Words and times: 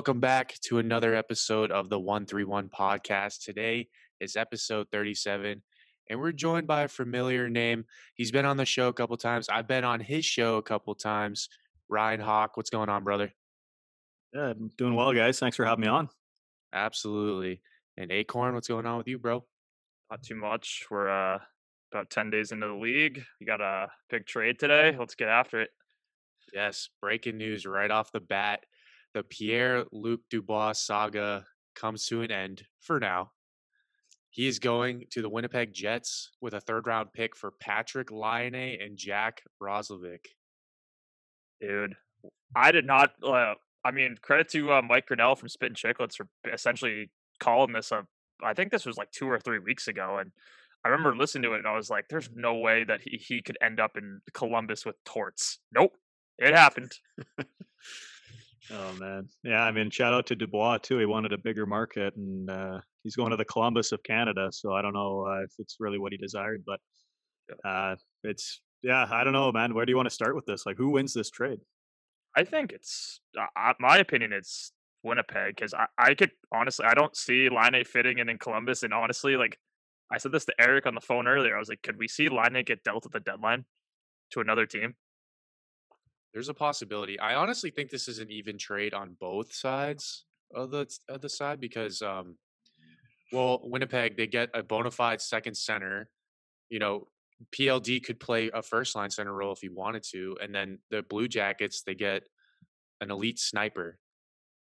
What's 0.00 0.08
up, 0.08 0.16
everybody? 0.16 0.20
Welcome 0.20 0.20
back 0.20 0.58
to 0.62 0.78
another 0.78 1.14
episode 1.14 1.70
of 1.70 1.90
the 1.90 2.00
131 2.00 2.70
podcast. 2.70 3.44
Today 3.44 3.88
is 4.18 4.34
episode 4.34 4.86
37, 4.90 5.62
and 6.08 6.18
we're 6.18 6.32
joined 6.32 6.66
by 6.66 6.84
a 6.84 6.88
familiar 6.88 7.50
name. 7.50 7.84
He's 8.14 8.30
been 8.32 8.46
on 8.46 8.56
the 8.56 8.64
show 8.64 8.88
a 8.88 8.94
couple 8.94 9.18
times. 9.18 9.50
I've 9.50 9.68
been 9.68 9.84
on 9.84 10.00
his 10.00 10.24
show 10.24 10.56
a 10.56 10.62
couple 10.62 10.94
times. 10.94 11.50
Ryan 11.90 12.20
Hawk, 12.20 12.56
what's 12.56 12.70
going 12.70 12.88
on, 12.88 13.04
brother? 13.04 13.30
Yeah, 14.32 14.52
I'm 14.52 14.70
doing 14.78 14.94
well, 14.94 15.12
guys. 15.12 15.38
Thanks 15.38 15.58
for 15.58 15.66
having 15.66 15.82
me 15.82 15.88
on. 15.88 16.08
Absolutely. 16.72 17.60
And 17.98 18.10
Acorn, 18.10 18.54
what's 18.54 18.68
going 18.68 18.86
on 18.86 18.96
with 18.96 19.06
you, 19.06 19.18
bro? 19.18 19.44
Not 20.10 20.22
too 20.22 20.36
much. 20.36 20.86
We're 20.90 21.10
uh, 21.10 21.40
about 21.92 22.08
10 22.08 22.30
days 22.30 22.52
into 22.52 22.68
the 22.68 22.72
league. 22.72 23.22
We 23.38 23.44
got 23.44 23.60
a 23.60 23.88
big 24.08 24.24
trade 24.24 24.58
today. 24.58 24.96
Let's 24.98 25.14
get 25.14 25.28
after 25.28 25.60
it. 25.60 25.70
Yes, 26.54 26.88
breaking 27.02 27.36
news 27.36 27.66
right 27.66 27.90
off 27.90 28.12
the 28.12 28.20
bat. 28.20 28.64
The 29.14 29.22
Pierre 29.24 29.84
Luc 29.92 30.20
Dubois 30.30 30.72
saga 30.72 31.44
comes 31.74 32.06
to 32.06 32.22
an 32.22 32.30
end 32.30 32.64
for 32.80 33.00
now. 33.00 33.32
He 34.30 34.46
is 34.46 34.60
going 34.60 35.06
to 35.10 35.22
the 35.22 35.28
Winnipeg 35.28 35.72
Jets 35.72 36.30
with 36.40 36.54
a 36.54 36.60
third 36.60 36.86
round 36.86 37.12
pick 37.12 37.34
for 37.34 37.52
Patrik 37.60 38.12
Laine 38.12 38.80
and 38.80 38.96
Jack 38.96 39.42
Roslovic. 39.60 40.26
Dude, 41.60 41.96
I 42.54 42.70
did 42.70 42.86
not. 42.86 43.10
Uh, 43.22 43.54
I 43.84 43.90
mean, 43.90 44.16
credit 44.22 44.48
to 44.50 44.72
uh, 44.72 44.82
Mike 44.82 45.06
Grinnell 45.06 45.34
from 45.34 45.48
Spittin' 45.48 45.74
Chicklets 45.74 46.14
for 46.14 46.28
essentially 46.52 47.10
calling 47.40 47.72
this 47.72 47.90
up. 47.90 48.06
I 48.42 48.54
think 48.54 48.70
this 48.70 48.86
was 48.86 48.96
like 48.96 49.10
two 49.10 49.28
or 49.28 49.40
three 49.40 49.58
weeks 49.58 49.88
ago, 49.88 50.18
and 50.20 50.30
I 50.84 50.88
remember 50.88 51.16
listening 51.16 51.42
to 51.42 51.54
it, 51.54 51.58
and 51.58 51.66
I 51.66 51.74
was 51.74 51.90
like, 51.90 52.06
"There's 52.08 52.30
no 52.34 52.54
way 52.54 52.84
that 52.84 53.00
he 53.02 53.16
he 53.16 53.42
could 53.42 53.58
end 53.60 53.80
up 53.80 53.96
in 53.96 54.20
Columbus 54.32 54.86
with 54.86 55.02
torts." 55.04 55.58
Nope, 55.72 55.96
it 56.38 56.54
happened. 56.54 56.92
oh 58.72 58.92
man, 58.98 59.28
yeah. 59.42 59.62
I 59.62 59.72
mean, 59.72 59.90
shout 59.90 60.14
out 60.14 60.26
to 60.26 60.36
Dubois 60.36 60.78
too. 60.78 60.98
He 60.98 61.06
wanted 61.06 61.32
a 61.32 61.38
bigger 61.38 61.66
market, 61.66 62.14
and 62.16 62.50
uh, 62.50 62.78
he's 63.02 63.16
going 63.16 63.30
to 63.30 63.36
the 63.36 63.44
Columbus 63.44 63.92
of 63.92 64.02
Canada. 64.02 64.48
So 64.52 64.72
I 64.72 64.82
don't 64.82 64.94
know 64.94 65.26
uh, 65.26 65.42
if 65.44 65.52
it's 65.58 65.76
really 65.80 65.98
what 65.98 66.12
he 66.12 66.18
desired, 66.18 66.64
but 66.66 66.80
uh, 67.64 67.96
it's 68.22 68.60
yeah. 68.82 69.06
I 69.10 69.24
don't 69.24 69.32
know, 69.32 69.50
man. 69.52 69.74
Where 69.74 69.86
do 69.86 69.90
you 69.90 69.96
want 69.96 70.08
to 70.08 70.14
start 70.14 70.34
with 70.34 70.46
this? 70.46 70.66
Like, 70.66 70.76
who 70.76 70.90
wins 70.90 71.14
this 71.14 71.30
trade? 71.30 71.60
I 72.36 72.44
think 72.44 72.72
it's, 72.72 73.20
uh, 73.36 73.72
my 73.80 73.98
opinion, 73.98 74.32
it's 74.32 74.72
Winnipeg 75.02 75.56
because 75.56 75.74
I, 75.74 75.86
I 75.98 76.14
could 76.14 76.30
honestly, 76.52 76.86
I 76.86 76.94
don't 76.94 77.16
see 77.16 77.48
Laine 77.48 77.84
fitting 77.84 78.18
in 78.18 78.28
in 78.28 78.38
Columbus. 78.38 78.82
And 78.82 78.94
honestly, 78.94 79.36
like 79.36 79.58
I 80.12 80.18
said 80.18 80.32
this 80.32 80.44
to 80.44 80.54
Eric 80.60 80.86
on 80.86 80.94
the 80.94 81.00
phone 81.00 81.26
earlier, 81.26 81.56
I 81.56 81.58
was 81.58 81.68
like, 81.68 81.82
could 81.82 81.98
we 81.98 82.08
see 82.08 82.28
Laine 82.28 82.62
get 82.64 82.84
dealt 82.84 83.06
at 83.06 83.12
the 83.12 83.20
deadline 83.20 83.64
to 84.32 84.40
another 84.40 84.66
team? 84.66 84.94
There's 86.32 86.48
a 86.48 86.54
possibility. 86.54 87.18
I 87.18 87.34
honestly 87.34 87.70
think 87.70 87.90
this 87.90 88.08
is 88.08 88.18
an 88.18 88.30
even 88.30 88.56
trade 88.56 88.94
on 88.94 89.16
both 89.18 89.52
sides 89.52 90.24
of 90.54 90.70
the 90.70 90.86
of 91.08 91.20
the 91.20 91.28
side 91.28 91.60
because, 91.60 92.02
um, 92.02 92.36
well, 93.32 93.60
Winnipeg 93.64 94.16
they 94.16 94.26
get 94.26 94.50
a 94.54 94.62
bona 94.62 94.90
fide 94.90 95.20
second 95.20 95.56
center. 95.56 96.08
You 96.68 96.78
know, 96.78 97.08
PLD 97.52 98.02
could 98.04 98.20
play 98.20 98.50
a 98.52 98.62
first 98.62 98.94
line 98.94 99.10
center 99.10 99.32
role 99.32 99.52
if 99.52 99.60
he 99.60 99.68
wanted 99.68 100.04
to, 100.12 100.36
and 100.42 100.54
then 100.54 100.78
the 100.90 101.02
Blue 101.02 101.26
Jackets 101.26 101.82
they 101.82 101.94
get 101.94 102.22
an 103.00 103.10
elite 103.10 103.38
sniper. 103.38 103.98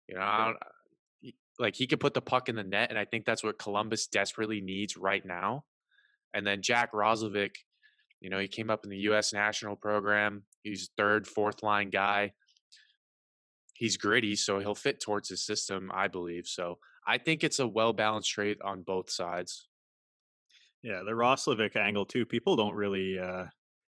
You 0.08 0.16
know, 0.16 0.54
like 1.58 1.76
he 1.76 1.86
could 1.86 2.00
put 2.00 2.14
the 2.14 2.22
puck 2.22 2.48
in 2.48 2.56
the 2.56 2.64
net, 2.64 2.90
and 2.90 2.98
I 2.98 3.04
think 3.04 3.24
that's 3.26 3.44
what 3.44 3.58
Columbus 3.58 4.06
desperately 4.06 4.60
needs 4.60 4.96
right 4.96 5.24
now. 5.24 5.64
And 6.32 6.46
then 6.46 6.62
Jack 6.62 6.92
Roslovic, 6.92 7.52
you 8.20 8.30
know, 8.30 8.38
he 8.38 8.48
came 8.48 8.70
up 8.70 8.84
in 8.84 8.90
the 8.90 8.98
U.S. 8.98 9.32
national 9.32 9.76
program. 9.76 10.44
He's 10.62 10.90
third, 10.96 11.26
fourth 11.26 11.62
line 11.62 11.90
guy. 11.90 12.34
He's 13.74 13.96
gritty, 13.96 14.36
so 14.36 14.58
he'll 14.60 14.74
fit 14.76 15.00
towards 15.00 15.28
his 15.28 15.44
system, 15.44 15.90
I 15.92 16.06
believe. 16.08 16.46
So 16.46 16.78
I 17.06 17.18
think 17.18 17.42
it's 17.42 17.58
a 17.58 17.66
well 17.66 17.92
balanced 17.92 18.30
trade 18.30 18.60
on 18.62 18.82
both 18.82 19.10
sides. 19.10 19.68
Yeah, 20.82 21.02
the 21.04 21.12
Roslovic 21.12 21.76
angle 21.76 22.06
too. 22.06 22.24
People 22.26 22.56
don't 22.56 22.74
really 22.74 23.18
uh 23.18 23.46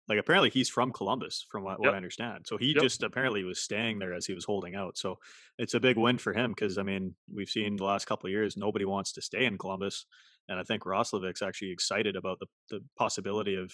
like. 0.09 0.19
Apparently, 0.19 0.50
he's 0.50 0.69
from 0.69 0.93
Columbus, 0.93 1.47
from 1.50 1.65
what, 1.65 1.81
what 1.81 1.94
I 1.94 1.97
understand. 1.97 2.47
So 2.47 2.59
he 2.59 2.75
Yep. 2.75 2.84
just 2.84 3.03
apparently 3.03 3.44
was 3.44 3.60
staying 3.62 3.99
there 3.99 4.12
as 4.12 4.27
he 4.27 4.34
was 4.34 4.44
holding 4.44 4.75
out. 4.75 4.99
So 4.99 5.16
it's 5.59 5.75
a 5.75 5.81
big 5.81 5.97
win 5.97 6.19
for 6.19 6.33
him 6.34 6.53
because 6.53 6.77
I 6.78 6.83
mean 6.83 7.16
we've 7.33 7.49
seen 7.49 7.77
the 7.77 7.84
last 7.84 8.06
couple 8.06 8.27
of 8.28 8.33
years 8.33 8.56
nobody 8.56 8.84
wants 8.84 9.12
to 9.12 9.22
stay 9.22 9.44
in 9.47 9.59
Columbus, 9.59 10.04
and 10.49 10.59
I 10.59 10.65
think 10.65 10.83
Roslovic's 10.84 11.43
actually 11.43 11.71
excited 11.71 12.16
about 12.16 12.39
the 12.41 12.47
the 12.71 12.81
possibility 12.97 13.54
of. 13.56 13.72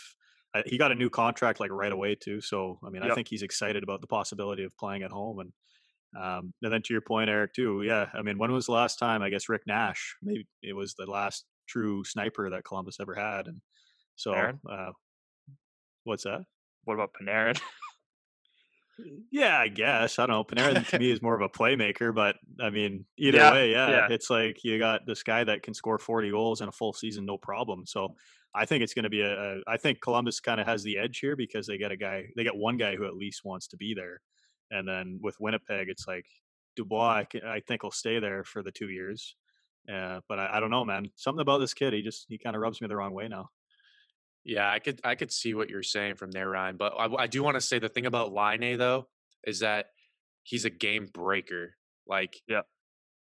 He 0.67 0.79
got 0.79 0.93
a 0.93 0.95
new 0.95 1.11
contract 1.11 1.61
like 1.61 1.71
right 1.71 1.93
away 1.93 2.15
too. 2.15 2.41
So 2.41 2.79
I 2.85 2.91
mean, 2.91 3.03
I 3.03 3.15
think 3.15 3.29
he's 3.29 3.43
excited 3.43 3.83
about 3.83 4.01
the 4.01 4.07
possibility 4.07 4.65
of 4.65 4.77
playing 4.77 5.03
at 5.03 5.11
home 5.11 5.41
and. 5.41 5.53
Um, 6.19 6.55
and 6.63 6.73
then 6.73 6.81
to 6.85 6.95
your 6.95 7.03
point, 7.03 7.29
Eric, 7.29 7.53
too. 7.53 7.83
Yeah, 7.83 8.07
I 8.15 8.23
mean, 8.23 8.39
when 8.39 8.51
was 8.51 8.65
the 8.65 8.73
last 8.73 8.99
time? 8.99 9.21
I 9.21 9.29
guess 9.29 9.51
Rick 9.51 9.65
Nash. 9.67 10.17
Maybe 10.23 10.47
it 10.63 10.73
was 10.73 10.95
the 10.95 11.05
last 11.05 11.45
true 11.69 12.03
sniper 12.03 12.49
that 12.49 12.65
Columbus 12.65 12.97
ever 12.99 13.15
had, 13.15 13.47
and 13.47 13.61
so, 14.17 14.33
uh, 14.33 14.93
what's 16.05 16.25
that? 16.25 16.47
What 16.85 16.95
about 16.95 17.11
Panarin? 17.13 17.61
Yeah, 19.31 19.57
I 19.57 19.69
guess 19.69 20.19
I 20.19 20.27
don't 20.27 20.35
know. 20.35 20.45
Panarin 20.45 20.85
to 20.89 20.99
me 20.99 21.11
is 21.13 21.23
more 21.23 21.35
of 21.35 21.41
a 21.41 21.49
playmaker, 21.49 22.13
but 22.13 22.37
I 22.61 22.71
mean, 22.71 23.05
either 23.17 23.39
Yeah, 23.39 23.53
way, 23.53 23.71
yeah, 23.71 23.91
yeah. 23.91 24.09
it's 24.11 24.29
like 24.29 24.65
you 24.65 24.79
got 24.79 25.07
this 25.07 25.23
guy 25.23 25.45
that 25.45 25.63
can 25.63 25.73
score 25.75 25.99
forty 25.99 26.31
goals 26.31 26.61
in 26.61 26.69
a 26.69 26.73
full 26.73 26.93
season, 26.93 27.25
no 27.25 27.39
problem. 27.39 27.87
So 27.87 28.17
I 28.55 28.65
think 28.65 28.83
it's 28.83 28.95
going 28.95 29.05
to 29.05 29.11
be 29.11 29.21
a, 29.21 29.57
a. 29.57 29.61
I 29.67 29.77
think 29.77 30.01
Columbus 30.01 30.41
kind 30.41 30.61
of 30.61 30.67
has 30.67 30.83
the 30.83 30.99
edge 30.99 31.19
here 31.19 31.37
because 31.37 31.67
they 31.67 31.79
get 31.79 31.93
a 31.93 31.97
guy, 31.97 32.29
they 32.37 32.45
get 32.45 32.57
one 32.57 32.77
guy 32.77 32.97
who 32.97 33.05
at 33.07 33.17
least 33.17 33.45
wants 33.45 33.69
to 33.69 33.77
be 33.77 33.95
there, 33.95 34.21
and 34.71 34.87
then 34.87 35.19
with 35.23 35.39
Winnipeg, 35.41 35.89
it's 35.89 36.07
like 36.07 36.27
Dubois. 36.77 37.19
I, 37.19 37.25
can, 37.25 37.45
I 37.45 37.61
think 37.61 37.83
will 37.83 37.91
stay 37.91 38.19
there 38.19 38.45
for 38.45 38.63
the 38.63 38.73
two 38.73 38.89
years. 38.89 39.37
Uh, 39.93 40.21
but 40.29 40.39
I, 40.39 40.57
I 40.57 40.61
don't 40.61 40.71
know, 40.71 40.85
man. 40.85 41.11
Something 41.17 41.41
about 41.41 41.59
this 41.59 41.75
kid, 41.75 41.93
he 41.93 42.03
just 42.03 42.27
he 42.29 42.39
kind 42.39 42.57
of 42.57 42.63
rubs 42.63 42.81
me 42.81 42.89
the 42.89 42.97
wrong 42.97 43.15
way 43.15 43.29
now. 43.29 43.51
Yeah, 44.45 44.71
I 44.71 44.79
could 44.79 45.01
I 45.05 45.15
could 45.15 45.33
see 45.33 45.55
what 45.55 45.69
you're 45.69 45.83
saying 45.83 46.17
from 46.17 46.31
there, 46.31 46.49
Ryan. 46.49 46.77
But 46.77 46.95
I, 46.99 47.07
I 47.15 47.27
do 47.27 47.43
want 47.43 47.57
to 47.57 47.61
say 47.61 47.79
the 47.79 47.89
thing 47.89 48.07
about 48.07 48.33
Laine 48.33 48.79
though 48.79 49.07
is 49.45 49.61
that 49.61 49.87
he's 50.43 50.65
a 50.65 50.71
game 50.71 51.09
breaker. 51.13 51.75
Like, 52.07 52.41
Yeah. 52.49 52.63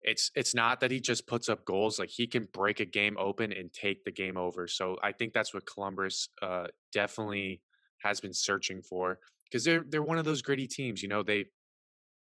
It's 0.01 0.31
it's 0.35 0.55
not 0.55 0.79
that 0.79 0.91
he 0.91 0.99
just 0.99 1.27
puts 1.27 1.49
up 1.49 1.65
goals. 1.65 1.99
Like 1.99 2.09
he 2.09 2.27
can 2.27 2.47
break 2.53 2.79
a 2.79 2.85
game 2.85 3.17
open 3.19 3.51
and 3.51 3.71
take 3.73 4.03
the 4.03 4.11
game 4.11 4.37
over. 4.37 4.67
So 4.67 4.97
I 5.03 5.11
think 5.11 5.33
that's 5.33 5.53
what 5.53 5.65
Columbus 5.65 6.29
uh, 6.41 6.67
definitely 6.93 7.61
has 8.01 8.21
been 8.21 8.33
searching 8.33 8.81
for 8.81 9.19
because 9.45 9.63
they're 9.63 9.83
they're 9.87 10.03
one 10.03 10.17
of 10.17 10.25
those 10.25 10.41
gritty 10.41 10.67
teams. 10.67 11.03
You 11.03 11.09
know, 11.09 11.23
they 11.23 11.45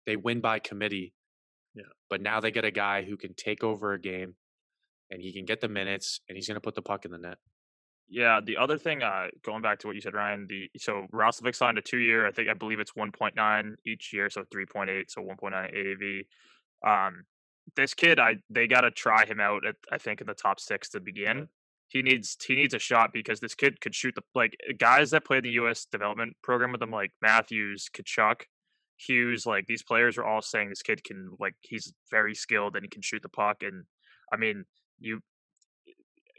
they 0.06 0.16
win 0.16 0.42
by 0.42 0.60
committee. 0.60 1.14
Yeah. 1.74 1.84
But 2.10 2.22
now 2.22 2.42
they 2.42 2.52
get 2.52 2.66
a 2.66 2.72
guy 2.72 3.04
who 3.04 3.16
can 3.16 3.34
take 3.34 3.64
over 3.64 3.94
a 3.94 4.00
game, 4.00 4.36
and 5.10 5.22
he 5.22 5.32
can 5.32 5.46
get 5.46 5.62
the 5.62 5.70
minutes, 5.70 6.20
and 6.28 6.36
he's 6.36 6.48
going 6.48 6.56
to 6.56 6.62
put 6.62 6.76
the 6.76 6.82
puck 6.82 7.06
in 7.06 7.12
the 7.12 7.18
net. 7.18 7.38
Yeah, 8.10 8.42
the 8.44 8.58
other 8.58 8.78
thing, 8.78 9.02
uh, 9.02 9.28
going 9.42 9.62
back 9.62 9.80
to 9.80 9.88
what 9.88 9.96
you 9.96 10.02
said, 10.02 10.14
Ryan, 10.14 10.46
the 10.50 10.70
so 10.78 11.08
Roslovic 11.14 11.56
signed 11.56 11.78
a 11.78 11.82
two 11.82 12.00
year. 12.00 12.28
I 12.28 12.32
think 12.32 12.50
I 12.50 12.54
believe 12.54 12.82
it's 12.82 12.94
one 12.94 13.14
point 13.14 13.38
nine 13.38 13.78
each 13.86 14.12
year, 14.12 14.30
so 14.30 14.44
three 14.52 14.66
point 14.66 14.90
eight, 14.90 15.10
so 15.10 15.22
one 15.22 15.38
point 15.38 15.54
nine 15.54 15.70
AAV. 15.74 16.26
Um, 16.86 17.24
this 17.76 17.94
kid, 17.94 18.20
I 18.20 18.38
they 18.50 18.68
got 18.68 18.82
to 18.82 18.92
try 18.92 19.26
him 19.26 19.40
out. 19.40 19.66
At, 19.66 19.76
I 19.92 19.98
think 19.98 20.22
in 20.22 20.28
the 20.28 20.34
top 20.34 20.60
six 20.60 20.90
to 20.90 21.00
begin. 21.00 21.48
He 21.88 22.02
needs 22.02 22.38
he 22.46 22.56
needs 22.56 22.74
a 22.74 22.80
shot 22.80 23.12
because 23.14 23.40
this 23.40 23.56
kid 23.56 23.82
could 23.82 23.94
shoot 23.94 24.16
the 24.16 24.24
like 24.34 24.56
guys 24.78 25.12
that 25.12 25.26
play 25.26 25.42
the 25.42 25.52
U.S. 25.52 25.86
development 25.86 26.38
program 26.42 26.72
with 26.72 26.82
him, 26.82 26.92
like 26.92 27.12
Matthews, 27.22 27.90
Tkachuk, 27.94 28.44
Hughes. 28.98 29.46
Like 29.46 29.68
these 29.68 29.84
players 29.84 30.18
are 30.18 30.24
all 30.24 30.42
saying 30.42 30.70
this 30.70 30.82
kid 30.82 31.04
can 31.04 31.32
like 31.40 31.56
he's 31.62 31.92
very 32.10 32.34
skilled 32.34 32.76
and 32.76 32.86
he 32.86 32.90
can 32.90 33.02
shoot 33.02 33.22
the 33.22 33.30
puck. 33.30 33.58
And 33.62 33.84
I 34.32 34.38
mean, 34.38 34.64
you 35.00 35.20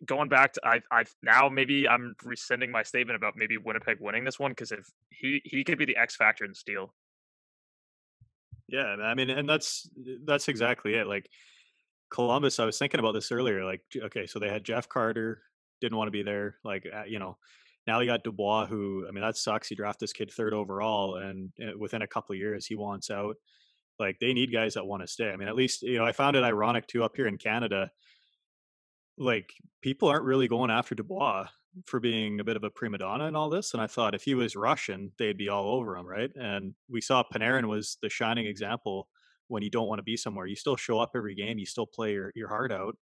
going 0.07 0.29
back 0.29 0.55
to 0.55 0.61
I 0.65 0.81
I 0.91 1.05
now 1.23 1.49
maybe 1.49 1.89
I'm 1.89 2.15
rescinding 2.25 2.71
my 2.71 2.83
statement 2.83 3.17
about 3.17 3.35
maybe 3.37 3.59
Winnipeg 3.59 3.99
winning 4.01 4.25
this 4.25 4.39
one 4.39 4.53
because 4.53 4.73
if 4.73 4.87
he 5.11 5.43
he 5.45 5.65
could 5.65 5.79
be 5.79 5.85
the 5.85 5.97
X 5.97 6.17
factor 6.17 6.45
in 6.45 6.55
steel. 6.55 6.95
Yeah, 8.73 8.97
I 9.03 9.15
mean, 9.15 9.29
and 9.29 9.47
that's 9.49 9.89
that's 10.25 10.49
exactly 10.49 10.95
it. 10.95 11.07
Like 11.07 11.29
Columbus, 12.11 12.59
I 12.59 12.65
was 12.65 12.79
thinking 12.79 13.01
about 13.01 13.13
this 13.13 13.31
earlier. 13.31 13.65
Like, 13.65 13.83
okay, 13.95 14.27
so 14.27 14.39
they 14.39 14.49
had 14.49 14.65
Jeff 14.65 14.89
Carter, 14.89 15.43
didn't 15.83 15.99
want 15.99 16.09
to 16.09 16.13
be 16.13 16.23
there. 16.23 16.57
Like, 16.65 16.87
uh, 16.93 17.05
you 17.05 17.19
know, 17.19 17.37
now 17.87 18.01
you 18.01 18.07
got 18.07 18.25
Dubois, 18.25 18.67
who 18.67 19.07
I 19.07 19.13
mean, 19.13 19.23
that 19.23 19.37
sucks. 19.37 19.69
He 19.69 19.75
drafted 19.75 20.07
this 20.07 20.15
kid 20.15 20.31
third 20.31 20.55
overall, 20.55 21.17
and 21.17 21.53
within 21.79 22.01
a 22.01 22.07
couple 22.07 22.33
of 22.33 22.39
years, 22.39 22.65
he 22.65 22.75
wants 22.75 23.11
out. 23.11 23.37
Like, 23.99 24.19
they 24.21 24.33
need 24.33 24.51
guys 24.51 24.75
that 24.75 24.87
want 24.87 25.03
to 25.03 25.07
stay. 25.07 25.31
I 25.31 25.37
mean, 25.37 25.49
at 25.49 25.55
least 25.55 25.83
you 25.83 25.99
know, 25.99 26.07
I 26.07 26.13
found 26.13 26.35
it 26.35 26.43
ironic 26.43 26.87
too 26.87 27.05
up 27.05 27.15
here 27.15 27.27
in 27.27 27.37
Canada. 27.37 27.91
Like, 29.19 29.53
people 29.83 30.09
aren't 30.09 30.25
really 30.25 30.49
going 30.49 30.71
after 30.71 30.95
Dubois 30.95 31.47
for 31.87 32.01
being 32.01 32.41
a 32.41 32.45
bit 32.45 32.57
of 32.57 32.65
a 32.65 32.71
prima 32.71 32.99
donna 32.99 33.27
and 33.27 33.37
all 33.37 33.49
this. 33.49 33.73
And 33.73 33.83
I 33.83 33.87
thought 33.87 34.15
if 34.15 34.23
he 34.23 34.35
was 34.35 34.57
Russian, 34.57 35.13
they'd 35.19 35.39
be 35.39 35.49
all 35.49 35.75
over 35.75 35.97
him, 35.97 36.07
right? 36.07 36.31
And 36.37 36.75
we 36.89 37.01
saw 37.01 37.23
Panarin 37.23 37.67
was 37.67 37.99
the 38.03 38.11
shining 38.11 38.47
example 38.47 39.09
when 39.49 39.63
you 39.63 39.71
don't 39.71 39.89
want 39.89 39.99
to 39.99 40.05
be 40.05 40.17
somewhere. 40.17 40.47
You 40.47 40.57
still 40.57 40.77
show 40.77 40.99
up 40.99 41.13
every 41.15 41.35
game, 41.35 41.59
you 41.59 41.67
still 41.67 41.87
play 41.87 42.13
your, 42.13 42.33
your 42.35 42.49
heart 42.49 42.73
out, 42.73 42.97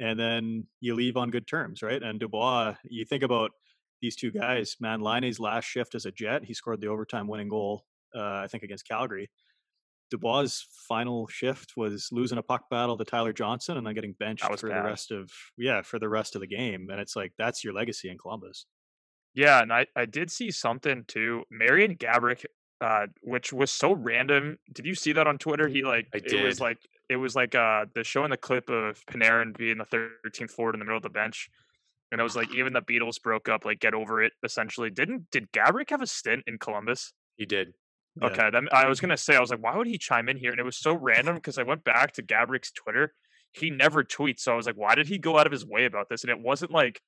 and 0.00 0.18
then 0.18 0.66
you 0.80 0.94
leave 0.94 1.16
on 1.16 1.30
good 1.30 1.46
terms, 1.46 1.82
right? 1.82 2.02
And 2.02 2.20
Dubois, 2.20 2.74
you 2.84 3.04
think 3.04 3.22
about 3.22 3.52
these 4.00 4.16
two 4.16 4.30
guys, 4.30 4.76
man, 4.80 5.00
Liney's 5.00 5.40
last 5.40 5.64
shift 5.64 5.94
as 5.94 6.06
a 6.06 6.12
Jet, 6.12 6.44
he 6.44 6.54
scored 6.54 6.80
the 6.80 6.88
overtime 6.88 7.26
winning 7.26 7.48
goal, 7.48 7.84
uh, 8.14 8.40
I 8.42 8.46
think 8.48 8.62
against 8.62 8.86
Calgary. 8.86 9.28
Dubois' 10.10 10.64
final 10.88 11.26
shift 11.28 11.76
was 11.76 12.08
losing 12.10 12.38
a 12.38 12.42
puck 12.42 12.70
battle 12.70 12.96
to 12.96 13.04
Tyler 13.04 13.32
Johnson 13.32 13.76
and 13.76 13.86
then 13.86 13.94
getting 13.94 14.14
benched 14.18 14.44
for 14.44 14.68
bad. 14.68 14.84
the 14.84 14.88
rest 14.88 15.10
of 15.10 15.30
yeah 15.56 15.82
for 15.82 15.98
the 15.98 16.08
rest 16.08 16.34
of 16.34 16.40
the 16.40 16.46
game. 16.46 16.88
And 16.90 17.00
it's 17.00 17.16
like 17.16 17.32
that's 17.38 17.64
your 17.64 17.72
legacy 17.72 18.08
in 18.08 18.18
Columbus. 18.18 18.66
Yeah, 19.34 19.62
and 19.62 19.72
I, 19.72 19.86
I 19.94 20.04
did 20.06 20.30
see 20.30 20.50
something 20.50 21.04
too. 21.06 21.44
Marian 21.50 21.96
Gaborik, 21.96 22.44
uh, 22.80 23.06
which 23.22 23.52
was 23.52 23.70
so 23.70 23.92
random. 23.92 24.58
Did 24.72 24.86
you 24.86 24.94
see 24.94 25.12
that 25.12 25.26
on 25.26 25.38
Twitter? 25.38 25.68
He 25.68 25.82
like 25.82 26.08
I 26.14 26.18
it 26.18 26.44
was 26.44 26.60
like 26.60 26.78
it 27.08 27.16
was 27.16 27.36
like 27.36 27.54
uh 27.54 27.86
the 27.94 28.04
showing 28.04 28.30
the 28.30 28.36
clip 28.36 28.68
of 28.68 29.04
Panarin 29.06 29.56
being 29.56 29.78
the 29.78 29.84
thirteenth 29.84 30.50
forward 30.50 30.74
in 30.74 30.80
the 30.80 30.84
middle 30.84 30.96
of 30.96 31.02
the 31.02 31.10
bench. 31.10 31.50
And 32.10 32.20
it 32.20 32.24
was 32.24 32.36
like 32.36 32.52
even 32.54 32.72
the 32.72 32.80
Beatles 32.80 33.20
broke 33.22 33.50
up, 33.50 33.66
like 33.66 33.80
get 33.80 33.92
over 33.94 34.22
it, 34.22 34.32
essentially. 34.42 34.90
Didn't 34.90 35.30
did 35.30 35.52
Gaborik 35.52 35.90
have 35.90 36.02
a 36.02 36.06
stint 36.06 36.44
in 36.46 36.58
Columbus? 36.58 37.12
He 37.36 37.44
did. 37.44 37.74
Yeah. 38.20 38.28
Okay, 38.28 38.50
then 38.50 38.68
I 38.72 38.86
was 38.88 39.00
gonna 39.00 39.16
say 39.16 39.36
I 39.36 39.40
was 39.40 39.50
like, 39.50 39.62
why 39.62 39.76
would 39.76 39.86
he 39.86 39.98
chime 39.98 40.28
in 40.28 40.36
here? 40.36 40.50
And 40.50 40.60
it 40.60 40.64
was 40.64 40.76
so 40.76 40.94
random 40.94 41.36
because 41.36 41.58
I 41.58 41.62
went 41.62 41.84
back 41.84 42.12
to 42.14 42.22
Gaborik's 42.22 42.72
Twitter. 42.72 43.14
He 43.52 43.70
never 43.70 44.04
tweets, 44.04 44.40
so 44.40 44.52
I 44.52 44.56
was 44.56 44.66
like, 44.66 44.76
why 44.76 44.94
did 44.94 45.06
he 45.08 45.18
go 45.18 45.38
out 45.38 45.46
of 45.46 45.52
his 45.52 45.64
way 45.66 45.84
about 45.84 46.08
this? 46.08 46.22
And 46.24 46.30
it 46.30 46.40
wasn't 46.40 46.70
like 46.70 47.00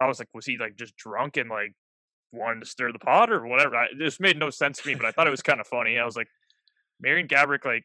I 0.00 0.06
was 0.06 0.18
like, 0.18 0.28
was 0.34 0.46
he 0.46 0.56
like 0.58 0.76
just 0.76 0.96
drunk 0.96 1.36
and 1.36 1.48
like 1.50 1.74
wanted 2.32 2.60
to 2.60 2.66
stir 2.66 2.92
the 2.92 2.98
pot 2.98 3.30
or 3.30 3.46
whatever? 3.46 3.76
I, 3.76 3.88
just 3.98 4.20
made 4.20 4.38
no 4.38 4.50
sense 4.50 4.78
to 4.82 4.88
me, 4.88 4.94
but 4.94 5.06
I 5.06 5.12
thought 5.12 5.26
it 5.26 5.30
was 5.30 5.42
kind 5.50 5.60
of 5.60 5.66
funny. 5.66 5.98
I 5.98 6.04
was 6.04 6.16
like, 6.16 6.28
Marian 7.00 7.28
Gaborik, 7.28 7.64
like, 7.64 7.84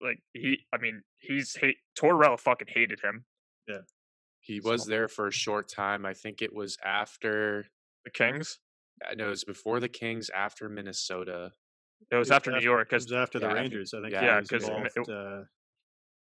like 0.00 0.20
he, 0.32 0.60
I 0.72 0.78
mean, 0.78 1.02
he's 1.18 1.54
hate 1.54 1.76
Tortorella 1.98 2.38
fucking 2.38 2.68
hated 2.70 3.00
him. 3.00 3.24
Yeah, 3.68 3.78
he 4.40 4.60
was 4.60 4.84
So- 4.84 4.90
there 4.90 5.08
for 5.08 5.26
a 5.26 5.32
short 5.32 5.68
time. 5.68 6.06
I 6.06 6.14
think 6.14 6.40
it 6.42 6.54
was 6.54 6.76
after. 6.84 7.66
The 8.04 8.10
Kings. 8.10 8.58
I 9.08 9.14
know 9.14 9.26
it 9.26 9.30
was 9.30 9.44
before 9.44 9.80
the 9.80 9.88
Kings, 9.88 10.30
after 10.30 10.68
Minnesota. 10.68 11.52
It 12.10 12.16
was 12.16 12.30
after 12.30 12.50
New 12.52 12.60
York 12.60 12.88
It 12.88 12.90
because 12.90 13.04
was 13.04 13.12
after 13.12 13.38
the 13.38 13.46
yeah, 13.48 13.52
Rangers. 13.54 13.94
I 13.94 14.00
think. 14.00 14.12
yeah, 14.12 14.20
he 14.20 14.26
Yeah, 14.26 14.38
was 14.40 14.48
'cause 14.48 14.62
it- 14.64 14.68
involved, 14.72 14.96
it- 14.96 15.08
uh, 15.08 15.44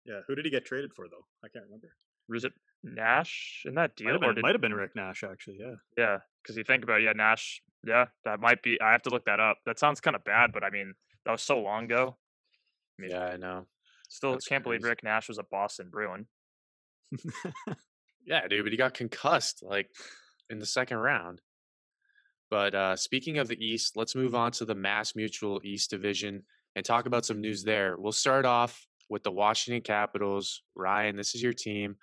yeah, 0.04 0.20
who 0.26 0.34
did 0.34 0.44
he 0.44 0.50
get 0.50 0.64
traded 0.64 0.92
for 0.94 1.08
though? 1.08 1.26
I 1.44 1.48
can't 1.48 1.64
remember. 1.64 1.88
was 2.28 2.44
it 2.44 2.52
Nash 2.82 3.62
in 3.64 3.74
that 3.74 3.90
Might 3.90 3.96
deal? 3.96 4.12
have, 4.12 4.16
or 4.16 4.26
been, 4.26 4.34
did- 4.36 4.42
might 4.42 4.54
have 4.54 4.60
been 4.60 4.74
Rick 4.74 4.96
Nash 4.96 5.22
actually. 5.24 5.58
Yeah. 5.60 5.74
Yeah, 5.96 6.18
because 6.42 6.56
you 6.56 6.64
think 6.64 6.82
about 6.84 7.00
it, 7.00 7.04
yeah, 7.04 7.12
Nash. 7.12 7.62
Yeah, 7.84 8.06
that 8.24 8.40
might 8.40 8.62
be. 8.62 8.80
I 8.80 8.92
have 8.92 9.02
to 9.02 9.10
look 9.10 9.24
that 9.26 9.38
up. 9.40 9.58
That 9.64 9.78
sounds 9.78 10.00
kind 10.00 10.16
of 10.16 10.24
bad, 10.24 10.50
but 10.52 10.64
I 10.64 10.70
mean, 10.70 10.94
that 11.24 11.30
was 11.32 11.42
so 11.42 11.60
long 11.60 11.84
ago. 11.84 12.16
I 12.98 13.02
mean, 13.02 13.10
Yeah, 13.12 13.26
I 13.26 13.36
know. 13.36 13.66
still 14.08 14.32
that's 14.32 14.46
can't 14.48 14.64
believe. 14.64 14.82
Rick 14.82 15.02
Nash 15.04 15.28
was 15.28 15.38
a 15.38 15.44
Boston 15.44 15.88
Bruin. 15.90 16.26
Yeah, 18.24 18.48
dude, 18.48 18.64
but 18.64 18.72
he 18.72 18.76
got 18.76 18.92
concussed 18.94 19.62
like 19.62 19.88
in 20.50 20.58
the 20.58 20.66
second 20.66 20.96
round. 20.98 21.40
But 22.50 22.74
uh, 22.74 22.96
speaking 22.96 23.38
of 23.38 23.48
the 23.48 23.64
East, 23.64 23.96
let's 23.96 24.14
move 24.14 24.34
on 24.34 24.52
to 24.52 24.64
the 24.64 24.74
Mass 24.74 25.16
Mutual 25.16 25.60
East 25.64 25.90
Division 25.90 26.42
and 26.76 26.84
talk 26.84 27.06
about 27.06 27.24
some 27.24 27.40
news 27.40 27.64
there. 27.64 27.96
We'll 27.98 28.12
start 28.12 28.44
off 28.44 28.86
with 29.08 29.22
the 29.22 29.32
Washington 29.32 29.82
Capitals. 29.82 30.62
Ryan, 30.74 31.16
this 31.16 31.34
is 31.34 31.42
your 31.42 31.52
team. 31.52 31.96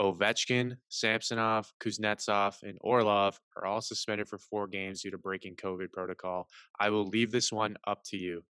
Ovechkin, 0.00 0.76
Samsonov, 0.88 1.72
Kuznetsov, 1.80 2.62
and 2.62 2.78
Orlov 2.80 3.38
are 3.56 3.66
all 3.66 3.80
suspended 3.80 4.28
for 4.28 4.38
four 4.38 4.66
games 4.66 5.02
due 5.02 5.10
to 5.10 5.18
breaking 5.18 5.56
COVID 5.56 5.92
protocol. 5.92 6.48
I 6.78 6.90
will 6.90 7.06
leave 7.06 7.32
this 7.32 7.50
one 7.50 7.76
up 7.86 8.02
to 8.06 8.16
you. 8.16 8.44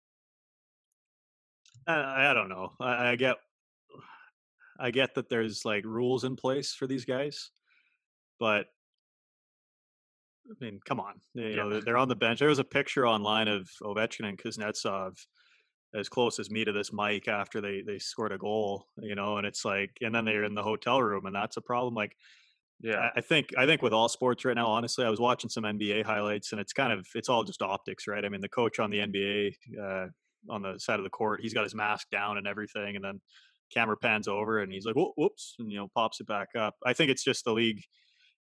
I, 1.87 2.31
I 2.31 2.35
don't 2.35 2.49
know. 2.49 2.73
I, 2.81 3.11
I 3.11 3.17
get, 3.17 3.37
I 4.81 4.91
get 4.91 5.15
that 5.17 5.29
there's 5.29 5.65
like 5.65 5.85
rules 5.85 6.25
in 6.25 6.37
place 6.37 6.73
for 6.73 6.87
these 6.87 7.05
guys, 7.05 7.51
but 8.41 8.67
I 10.51 10.55
mean, 10.65 10.81
come 10.85 11.01
on, 11.01 11.21
you 11.35 11.57
know 11.57 11.69
Yeah. 11.69 11.71
they're, 11.71 11.83
they're 11.83 11.97
on 11.97 12.09
the 12.09 12.17
bench. 12.17 12.39
There 12.39 12.49
was 12.49 12.59
a 12.59 12.65
picture 12.65 13.07
online 13.07 13.49
of 13.49 13.71
Ovechkin 13.83 14.27
and 14.29 14.39
Kuznetsov 14.39 15.17
as 15.95 16.09
close 16.09 16.39
as 16.41 16.51
me 16.51 16.65
to 16.65 16.73
this 16.73 16.93
mic 16.93 17.29
after 17.29 17.61
they 17.61 17.83
they 17.83 17.99
scored 17.99 18.33
a 18.33 18.39
goal, 18.39 18.89
you 18.99 19.15
know, 19.15 19.39
and 19.39 19.47
it's 19.47 19.65
like, 19.65 19.99
and 20.03 20.15
then 20.15 20.25
they're 20.25 20.45
in 20.45 20.55
the 20.55 20.63
hotel 20.63 21.03
room, 21.03 21.27
and 21.27 21.35
that's 21.35 21.57
a 21.59 21.63
problem. 21.63 21.95
Like, 21.95 22.17
Yeah, 22.81 22.99
I- 23.01 23.19
I 23.19 23.23
think 23.23 23.57
I 23.59 23.67
think 23.67 23.83
with 23.83 23.93
all 23.95 24.09
sports 24.11 24.45
right 24.45 24.55
now, 24.57 24.67
honestly, 24.69 25.05
I 25.07 25.11
was 25.11 25.21
watching 25.21 25.51
some 25.51 25.65
NBA 25.67 26.03
highlights, 26.03 26.53
and 26.53 26.61
it's 26.61 26.73
kind 26.75 26.93
of 26.93 27.07
it's 27.15 27.29
all 27.31 27.45
just 27.45 27.63
optics, 27.63 28.07
right? 28.09 28.25
I 28.25 28.29
mean, 28.31 28.41
the 28.43 28.49
coach 28.51 28.79
on 28.81 28.91
the 28.91 29.01
NBA 29.01 29.81
uh, 29.83 30.09
on 30.51 30.63
the 30.63 30.79
side 30.81 31.01
of 31.01 31.05
the 31.05 31.11
court, 31.11 31.41
he's 31.43 31.55
got 31.55 31.65
his 31.65 31.75
mask 31.75 32.11
down 32.11 32.39
and 32.39 32.47
everything, 32.49 32.97
and 32.97 33.05
then 33.05 33.21
camera 33.73 33.97
pans 33.97 34.29
over, 34.29 34.61
and 34.63 34.73
he's 34.73 34.87
like, 34.87 34.97
"Whoa- 34.97 35.15
"Whoops," 35.17 35.57
and 35.59 35.71
you 35.73 35.79
know, 35.79 35.89
pops 35.95 36.21
it 36.21 36.27
back 36.29 36.51
up. 36.57 36.77
I 36.85 36.93
think 36.95 37.11
it's 37.11 37.25
just 37.25 37.45
the 37.45 37.53
league. 37.55 37.83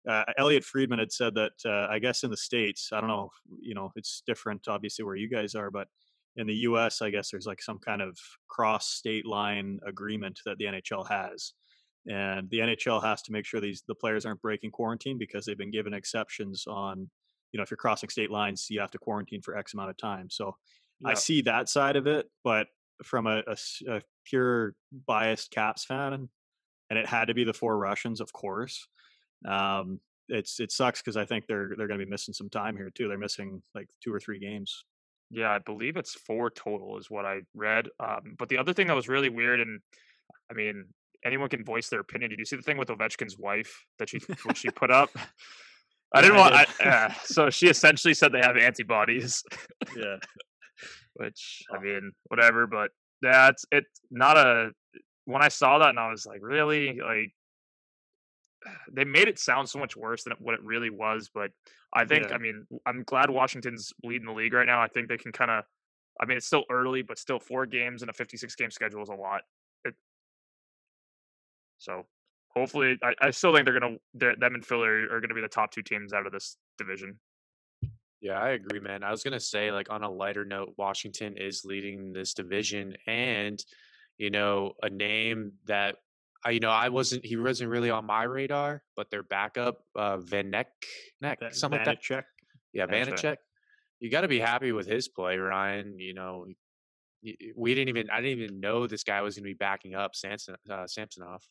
Uh, 0.08 0.24
Elliotte 0.36 0.64
Friedman 0.64 0.98
had 0.98 1.12
said 1.12 1.34
that 1.34 1.52
uh, 1.64 1.86
I 1.90 1.98
guess 1.98 2.24
in 2.24 2.30
the 2.30 2.36
states, 2.36 2.90
I 2.92 3.00
don't 3.00 3.08
know, 3.08 3.30
you 3.60 3.74
know, 3.74 3.90
it's 3.96 4.22
different 4.26 4.68
obviously 4.68 5.04
where 5.04 5.16
you 5.16 5.28
guys 5.28 5.54
are, 5.54 5.70
but 5.70 5.88
in 6.36 6.46
the 6.46 6.54
U.S., 6.54 7.00
I 7.00 7.10
guess 7.10 7.30
there's 7.30 7.46
like 7.46 7.62
some 7.62 7.78
kind 7.78 8.02
of 8.02 8.18
cross 8.48 8.88
state 8.88 9.24
line 9.24 9.78
agreement 9.86 10.40
that 10.44 10.58
the 10.58 10.64
NHL 10.66 11.08
has 11.08 11.54
and 12.06 12.50
the 12.50 12.58
NHL 12.58 13.02
has 13.02 13.22
to 13.22 13.32
make 13.32 13.46
sure 13.46 13.60
these 13.60 13.82
the 13.88 13.94
players 13.94 14.26
aren't 14.26 14.42
breaking 14.42 14.70
quarantine 14.70 15.18
because 15.18 15.46
they've 15.46 15.58
been 15.58 15.70
given 15.70 15.94
exceptions 15.94 16.64
on 16.66 17.08
you 17.52 17.58
know 17.58 17.62
if 17.62 17.70
you're 17.70 17.78
crossing 17.78 18.10
state 18.10 18.30
lines 18.30 18.66
you 18.68 18.80
have 18.80 18.90
to 18.90 18.98
quarantine 18.98 19.40
for 19.40 19.56
X 19.56 19.74
amount 19.74 19.90
of 19.90 19.96
time. 19.96 20.28
So 20.30 20.56
I 21.04 21.14
see 21.14 21.42
that 21.42 21.68
side 21.68 21.96
of 21.96 22.06
it, 22.06 22.30
but 22.44 22.68
from 23.02 23.26
a 23.26 23.42
pure 24.24 24.74
biased 25.06 25.50
Caps 25.50 25.84
fan, 25.84 26.28
and 26.88 26.98
it 26.98 27.06
had 27.06 27.26
to 27.26 27.34
be 27.34 27.44
the 27.44 27.52
four 27.52 27.76
Russians, 27.76 28.20
of 28.20 28.32
course. 28.32 28.86
Um, 29.46 30.00
it's 30.28 30.58
it 30.60 30.72
sucks 30.72 31.02
because 31.02 31.16
I 31.16 31.24
think 31.26 31.46
they're 31.46 31.70
they're 31.76 31.86
going 31.86 32.00
to 32.00 32.04
be 32.06 32.10
missing 32.10 32.32
some 32.34 32.48
time 32.48 32.76
here 32.76 32.90
too. 32.94 33.08
They're 33.08 33.18
missing 33.18 33.62
like 33.74 33.88
two 34.02 34.12
or 34.12 34.20
three 34.20 34.38
games. 34.38 34.84
yeah, 35.30 35.50
I 35.50 35.58
believe 35.58 35.96
it's 35.96 36.14
four 36.14 36.50
total 36.50 36.98
is 36.98 37.10
what 37.10 37.24
I 37.26 37.40
read. 37.54 37.88
Um, 38.00 38.34
but 38.38 38.48
the 38.48 38.58
other 38.58 38.72
thing 38.72 38.86
that 38.86 38.96
was 38.96 39.08
really 39.08 39.28
weird, 39.28 39.60
and 39.60 39.80
I 40.50 40.54
mean, 40.54 40.86
anyone 41.24 41.48
can 41.48 41.64
voice 41.64 41.88
their 41.88 42.00
opinion. 42.00 42.30
Did 42.30 42.38
you 42.38 42.44
see 42.46 42.56
the 42.56 42.62
thing 42.62 42.78
with 42.78 42.88
Ovechkin's 42.88 43.36
wife 43.38 43.84
that 43.98 44.08
she 44.08 44.18
what 44.44 44.56
she 44.56 44.70
put 44.70 44.90
up? 44.90 45.10
I 46.14 46.20
didn't 46.20 46.36
want. 46.36 46.54
I, 46.54 46.64
did. 46.64 46.86
uh, 46.86 47.10
so 47.24 47.50
she 47.50 47.66
essentially 47.66 48.14
said 48.14 48.32
they 48.32 48.40
have 48.40 48.56
antibodies. 48.56 49.42
Yeah, 49.96 50.16
which 51.14 51.62
Oh. 51.72 51.76
I 51.76 51.80
mean, 51.82 52.12
whatever. 52.24 52.66
But 52.66 52.90
that's 53.20 53.64
it. 53.72 53.84
Not 54.10 54.36
a. 54.36 54.70
When 55.26 55.42
I 55.42 55.48
saw 55.48 55.78
that, 55.78 55.90
and 55.90 55.98
I 55.98 56.10
was 56.10 56.26
like, 56.26 56.40
really, 56.42 57.00
like, 57.00 57.32
they 58.92 59.04
made 59.04 59.28
it 59.28 59.38
sound 59.38 59.68
so 59.68 59.78
much 59.78 59.96
worse 59.96 60.24
than 60.24 60.34
what 60.38 60.54
it 60.54 60.62
really 60.62 60.90
was. 60.90 61.30
But 61.32 61.50
I 61.92 62.04
think, 62.04 62.28
Yeah. 62.28 62.34
I 62.34 62.38
mean, 62.38 62.66
I'm 62.86 63.02
glad 63.04 63.30
Washington's 63.30 63.92
leading 64.02 64.26
the 64.26 64.32
league 64.32 64.52
right 64.52 64.66
now. 64.66 64.80
I 64.80 64.88
think 64.88 65.08
they 65.08 65.18
can 65.18 65.32
kind 65.32 65.50
of. 65.50 65.64
I 66.20 66.26
mean, 66.26 66.36
it's 66.36 66.46
still 66.46 66.62
early, 66.70 67.02
but 67.02 67.18
still 67.18 67.40
four 67.40 67.66
games 67.66 68.02
and 68.02 68.08
a 68.08 68.12
56 68.12 68.54
game 68.54 68.70
schedule 68.70 69.02
is 69.02 69.08
a 69.08 69.14
lot. 69.14 69.42
It, 69.84 69.94
so 71.78 72.06
hopefully, 72.54 72.96
I, 73.02 73.14
I 73.20 73.30
still 73.30 73.52
think 73.52 73.66
they're 73.66 73.78
gonna. 73.78 73.96
They're, 74.14 74.36
them 74.36 74.54
and 74.54 74.64
Philly 74.64 74.88
are, 74.88 75.16
are 75.16 75.20
gonna 75.20 75.34
be 75.34 75.40
the 75.40 75.48
top 75.48 75.72
two 75.72 75.82
teams 75.82 76.12
out 76.12 76.26
of 76.26 76.32
this 76.32 76.56
division. 76.78 77.18
Yeah, 78.20 78.40
I 78.40 78.50
agree, 78.50 78.80
man. 78.80 79.02
I 79.02 79.10
was 79.10 79.22
gonna 79.22 79.40
say, 79.40 79.70
like, 79.72 79.90
on 79.90 80.02
a 80.02 80.10
lighter 80.10 80.44
note, 80.44 80.74
Washington 80.78 81.36
is 81.36 81.64
leading 81.64 82.12
this 82.12 82.32
division, 82.32 82.96
and 83.06 83.62
you 84.18 84.30
know, 84.30 84.72
a 84.82 84.88
name 84.88 85.52
that 85.66 85.96
I, 86.44 86.50
you 86.50 86.60
know, 86.60 86.70
I 86.70 86.88
wasn't, 86.90 87.24
he 87.24 87.36
wasn't 87.36 87.70
really 87.70 87.90
on 87.90 88.04
my 88.06 88.24
radar, 88.24 88.82
but 88.96 89.10
their 89.10 89.22
backup, 89.22 89.78
uh, 89.96 90.18
Vanek, 90.18 90.66
that, 91.20 91.38
something 91.54 91.78
like 91.78 91.86
that. 91.86 92.02
Vanecek. 92.02 92.22
Yeah, 92.72 92.86
That's 92.86 93.24
right. 93.24 93.34
Vanecek. 93.34 93.36
You 94.00 94.10
got 94.10 94.22
to 94.22 94.28
be 94.28 94.40
happy 94.40 94.72
with 94.72 94.86
his 94.86 95.08
play, 95.08 95.38
Ryan. 95.38 95.98
You 95.98 96.14
know, 96.14 96.46
we 97.56 97.74
didn't 97.74 97.88
even, 97.88 98.10
I 98.10 98.20
didn't 98.20 98.42
even 98.42 98.60
know 98.60 98.86
this 98.86 99.04
guy 99.04 99.22
was 99.22 99.36
gonna 99.36 99.44
be 99.44 99.54
backing 99.54 99.94
up 99.94 100.14
Samson, 100.14 100.56
uh, 100.70 100.86
Samsonov. 100.86 101.42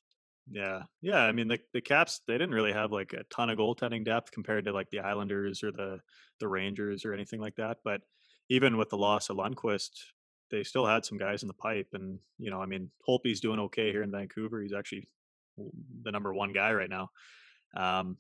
Yeah, 0.52 0.84
yeah. 1.02 1.22
I 1.22 1.32
mean, 1.32 1.48
the 1.48 1.60
the 1.74 1.82
Caps 1.82 2.22
they 2.28 2.34
didn't 2.34 2.52
really 2.52 2.74
have 2.74 2.92
like 2.92 3.14
a 3.14 3.24
ton 3.34 3.50
of 3.50 3.58
goaltending 3.58 4.04
depth 4.04 4.32
compared 4.32 4.66
to 4.66 4.74
like 4.74 4.90
the 4.92 5.00
Islanders 5.00 5.64
or 5.64 5.72
the 5.72 6.00
the 6.40 6.48
Rangers 6.48 7.06
or 7.06 7.14
anything 7.14 7.40
like 7.40 7.56
that. 7.56 7.78
But 7.84 8.02
even 8.50 8.78
with 8.78 8.90
the 8.90 8.98
loss 8.98 9.30
of 9.30 9.38
Lundqvist, 9.38 9.92
they 10.54 10.64
still 10.64 10.86
had 10.86 11.04
some 11.04 11.18
guys 11.18 11.42
in 11.42 11.48
the 11.48 11.54
pipe. 11.56 11.88
And 11.94 12.20
you 12.38 12.52
know, 12.52 12.62
I 12.62 12.66
mean, 12.68 12.92
Holtby's 13.08 13.42
doing 13.42 13.60
okay 13.60 13.92
here 13.92 14.04
in 14.04 14.12
Vancouver. 14.12 14.62
He's 14.62 14.74
actually 14.74 15.08
the 16.04 16.12
number 16.12 16.34
one 16.34 16.54
guy 16.54 16.72
right 16.74 16.90
now. 16.90 17.10
Um, 17.76 18.18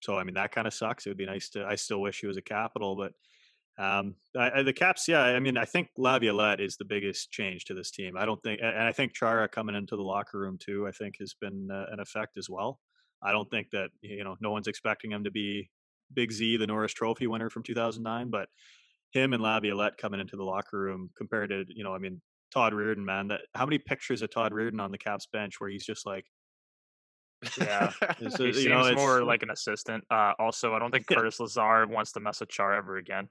so 0.00 0.16
I 0.18 0.24
mean, 0.24 0.34
that 0.34 0.52
kind 0.52 0.66
of 0.66 0.74
sucks. 0.74 1.06
It 1.06 1.10
would 1.10 1.18
be 1.18 1.26
nice 1.26 1.48
to. 1.50 1.64
I 1.64 1.76
still 1.76 2.00
wish 2.00 2.20
he 2.20 2.26
was 2.26 2.36
a 2.36 2.42
Capital, 2.42 2.94
but 2.96 3.12
um, 3.82 4.16
I, 4.36 4.58
I- 4.58 4.62
the 4.62 4.72
Caps, 4.72 5.08
yeah. 5.08 5.22
I 5.22 5.40
mean, 5.40 5.56
I 5.56 5.64
think 5.64 5.88
Laviolette 5.96 6.60
is 6.60 6.76
the 6.76 6.84
biggest 6.84 7.30
change 7.30 7.64
to 7.66 7.74
this 7.74 7.90
team. 7.90 8.16
I 8.16 8.26
don't 8.26 8.42
think, 8.42 8.60
and 8.62 8.76
I 8.82 8.92
think 8.92 9.14
Chara 9.14 9.48
coming 9.48 9.74
into 9.74 9.96
the 9.96 10.02
locker 10.02 10.38
room 10.38 10.58
too. 10.60 10.86
I 10.86 10.90
think 10.92 11.16
has 11.20 11.34
been 11.40 11.68
uh, 11.72 11.86
an 11.90 12.00
effect 12.00 12.36
as 12.36 12.50
well. 12.50 12.80
I 13.22 13.32
don't 13.32 13.50
think 13.50 13.70
that 13.70 13.90
you 14.02 14.24
know 14.24 14.36
no 14.40 14.50
one's 14.50 14.66
expecting 14.66 15.12
him 15.12 15.24
to 15.24 15.30
be 15.30 15.70
Big 16.12 16.32
Z, 16.32 16.58
the 16.58 16.66
Norris 16.66 16.92
Trophy 16.92 17.26
winner 17.26 17.48
from 17.48 17.62
2009, 17.62 18.28
but 18.30 18.48
him 19.12 19.32
and 19.32 19.42
Laviolette 19.42 19.96
coming 19.98 20.20
into 20.20 20.36
the 20.36 20.44
locker 20.44 20.78
room 20.78 21.10
compared 21.16 21.50
to 21.50 21.64
you 21.68 21.84
know, 21.84 21.94
I 21.94 21.98
mean, 21.98 22.20
Todd 22.52 22.72
Reirden, 22.72 23.04
man. 23.04 23.28
That 23.28 23.42
how 23.54 23.64
many 23.66 23.78
pictures 23.78 24.22
of 24.22 24.30
Todd 24.30 24.52
Reirden 24.52 24.80
on 24.80 24.90
the 24.90 24.98
Caps 24.98 25.26
bench 25.32 25.60
where 25.60 25.70
he's 25.70 25.84
just 25.86 26.04
like, 26.06 26.24
Yeah. 27.58 27.92
it's, 28.20 28.36
he 28.36 28.46
you 28.46 28.52
seems 28.52 28.66
know, 28.66 28.80
it's- 28.86 28.96
more 28.96 29.22
like 29.24 29.42
an 29.42 29.50
assistant. 29.50 30.04
Uh, 30.10 30.32
also, 30.38 30.74
I 30.74 30.78
don't 30.78 30.90
think. 30.90 31.06
Curtis 31.06 31.40
Lazar 31.40 31.86
wants 31.86 32.12
to 32.12 32.20
mess 32.20 32.40
with 32.40 32.48
Char 32.50 32.74
ever 32.74 32.96
again. 32.96 33.28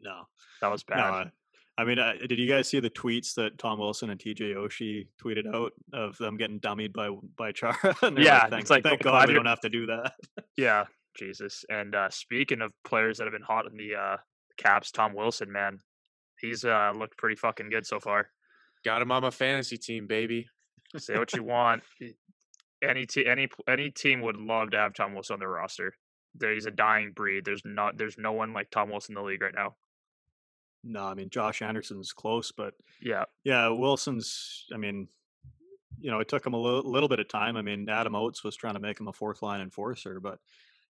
no, 0.00 0.22
That 0.60 0.70
was 0.70 0.84
bad. 0.84 0.96
No, 1.26 1.30
I 1.76 1.84
mean, 1.84 1.98
uh, 1.98 2.12
did 2.28 2.38
you 2.38 2.46
guys 2.46 2.68
see 2.68 2.78
the 2.78 2.88
tweets 2.90 3.34
that 3.34 3.58
Tom 3.58 3.80
Wilson 3.80 4.10
and 4.10 4.20
TJ 4.20 4.54
Oshie 4.54 5.08
tweeted 5.20 5.52
out 5.52 5.72
of 5.92 6.16
them 6.18 6.36
getting 6.36 6.60
dummied 6.60 6.92
by 6.92 7.08
by 7.36 7.50
Chara? 7.50 7.74
yeah, 8.16 8.42
like, 8.42 8.50
thank, 8.50 8.60
it's 8.62 8.70
like 8.70 8.84
thank 8.84 9.02
God 9.02 9.26
we 9.28 9.34
don't 9.34 9.46
have 9.46 9.60
to 9.62 9.68
do 9.68 9.86
that. 9.86 10.12
Yeah, 10.56 10.84
Jesus. 11.18 11.64
And 11.68 11.96
uh, 11.96 12.10
speaking 12.10 12.60
of 12.60 12.70
players 12.84 13.18
that 13.18 13.24
have 13.24 13.32
been 13.32 13.42
hot 13.42 13.66
in 13.68 13.76
the 13.76 13.96
uh, 13.96 14.16
Caps, 14.56 14.90
Tom 14.90 15.14
Wilson, 15.14 15.50
man, 15.50 15.78
he's 16.40 16.64
uh, 16.64 16.92
looked 16.94 17.16
pretty 17.16 17.36
fucking 17.36 17.70
good 17.70 17.86
so 17.86 18.00
far. 18.00 18.28
Got 18.84 19.02
him 19.02 19.12
on 19.12 19.22
my 19.22 19.30
fantasy 19.30 19.78
team, 19.78 20.06
baby. 20.06 20.46
Say 20.96 21.18
what 21.18 21.32
you 21.34 21.42
want. 21.42 21.82
Any 22.82 23.06
te- 23.06 23.26
any 23.26 23.48
any 23.66 23.90
team 23.90 24.20
would 24.20 24.36
love 24.36 24.72
to 24.72 24.76
have 24.76 24.92
Tom 24.92 25.14
Wilson 25.14 25.34
on 25.34 25.40
their 25.40 25.48
roster. 25.48 25.94
He's 26.38 26.66
a 26.66 26.70
dying 26.70 27.12
breed. 27.12 27.46
There's 27.46 27.62
not 27.64 27.96
there's 27.96 28.18
no 28.18 28.32
one 28.32 28.52
like 28.52 28.68
Tom 28.70 28.90
Wilson 28.90 29.16
in 29.16 29.22
the 29.22 29.26
league 29.26 29.40
right 29.40 29.54
now. 29.54 29.76
No, 30.82 31.06
I 31.06 31.14
mean 31.14 31.30
Josh 31.30 31.62
Anderson's 31.62 32.12
close, 32.12 32.52
but 32.52 32.74
Yeah, 33.00 33.24
yeah, 33.42 33.68
Wilson's. 33.68 34.66
I 34.74 34.76
mean, 34.76 35.08
you 35.98 36.10
know, 36.10 36.20
it 36.20 36.28
took 36.28 36.44
him 36.46 36.52
a 36.52 36.60
little, 36.60 36.82
little 36.82 37.08
bit 37.08 37.20
of 37.20 37.28
time. 37.28 37.56
I 37.56 37.62
mean, 37.62 37.88
Adam 37.88 38.14
Oates 38.14 38.44
was 38.44 38.54
trying 38.54 38.74
to 38.74 38.80
make 38.80 39.00
him 39.00 39.08
a 39.08 39.12
fourth 39.12 39.40
line 39.40 39.62
enforcer, 39.62 40.20
but 40.20 40.40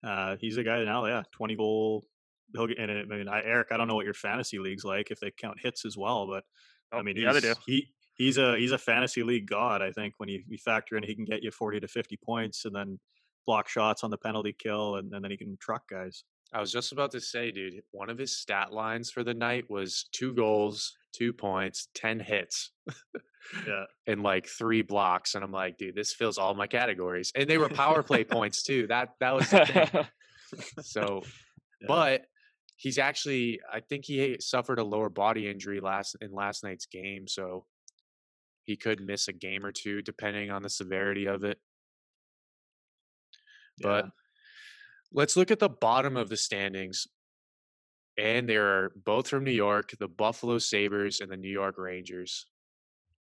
uh, 0.03 0.37
he's 0.39 0.57
a 0.57 0.63
guy 0.63 0.83
now. 0.85 1.05
Yeah, 1.05 1.23
twenty 1.31 1.55
goal. 1.55 2.07
He'll 2.53 2.67
get. 2.67 2.79
And 2.79 2.91
it- 2.91 3.07
I 3.11 3.15
mean, 3.17 3.27
I, 3.27 3.41
Eric, 3.43 3.69
I 3.71 3.77
don't 3.77 3.87
know 3.87 3.95
what 3.95 4.05
your 4.05 4.13
fantasy 4.13 4.59
league's 4.59 4.83
like 4.85 5.11
if 5.11 5.19
they 5.19 5.31
count 5.31 5.59
hits 5.61 5.85
as 5.85 5.97
well, 5.97 6.27
but 6.27 6.43
Oh, 6.91 6.99
I 6.99 7.01
mean, 7.01 7.17
yeah, 7.17 7.33
they 7.33 7.39
do. 7.41 7.53
he 7.65 7.87
he's 8.13 8.37
a 8.37 8.55
he's 8.57 8.71
a 8.71 8.77
fantasy 8.77 9.23
league 9.23 9.47
god. 9.47 9.81
I 9.81 9.91
think 9.91 10.13
when 10.17 10.29
you, 10.29 10.43
you 10.47 10.57
factor 10.57 10.95
in, 10.97 11.03
he 11.03 11.15
can 11.15 11.25
get 11.25 11.41
you 11.43 11.51
forty 11.51 11.79
to 11.79 11.87
fifty 11.87 12.17
points, 12.23 12.63
and 12.65 12.75
then 12.75 12.99
block 13.47 13.67
shots 13.67 14.03
on 14.03 14.11
the 14.11 14.17
penalty 14.17 14.55
kill, 14.57 14.95
and, 14.97 15.11
and 15.13 15.23
then 15.23 15.31
he 15.31 15.37
can 15.37 15.57
truck 15.59 15.89
guys. 15.89 16.23
I 16.53 16.59
was 16.61 16.71
just 16.71 16.91
about 16.91 17.11
to 17.11 17.19
say, 17.19 17.51
dude, 17.51 17.81
one 17.91 18.09
of 18.09 18.17
his 18.19 18.37
stat 18.37 18.71
lines 18.71 19.09
for 19.11 19.23
the 19.23 19.33
night 19.33 19.65
was 19.69 20.05
two 20.13 20.33
goals, 20.33 20.93
two 21.11 21.33
points, 21.33 21.89
10 21.95 22.19
hits, 22.19 22.71
Yeah, 23.67 23.85
and 24.07 24.21
like 24.23 24.47
three 24.47 24.81
blocks. 24.83 25.33
And 25.35 25.43
I'm 25.43 25.51
like, 25.51 25.77
dude, 25.77 25.95
this 25.95 26.13
fills 26.13 26.37
all 26.37 26.53
my 26.53 26.67
categories. 26.67 27.31
And 27.35 27.49
they 27.49 27.57
were 27.57 27.67
power 27.67 28.03
play 28.03 28.23
points 28.37 28.61
too. 28.63 28.85
That 28.87 29.09
that 29.19 29.35
was 29.35 29.49
the 29.49 29.65
thing. 29.65 30.05
So, 30.81 31.23
Yeah. 31.81 31.87
but 31.87 32.21
he's 32.75 32.97
actually, 32.97 33.59
I 33.71 33.79
think 33.79 34.05
he 34.05 34.37
suffered 34.39 34.79
a 34.79 34.83
lower 34.83 35.09
body 35.09 35.49
injury 35.49 35.79
last 35.79 36.15
in 36.21 36.31
last 36.33 36.63
night's 36.63 36.85
game. 36.85 37.27
So 37.27 37.65
he 38.63 38.75
could 38.75 39.01
miss 39.01 39.27
a 39.27 39.33
game 39.33 39.65
or 39.65 39.71
two 39.71 40.01
depending 40.01 40.51
on 40.51 40.63
the 40.63 40.69
severity 40.69 41.25
of 41.27 41.43
it. 41.43 41.59
But 43.81 44.05
yeah. 44.05 44.11
let's 45.11 45.37
look 45.37 45.51
at 45.51 45.59
the 45.59 45.69
bottom 45.69 46.17
of 46.17 46.29
the 46.29 46.37
standings. 46.37 47.07
And 48.17 48.47
they're 48.47 48.91
both 48.95 49.27
from 49.27 49.43
New 49.43 49.51
York, 49.51 49.93
the 49.99 50.07
Buffalo 50.07 50.57
Sabres 50.57 51.19
and 51.19 51.29
the 51.29 51.35
New 51.35 51.51
York 51.51 51.75
Rangers. 51.77 52.47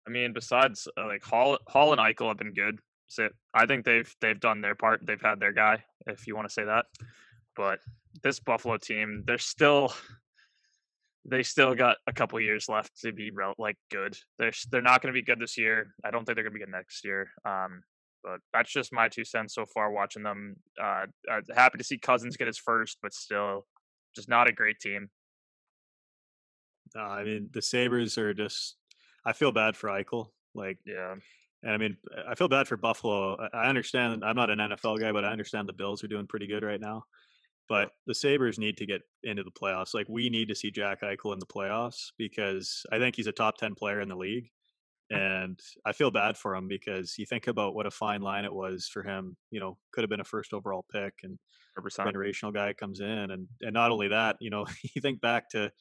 I 0.07 0.09
mean, 0.09 0.33
besides 0.33 0.87
uh, 0.97 1.05
like 1.05 1.23
Hall, 1.23 1.59
Hall 1.67 1.91
and 1.91 2.01
Eichel 2.01 2.29
have 2.29 2.37
been 2.37 2.53
good. 2.53 2.79
So 3.07 3.29
I 3.53 3.67
think 3.67 3.85
they've 3.85 4.11
they've 4.21 4.39
done 4.39 4.61
their 4.61 4.73
part. 4.73 5.01
They've 5.05 5.21
had 5.21 5.39
their 5.39 5.51
guy, 5.51 5.83
if 6.07 6.25
you 6.25 6.35
want 6.35 6.47
to 6.47 6.53
say 6.53 6.63
that. 6.63 6.85
But 7.55 7.79
this 8.23 8.39
Buffalo 8.39 8.77
team, 8.77 9.23
they're 9.25 9.37
still 9.37 9.93
they 11.25 11.43
still 11.43 11.75
got 11.75 11.97
a 12.07 12.13
couple 12.13 12.39
years 12.39 12.67
left 12.67 12.99
to 13.01 13.11
be 13.11 13.31
like 13.57 13.77
good. 13.91 14.17
They're 14.39 14.53
they're 14.71 14.81
not 14.81 15.01
going 15.01 15.13
to 15.13 15.19
be 15.19 15.25
good 15.25 15.39
this 15.39 15.57
year. 15.57 15.93
I 16.03 16.11
don't 16.11 16.25
think 16.25 16.35
they're 16.35 16.43
going 16.43 16.53
to 16.53 16.59
be 16.59 16.65
good 16.65 16.71
next 16.71 17.05
year. 17.05 17.29
Um, 17.45 17.83
but 18.23 18.39
that's 18.53 18.71
just 18.71 18.93
my 18.93 19.07
two 19.07 19.25
cents 19.25 19.55
so 19.55 19.65
far 19.65 19.91
watching 19.91 20.23
them. 20.23 20.55
Uh, 20.81 21.05
uh, 21.29 21.41
happy 21.55 21.77
to 21.79 21.83
see 21.83 21.97
Cousins 21.97 22.37
get 22.37 22.47
his 22.47 22.57
first, 22.57 22.97
but 23.01 23.13
still, 23.13 23.65
just 24.15 24.29
not 24.29 24.47
a 24.47 24.51
great 24.51 24.79
team. 24.79 25.09
No, 26.95 27.01
I 27.01 27.23
mean 27.23 27.49
the 27.51 27.61
Sabres 27.61 28.17
are 28.17 28.33
just. 28.33 28.77
I 29.23 29.33
feel 29.33 29.51
bad 29.51 29.75
for 29.75 29.89
Eichel. 29.89 30.29
Like, 30.55 30.79
Yeah, 30.85 31.15
and 31.63 31.73
I 31.73 31.77
mean, 31.77 31.97
I 32.27 32.35
feel 32.35 32.47
bad 32.47 32.67
for 32.67 32.77
Buffalo. 32.77 33.37
I 33.53 33.67
understand. 33.67 34.23
I'm 34.25 34.35
not 34.35 34.49
an 34.49 34.59
NFL 34.59 34.99
guy, 34.99 35.11
but 35.11 35.23
I 35.23 35.31
understand 35.31 35.69
the 35.69 35.73
Bills 35.73 36.03
are 36.03 36.07
doing 36.07 36.27
pretty 36.27 36.47
good 36.47 36.63
right 36.63 36.81
now. 36.81 37.03
But 37.69 37.91
the 38.05 38.15
Sabres 38.15 38.59
need 38.59 38.77
to 38.77 38.85
get 38.85 39.01
into 39.23 39.43
the 39.43 39.51
playoffs. 39.51 39.93
Like, 39.93 40.07
we 40.09 40.29
need 40.29 40.49
to 40.49 40.55
see 40.55 40.71
Jack 40.71 41.01
Eichel 41.01 41.33
in 41.33 41.39
the 41.39 41.45
playoffs 41.45 42.11
because 42.17 42.85
I 42.91 42.99
think 42.99 43.15
he's 43.15 43.27
a 43.27 43.31
top 43.31 43.57
ten 43.57 43.75
player 43.75 44.01
in 44.01 44.09
the 44.09 44.17
league, 44.17 44.49
and 45.09 45.59
I 45.85 45.93
feel 45.93 46.11
bad 46.11 46.37
for 46.37 46.55
him 46.55 46.67
because 46.67 47.17
you 47.17 47.25
think 47.25 47.47
about 47.47 47.75
what 47.75 47.85
a 47.87 47.91
fine 47.91 48.21
line 48.21 48.45
it 48.45 48.53
was 48.53 48.87
for 48.87 49.03
him. 49.03 49.37
You 49.51 49.59
know, 49.59 49.77
could 49.93 50.03
have 50.03 50.09
been 50.09 50.21
a 50.21 50.25
first 50.25 50.53
overall 50.53 50.85
pick, 50.91 51.15
and 51.23 51.39
generational 52.05 52.53
guy 52.53 52.73
comes 52.73 52.99
in, 52.99 53.07
and 53.31 53.47
and 53.61 53.73
not 53.73 53.91
only 53.91 54.09
that, 54.09 54.37
you 54.39 54.49
know, 54.49 54.65
you 54.95 55.01
think 55.01 55.21
back 55.21 55.49
to 55.51 55.71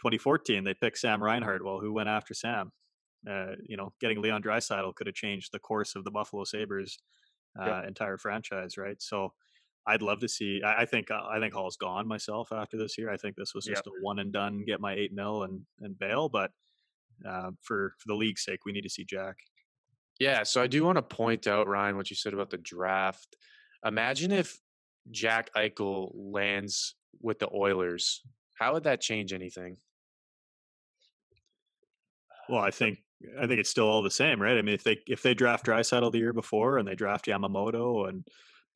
2014, 0.00 0.64
they 0.64 0.74
picked 0.74 0.98
Sam 0.98 1.22
Reinhart. 1.22 1.64
Well, 1.64 1.80
who 1.80 1.92
went 1.92 2.08
after 2.08 2.34
Sam? 2.34 2.72
Uh, 3.28 3.56
you 3.64 3.76
know, 3.76 3.92
getting 4.00 4.22
Leon 4.22 4.42
Draisaitl 4.42 4.94
could 4.94 5.08
have 5.08 5.16
changed 5.16 5.50
the 5.52 5.58
course 5.58 5.96
of 5.96 6.04
the 6.04 6.10
Buffalo 6.12 6.44
Sabres 6.44 6.98
uh, 7.58 7.82
Yep. 7.82 7.86
entire 7.86 8.18
franchise, 8.18 8.76
right? 8.78 9.00
So. 9.02 9.34
I'd 9.86 10.02
love 10.02 10.20
to 10.20 10.28
see. 10.28 10.62
I, 10.62 10.82
I 10.82 10.84
think 10.84 11.10
uh, 11.10 11.22
I 11.30 11.38
think 11.38 11.54
Hall's 11.54 11.76
gone 11.76 12.08
myself 12.08 12.52
after 12.52 12.76
this 12.76 12.98
year. 12.98 13.10
I 13.10 13.16
think 13.16 13.36
this 13.36 13.54
was 13.54 13.66
Yep. 13.66 13.76
just 13.76 13.86
a 13.86 13.90
one 14.00 14.18
and 14.18 14.32
done, 14.32 14.64
get 14.66 14.80
my 14.80 14.94
eight 14.94 15.12
mil 15.12 15.44
and 15.44 15.62
and 15.80 15.98
bail. 15.98 16.28
But 16.28 16.50
uh, 17.26 17.50
for 17.62 17.94
for 17.98 18.06
the 18.08 18.14
league's 18.14 18.44
sake, 18.44 18.64
we 18.64 18.72
need 18.72 18.82
to 18.82 18.90
see 18.90 19.04
Jack. 19.04 19.36
Yeah, 20.18 20.44
so 20.44 20.62
I 20.62 20.66
do 20.66 20.82
want 20.82 20.96
to 20.96 21.02
point 21.02 21.46
out, 21.46 21.68
Ryan, 21.68 21.96
what 21.96 22.08
you 22.08 22.16
said 22.16 22.32
about 22.32 22.48
the 22.50 22.56
draft. 22.56 23.36
Imagine 23.84 24.32
if 24.32 24.58
Jack 25.10 25.50
Eichel 25.54 26.10
lands 26.14 26.94
with 27.20 27.38
the 27.38 27.48
Oilers. 27.54 28.22
How 28.54 28.72
would 28.72 28.84
that 28.84 29.02
change 29.02 29.32
anything? 29.34 29.76
Well, 32.48 32.60
I 32.62 32.70
think 32.70 32.98
I 33.40 33.46
think 33.46 33.60
it's 33.60 33.70
still 33.70 33.88
all 33.88 34.02
the 34.02 34.10
same, 34.10 34.40
right? 34.40 34.56
I 34.58 34.62
mean, 34.62 34.74
if 34.74 34.84
they 34.84 34.98
if 35.06 35.22
they 35.22 35.34
draft 35.34 35.66
Draisaitl 35.66 36.12
the 36.12 36.18
year 36.18 36.32
before 36.32 36.78
and 36.78 36.86
they 36.86 36.94
draft 36.94 37.26
Yamamoto 37.26 38.08
and 38.08 38.26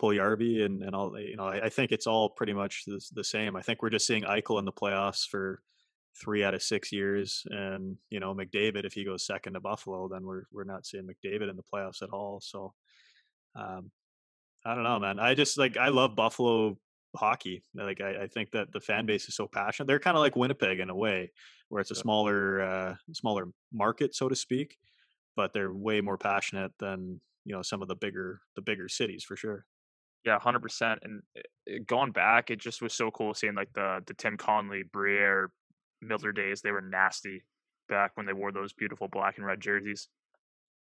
Puljujärvi 0.00 0.64
and 0.64 0.82
and 0.82 0.94
all, 0.94 1.18
you 1.18 1.36
know, 1.36 1.44
I, 1.44 1.66
I 1.66 1.68
think 1.68 1.92
it's 1.92 2.06
all 2.06 2.30
pretty 2.30 2.52
much 2.52 2.84
the, 2.86 3.00
the 3.12 3.24
same. 3.24 3.56
I 3.56 3.62
think 3.62 3.82
we're 3.82 3.90
just 3.90 4.06
seeing 4.06 4.22
Eichel 4.22 4.58
in 4.58 4.64
the 4.64 4.72
playoffs 4.72 5.26
for 5.26 5.60
three 6.20 6.44
out 6.44 6.54
of 6.54 6.62
six 6.62 6.92
years, 6.92 7.46
and 7.50 7.96
you 8.10 8.20
know, 8.20 8.34
McDavid 8.34 8.84
if 8.84 8.92
he 8.92 9.04
goes 9.04 9.26
second 9.26 9.54
to 9.54 9.60
Buffalo, 9.60 10.08
then 10.08 10.24
we're 10.24 10.44
we're 10.52 10.64
not 10.64 10.86
seeing 10.86 11.06
McDavid 11.06 11.50
in 11.50 11.56
the 11.56 11.64
playoffs 11.72 12.02
at 12.02 12.10
all. 12.10 12.40
So, 12.40 12.74
um, 13.54 13.90
I 14.64 14.74
don't 14.74 14.84
know, 14.84 14.98
man. 14.98 15.18
I 15.18 15.34
just 15.34 15.58
like 15.58 15.76
I 15.76 15.88
love 15.88 16.16
Buffalo 16.16 16.78
hockey. 17.16 17.62
Like 17.74 18.00
I, 18.00 18.24
I 18.24 18.26
think 18.26 18.50
that 18.52 18.72
the 18.72 18.80
fan 18.80 19.06
base 19.06 19.28
is 19.28 19.34
so 19.34 19.46
passionate. 19.46 19.86
They're 19.86 19.98
kind 19.98 20.16
of 20.16 20.22
like 20.22 20.36
Winnipeg 20.36 20.80
in 20.80 20.90
a 20.90 20.96
way, 20.96 21.30
where 21.68 21.80
it's 21.80 21.90
a 21.90 21.94
smaller 21.96 22.62
uh, 22.62 22.94
smaller 23.12 23.48
market, 23.72 24.14
so 24.14 24.28
to 24.28 24.36
speak, 24.36 24.76
but 25.36 25.52
they're 25.52 25.72
way 25.72 26.00
more 26.00 26.18
passionate 26.18 26.72
than 26.78 27.20
you 27.44 27.54
know 27.54 27.62
some 27.62 27.82
of 27.82 27.88
the 27.88 27.96
bigger 27.96 28.40
the 28.56 28.62
bigger 28.62 28.88
cities 28.88 29.24
for 29.24 29.36
sure. 29.36 29.64
Yeah, 30.24 30.38
hundred 30.38 30.60
percent. 30.60 31.00
And 31.02 31.22
uh, 31.36 31.74
uh, 31.74 31.78
going 31.86 32.12
back, 32.12 32.50
it 32.50 32.60
just 32.60 32.82
was 32.82 32.92
so 32.92 33.10
cool 33.10 33.34
seeing 33.34 33.54
like 33.54 33.72
the 33.74 34.00
the 34.06 34.14
Tim 34.14 34.36
Connolly, 34.36 34.82
Briere, 34.82 35.50
Miller 36.02 36.32
days. 36.32 36.60
They 36.60 36.72
were 36.72 36.82
nasty 36.82 37.44
back 37.88 38.12
when 38.14 38.26
they 38.26 38.32
wore 38.32 38.52
those 38.52 38.72
beautiful 38.72 39.08
black 39.08 39.38
and 39.38 39.46
red 39.46 39.60
jerseys. 39.60 40.08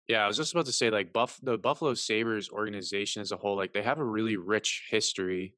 Yeah, 0.08 0.26
I 0.26 0.28
was 0.28 0.36
just 0.36 0.54
about 0.54 0.66
to 0.66 0.74
say, 0.74 0.90
like 0.90 1.14
Buff, 1.14 1.40
the 1.42 1.58
Buffalo 1.58 1.94
Sabres 1.94 2.50
organization 2.50 3.22
as 3.22 3.32
a 3.32 3.38
whole, 3.38 3.56
like 3.56 3.72
they 3.74 3.84
have 3.84 4.00
a 4.00 4.06
really 4.06 4.36
rich 4.36 4.88
history. 4.90 5.56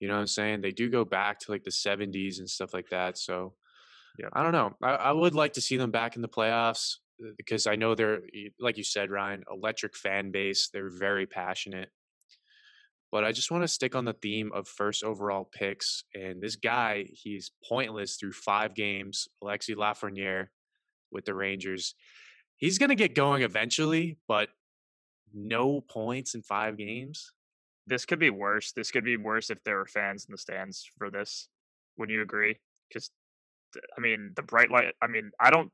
You 0.00 0.08
know 0.08 0.14
what 0.14 0.20
I'm 0.20 0.26
saying? 0.26 0.62
They 0.62 0.70
do 0.72 0.88
go 0.88 1.04
back 1.04 1.38
to 1.40 1.52
like 1.52 1.64
the 1.64 1.70
70s 1.70 2.38
and 2.38 2.48
stuff 2.48 2.72
like 2.72 2.88
that. 2.90 3.18
So, 3.18 3.54
Yeah. 4.18 4.28
I 4.32 4.42
don't 4.42 4.52
know. 4.52 4.72
I, 4.82 4.90
I 4.94 5.12
would 5.12 5.34
like 5.34 5.54
to 5.54 5.60
see 5.60 5.76
them 5.76 5.90
back 5.90 6.16
in 6.16 6.22
the 6.22 6.28
playoffs 6.28 6.96
uh, 7.22 7.32
because 7.36 7.66
I 7.66 7.76
know 7.76 7.94
they're, 7.94 8.22
like 8.58 8.78
you 8.78 8.84
said, 8.84 9.10
Ryan, 9.10 9.44
electric 9.50 9.96
fan 9.96 10.30
base. 10.30 10.70
They're 10.72 10.90
very 10.90 11.26
passionate. 11.26 11.90
But 13.14 13.22
I 13.22 13.30
just 13.30 13.52
want 13.52 13.62
to 13.62 13.68
stick 13.68 13.94
on 13.94 14.06
the 14.06 14.12
theme 14.12 14.50
of 14.52 14.66
first 14.66 15.04
overall 15.04 15.48
picks. 15.56 16.02
And 16.16 16.42
this 16.42 16.56
guy, 16.56 17.04
he's 17.12 17.52
pointless 17.68 18.16
through 18.16 18.32
five 18.32 18.74
games. 18.74 19.28
Alexi 19.40 19.76
Lafreniere 19.76 20.48
with 21.12 21.24
the 21.24 21.32
Rangers. 21.32 21.94
He's 22.56 22.76
going 22.76 22.88
to 22.88 22.96
get 22.96 23.14
going 23.14 23.44
eventually, 23.44 24.18
but 24.26 24.48
no 25.32 25.80
points 25.80 26.34
in 26.34 26.42
five 26.42 26.76
games. 26.76 27.30
This 27.86 28.04
could 28.04 28.18
be 28.18 28.30
worse. 28.30 28.72
This 28.72 28.90
could 28.90 29.04
be 29.04 29.16
worse 29.16 29.48
if 29.48 29.62
there 29.62 29.76
were 29.76 29.86
fans 29.86 30.26
in 30.28 30.32
the 30.32 30.38
stands 30.38 30.84
for 30.98 31.08
this. 31.08 31.48
Would 31.98 32.10
you 32.10 32.20
agree? 32.20 32.56
Because 32.88 33.12
I 33.96 34.00
mean, 34.00 34.32
the 34.34 34.42
bright 34.42 34.72
light. 34.72 34.92
I 35.00 35.06
mean, 35.06 35.30
I 35.38 35.50
don't. 35.50 35.70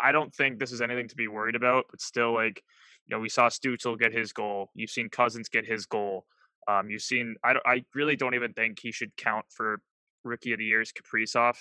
I 0.00 0.12
don't 0.12 0.32
think 0.32 0.60
this 0.60 0.70
is 0.70 0.80
anything 0.80 1.08
to 1.08 1.16
be 1.16 1.26
worried 1.26 1.56
about. 1.56 1.86
But 1.90 2.00
still, 2.00 2.34
like 2.34 2.62
you 3.06 3.16
know, 3.16 3.20
we 3.20 3.28
saw 3.28 3.48
Stützle 3.48 3.98
get 3.98 4.12
his 4.12 4.32
goal. 4.32 4.70
You've 4.76 4.90
seen 4.90 5.08
Cousins 5.08 5.48
get 5.48 5.66
his 5.66 5.84
goal. 5.84 6.24
Um, 6.68 6.90
you've 6.90 7.02
seen. 7.02 7.36
I. 7.42 7.54
I 7.64 7.84
really 7.94 8.14
don't 8.14 8.34
even 8.34 8.52
think 8.52 8.78
he 8.80 8.92
should 8.92 9.16
count 9.16 9.46
for 9.48 9.80
rookie 10.24 10.52
of 10.52 10.58
the 10.58 10.64
year's 10.64 10.92
Kaprizov. 10.92 11.56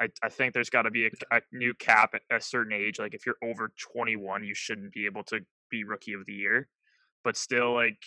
I, 0.00 0.08
I 0.22 0.28
think 0.28 0.54
there's 0.54 0.70
got 0.70 0.82
to 0.82 0.90
be 0.90 1.06
a, 1.06 1.36
a 1.36 1.40
new 1.52 1.74
cap 1.74 2.14
at 2.14 2.22
a 2.30 2.40
certain 2.40 2.72
age. 2.72 2.98
Like 2.98 3.14
if 3.14 3.26
you're 3.26 3.36
over 3.42 3.72
21, 3.78 4.44
you 4.44 4.54
shouldn't 4.54 4.92
be 4.92 5.06
able 5.06 5.22
to 5.24 5.40
be 5.70 5.84
rookie 5.84 6.14
of 6.14 6.26
the 6.26 6.32
year. 6.32 6.68
But 7.24 7.36
still, 7.36 7.74
like 7.74 7.98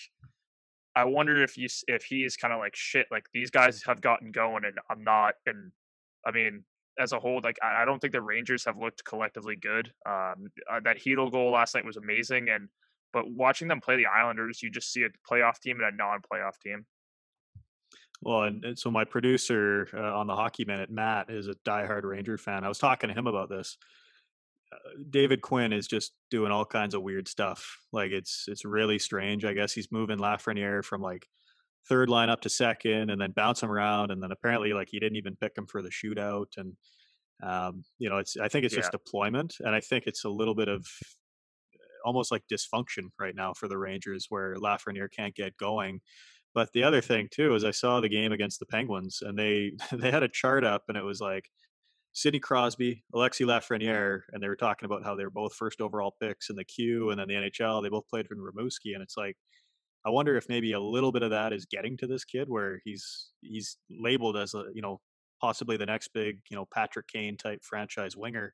I 0.95 1.03
wonder 1.05 1.41
if 1.43 1.57
you 1.57 1.67
if 1.87 2.03
he 2.03 2.23
is 2.23 2.37
kind 2.37 2.53
of 2.53 2.59
like 2.59 2.75
shit. 2.75 3.07
Like 3.11 3.25
these 3.33 3.49
guys 3.49 3.83
have 3.85 4.01
gotten 4.01 4.31
going, 4.31 4.65
and 4.65 4.77
I'm 4.89 5.03
not. 5.03 5.35
And 5.45 5.71
I 6.25 6.31
mean, 6.31 6.63
as 6.99 7.11
a 7.11 7.19
whole, 7.19 7.41
like 7.43 7.57
I, 7.61 7.83
I 7.83 7.85
don't 7.85 7.99
think 7.99 8.13
the 8.13 8.21
Rangers 8.21 8.65
have 8.65 8.77
looked 8.77 9.03
collectively 9.03 9.55
good. 9.55 9.91
Um, 10.05 10.47
uh, 10.71 10.79
that 10.83 10.99
Chytil 10.99 11.31
goal 11.31 11.51
last 11.51 11.75
night 11.75 11.85
was 11.85 11.97
amazing, 11.97 12.49
and 12.49 12.69
but 13.13 13.29
watching 13.29 13.67
them 13.67 13.81
play 13.81 13.97
the 13.97 14.05
Islanders, 14.05 14.61
you 14.61 14.69
just 14.69 14.91
see 14.91 15.03
a 15.03 15.09
playoff 15.31 15.59
team 15.59 15.79
and 15.79 15.93
a 15.93 15.95
non-playoff 15.95 16.59
team. 16.63 16.85
Well, 18.21 18.43
and, 18.43 18.63
and 18.63 18.79
so 18.79 18.89
my 18.89 19.03
producer 19.03 19.87
uh, 19.93 20.17
on 20.17 20.27
the 20.27 20.35
Hockey 20.35 20.65
Minute, 20.65 20.89
Matt, 20.89 21.29
is 21.29 21.47
a 21.47 21.55
diehard 21.65 22.03
Ranger 22.03 22.37
fan. 22.37 22.63
I 22.63 22.67
was 22.69 22.79
talking 22.79 23.09
to 23.09 23.13
him 23.13 23.27
about 23.27 23.49
this. 23.49 23.77
Uh, 24.71 24.77
David 25.09 25.41
Quinn 25.41 25.73
is 25.73 25.87
just 25.87 26.13
doing 26.31 26.51
all 26.51 26.65
kinds 26.65 26.95
of 26.95 27.03
weird 27.03 27.27
stuff. 27.27 27.77
Like 27.91 28.11
it's 28.11 28.45
it's 28.47 28.65
really 28.65 28.99
strange. 28.99 29.45
I 29.45 29.53
guess 29.53 29.73
he's 29.73 29.91
moving 29.91 30.17
Lafreniere 30.17 30.83
from 30.83 31.01
like 31.01 31.27
third 31.87 32.09
line 32.09 32.29
up 32.29 32.41
to 32.41 32.49
second, 32.49 33.11
and 33.11 33.21
then 33.21 33.31
bounce 33.31 33.61
him 33.61 33.71
around, 33.71 34.11
and 34.11 34.23
then 34.23 34.31
apparently 34.31 34.73
like 34.73 34.87
he 34.89 34.99
didn't 34.99 35.17
even 35.17 35.35
pick 35.35 35.55
him 35.55 35.67
for 35.67 35.81
the 35.81 35.89
shootout. 35.89 36.57
And 36.57 36.73
um, 37.43 37.83
you 37.99 38.09
know, 38.09 38.17
it's 38.17 38.37
I 38.37 38.47
think 38.47 38.65
it's 38.65 38.73
Yeah. 38.73 38.79
just 38.79 38.91
deployment, 38.91 39.55
and 39.59 39.75
I 39.75 39.81
think 39.81 40.05
it's 40.07 40.23
a 40.23 40.29
little 40.29 40.55
bit 40.55 40.69
of 40.69 40.87
almost 42.05 42.31
like 42.31 42.43
dysfunction 42.51 43.09
right 43.19 43.35
now 43.35 43.53
for 43.53 43.67
the 43.67 43.77
Rangers, 43.77 44.27
where 44.29 44.55
Lafreniere 44.55 45.11
can't 45.11 45.35
get 45.35 45.57
going. 45.57 45.99
But 46.53 46.69
the 46.73 46.83
other 46.83 47.01
thing 47.01 47.27
too 47.31 47.53
is 47.55 47.65
I 47.65 47.71
saw 47.71 47.99
the 47.99 48.09
game 48.09 48.31
against 48.31 48.59
the 48.59 48.65
Penguins, 48.65 49.19
and 49.21 49.37
they 49.37 49.73
they 49.91 50.11
had 50.11 50.23
a 50.23 50.29
chart 50.29 50.63
up, 50.63 50.83
and 50.87 50.97
it 50.97 51.03
was 51.03 51.19
like 51.19 51.49
Sidney 52.13 52.39
Crosby, 52.39 53.03
Alexi 53.13 53.45
Lafreniere, 53.45 54.21
and 54.31 54.41
they 54.41 54.47
were 54.47 54.55
talking 54.55 54.85
about 54.85 55.03
how 55.03 55.15
they 55.15 55.25
were 55.25 55.29
both 55.29 55.53
first 55.53 55.81
overall 55.81 56.15
picks 56.21 56.49
in 56.49 56.55
the 56.55 56.63
queue, 56.63 57.09
and 57.09 57.19
then 57.19 57.27
the 57.27 57.35
NHL. 57.35 57.83
They 57.83 57.89
both 57.89 58.07
played 58.07 58.27
for 58.27 58.35
Rimouski, 58.35 58.93
and 58.93 59.03
it's 59.03 59.17
like 59.17 59.35
I 60.05 60.11
wonder 60.11 60.37
if 60.37 60.47
maybe 60.47 60.71
a 60.73 60.79
little 60.79 61.11
bit 61.11 61.23
of 61.23 61.31
that 61.31 61.51
is 61.51 61.65
getting 61.65 61.97
to 61.97 62.07
this 62.07 62.23
kid, 62.23 62.47
where 62.49 62.79
he's 62.85 63.31
he's 63.41 63.77
labeled 63.89 64.37
as 64.37 64.53
a 64.53 64.65
you 64.73 64.81
know 64.81 65.01
possibly 65.41 65.77
the 65.77 65.85
next 65.85 66.09
big 66.13 66.39
you 66.49 66.55
know 66.55 66.65
Patrick 66.73 67.07
Kane 67.07 67.37
type 67.37 67.59
franchise 67.63 68.15
winger, 68.15 68.53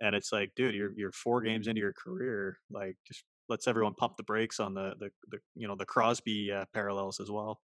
and 0.00 0.14
it's 0.14 0.32
like, 0.32 0.52
dude, 0.54 0.74
you're 0.74 0.92
you're 0.96 1.12
four 1.12 1.40
games 1.40 1.66
into 1.66 1.80
your 1.80 1.92
career, 1.92 2.58
like 2.70 2.96
just 3.06 3.24
lets 3.48 3.66
everyone 3.66 3.94
pump 3.94 4.16
the 4.16 4.22
brakes 4.22 4.60
on 4.60 4.74
the 4.74 4.94
the, 4.98 5.10
the 5.28 5.38
you 5.54 5.66
know 5.68 5.76
the 5.76 5.86
Crosby 5.86 6.52
uh, 6.52 6.64
parallels 6.72 7.20
as 7.20 7.30
well. 7.30 7.60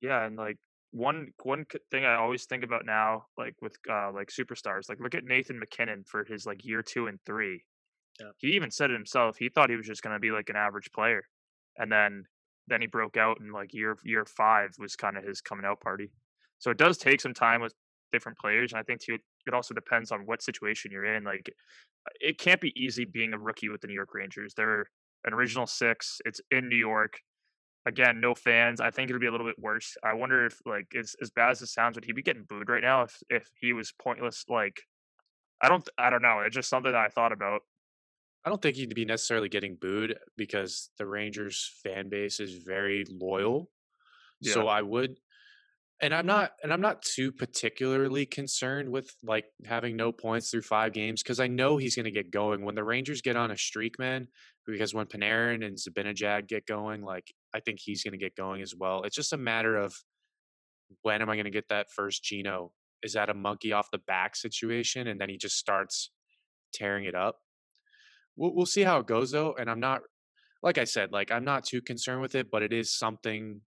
Yeah, 0.00 0.24
and 0.24 0.36
like 0.36 0.58
one 0.92 1.32
one 1.42 1.66
thing 1.90 2.04
I 2.04 2.16
always 2.16 2.46
think 2.46 2.64
about 2.64 2.86
now, 2.86 3.26
like 3.38 3.54
with 3.62 3.76
uh 3.90 4.12
like 4.12 4.28
superstars, 4.28 4.88
like 4.88 5.00
look 5.00 5.14
at 5.14 5.24
Nathan 5.24 5.58
MacKinnon 5.58 6.04
for 6.04 6.24
his 6.24 6.46
like 6.46 6.64
year 6.64 6.82
two 6.82 7.06
and 7.06 7.18
three. 7.26 7.64
Yeah. 8.20 8.30
He 8.38 8.48
even 8.48 8.70
said 8.70 8.90
it 8.90 8.94
himself. 8.94 9.36
He 9.38 9.48
thought 9.48 9.70
he 9.70 9.76
was 9.76 9.86
just 9.86 10.02
gonna 10.02 10.20
be 10.20 10.30
like 10.30 10.48
an 10.50 10.56
average 10.56 10.90
player, 10.92 11.24
and 11.78 11.90
then 11.90 12.24
then 12.66 12.80
he 12.80 12.86
broke 12.86 13.16
out 13.16 13.40
in 13.40 13.52
like 13.52 13.74
year 13.74 13.96
year 14.04 14.24
five 14.24 14.70
was 14.78 14.96
kind 14.96 15.16
of 15.16 15.24
his 15.24 15.40
coming 15.40 15.66
out 15.66 15.80
party. 15.80 16.12
So 16.58 16.70
it 16.70 16.78
does 16.78 16.98
take 16.98 17.20
some 17.20 17.34
time 17.34 17.60
with 17.60 17.74
different 18.12 18.38
players, 18.38 18.72
and 18.72 18.80
I 18.80 18.82
think 18.84 19.00
too 19.00 19.18
it 19.46 19.54
also 19.54 19.74
depends 19.74 20.10
on 20.12 20.20
what 20.26 20.42
situation 20.42 20.90
you're 20.92 21.14
in. 21.14 21.24
Like 21.24 21.50
uh, 22.06 22.12
it 22.20 22.38
can't 22.38 22.60
be 22.60 22.72
easy 22.76 23.04
being 23.04 23.32
a 23.32 23.38
rookie 23.38 23.68
with 23.68 23.80
the 23.80 23.86
New 23.86 23.94
York 23.94 24.14
Rangers. 24.14 24.54
They're 24.54 24.86
an 25.24 25.32
original 25.32 25.66
six. 25.66 26.20
It's 26.24 26.40
in 26.50 26.68
New 26.68 26.76
York 26.76 27.18
again, 27.86 28.20
no 28.20 28.34
fans. 28.34 28.80
I 28.80 28.90
think 28.90 29.10
it'll 29.10 29.20
be 29.20 29.26
a 29.26 29.30
little 29.30 29.46
bit 29.46 29.58
worse. 29.58 29.96
I 30.02 30.14
wonder 30.14 30.46
if 30.46 30.58
like 30.66 30.86
as 30.98 31.14
as 31.20 31.30
bad 31.30 31.50
as 31.50 31.62
it 31.62 31.68
sounds, 31.68 31.96
would 31.96 32.04
he 32.04 32.12
be 32.12 32.22
getting 32.22 32.44
booed 32.44 32.68
right 32.68 32.82
now 32.82 33.02
if 33.02 33.16
if 33.30 33.48
he 33.60 33.72
was 33.72 33.92
pointless? 33.92 34.44
Like, 34.48 34.80
I 35.60 35.68
don't 35.68 35.88
I 35.98 36.10
don't 36.10 36.22
know. 36.22 36.40
It's 36.40 36.54
just 36.54 36.68
something 36.68 36.92
that 36.92 37.00
I 37.00 37.08
thought 37.08 37.32
about. 37.32 37.62
I 38.44 38.50
don't 38.50 38.60
think 38.60 38.76
he'd 38.76 38.94
be 38.94 39.06
necessarily 39.06 39.48
getting 39.48 39.76
booed 39.80 40.18
because 40.36 40.90
the 40.98 41.06
Rangers 41.06 41.72
fan 41.82 42.10
base 42.10 42.40
is 42.40 42.62
very 42.62 43.04
loyal. 43.08 43.70
Yeah. 44.40 44.52
So 44.52 44.68
I 44.68 44.82
would 44.82 45.16
and 46.04 46.14
I'm 46.14 46.20
mm-hmm. 46.20 46.28
not 46.28 46.50
and 46.62 46.72
I'm 46.72 46.80
not 46.80 47.02
too 47.02 47.32
particularly 47.32 48.26
concerned 48.26 48.90
with 48.90 49.14
like 49.22 49.46
having 49.64 49.96
no 49.96 50.12
points 50.12 50.50
through 50.50 50.62
5 50.62 50.92
games 50.92 51.22
cuz 51.22 51.40
I 51.40 51.46
know 51.46 51.76
he's 51.76 51.96
going 51.96 52.04
to 52.04 52.10
get 52.10 52.30
going 52.30 52.64
when 52.64 52.74
the 52.74 52.84
Rangers 52.84 53.22
get 53.22 53.36
on 53.36 53.50
a 53.50 53.56
streak, 53.56 53.98
man, 53.98 54.28
because 54.66 54.94
when 54.94 55.06
Panarin 55.06 55.64
and 55.64 55.76
Zibanejad 55.76 56.46
get 56.46 56.66
going, 56.66 57.02
like 57.02 57.32
I 57.54 57.60
think 57.60 57.80
he's 57.80 58.02
going 58.02 58.12
to 58.12 58.18
get 58.18 58.36
going 58.36 58.62
as 58.62 58.74
well. 58.74 59.02
It's 59.04 59.16
just 59.16 59.32
a 59.32 59.38
matter 59.38 59.76
of 59.76 59.94
when 61.02 61.22
am 61.22 61.30
I 61.30 61.36
going 61.36 61.44
to 61.44 61.50
get 61.50 61.68
that 61.68 61.90
first 61.90 62.22
Gino? 62.22 62.72
Is 63.02 63.14
that 63.14 63.30
a 63.30 63.34
monkey 63.34 63.72
off 63.72 63.90
the 63.90 63.98
back 63.98 64.36
situation 64.36 65.08
and 65.08 65.20
then 65.20 65.28
he 65.28 65.36
just 65.36 65.56
starts 65.56 66.10
tearing 66.72 67.04
it 67.04 67.14
up? 67.14 67.38
we'll, 68.36 68.54
we'll 68.54 68.66
see 68.66 68.82
how 68.82 68.98
it 68.98 69.06
goes 69.06 69.30
though 69.30 69.54
and 69.58 69.70
i'm 69.70 69.80
not 69.80 70.02
like 70.62 70.78
i 70.78 70.84
said 70.84 71.12
like 71.12 71.30
i'm 71.30 71.44
not 71.44 71.64
too 71.64 71.80
concerned 71.80 72.20
with 72.20 72.34
it 72.34 72.50
but 72.50 72.62
it 72.62 72.72
is 72.72 72.96
something 72.96 73.60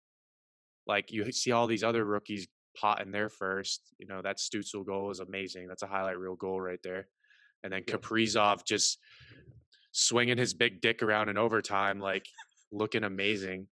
like 0.87 1.11
you 1.11 1.31
see 1.31 1.51
all 1.51 1.67
these 1.67 1.83
other 1.83 2.03
rookies 2.05 2.47
pot 2.79 3.01
in 3.01 3.11
their 3.11 3.29
first 3.29 3.81
you 3.99 4.07
know 4.07 4.21
that 4.21 4.37
Stützle 4.37 4.85
goal 4.85 5.09
is 5.11 5.19
amazing 5.19 5.67
that's 5.67 5.83
a 5.83 5.87
highlight 5.87 6.19
reel 6.19 6.35
goal 6.35 6.59
right 6.59 6.79
there 6.83 7.07
and 7.63 7.71
then 7.71 7.83
Yeah. 7.87 7.95
Kaprizov 7.95 8.65
just 8.65 8.99
swinging 9.91 10.37
his 10.37 10.53
big 10.53 10.81
dick 10.81 11.01
around 11.01 11.29
in 11.29 11.37
overtime 11.37 11.99
like 11.99 12.25
looking 12.71 13.03
amazing 13.03 13.67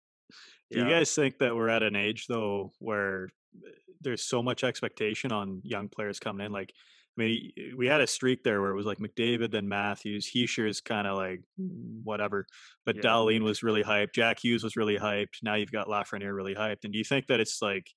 Do 0.72 0.80
you 0.80 0.90
guys 0.90 1.16
think 1.16 1.38
that 1.40 1.56
we're 1.56 1.70
at 1.70 1.82
an 1.82 1.96
age 1.96 2.28
though 2.28 2.74
where 2.80 3.30
uh, 3.66 3.70
there's 4.02 4.24
so 4.24 4.44
much 4.44 4.64
expectation 4.64 5.32
on 5.32 5.62
young 5.64 5.90
players 5.90 6.20
coming 6.20 6.46
in? 6.46 6.52
Like, 6.52 6.72
mean, 7.20 7.52
we 7.78 7.88
had 7.88 8.02
a 8.02 8.08
streak 8.08 8.44
there 8.44 8.62
where 8.62 8.72
it 8.72 8.76
was 8.76 8.86
like 8.86 9.00
McDavid, 9.00 9.52
then 9.52 9.68
Matthews, 9.68 10.30
Hischier's 10.34 10.82
kind 10.82 11.08
of 11.08 11.18
like 11.18 11.42
mm, 11.60 12.02
whatever, 12.04 12.46
but 12.86 12.98
Yeah. 12.98 13.02
Dahlin 13.04 13.42
was 13.42 13.64
really 13.64 13.84
hyped, 13.84 14.14
Jack 14.14 14.40
Hughes 14.44 14.64
was 14.64 14.76
really 14.76 14.98
hyped. 14.98 15.44
Now 15.44 15.56
you've 15.56 15.72
got 15.72 15.88
Lafreniere 15.88 16.36
really 16.36 16.56
hyped, 16.56 16.84
and 16.84 16.94
do 16.94 16.98
you 17.00 17.06
think 17.06 17.28
that 17.28 17.40
it's 17.40 17.62
like 17.62 17.88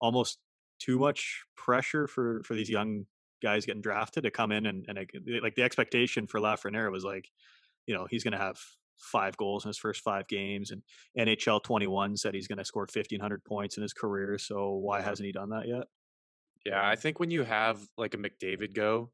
almost 0.00 0.38
too 0.78 0.98
much 0.98 1.44
pressure 1.56 2.06
for 2.06 2.42
for 2.44 2.54
these 2.54 2.68
young 2.68 3.06
guys 3.42 3.66
getting 3.66 3.82
drafted 3.82 4.24
to 4.24 4.30
come 4.30 4.52
in 4.52 4.66
and 4.66 4.84
and 4.88 4.98
like, 4.98 5.12
like 5.42 5.54
the 5.54 5.62
expectation 5.62 6.26
for 6.26 6.40
Lafreniere 6.40 6.90
was 6.90 7.04
like, 7.04 7.28
you 7.86 7.94
know, 7.94 8.06
he's 8.10 8.24
going 8.24 8.32
to 8.32 8.38
have 8.38 8.58
five 8.98 9.36
goals 9.36 9.64
in 9.64 9.68
his 9.68 9.78
first 9.78 10.02
five 10.02 10.26
games 10.26 10.70
and 10.70 10.82
NHL 11.18 11.62
21 11.62 12.16
said 12.16 12.34
he's 12.34 12.48
going 12.48 12.58
to 12.58 12.64
score 12.64 12.82
1500 12.82 13.44
points 13.44 13.76
in 13.76 13.82
his 13.82 13.92
career. 13.92 14.38
So 14.38 14.70
why 14.72 15.02
hasn't 15.02 15.26
he 15.26 15.32
done 15.32 15.50
that 15.50 15.68
yet? 15.68 15.84
Yeah 16.66 16.86
i 16.86 16.96
think 16.96 17.18
when 17.20 17.30
you 17.30 17.44
have 17.44 17.78
like 17.96 18.14
a 18.14 18.18
mcdavid 18.18 18.74
go 18.74 19.10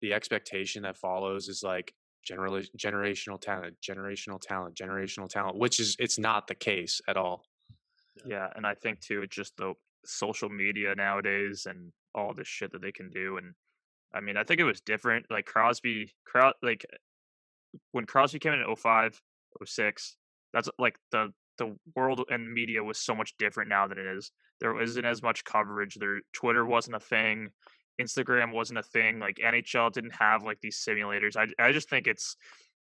the 0.00 0.12
expectation 0.12 0.82
that 0.82 0.96
follows 0.96 1.48
is 1.48 1.62
like 1.62 1.92
general 2.24 2.60
generational 2.76 3.40
talent 3.40 3.74
generational 3.80 4.40
talent 4.40 4.74
generational 4.74 5.28
talent 5.28 5.56
which 5.56 5.80
is 5.80 5.96
it's 5.98 6.18
not 6.18 6.46
the 6.46 6.54
case 6.54 7.00
at 7.08 7.16
all 7.16 7.44
Yeah, 8.26 8.48
and 8.54 8.66
I 8.66 8.74
think 8.74 9.00
too, 9.00 9.22
it's 9.22 9.34
just 9.34 9.56
the 9.56 9.74
social 10.04 10.48
media 10.48 10.94
nowadays 10.94 11.66
and 11.68 11.92
all 12.14 12.34
this 12.34 12.48
shit 12.48 12.72
that 12.72 12.82
they 12.82 12.92
can 12.92 13.10
do. 13.10 13.38
And 13.38 13.54
I 14.14 14.20
mean, 14.20 14.36
I 14.36 14.44
think 14.44 14.60
it 14.60 14.64
was 14.64 14.80
different. 14.80 15.26
Like 15.30 15.46
Crosby, 15.46 16.12
Cros- 16.26 16.60
like 16.62 16.84
when 17.92 18.06
Crosby 18.06 18.38
came 18.38 18.52
in 18.52 18.60
at 18.60 18.78
05, 18.78 19.20
06, 19.64 20.16
that's 20.52 20.68
like 20.78 20.96
the 21.10 21.32
the 21.58 21.76
world 21.94 22.24
and 22.30 22.52
media 22.52 22.82
was 22.82 22.98
so 22.98 23.14
much 23.14 23.34
different 23.38 23.68
now 23.68 23.86
than 23.86 23.98
it 23.98 24.06
is. 24.06 24.32
There 24.60 24.80
isn't 24.80 25.04
as 25.04 25.22
much 25.22 25.44
coverage. 25.44 25.96
There, 25.96 26.20
Twitter 26.32 26.64
wasn't 26.64 26.96
a 26.96 27.00
thing. 27.00 27.48
Instagram 28.00 28.52
wasn't 28.52 28.78
a 28.78 28.82
thing. 28.82 29.18
Like 29.18 29.36
NHL 29.36 29.92
didn't 29.92 30.14
have 30.14 30.42
like 30.42 30.60
these 30.60 30.82
simulators. 30.86 31.36
I 31.36 31.46
I 31.62 31.72
just 31.72 31.90
think 31.90 32.06
it's 32.06 32.36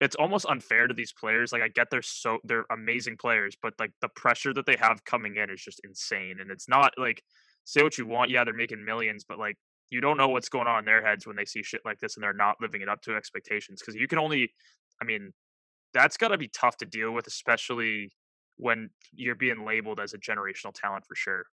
it's 0.01 0.15
almost 0.15 0.45
unfair 0.47 0.87
to 0.87 0.93
these 0.93 1.13
players. 1.13 1.51
Like 1.51 1.61
I 1.61 1.67
get 1.69 1.87
they're 1.89 2.01
so 2.01 2.39
they're 2.43 2.65
amazing 2.71 3.17
players, 3.17 3.55
but 3.61 3.73
like 3.79 3.91
the 4.01 4.09
pressure 4.09 4.53
that 4.53 4.65
they 4.65 4.75
have 4.77 5.03
coming 5.05 5.35
in 5.37 5.49
is 5.49 5.61
just 5.61 5.81
insane. 5.83 6.37
And 6.39 6.51
it's 6.51 6.67
not 6.67 6.93
like 6.97 7.21
say 7.65 7.83
what 7.83 7.97
you 7.97 8.05
want, 8.05 8.29
yeah, 8.29 8.43
they're 8.43 8.53
making 8.53 8.83
millions, 8.83 9.25
but 9.27 9.39
like 9.39 9.57
you 9.89 10.01
don't 10.01 10.17
know 10.17 10.29
what's 10.29 10.49
going 10.49 10.67
on 10.67 10.79
in 10.79 10.85
their 10.85 11.05
heads 11.05 11.27
when 11.27 11.35
they 11.35 11.45
see 11.45 11.63
shit 11.63 11.81
like 11.85 11.99
this 11.99 12.15
and 12.15 12.23
they're 12.23 12.33
not 12.33 12.55
living 12.61 12.81
it 12.81 12.89
up 12.89 13.01
to 13.03 13.15
expectations. 13.15 13.81
Because 13.81 13.95
you 13.95 14.07
can 14.07 14.19
only, 14.19 14.51
I 15.01 15.05
mean, 15.05 15.31
that's 15.93 16.17
got 16.17 16.29
to 16.29 16.37
be 16.37 16.47
tough 16.47 16.77
to 16.77 16.85
deal 16.85 17.11
with, 17.11 17.27
especially 17.27 18.11
when 18.57 18.89
you're 19.13 19.35
being 19.35 19.65
labeled 19.65 19.99
as 19.99 20.13
a 20.13 20.17
generational 20.17 20.73
talent 20.73 21.05
for 21.05 21.15
sure. 21.15 21.45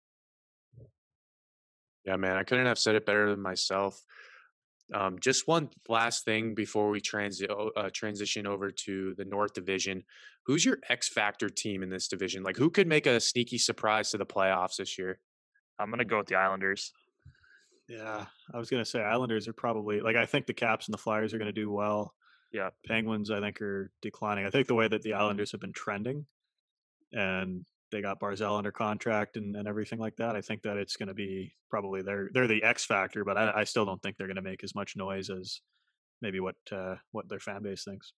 Yeah, 2.06 2.16
man, 2.16 2.38
I 2.38 2.44
couldn't 2.44 2.66
have 2.66 2.80
said 2.80 2.96
it 2.96 3.06
better 3.06 3.30
than 3.30 3.42
myself. 3.42 4.02
Um, 4.94 5.20
just 5.20 5.48
one 5.48 5.70
last 5.88 6.26
thing 6.26 6.54
before 6.54 6.90
we 6.90 7.00
transi- 7.00 7.72
uh, 7.78 7.90
transition 7.94 8.46
over 8.46 8.72
to 8.72 9.14
the 9.16 9.26
North 9.26 9.54
Division. 9.54 10.04
Who's 10.46 10.66
your 10.66 10.80
X 10.90 11.08
Factor 11.08 11.50
team 11.50 11.84
in 11.84 11.90
this 11.90 12.08
division? 12.08 12.44
Like, 12.44 12.58
who 12.58 12.70
could 12.70 12.88
make 12.88 13.06
a 13.06 13.20
sneaky 13.20 13.58
surprise 13.58 14.12
to 14.12 14.18
the 14.18 14.26
playoffs 14.26 14.78
this 14.78 14.98
year? 14.98 15.20
I'm 15.80 15.90
gonna 15.90 16.04
go 16.04 16.18
with 16.18 16.28
the 16.28 16.36
Islanders. 16.36 16.92
Yeah, 17.92 18.26
I 18.54 18.58
was 18.58 18.70
going 18.70 18.82
to 18.82 18.90
say 18.90 19.02
Islanders 19.02 19.50
are 19.50 19.54
probably 19.54 20.00
like 20.00 20.16
I 20.16 20.26
think 20.26 20.46
the 20.46 20.54
Caps 20.54 20.88
and 20.88 20.94
the 20.94 20.98
Flyers 20.98 21.34
are 21.34 21.38
going 21.38 21.54
to 21.54 21.62
do 21.62 21.70
well. 21.70 22.14
Yeah. 22.54 22.70
Penguins 22.86 23.30
I 23.30 23.42
think 23.42 23.62
are 23.62 23.92
declining. 24.02 24.46
I 24.46 24.50
think 24.50 24.68
the 24.68 24.76
way 24.76 24.88
that 24.88 25.02
the 25.02 25.14
Islanders 25.14 25.52
have 25.52 25.60
been 25.60 25.74
trending 25.74 26.26
and 27.14 27.66
they 27.92 28.02
got 28.02 28.20
Barzal 28.20 28.58
under 28.58 28.72
contract 28.72 29.38
and, 29.38 29.56
and 29.56 29.68
everything 29.68 30.00
like 30.00 30.16
that. 30.18 30.36
I 30.36 30.42
think 30.42 30.62
that 30.64 30.78
it's 30.78 30.96
going 30.96 31.10
to 31.10 31.14
be 31.14 31.54
probably 31.70 32.02
they're 32.02 32.30
they're 32.34 32.48
the 32.48 32.64
X 32.64 32.86
factor, 32.86 33.26
but 33.26 33.38
I, 33.38 33.52
I 33.58 33.64
still 33.66 33.86
don't 33.86 34.02
think 34.02 34.18
they're 34.18 34.28
going 34.28 34.36
to 34.36 34.42
make 34.42 34.64
as 34.64 34.76
much 34.76 34.96
noise 34.96 35.30
as 35.30 35.62
maybe 36.22 36.40
what 36.40 36.56
uh, 36.72 36.96
what 37.12 37.28
their 37.28 37.40
fan 37.40 37.64
base 37.64 37.84
thinks. 37.84 38.14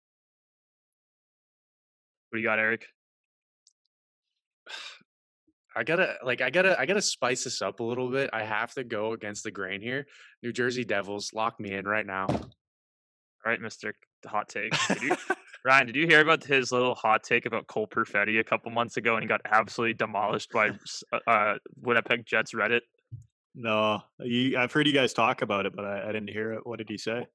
What 2.30 2.36
do 2.36 2.40
you 2.42 2.46
got, 2.48 2.58
Eric? 2.58 2.86
I 5.76 5.84
gotta 5.84 6.16
like 6.22 6.42
I 6.42 6.50
gotta 6.50 6.78
I 6.78 6.84
gotta 6.84 7.00
spice 7.00 7.44
this 7.44 7.62
up 7.62 7.80
a 7.80 7.82
little 7.82 8.10
bit. 8.10 8.28
I 8.34 8.42
have 8.44 8.74
to 8.74 8.84
go 8.84 9.14
against 9.14 9.42
the 9.42 9.50
grain 9.50 9.80
here. 9.80 10.06
New 10.42 10.52
Jersey 10.52 10.84
Devils, 10.84 11.32
lock 11.32 11.58
me 11.58 11.72
in 11.72 11.86
right 11.86 12.04
now. 12.04 12.26
All 12.28 12.50
right, 13.46 13.60
Mister 13.60 13.94
Hot 14.26 14.50
Take. 14.50 14.74
Did 14.88 15.02
you, 15.02 15.16
Ryan, 15.64 15.86
did 15.86 15.96
you 15.96 16.06
hear 16.06 16.20
about 16.20 16.42
his 16.44 16.72
little 16.72 16.94
hot 16.94 17.22
take 17.22 17.46
about 17.46 17.66
Cole 17.68 17.86
Perfetti 17.86 18.40
a 18.40 18.44
couple 18.44 18.70
months 18.72 18.96
ago, 18.96 19.14
and 19.14 19.22
he 19.22 19.28
got 19.28 19.40
absolutely 19.44 19.94
demolished 19.94 20.50
by 20.52 20.70
uh, 21.12 21.18
uh, 21.30 21.54
Winnipeg 21.80 22.26
Jets 22.26 22.52
Reddit? 22.52 22.80
No, 23.54 24.02
you, 24.20 24.58
I've 24.58 24.72
heard 24.72 24.86
you 24.86 24.92
guys 24.92 25.12
talk 25.12 25.42
about 25.42 25.66
it, 25.66 25.76
but 25.76 25.84
I, 25.84 26.04
I 26.08 26.12
didn't 26.12 26.30
hear 26.30 26.52
it. 26.54 26.60
What 26.66 26.78
did 26.78 26.88
he 26.88 26.98
say? 26.98 27.26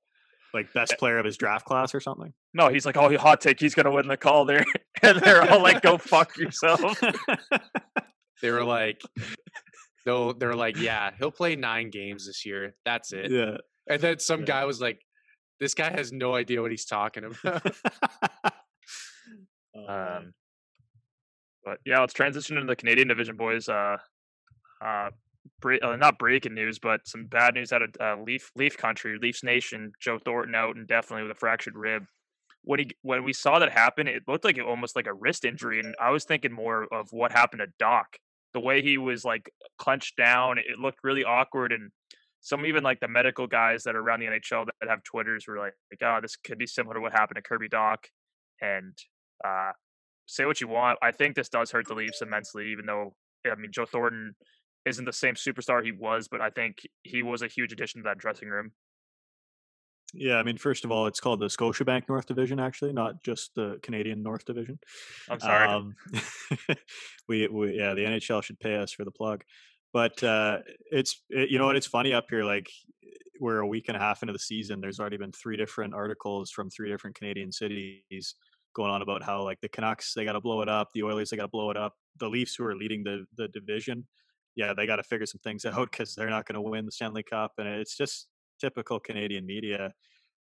Like 0.54 0.74
best 0.74 0.96
player 0.98 1.20
of 1.20 1.26
his 1.26 1.38
draft 1.38 1.66
class 1.66 1.94
or 1.94 2.00
something? 2.00 2.34
No, 2.54 2.70
he's 2.70 2.86
like, 2.86 2.98
oh, 2.98 3.16
hot 3.18 3.40
take. 3.42 3.60
He's 3.60 3.76
gonna 3.76 3.92
win 3.92 4.08
the 4.08 4.18
Calder, 4.18 4.66
and 5.02 5.20
they're 5.20 5.50
all 5.52 5.62
like, 5.62 5.82
go 5.82 5.98
fuck 5.98 6.38
yourself. 6.38 7.02
They 8.42 8.52
were 8.52 8.64
like, 8.64 9.02
though 10.06 10.32
they're 10.32 10.54
like, 10.56 10.78
yeah, 10.78 11.10
he'll 11.18 11.32
play 11.32 11.56
nine 11.56 11.90
games 11.90 12.28
this 12.28 12.46
year. 12.46 12.76
That's 12.86 13.12
it. 13.12 13.32
yeah. 13.32 13.58
And 13.90 14.00
then 14.00 14.20
some 14.20 14.42
Yeah. 14.42 14.46
guy 14.46 14.66
was 14.66 14.80
like, 14.80 15.00
this 15.60 15.74
guy 15.74 15.92
has 15.92 16.12
no 16.12 16.36
idea 16.36 16.62
what 16.62 16.72
he's 16.72 16.86
talking 16.86 17.24
about. 17.44 17.76
Oh. 19.76 19.94
Um, 19.94 20.34
but 21.64 21.80
yeah, 21.86 22.00
let's 22.00 22.14
transition 22.14 22.58
into 22.58 22.68
the 22.68 22.76
Canadian 22.76 23.10
division, 23.10 23.36
boys. 23.36 23.70
Uh, 23.70 23.98
uh, 24.84 25.10
bre- 25.62 25.84
uh, 25.84 25.96
not 25.98 26.18
breaking 26.18 26.54
news, 26.54 26.80
but 26.80 27.08
some 27.08 27.26
bad 27.26 27.54
news 27.54 27.72
out 27.72 27.82
of 27.82 27.90
uh, 28.00 28.16
Leaf 28.22 28.52
Leaf 28.56 28.78
Country, 28.78 29.18
Leafs 29.22 29.44
Nation. 29.44 29.92
Joe 30.00 30.18
Thornton 30.18 30.56
out 30.56 30.76
and 30.76 30.88
definitely 30.88 31.24
with 31.24 31.32
a 31.32 31.40
fractured 31.40 31.76
rib. 31.76 32.06
When 32.64 32.80
he 32.80 32.92
when 33.02 33.24
we 33.24 33.34
saw 33.34 33.60
that 33.60 33.72
happen, 33.72 34.08
it 34.08 34.24
looked 34.28 34.46
like 34.46 34.58
it 34.58 34.66
almost 34.66 34.96
like 34.96 35.08
a 35.08 35.14
wrist 35.14 35.46
injury, 35.46 35.80
and 35.80 35.96
I 36.02 36.12
was 36.12 36.26
thinking 36.26 36.52
more 36.52 36.88
of 36.92 37.10
what 37.12 37.32
happened 37.32 37.62
to 37.62 37.86
Dach. 37.86 38.06
The 38.54 38.60
way 38.60 38.82
he 38.82 38.98
was 38.98 39.24
like 39.24 39.52
clenched 39.78 40.18
down, 40.18 40.58
it 40.58 40.80
looked 40.80 41.00
really 41.04 41.24
awkward, 41.24 41.72
and 41.72 41.92
some 42.48 42.66
even 42.66 42.82
like 42.82 43.02
the 43.02 43.10
medical 43.10 43.46
guys 43.46 43.84
that 43.84 43.94
are 43.94 44.00
around 44.00 44.22
the 44.22 44.28
NHL 44.28 44.68
that 44.68 44.90
have 44.90 45.04
Twitters 45.04 45.46
were 45.48 45.60
like, 45.60 45.74
like 45.92 46.00
"Oh, 46.02 46.20
this 46.22 46.38
could 46.38 46.58
be 46.58 46.66
similar 46.66 46.96
to 46.96 47.02
what 47.02 47.12
happened 47.12 47.36
to 47.36 47.42
Kirby 47.42 47.68
Dach." 47.68 47.98
And 48.62 48.98
uh, 49.46 49.72
say 50.28 50.46
what 50.46 50.62
you 50.62 50.70
want, 50.70 50.98
I 51.02 51.12
think 51.12 51.36
this 51.36 51.50
does 51.50 51.72
hurt 51.72 51.90
the 51.90 51.94
Leafs 51.94 52.22
immensely. 52.22 52.72
Even 52.72 52.86
though 52.86 53.14
I 53.46 53.56
mean 53.56 53.72
Joe 53.74 53.86
Thornton 53.86 54.34
isn't 54.86 55.04
the 55.04 55.12
same 55.12 55.36
superstar 55.36 55.84
he 55.84 55.92
was, 55.92 56.30
but 56.30 56.40
I 56.40 56.50
think 56.50 56.78
he 57.04 57.22
was 57.22 57.42
a 57.42 57.48
huge 57.48 57.74
addition 57.74 58.02
to 58.02 58.08
that 58.08 58.18
dressing 58.18 58.48
room. 58.48 58.72
Yeah, 60.14 60.38
I 60.38 60.44
mean, 60.44 60.58
first 60.58 60.86
of 60.86 60.92
all, 60.92 61.06
it's 61.08 61.20
called 61.20 61.42
the 61.42 61.48
Scotiabank 61.48 62.04
North 62.08 62.28
Division, 62.28 62.62
actually, 62.62 62.94
not 62.94 63.22
just 63.26 63.52
the 63.56 63.78
Canadian 63.84 64.24
North 64.24 64.46
Division. 64.46 64.80
I'm 65.30 65.42
sorry. 65.42 65.68
Um, 65.68 65.96
we, 67.28 67.46
we, 67.50 67.78
yeah, 67.78 67.94
the 67.94 68.06
NHL 68.06 68.42
should 68.42 68.58
pay 68.58 68.78
us 68.78 68.94
for 68.94 69.04
the 69.04 69.12
plug, 69.12 69.44
but 69.98 70.24
uh, 70.24 70.60
it's, 70.92 71.24
it, 71.32 71.50
you 71.50 71.58
know 71.58 71.66
what? 71.66 71.76
It's 71.76 71.88
funny 71.88 72.14
up 72.14 72.26
here. 72.30 72.44
Like 72.44 72.70
we're 73.42 73.62
a 73.62 73.68
week 73.68 73.86
and 73.88 73.98
a 73.98 74.00
half 74.00 74.22
into 74.22 74.32
the 74.32 74.38
season. 74.38 74.80
There's 74.80 75.00
already 75.00 75.18
been 75.18 75.32
three 75.32 75.58
different 75.58 75.96
articles 75.96 76.52
from 76.52 76.70
three 76.70 76.88
different 76.88 77.16
Canadian 77.16 77.52
cities 77.52 78.36
going 78.76 78.92
on 78.92 79.02
about 79.02 79.24
how 79.24 79.42
like 79.42 79.60
the 79.62 79.70
Canucks 79.70 80.14
they 80.14 80.24
got 80.24 80.34
to 80.34 80.40
blow 80.40 80.62
it 80.62 80.70
up, 80.70 80.90
the 80.94 81.02
Oilers 81.02 81.32
they 81.32 81.38
got 81.38 81.46
to 81.46 81.50
blow 81.50 81.72
it 81.72 81.78
up, 81.78 81.94
the 82.20 82.30
Leafs 82.30 82.54
who 82.56 82.66
are 82.66 82.76
leading 82.76 83.04
the 83.04 83.26
the 83.38 83.48
division, 83.48 84.06
yeah, 84.56 84.72
they 84.72 84.86
got 84.86 84.98
to 84.98 85.04
figure 85.04 85.26
some 85.26 85.42
things 85.44 85.66
out 85.66 85.90
because 85.90 86.14
they're 86.14 86.30
not 86.30 86.46
going 86.46 86.62
to 86.62 86.70
win 86.70 86.86
the 86.86 86.92
Stanley 86.92 87.24
Cup, 87.24 87.54
and 87.58 87.68
it's 87.68 87.98
just 87.98 88.28
typical 88.62 89.00
Canadian 89.00 89.48
media. 89.48 89.94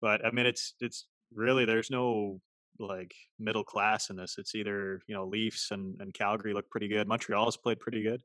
But 0.02 0.26
I 0.26 0.32
mean, 0.32 0.46
it's 0.46 0.76
it's 0.80 1.08
really 1.36 1.66
there's 1.66 1.92
no 1.92 2.40
like 2.80 3.14
middle 3.40 3.64
class 3.64 4.10
in 4.10 4.16
this. 4.16 4.36
It's 4.38 4.56
either 4.56 5.02
you 5.08 5.16
know 5.16 5.26
Leafs 5.26 5.72
and, 5.72 6.00
and 6.00 6.14
Calgary 6.14 6.54
look 6.54 6.70
pretty 6.70 6.88
good. 6.88 7.08
Montreal's 7.08 7.58
played 7.58 7.80
pretty 7.80 8.04
good, 8.04 8.22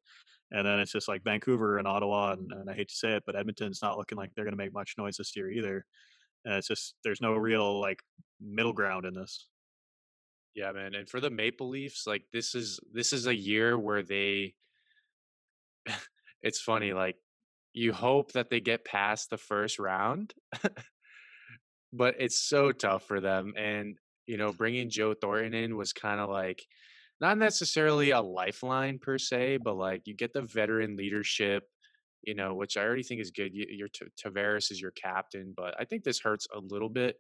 and 0.53 0.67
then 0.67 0.79
it's 0.79 0.93
just 0.93 1.09
like 1.09 1.25
Vancouver 1.25 1.79
and 1.79 1.89
Ottawa. 1.89 2.33
And, 2.33 2.51
and 2.53 2.71
I 2.71 2.75
hate 2.75 2.89
to 2.89 2.95
say 2.95 3.13
it, 3.13 3.25
but 3.27 3.37
Edmonton's 3.37 3.83
not 3.83 3.99
looking 3.99 4.19
like 4.19 4.31
they're 4.35 4.45
going 4.45 4.57
to 4.57 4.63
make 4.63 4.73
much 4.73 4.95
noise 4.99 5.17
this 5.17 5.35
year 5.37 5.51
either. 5.51 5.85
And 6.45 6.55
it's 6.55 6.69
just 6.69 6.95
there's 7.03 7.21
no 7.21 7.35
real 7.35 7.81
like 7.81 8.01
middle 8.41 8.73
ground 8.73 9.05
in 9.05 9.15
this. 9.15 9.49
Yeah, 10.55 10.73
man. 10.73 10.95
And 10.95 11.09
for 11.09 11.21
the 11.21 11.31
Maple 11.31 11.69
Leafs, 11.69 12.07
like 12.07 12.23
this 12.33 12.55
is 12.55 12.81
this 12.93 13.13
is 13.13 13.27
a 13.27 13.35
year 13.35 13.79
where 13.79 14.03
they 14.03 14.55
it's 16.43 16.61
funny, 16.61 16.93
like 16.93 17.17
you 17.73 17.93
hope 17.93 18.33
that 18.33 18.49
they 18.49 18.61
get 18.61 18.85
past 18.85 19.29
the 19.29 19.37
first 19.37 19.79
round, 19.79 20.33
but 21.93 22.15
it's 22.19 22.39
so 22.39 22.73
tough 22.73 23.03
for 23.05 23.21
them. 23.21 23.53
And 23.57 23.99
you 24.27 24.37
know, 24.37 24.53
bringing 24.53 24.91
Joe 24.91 25.15
Thornton 25.15 25.55
in 25.55 25.77
was 25.77 25.93
kind 25.93 26.21
of 26.21 26.31
like 26.31 26.67
not 27.21 27.39
necessarily 27.39 28.11
a 28.11 28.21
lifeline 28.21 28.99
per 28.99 29.19
se, 29.19 29.59
but 29.59 29.77
like 29.77 30.03
you 30.07 30.15
get 30.15 30.33
the 30.33 30.43
veteran 30.43 30.97
leadership, 30.97 31.65
you 32.23 32.35
know, 32.35 32.55
which 32.55 32.77
I 32.77 32.83
already 32.83 33.03
think 33.03 33.21
is 33.21 33.31
good. 33.31 33.55
You- 33.55 33.67
Your 33.71 33.89
Tavares 33.89 34.71
is 34.71 34.81
your 34.81 34.91
captain, 34.93 35.55
but 35.57 35.75
I 35.81 35.85
think 35.85 36.05
this 36.05 36.21
hurts 36.21 36.47
a 36.55 36.59
little 36.61 36.91
bit. 36.91 37.17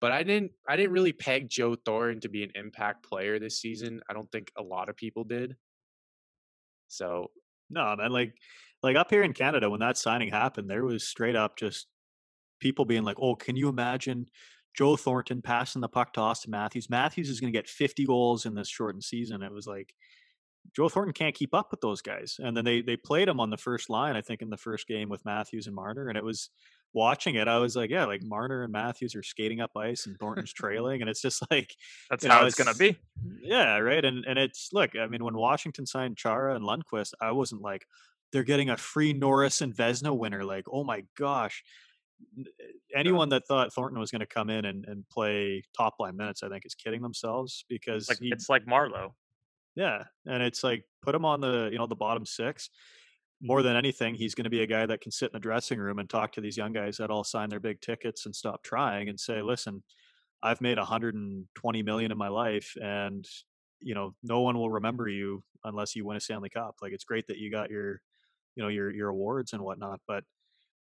But 0.00 0.12
I 0.12 0.22
didn't, 0.24 0.52
I 0.68 0.76
didn't 0.76 0.92
really 0.92 1.12
peg 1.12 1.48
Joe 1.50 1.74
Thornton 1.76 2.20
to 2.22 2.28
be 2.28 2.42
an 2.44 2.52
impact 2.54 3.04
player 3.04 3.38
this 3.38 3.60
season. 3.60 4.00
I 4.08 4.14
don't 4.14 4.30
think 4.32 4.52
a 4.56 4.62
lot 4.62 4.88
of 4.90 4.96
people 4.96 5.24
did. 5.24 5.56
So 6.88 7.30
No, 7.70 7.94
man, 7.96 8.10
like 8.12 8.34
like 8.82 8.96
up 8.96 9.10
here 9.10 9.22
in 9.22 9.32
Canada 9.32 9.68
when 9.70 9.80
that 9.80 9.96
signing 9.98 10.30
happened, 10.30 10.70
there 10.70 10.84
was 10.84 11.06
straight 11.08 11.36
up 11.36 11.56
just 11.56 11.88
people 12.60 12.84
being 12.86 13.04
like, 13.04 13.18
"Oh, 13.20 13.36
can 13.36 13.56
you 13.56 13.68
imagine 13.68 14.28
Joe 14.76 14.96
Thornton 14.96 15.42
passing 15.42 15.80
the 15.80 15.88
puck 15.88 16.12
to 16.14 16.20
Austin 16.20 16.50
Matthews? 16.50 16.90
Matthews 16.90 17.28
is 17.28 17.40
going 17.40 17.52
to 17.52 17.58
get 17.58 17.68
50 17.68 18.04
goals 18.04 18.46
in 18.46 18.54
this 18.54 18.68
shortened 18.68 19.04
season." 19.04 19.42
It 19.42 19.52
was 19.52 19.66
like 19.66 19.94
Joe 20.74 20.88
Thornton 20.88 21.14
can't 21.14 21.34
keep 21.34 21.54
up 21.54 21.70
with 21.70 21.80
those 21.80 22.02
guys. 22.02 22.36
And 22.38 22.56
then 22.56 22.64
they 22.64 22.80
they 22.82 22.96
played 22.96 23.28
him 23.28 23.40
on 23.40 23.50
the 23.50 23.56
first 23.56 23.90
line, 23.90 24.16
I 24.16 24.22
think, 24.22 24.42
in 24.42 24.50
the 24.50 24.56
first 24.56 24.86
game 24.86 25.08
with 25.08 25.24
Matthews 25.24 25.66
and 25.66 25.76
Marner, 25.76 26.08
and 26.08 26.18
it 26.18 26.24
was 26.24 26.50
watching 26.96 27.34
it, 27.34 27.46
I 27.46 27.58
was 27.58 27.76
like, 27.76 27.90
yeah, 27.90 28.06
like 28.06 28.22
Marner 28.24 28.64
and 28.64 28.72
Matthews 28.72 29.14
are 29.14 29.22
skating 29.22 29.60
up 29.60 29.76
ice 29.76 30.06
and 30.06 30.18
Thornton's 30.18 30.52
trailing, 30.54 31.02
and 31.02 31.10
it's 31.10 31.20
just 31.20 31.42
like 31.50 31.74
That's 32.10 32.24
how 32.24 32.40
know, 32.40 32.46
it's, 32.46 32.56
gonna 32.56 32.74
be. 32.74 32.98
yeah, 33.40 33.78
right. 33.78 34.04
And 34.04 34.24
and 34.24 34.38
it's 34.38 34.70
look, 34.72 34.96
I 34.96 35.06
mean, 35.06 35.22
when 35.22 35.36
Washington 35.36 35.86
signed 35.86 36.16
Chara 36.16 36.56
and 36.56 36.64
Lundqvist, 36.64 37.12
I 37.20 37.30
wasn't 37.32 37.62
like 37.62 37.86
they're 38.32 38.42
getting 38.42 38.70
a 38.70 38.76
free 38.76 39.12
Norris 39.12 39.60
and 39.60 39.74
Vezina 39.74 40.16
winner. 40.16 40.44
Like, 40.44 40.64
oh 40.72 40.82
my 40.82 41.04
gosh. 41.16 41.62
N- 42.36 42.44
eh, 42.60 42.98
Anyone 42.98 43.28
that 43.30 43.46
thought 43.46 43.72
Thornton 43.72 43.98
was 43.98 44.10
going 44.10 44.20
to 44.20 44.26
come 44.26 44.48
in 44.48 44.64
and, 44.64 44.84
and 44.86 45.04
play 45.10 45.62
top 45.76 45.94
line 45.98 46.16
minutes, 46.16 46.42
I 46.42 46.48
think, 46.48 46.64
is 46.64 46.74
kidding 46.74 47.02
themselves 47.02 47.64
because 47.68 48.08
Like 48.08 48.18
he, 48.20 48.30
it's 48.32 48.48
like 48.48 48.64
Marleau. 48.64 49.10
yeah, 49.74 50.04
and 50.26 50.42
it's 50.42 50.64
like 50.64 50.84
put 51.02 51.14
him 51.14 51.24
on 51.24 51.40
the 51.40 51.68
you 51.70 51.78
know 51.78 51.86
the 51.86 51.96
bottom 51.96 52.24
six. 52.24 52.70
More 53.42 53.58
mm-hmm. 53.58 53.66
than 53.66 53.76
anything, 53.76 54.14
he's 54.14 54.34
going 54.34 54.44
to 54.44 54.50
be 54.50 54.62
a 54.62 54.66
guy 54.66 54.86
that 54.86 55.02
can 55.02 55.12
sit 55.12 55.26
in 55.26 55.32
the 55.34 55.40
dressing 55.40 55.78
room 55.78 55.98
and 55.98 56.08
talk 56.08 56.32
to 56.32 56.40
these 56.40 56.56
young 56.56 56.72
guys 56.72 56.96
that 56.96 57.10
all 57.10 57.24
sign 57.24 57.50
their 57.50 57.60
big 57.60 57.80
tickets 57.80 58.24
and 58.24 58.34
stop 58.34 58.62
trying 58.62 59.08
and 59.10 59.20
say, 59.20 59.42
"Listen, 59.42 59.82
I've 60.42 60.60
made 60.60 60.78
120 60.78 61.82
million 61.82 62.12
in 62.12 62.18
my 62.18 62.28
life, 62.28 62.72
and 62.80 63.26
you 63.80 63.94
know 63.94 64.14
no 64.22 64.40
one 64.40 64.56
will 64.56 64.70
remember 64.70 65.08
you 65.08 65.42
unless 65.64 65.94
you 65.94 66.06
win 66.06 66.16
a 66.16 66.20
Stanley 66.20 66.48
Cup. 66.50 66.76
Like 66.80 66.92
it's 66.92 67.04
great 67.04 67.26
that 67.26 67.38
you 67.38 67.50
got 67.50 67.70
your, 67.70 68.00
you 68.54 68.62
know, 68.62 68.68
your 68.68 68.90
your 68.90 69.08
awards 69.08 69.52
and 69.52 69.62
whatnot, 69.62 70.00
but 70.06 70.24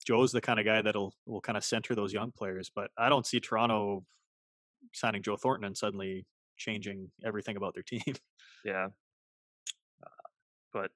Joe's 0.07 0.33
the 0.33 0.41
kind 0.41 0.59
of 0.59 0.67
guy 0.67 0.83
that'll 0.83 1.15
will 1.27 1.41
kind 1.41 1.57
of 1.57 1.65
center 1.65 1.95
those 1.95 2.13
young 2.13 2.33
players. 2.33 2.71
But 2.75 2.91
I 2.99 3.09
don't 3.09 3.27
see 3.27 3.41
Toronto 3.41 4.05
signing 4.93 5.23
Joe 5.23 5.37
Thornton 5.37 5.65
and 5.65 5.77
suddenly 5.77 6.27
changing 6.57 7.11
everything 7.25 7.57
about 7.57 7.75
their 7.75 7.83
team. 7.87 8.15
Yeah. 8.65 8.89
Uh, 10.03 10.29
but 10.73 10.91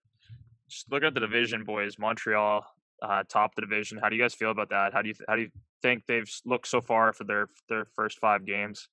just 0.69 0.91
looking 0.91 1.07
at 1.07 1.15
the 1.15 1.21
division, 1.21 1.65
boys, 1.65 1.99
Montreal 1.99 2.65
uh, 3.03 3.23
top 3.29 3.55
the 3.55 3.63
division. 3.63 3.99
How 3.99 4.09
do 4.09 4.17
you 4.17 4.23
guys 4.23 4.35
feel 4.35 4.51
about 4.51 4.71
that? 4.71 4.93
How 4.93 5.03
do 5.03 5.09
you 5.09 5.15
how 5.29 5.37
do 5.37 5.43
you 5.43 5.51
think 5.83 6.05
they've 6.07 6.31
looked 6.45 6.69
so 6.69 6.81
far 6.81 7.13
for 7.13 7.25
their 7.25 7.49
their 7.69 7.87
first 7.97 8.19
five 8.19 8.45
games? 8.45 8.89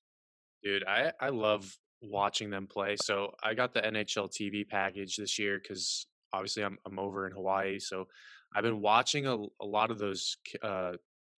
Dude, 0.62 0.84
I 0.86 1.12
I 1.20 1.30
love 1.30 1.76
watching 2.02 2.50
them 2.50 2.66
play. 2.66 2.96
So 2.96 3.32
I 3.42 3.54
got 3.54 3.74
the 3.74 3.80
NHL 3.80 4.30
TV 4.30 4.68
package 4.68 5.16
this 5.16 5.38
year 5.38 5.60
because 5.60 6.06
obviously 6.32 6.64
I'm 6.64 6.78
I'm 6.86 6.98
over 6.98 7.26
in 7.26 7.32
Hawaii. 7.32 7.78
So 7.78 8.06
I've 8.54 8.62
been 8.62 8.80
watching 8.80 9.26
a, 9.26 9.36
a 9.60 9.66
lot 9.66 9.90
of 9.90 9.98
those 9.98 10.36
uh, 10.62 10.92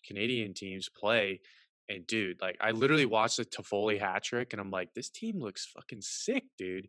Canadian 0.06 0.54
teams 0.54 0.88
play. 0.88 1.40
And 1.88 2.06
dude, 2.06 2.40
like 2.40 2.56
I 2.60 2.72
literally 2.72 3.06
watched 3.06 3.38
the 3.38 3.44
Toffoli 3.44 3.98
hat 3.98 4.22
trick, 4.22 4.52
and 4.52 4.60
I'm 4.60 4.70
like, 4.70 4.92
this 4.94 5.08
team 5.08 5.40
looks 5.40 5.66
fucking 5.66 6.02
sick, 6.02 6.44
dude. 6.58 6.88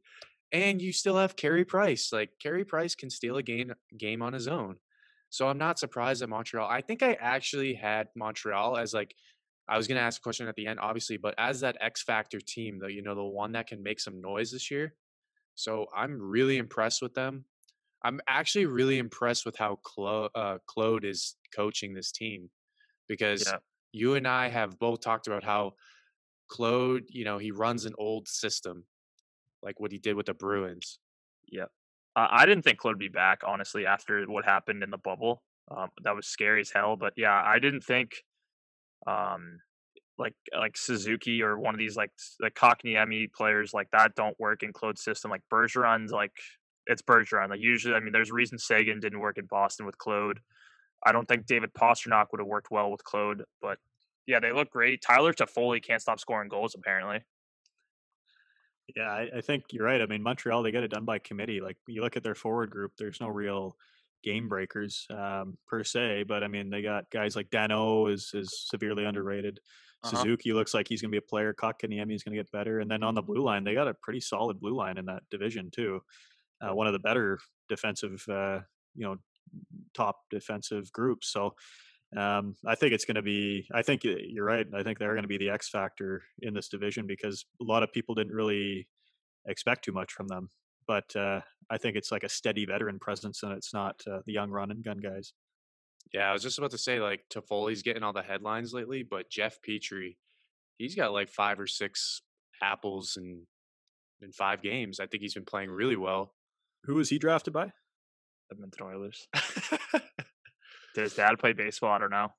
And 0.51 0.81
you 0.81 0.91
still 0.91 1.15
have 1.17 1.35
Carey 1.35 1.63
Price. 1.63 2.11
Like 2.11 2.31
Carey 2.41 2.65
Price 2.65 2.95
can 2.95 3.09
steal 3.09 3.37
a 3.37 3.43
game 3.43 3.73
game 3.97 4.21
on 4.21 4.33
his 4.33 4.47
own. 4.47 4.75
So 5.29 5.47
I'm 5.47 5.59
not 5.59 5.79
surprised 5.79 6.21
at 6.21 6.29
Montreal. 6.29 6.67
I 6.67 6.81
think 6.81 7.03
I 7.03 7.13
actually 7.13 7.75
had 7.75 8.07
Montreal 8.15 8.77
as 8.77 8.93
like 8.93 9.15
I 9.69 9.77
was 9.77 9.87
gonna 9.87 9.99
ask 10.01 10.19
a 10.19 10.23
question 10.23 10.47
at 10.47 10.55
the 10.55 10.67
end, 10.67 10.79
obviously, 10.79 11.17
but 11.17 11.35
as 11.37 11.61
that 11.61 11.77
X 11.79 12.01
Factor 12.01 12.39
team, 12.39 12.79
though, 12.79 12.87
you 12.87 13.03
know, 13.03 13.15
the 13.15 13.23
one 13.23 13.53
that 13.53 13.67
can 13.67 13.83
make 13.83 13.99
some 13.99 14.19
noise 14.19 14.51
this 14.51 14.69
year. 14.71 14.95
So 15.55 15.87
I'm 15.95 16.19
really 16.19 16.57
impressed 16.57 17.01
with 17.01 17.13
them. 17.13 17.45
I'm 18.03 18.21
actually 18.27 18.65
really 18.65 18.97
impressed 18.97 19.45
with 19.45 19.57
how 19.57 19.77
Clo- 19.83 20.29
uh, 20.33 20.59
Claude 20.67 21.05
is 21.05 21.35
coaching 21.53 21.93
this 21.93 22.11
team, 22.11 22.49
because 23.07 23.45
Yeah. 23.47 23.57
you 23.91 24.15
and 24.15 24.27
I 24.27 24.47
have 24.49 24.79
both 24.79 25.01
talked 25.01 25.27
about 25.27 25.43
how 25.43 25.73
Claude, 26.47 27.03
you 27.09 27.25
know, 27.25 27.37
he 27.37 27.51
runs 27.51 27.85
an 27.85 27.93
old 27.97 28.27
system, 28.27 28.85
like 29.61 29.79
what 29.79 29.91
he 29.91 29.97
did 29.97 30.15
with 30.15 30.27
the 30.27 30.33
Bruins. 30.33 30.99
Yeah. 31.47 31.65
Uh, 32.15 32.27
I 32.29 32.45
didn't 32.45 32.63
think 32.63 32.79
Claude 32.79 32.95
would 32.95 32.99
be 32.99 33.07
back, 33.09 33.41
honestly, 33.45 33.85
after 33.85 34.25
what 34.25 34.45
happened 34.45 34.83
in 34.83 34.89
the 34.89 34.97
bubble. 34.97 35.43
Um, 35.69 35.89
that 36.03 36.15
was 36.15 36.25
scary 36.27 36.61
as 36.61 36.71
hell. 36.71 36.95
But 36.95 37.13
yeah, 37.17 37.43
I 37.45 37.59
didn't 37.59 37.81
think 37.81 38.23
um, 39.05 39.59
like 40.17 40.35
like 40.57 40.75
Suzuki 40.75 41.41
or 41.43 41.57
one 41.57 41.75
of 41.75 41.79
these 41.79 41.95
like 41.95 42.11
the 42.39 42.51
Kotkaniemi 42.51 43.31
players 43.31 43.73
like 43.73 43.89
that 43.91 44.15
don't 44.15 44.39
work 44.39 44.63
in 44.63 44.73
Claude's 44.73 45.03
system. 45.03 45.31
Like 45.31 45.43
Bergeron's 45.51 46.11
like 46.11 46.33
it's 46.87 47.01
Bergeron. 47.01 47.49
Like 47.49 47.59
usually, 47.61 47.93
I 47.93 47.99
mean, 47.99 48.11
there's 48.11 48.31
a 48.31 48.33
reason 48.33 48.57
Seguin 48.57 48.99
didn't 48.99 49.19
work 49.19 49.37
in 49.37 49.45
Boston 49.45 49.85
with 49.85 49.97
Claude. 49.97 50.39
I 51.05 51.11
don't 51.11 51.27
think 51.27 51.45
David 51.45 51.73
Pastrnak 51.73 52.25
would 52.31 52.41
have 52.41 52.47
worked 52.47 52.71
well 52.71 52.91
with 52.91 53.03
Claude, 53.03 53.43
but 53.61 53.77
yeah, 54.27 54.39
they 54.39 54.51
look 54.51 54.69
great. 54.69 55.01
Tyler 55.01 55.33
Toffoli 55.33 55.81
can't 55.83 56.01
stop 56.01 56.19
scoring 56.19 56.49
goals 56.49 56.75
apparently. 56.75 57.21
Yeah, 58.95 59.09
I, 59.09 59.29
I, 59.37 59.41
think 59.41 59.65
you're 59.71 59.85
right. 59.85 60.01
I 60.01 60.07
mean, 60.07 60.23
Montreal 60.23 60.63
they 60.63 60.71
get 60.71 60.83
it 60.83 60.91
done 60.91 61.05
by 61.05 61.19
committee. 61.19 61.61
Like 61.61 61.77
you 61.87 62.01
look 62.01 62.17
at 62.17 62.23
their 62.23 62.35
forward 62.35 62.71
group, 62.71 62.93
there's 62.97 63.21
no 63.21 63.27
real 63.27 63.75
game 64.23 64.49
breakers 64.49 65.07
um, 65.09 65.57
per 65.67 65.83
se, 65.83 66.23
but 66.27 66.43
I 66.43 66.47
mean 66.47 66.69
they 66.69 66.81
got 66.81 67.09
guys 67.09 67.35
like 67.35 67.49
Danault 67.49 68.11
is 68.11 68.31
is 68.33 68.65
severely 68.67 69.05
underrated. 69.05 69.59
Uh-huh. 70.03 70.17
Suzuki 70.17 70.53
looks 70.53 70.73
like 70.73 70.87
he's 70.87 71.01
going 71.01 71.11
to 71.11 71.15
be 71.15 71.25
a 71.25 71.29
player. 71.29 71.53
Kotkaniemi 71.53 72.15
is 72.15 72.23
going 72.23 72.35
to 72.35 72.41
get 72.41 72.51
better, 72.51 72.79
and 72.79 72.89
then 72.89 73.03
on 73.03 73.15
the 73.15 73.21
blue 73.21 73.43
line 73.43 73.63
they 73.63 73.73
got 73.73 73.87
a 73.87 73.93
pretty 73.93 74.19
solid 74.19 74.59
blue 74.59 74.75
line 74.75 74.97
in 74.97 75.05
that 75.05 75.23
division 75.29 75.69
too. 75.71 76.01
Uh, 76.61 76.73
one 76.73 76.87
of 76.87 76.93
the 76.93 76.99
better 76.99 77.39
defensive, 77.69 78.23
uh, 78.29 78.59
you 78.95 79.05
know, 79.05 79.17
top 79.93 80.17
defensive 80.29 80.91
groups. 80.91 81.31
So 81.31 81.55
um, 82.17 82.55
I 82.65 82.75
think 82.75 82.93
it's 82.93 83.05
going 83.05 83.15
to 83.15 83.21
be. 83.21 83.67
I 83.73 83.81
think 83.81 84.03
you're 84.03 84.45
right. 84.45 84.65
I 84.73 84.83
think 84.83 84.97
they're 84.97 85.13
going 85.13 85.23
to 85.23 85.27
be 85.27 85.37
the 85.37 85.49
X 85.49 85.69
factor 85.69 86.23
in 86.41 86.53
this 86.53 86.67
division 86.67 87.05
because 87.05 87.45
a 87.61 87.63
lot 87.63 87.83
of 87.83 87.91
people 87.91 88.15
didn't 88.15 88.33
really 88.33 88.87
expect 89.47 89.85
too 89.85 89.91
much 89.91 90.11
from 90.11 90.27
them. 90.27 90.49
But 90.87 91.15
uh, 91.15 91.41
I 91.69 91.77
think 91.77 91.95
it's 91.95 92.11
like 92.11 92.23
a 92.23 92.29
steady 92.29 92.65
veteran 92.65 92.97
presence, 92.97 93.43
and 93.43 93.51
it's 93.51 93.73
not 93.73 94.01
uh, 94.11 94.19
the 94.25 94.33
young 94.33 94.49
run 94.49 94.71
and 94.71 94.83
gun 94.83 94.97
guys. 94.97 95.33
Yeah, 96.11 96.29
I 96.29 96.33
was 96.33 96.41
just 96.41 96.57
about 96.57 96.71
to 96.71 96.79
say 96.79 96.99
like 96.99 97.21
Toffoli's 97.31 97.83
getting 97.83 98.01
all 98.01 98.13
the 98.13 98.23
headlines 98.23 98.73
lately, 98.73 99.03
but 99.03 99.29
Jeff 99.29 99.59
Petry, 99.61 100.15
he's 100.79 100.95
got 100.95 101.13
like 101.13 101.29
five 101.29 101.59
or 101.59 101.67
six 101.67 102.23
apples 102.61 103.17
in 103.17 103.45
in 104.21 104.31
five 104.31 104.63
games. 104.63 104.99
I 104.99 105.05
think 105.05 105.21
he's 105.21 105.35
been 105.35 105.45
playing 105.45 105.69
really 105.69 105.95
well. 105.95 106.33
Who 106.85 106.95
was 106.95 107.09
he 107.09 107.19
drafted 107.19 107.53
by? 107.53 107.71
Edmonton 108.51 108.87
Oilers. 108.87 109.27
Did 110.95 111.03
his 111.03 111.13
dad 111.13 111.37
play 111.39 111.53
baseball? 111.53 111.91
I 111.91 111.99
don't 111.99 112.11
know. 112.11 112.33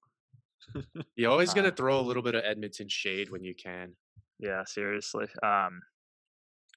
you 1.16 1.30
always 1.30 1.50
uh, 1.50 1.54
got 1.54 1.62
to 1.62 1.72
throw 1.72 2.00
a 2.00 2.02
little 2.02 2.22
bit 2.22 2.34
of 2.34 2.44
Edmonton 2.44 2.88
shade 2.88 3.30
when 3.30 3.44
you 3.44 3.54
can. 3.54 3.94
Yeah, 4.38 4.64
seriously. 4.64 5.26
Um, 5.42 5.80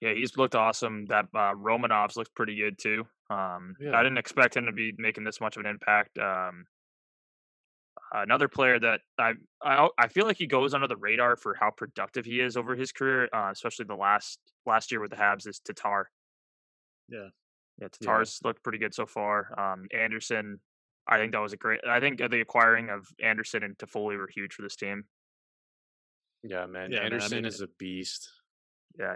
yeah, 0.01 0.13
he's 0.13 0.37
looked 0.37 0.55
awesome. 0.55 1.05
That 1.05 1.25
uh, 1.33 1.53
Romanov's 1.55 2.17
looked 2.17 2.35
pretty 2.35 2.55
good 2.57 2.77
too. 2.77 3.05
Um, 3.29 3.75
yeah. 3.79 3.97
I 3.97 4.03
didn't 4.03 4.17
expect 4.17 4.55
him 4.55 4.65
to 4.65 4.71
be 4.71 4.93
making 4.97 5.23
this 5.23 5.39
much 5.39 5.55
of 5.55 5.61
an 5.61 5.69
impact. 5.69 6.17
Um, 6.17 6.65
another 8.11 8.47
player 8.47 8.79
that 8.79 9.01
I, 9.17 9.33
I 9.63 9.87
I 9.97 10.07
feel 10.07 10.25
like 10.25 10.37
he 10.37 10.47
goes 10.47 10.73
under 10.73 10.87
the 10.87 10.97
radar 10.97 11.35
for 11.35 11.55
how 11.59 11.71
productive 11.71 12.25
he 12.25 12.39
is 12.39 12.57
over 12.57 12.75
his 12.75 12.91
career, 12.91 13.29
uh, 13.33 13.49
especially 13.51 13.85
the 13.85 13.95
last 13.95 14.39
last 14.65 14.91
year 14.91 15.01
with 15.01 15.11
the 15.11 15.17
Habs 15.17 15.47
is 15.47 15.59
Tatar. 15.59 16.09
Yeah, 17.09 17.29
yeah, 17.79 17.87
Tatar's 17.87 18.39
yeah. 18.41 18.47
looked 18.47 18.63
pretty 18.63 18.77
good 18.77 18.93
so 18.93 19.05
far. 19.05 19.57
Um, 19.59 19.87
Anderson, 19.93 20.59
I 21.07 21.17
think 21.17 21.31
that 21.31 21.41
was 21.41 21.53
a 21.53 21.57
great. 21.57 21.81
I 21.87 21.99
think 21.99 22.19
the 22.19 22.41
acquiring 22.41 22.89
of 22.89 23.07
Anderson 23.21 23.63
and 23.63 23.77
Toffoli 23.77 24.17
were 24.17 24.29
huge 24.33 24.53
for 24.53 24.61
this 24.61 24.75
team. 24.75 25.05
Yeah, 26.43 26.65
man, 26.65 26.91
yeah, 26.91 26.99
Anderson 26.99 27.31
man, 27.31 27.37
I 27.37 27.41
mean, 27.41 27.45
is 27.45 27.61
a 27.61 27.67
beast. 27.79 28.29
Yeah, 28.99 29.15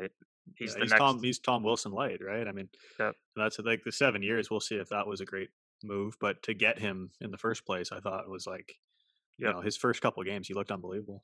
he's 0.56 0.76
yeah, 0.76 0.84
he's 0.84 0.92
next... 0.92 1.00
Tom. 1.00 1.22
He's 1.22 1.40
Tom 1.40 1.64
Wilson 1.64 1.92
light, 1.92 2.20
right? 2.26 2.48
I 2.48 2.52
mean, 2.52 2.70
yep. 3.00 3.16
that's 3.36 3.60
like 3.60 3.84
the 3.84 3.92
seven 3.92 4.24
years. 4.24 4.50
We'll 4.50 4.60
see 4.60 4.76
if 4.76 4.90
that 4.90 5.08
was 5.08 5.22
a 5.22 5.26
great 5.26 5.50
move, 5.84 6.18
but 6.20 6.42
to 6.44 6.54
get 6.54 6.80
him 6.80 7.12
in 7.22 7.32
the 7.32 7.38
first 7.38 7.66
place, 7.66 7.92
I 7.92 8.00
thought 8.00 8.28
was 8.28 8.48
like, 8.48 8.76
yep. 9.38 9.50
you 9.50 9.54
know, 9.54 9.62
his 9.62 9.78
first 9.78 10.02
couple 10.02 10.22
of 10.22 10.28
games, 10.28 10.48
he 10.48 10.54
looked 10.54 10.72
unbelievable 10.72 11.24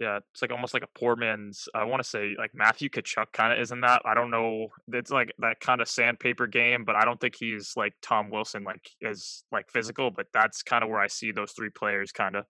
yeah, 0.00 0.18
it's 0.32 0.42
like 0.42 0.50
almost 0.50 0.74
like 0.74 0.82
a 0.82 0.98
poor 0.98 1.14
man's. 1.14 1.68
I 1.74 1.84
want 1.84 2.02
to 2.02 2.08
say 2.08 2.34
like 2.38 2.50
Matthew 2.54 2.88
Tkachuk 2.88 3.26
kind 3.32 3.52
of 3.52 3.60
isn't 3.60 3.80
that. 3.82 4.02
I 4.04 4.14
don't 4.14 4.30
know. 4.30 4.68
It's 4.88 5.10
like 5.10 5.32
that 5.38 5.60
kind 5.60 5.80
of 5.80 5.88
sandpaper 5.88 6.46
game, 6.46 6.84
but 6.84 6.96
I 6.96 7.04
don't 7.04 7.20
think 7.20 7.36
he's 7.38 7.74
like 7.76 7.94
Tom 8.02 8.30
Wilson, 8.30 8.64
like 8.64 8.90
is 9.00 9.44
like 9.52 9.70
physical. 9.70 10.10
But 10.10 10.26
that's 10.32 10.62
kind 10.62 10.82
of 10.82 10.90
where 10.90 11.00
I 11.00 11.06
see 11.06 11.30
those 11.30 11.52
three 11.52 11.70
players 11.70 12.10
kind 12.12 12.34
of. 12.36 12.46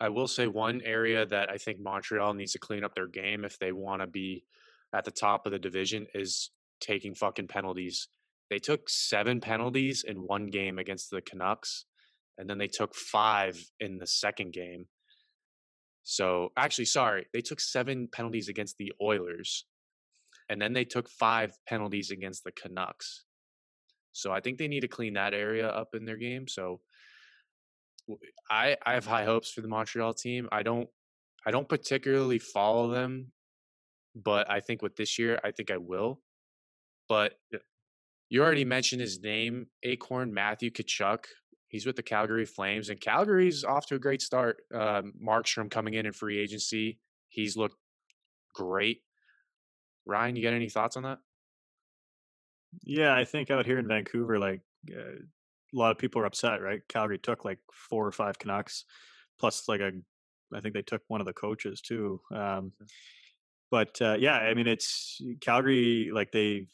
I 0.00 0.08
will 0.08 0.28
say 0.28 0.46
one 0.46 0.80
area 0.84 1.26
that 1.26 1.50
I 1.50 1.58
think 1.58 1.80
Montreal 1.80 2.32
needs 2.34 2.52
to 2.52 2.58
clean 2.58 2.84
up 2.84 2.94
their 2.94 3.08
game 3.08 3.44
if 3.44 3.58
they 3.58 3.72
want 3.72 4.00
to 4.00 4.06
be 4.06 4.44
at 4.94 5.04
the 5.04 5.10
top 5.10 5.44
of 5.44 5.52
the 5.52 5.58
division 5.58 6.06
is 6.14 6.50
taking 6.80 7.14
fucking 7.14 7.48
penalties. 7.48 8.08
They 8.48 8.58
took 8.58 8.88
seven 8.88 9.40
penalties 9.40 10.04
in 10.06 10.26
one 10.26 10.46
game 10.46 10.78
against 10.78 11.10
the 11.10 11.20
Canucks, 11.20 11.84
and 12.38 12.48
then 12.48 12.58
they 12.58 12.68
took 12.68 12.94
five 12.94 13.62
in 13.80 13.98
the 13.98 14.06
second 14.06 14.52
game 14.52 14.86
so 16.10 16.52
actually, 16.56 16.86
sorry, 16.86 17.26
they 17.34 17.42
took 17.42 17.60
seven 17.60 18.08
penalties 18.10 18.48
against 18.48 18.78
the 18.78 18.94
Oilers, 18.98 19.66
and 20.48 20.58
then 20.58 20.72
they 20.72 20.86
took 20.86 21.06
five 21.06 21.52
penalties 21.68 22.10
against 22.10 22.44
the 22.44 22.50
Canucks. 22.50 23.24
So 24.12 24.32
I 24.32 24.40
think 24.40 24.56
they 24.56 24.68
need 24.68 24.80
to 24.80 24.88
clean 24.88 25.12
that 25.14 25.34
area 25.34 25.68
up 25.68 25.88
in 25.92 26.06
their 26.06 26.16
game. 26.16 26.48
So 26.48 26.80
I 28.50 28.78
I 28.86 28.94
have 28.94 29.04
high 29.04 29.26
hopes 29.26 29.52
for 29.52 29.60
the 29.60 29.68
Montreal 29.68 30.14
team. 30.14 30.48
I 30.50 30.62
don't 30.62 30.88
I 31.44 31.50
don't 31.50 31.68
particularly 31.68 32.38
follow 32.38 32.90
them, 32.90 33.32
but 34.16 34.50
I 34.50 34.60
think 34.60 34.80
with 34.80 34.96
this 34.96 35.18
year, 35.18 35.38
I 35.44 35.50
think 35.50 35.70
I 35.70 35.76
will. 35.76 36.22
But 37.06 37.34
uh, 37.54 37.58
you 38.30 38.42
already 38.42 38.64
mentioned 38.64 39.02
his 39.02 39.20
name, 39.20 39.66
Acorn 39.82 40.32
Matthew 40.32 40.70
Tkachuk. 40.70 41.26
He's 41.68 41.86
with 41.86 41.96
the 41.96 42.02
Calgary 42.02 42.46
Flames, 42.46 42.88
and 42.88 43.00
Calgary's 43.00 43.62
off 43.62 43.86
to 43.86 43.94
a 43.94 43.98
great 43.98 44.22
start. 44.22 44.62
Um, 44.74 45.12
Markstrom 45.22 45.70
coming 45.70 45.94
in 45.94 46.06
in 46.06 46.12
free 46.12 46.38
agency, 46.38 46.98
he's 47.28 47.56
looked 47.56 47.76
great. 48.54 49.02
Ryan, 50.06 50.36
you 50.36 50.42
got 50.42 50.54
any 50.54 50.70
thoughts 50.70 50.96
on 50.96 51.02
that? 51.02 51.18
Yeah, 52.82 53.14
I 53.14 53.24
think 53.24 53.50
out 53.50 53.66
here 53.66 53.78
in 53.78 53.86
Vancouver, 53.86 54.38
like 54.38 54.62
uh, 54.90 55.18
a 55.20 55.76
lot 55.76 55.90
of 55.90 55.98
people 55.98 56.22
are 56.22 56.26
upset, 56.26 56.62
right? 56.62 56.80
Calgary 56.88 57.18
took 57.18 57.44
like 57.44 57.58
four 57.72 58.06
or 58.06 58.12
five 58.12 58.38
Canucks, 58.38 58.84
plus 59.38 59.68
like 59.68 59.80
a, 59.80 59.92
I 60.54 60.60
think 60.60 60.74
they 60.74 60.82
took 60.82 61.02
one 61.08 61.20
of 61.20 61.26
the 61.26 61.32
coaches 61.32 61.80
too. 61.80 62.20
Um, 62.34 62.72
but 63.70 64.00
uh, 64.00 64.16
yeah, 64.18 64.36
I 64.36 64.54
mean, 64.54 64.66
it's 64.66 65.20
Calgary. 65.40 66.10
Like 66.12 66.32
they 66.32 66.68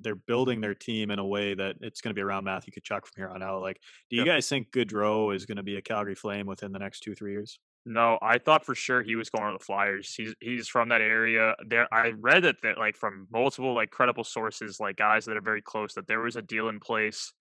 they're 0.00 0.14
building 0.14 0.60
their 0.60 0.74
team 0.74 1.10
in 1.10 1.18
a 1.18 1.26
way 1.26 1.54
that 1.54 1.76
it's 1.80 2.00
going 2.00 2.10
to 2.10 2.18
be 2.18 2.22
around 2.22 2.44
Matthew 2.44 2.72
Tkachuk 2.72 3.06
from 3.06 3.16
here 3.16 3.28
on 3.28 3.42
out. 3.42 3.62
Like, 3.62 3.80
do 4.10 4.16
you 4.16 4.24
guys 4.24 4.48
think 4.48 4.70
Gaudreau 4.70 5.34
is 5.34 5.46
going 5.46 5.56
to 5.56 5.62
be 5.62 5.76
a 5.76 5.82
Calgary 5.82 6.14
Flame 6.14 6.46
within 6.46 6.72
the 6.72 6.78
next 6.78 7.00
two 7.00 7.14
three 7.14 7.32
years? 7.32 7.58
No, 7.86 8.18
I 8.20 8.38
thought 8.38 8.66
for 8.66 8.74
sure 8.74 9.02
he 9.02 9.16
was 9.16 9.30
going 9.30 9.52
to 9.52 9.58
the 9.58 9.64
Flyers. 9.64 10.14
He's 10.14 10.34
he's 10.40 10.68
from 10.68 10.90
that 10.90 11.00
area. 11.00 11.54
There, 11.66 11.92
I 11.92 12.12
read 12.18 12.44
that 12.44 12.56
that 12.62 12.78
like 12.78 12.96
from 12.96 13.26
multiple 13.32 13.74
like 13.74 13.90
credible 13.90 14.24
sources, 14.24 14.78
like 14.80 14.96
guys 14.96 15.24
that 15.24 15.36
are 15.36 15.42
very 15.42 15.62
close, 15.62 15.94
that 15.94 16.06
there 16.06 16.20
was 16.20 16.36
a 16.36 16.42
deal 16.42 16.68
in 16.68 16.78
place 16.78 17.32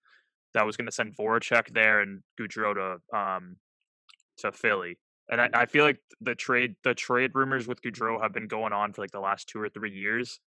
that 0.54 0.66
was 0.66 0.78
going 0.78 0.86
to 0.86 0.92
send 0.92 1.16
Voracek 1.18 1.74
there 1.74 2.00
and 2.02 2.22
Gaudreau 2.40 2.74
to 2.74 3.18
um 3.18 3.58
to 4.38 4.52
Philly. 4.52 4.98
And 5.30 5.42
I, 5.42 5.50
I 5.54 5.66
feel 5.66 5.84
like 5.84 6.00
the 6.22 6.36
trade 6.36 6.76
the 6.84 6.94
trade 6.94 7.32
rumors 7.34 7.68
with 7.68 7.82
Gaudreau 7.82 8.22
have 8.22 8.34
been 8.34 8.48
going 8.48 8.74
on 8.74 8.94
for 8.94 9.02
like 9.02 9.12
the 9.12 9.20
last 9.20 9.50
two 9.50 9.60
or 9.60 9.70
three 9.70 9.92
years. 9.92 10.40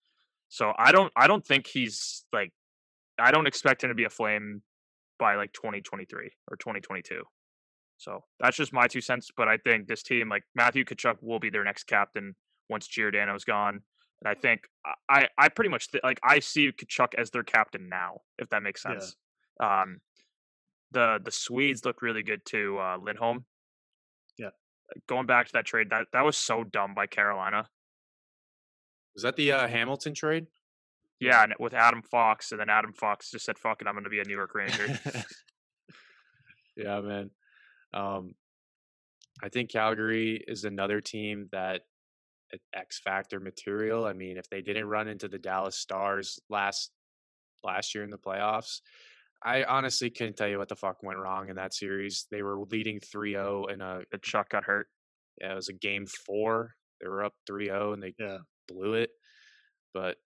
So 0.51 0.73
I 0.77 0.93
don't 0.93 1.13
I 1.17 1.29
don't 1.29 1.47
think 1.47 1.67
he's 1.67 2.25
like 2.33 2.53
I 3.19 3.31
don't 3.31 3.47
expect 3.47 3.83
him 3.83 3.89
to 3.89 3.95
be 3.95 4.05
a 4.05 4.11
flame 4.11 4.63
by 5.19 5.37
like 5.37 5.53
2023 5.53 6.31
or 6.51 6.57
2022. 6.57 7.23
So 7.99 8.25
that's 8.41 8.57
just 8.57 8.73
my 8.73 8.87
two 8.89 9.01
cents. 9.01 9.31
But 9.37 9.47
I 9.47 9.59
think 9.59 9.87
this 9.87 10.03
team, 10.03 10.29
like 10.29 10.43
Matthew 10.55 10.85
Tkachuk, 10.85 11.17
will 11.21 11.39
be 11.39 11.51
their 11.51 11.65
next 11.65 11.85
captain 11.85 12.35
once 12.69 12.89
Giordano's 12.89 13.45
gone. 13.45 13.81
And 14.23 14.29
I 14.29 14.35
think 14.35 14.63
I 15.09 15.29
I 15.39 15.49
pretty 15.49 15.71
much 15.71 15.91
th- 15.93 16.03
like 16.03 16.19
I 16.25 16.41
see 16.41 16.73
Tkachuk 16.73 17.15
as 17.17 17.31
their 17.31 17.45
captain 17.45 17.89
now, 17.89 18.23
if 18.39 18.49
that 18.51 18.63
makes 18.63 18.83
sense. 18.83 19.17
Yeah. 19.61 19.83
Um, 19.83 20.01
the 20.91 21.21
the 21.25 21.31
Swedes 21.31 21.85
look 21.85 22.03
really 22.03 22.23
good 22.23 22.45
too. 22.45 22.79
Uh, 22.79 22.99
Lindholm. 23.01 23.45
Yeah. 24.37 24.51
Going 25.07 25.27
back 25.27 25.47
to 25.47 25.53
that 25.55 25.67
trade, 25.67 25.91
that 25.91 26.07
that 26.13 26.25
was 26.25 26.37
so 26.37 26.65
dumb 26.65 26.95
by 26.95 27.07
Carolina. 27.07 27.69
Was 29.14 29.23
that 29.23 29.37
the 29.37 29.53
uh, 29.53 29.68
Hamilton 29.68 30.14
trade? 30.14 30.46
Yeah, 31.20 31.42
and 31.42 31.55
with 31.59 31.75
Adam 31.75 32.03
Fox, 32.03 32.51
and 32.51 32.61
then 32.61 32.70
Adam 32.70 32.92
Fox 32.94 33.31
just 33.31 33.44
said, 33.44 33.59
"Fuck 33.59 33.83
it, 33.83 33.87
I'm 33.87 33.94
going 33.94 34.05
to 34.05 34.11
be 34.11 34.20
a 34.20 34.25
New 34.25 34.37
York 34.37 34.55
Ranger." 34.55 34.99
yeah, 36.77 37.01
man. 37.01 37.31
Um, 37.92 38.35
I 39.42 39.49
think 39.51 39.70
Calgary 39.70 40.42
is 40.46 40.64
another 40.64 41.01
team 41.01 41.49
that 41.53 41.83
X 42.75 43.01
factor 43.01 43.38
material. 43.38 44.07
I 44.07 44.12
mean, 44.12 44.37
if 44.37 44.49
they 44.49 44.62
didn't 44.62 44.87
run 44.87 45.09
into 45.09 45.29
the 45.29 45.38
Dallas 45.38 45.77
Stars 45.77 46.38
last 46.49 46.90
last 47.62 47.94
year 47.94 48.05
in 48.05 48.11
the 48.11 48.18
playoffs, 48.18 48.81
I 49.42 49.64
honestly 49.64 50.11
couldn't 50.11 50.37
tell 50.37 50.49
you 50.49 50.59
what 50.59 50.68
the 50.68 50.77
fuck 50.77 51.03
went 51.03 51.18
wrong 51.18 51.49
in 51.49 51.57
that 51.57 51.75
series. 51.75 52.27
They 52.31 52.42
were 52.42 52.61
leading 52.70 53.01
3-0 53.01 53.73
and 53.73 53.83
a 53.83 54.03
Chuck 54.23 54.51
got 54.51 54.64
hurt. 54.64 54.88
Yeah, 55.40 55.53
it 55.53 55.57
was 55.57 55.68
a 55.68 55.75
game 55.75 56.07
4. 56.07 56.75
They 57.01 57.09
were 57.09 57.25
up 57.25 57.35
3-0 57.51 57.94
and 57.94 58.03
they 58.03 58.14
yeah 58.18 58.38
blew 58.68 58.94
it. 58.94 59.11
But 59.92 60.16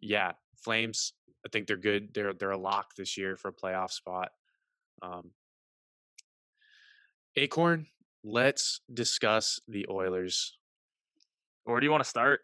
yeah, 0.00 0.32
Flames, 0.56 1.12
I 1.44 1.48
think 1.50 1.66
they're 1.66 1.76
good. 1.76 2.14
They're 2.14 2.32
they're 2.32 2.50
a 2.50 2.58
lock 2.58 2.94
this 2.96 3.16
year 3.16 3.36
for 3.36 3.48
a 3.48 3.52
playoff 3.52 3.90
spot. 3.90 4.30
Um, 5.02 5.30
Acorn, 7.36 7.86
let's 8.24 8.80
discuss 8.92 9.60
the 9.68 9.86
Oilers. 9.88 10.56
Where 11.64 11.80
do 11.80 11.86
you 11.86 11.90
want 11.90 12.02
to 12.02 12.08
start? 12.08 12.40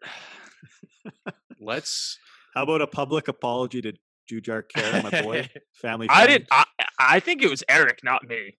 Let's. 1.59 2.19
How 2.53 2.63
about 2.63 2.81
a 2.81 2.87
public 2.87 3.27
apology 3.27 3.81
to 3.81 3.93
Jujhar 4.31 4.63
Khaira, 4.73 5.03
my 5.03 5.21
boy, 5.21 5.49
family? 5.73 6.07
I 6.09 6.27
didn't. 6.27 6.47
I, 6.51 6.63
I 6.97 7.19
think 7.19 7.41
it 7.41 7.49
was 7.49 7.63
Eric, 7.67 7.99
not 8.03 8.27
me. 8.27 8.57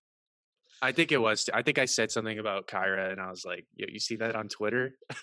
I 0.82 0.92
think 0.92 1.12
it 1.12 1.18
was. 1.18 1.48
I 1.52 1.62
think 1.62 1.78
I 1.78 1.86
said 1.86 2.10
something 2.10 2.38
about 2.38 2.66
Khaira, 2.66 3.10
and 3.10 3.20
I 3.20 3.30
was 3.30 3.44
like, 3.44 3.66
"Yo, 3.74 3.86
you 3.88 3.98
see 3.98 4.16
that 4.16 4.36
on 4.36 4.48
Twitter?" 4.48 4.96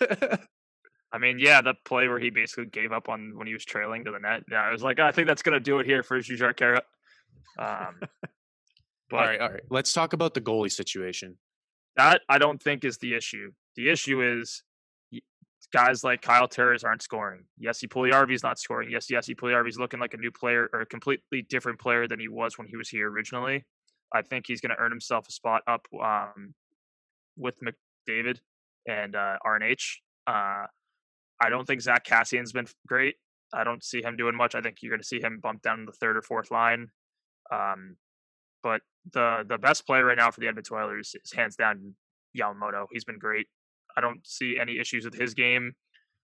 I 1.14 1.18
mean, 1.18 1.38
yeah, 1.38 1.62
the 1.62 1.74
play 1.84 2.08
where 2.08 2.18
he 2.18 2.30
basically 2.30 2.66
gave 2.66 2.90
up 2.90 3.08
on 3.08 3.36
when 3.36 3.46
he 3.46 3.52
was 3.52 3.64
trailing 3.64 4.04
to 4.04 4.10
the 4.10 4.18
net. 4.18 4.42
Yeah, 4.50 4.62
I 4.62 4.72
was 4.72 4.82
like, 4.82 4.98
I 4.98 5.12
think 5.12 5.28
that's 5.28 5.42
gonna 5.42 5.60
do 5.60 5.78
it 5.78 5.86
here 5.86 6.02
for 6.02 6.18
Jujhar 6.18 6.52
Khaira. 6.54 6.80
Um, 7.56 8.00
but 9.10 9.16
all 9.16 9.20
right, 9.20 9.40
all 9.40 9.50
right. 9.50 9.62
Let's 9.70 9.92
talk 9.92 10.12
about 10.12 10.34
the 10.34 10.40
goalie 10.40 10.72
situation. 10.72 11.36
that 11.96 12.22
I 12.28 12.38
don't 12.38 12.60
think 12.60 12.84
is 12.84 12.98
the 12.98 13.14
issue. 13.14 13.52
The 13.76 13.90
issue 13.90 14.40
is 14.40 14.64
guys 15.72 16.02
like 16.02 16.20
Kyle 16.20 16.48
Turris 16.48 16.82
aren't 16.82 17.02
scoring. 17.02 17.44
Jesse 17.62 17.86
Puljujarvi's 17.86 18.42
not 18.42 18.58
scoring. 18.58 18.90
Yes, 18.90 19.06
Jesse 19.06 19.36
Puljujarvi's 19.36 19.78
looking 19.78 20.00
like 20.00 20.14
a 20.14 20.16
new 20.16 20.32
player 20.32 20.68
or 20.72 20.80
a 20.80 20.86
completely 20.86 21.42
different 21.48 21.78
player 21.78 22.08
than 22.08 22.18
he 22.18 22.28
was 22.28 22.58
when 22.58 22.66
he 22.66 22.76
was 22.76 22.88
here 22.88 23.08
originally. 23.08 23.64
I 24.12 24.22
think 24.22 24.46
he's 24.46 24.60
going 24.60 24.70
to 24.70 24.78
earn 24.78 24.90
himself 24.90 25.26
a 25.28 25.32
spot 25.32 25.62
up 25.66 25.86
um, 26.02 26.54
with 27.36 27.56
McDavid 27.60 28.38
and 28.86 29.16
uh, 29.16 29.36
RNH. 29.44 29.96
Uh, 30.26 30.66
I 31.40 31.50
don't 31.50 31.66
think 31.66 31.80
Zack 31.80 32.06
Kassian's 32.06 32.52
been 32.52 32.66
great. 32.86 33.16
I 33.52 33.64
don't 33.64 33.84
see 33.84 34.02
him 34.02 34.16
doing 34.16 34.36
much. 34.36 34.54
I 34.54 34.60
think 34.60 34.78
you're 34.80 34.90
going 34.90 35.00
to 35.00 35.06
see 35.06 35.20
him 35.20 35.40
bump 35.42 35.62
down 35.62 35.84
the 35.84 35.92
third 35.92 36.16
or 36.16 36.22
fourth 36.22 36.50
line. 36.50 36.88
Um, 37.52 37.96
but 38.62 38.80
the 39.12 39.44
the 39.46 39.58
best 39.58 39.86
player 39.86 40.04
right 40.04 40.16
now 40.16 40.30
for 40.30 40.40
the 40.40 40.48
Edmonton 40.48 40.76
Oilers 40.76 41.14
is 41.22 41.32
hands 41.32 41.56
down 41.56 41.94
Yamamoto. 42.36 42.86
He's 42.90 43.04
been 43.04 43.18
great. 43.18 43.46
I 43.96 44.00
don't 44.00 44.26
see 44.26 44.56
any 44.60 44.78
issues 44.78 45.04
with 45.04 45.14
his 45.14 45.34
game. 45.34 45.72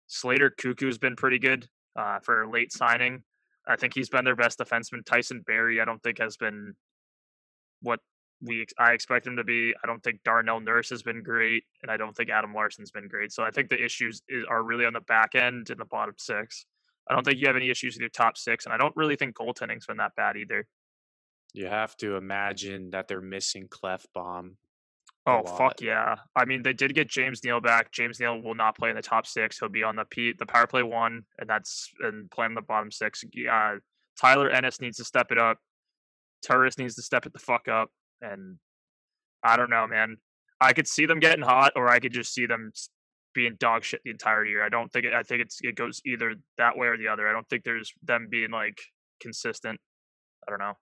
Slater 0.07 0.51
Koekkoek's 0.51 0.99
been 0.99 1.15
pretty 1.15 1.39
good 1.39 1.69
uh, 1.97 2.19
for 2.21 2.49
late 2.51 2.73
signing. 2.73 3.23
I 3.69 3.77
think 3.77 3.95
he's 3.95 4.09
been 4.09 4.25
their 4.25 4.35
best 4.35 4.59
defenseman. 4.59 5.05
Tyson 5.05 5.43
Barrie, 5.47 5.81
I 5.81 5.85
don't 5.85 6.03
think 6.03 6.19
has 6.19 6.37
been 6.37 6.75
what 7.83 8.01
we 8.43 8.67
I 8.79 8.93
expect 8.93 9.27
him 9.27 9.37
to 9.37 9.45
be. 9.45 9.75
I 9.83 9.87
don't 9.87 10.03
think 10.03 10.21
Darnell 10.25 10.61
Nurse 10.61 10.91
has 10.91 11.03
been 11.03 11.23
great, 11.23 11.65
and 11.83 11.91
I 11.91 11.97
don't 11.97 12.17
think 12.17 12.31
Adam 12.31 12.55
Larsson's 12.55 12.91
been 12.91 13.09
great. 13.09 13.33
So 13.33 13.43
I 13.43 13.51
think 13.51 13.69
the 13.69 13.83
issues 13.83 14.23
is, 14.29 14.45
are 14.49 14.63
really 14.63 14.87
on 14.87 14.93
the 14.93 15.01
back 15.01 15.35
end 15.35 15.71
and 15.71 15.79
the 15.79 15.85
bottom 15.85 16.15
six. 16.19 16.67
I 17.09 17.15
don't 17.15 17.25
think 17.25 17.39
you 17.39 17.47
have 17.47 17.57
any 17.57 17.71
issues 17.71 17.95
with 17.95 18.01
your 18.01 18.11
top 18.11 18.37
six, 18.39 18.65
and 18.65 18.75
I 18.75 18.79
don't 18.79 18.97
really 18.97 19.17
think 19.17 19.37
goaltending's 19.37 19.87
been 19.87 19.99
that 19.99 20.15
bad 20.17 20.37
either. 20.37 20.67
You 21.53 21.67
have 21.67 21.97
to 21.99 22.17
imagine 22.17 22.91
that 22.91 23.09
they're 23.09 23.21
missing 23.21 23.69
Klefbom. 23.69 24.53
Oh 25.27 25.45
fuck 25.45 25.83
yeah! 25.83 26.17
I 26.35 26.47
mean, 26.47 26.63
they 26.63 26.73
did 26.73 26.95
get 26.95 27.09
James 27.09 27.45
Neal 27.45 27.61
back. 27.61 27.93
James 27.93 28.19
Neal 28.21 28.41
will 28.41 28.55
not 28.55 28.77
play 28.77 28.89
in 28.89 28.97
the 28.97 29.03
top 29.03 29.27
six. 29.27 29.59
He'll 29.59 29.69
be 29.69 29.83
on 29.83 29.97
the 29.97 30.05
P, 30.07 30.33
the 30.39 30.47
power 30.47 30.67
play 30.67 30.83
one, 30.83 31.25
and 31.39 31.49
that's 31.49 31.91
and 32.01 32.31
playing 32.31 32.55
the 32.55 32.63
bottom 32.63 32.91
six. 32.91 33.23
Uh, 33.51 33.77
Tyler 34.19 34.49
Ennis 34.49 34.81
needs 34.81 34.97
to 34.97 35.05
step 35.05 35.31
it 35.31 35.39
up. 35.39 35.59
Turris 36.43 36.79
needs 36.79 36.95
to 36.95 37.03
step 37.03 37.27
it 37.27 37.35
the 37.35 37.39
fuck 37.39 37.69
up. 37.69 37.91
And 38.21 38.59
I 39.43 39.57
don't 39.57 39.71
know, 39.71 39.87
man. 39.87 40.17
I 40.61 40.73
could 40.73 40.87
see 40.87 41.07
them 41.07 41.21
getting 41.21 41.45
hot, 41.45 41.73
or 41.77 41.89
I 41.89 42.01
could 42.01 42.13
just 42.13 42.35
see 42.35 42.47
them 42.47 42.73
being 43.35 43.57
dog 43.59 43.85
shit 43.85 44.01
the 44.05 44.11
entire 44.11 44.45
year. 44.45 44.65
I 44.65 44.69
don't 44.69 44.93
think 44.93 45.07
it, 45.07 45.15
I 45.15 45.23
think 45.23 45.43
it's 45.43 45.59
it 45.63 45.75
goes 45.75 46.01
either 46.05 46.35
that 46.59 46.77
way 46.77 46.89
or 46.89 46.99
the 46.99 47.09
other. 47.09 47.29
I 47.29 47.33
don't 47.33 47.49
think 47.49 47.65
there's 47.65 47.93
them 48.03 48.29
being 48.31 48.51
like 48.51 48.79
consistent. 49.21 49.81
I 50.47 50.51
don't 50.51 50.59
know. 50.59 50.75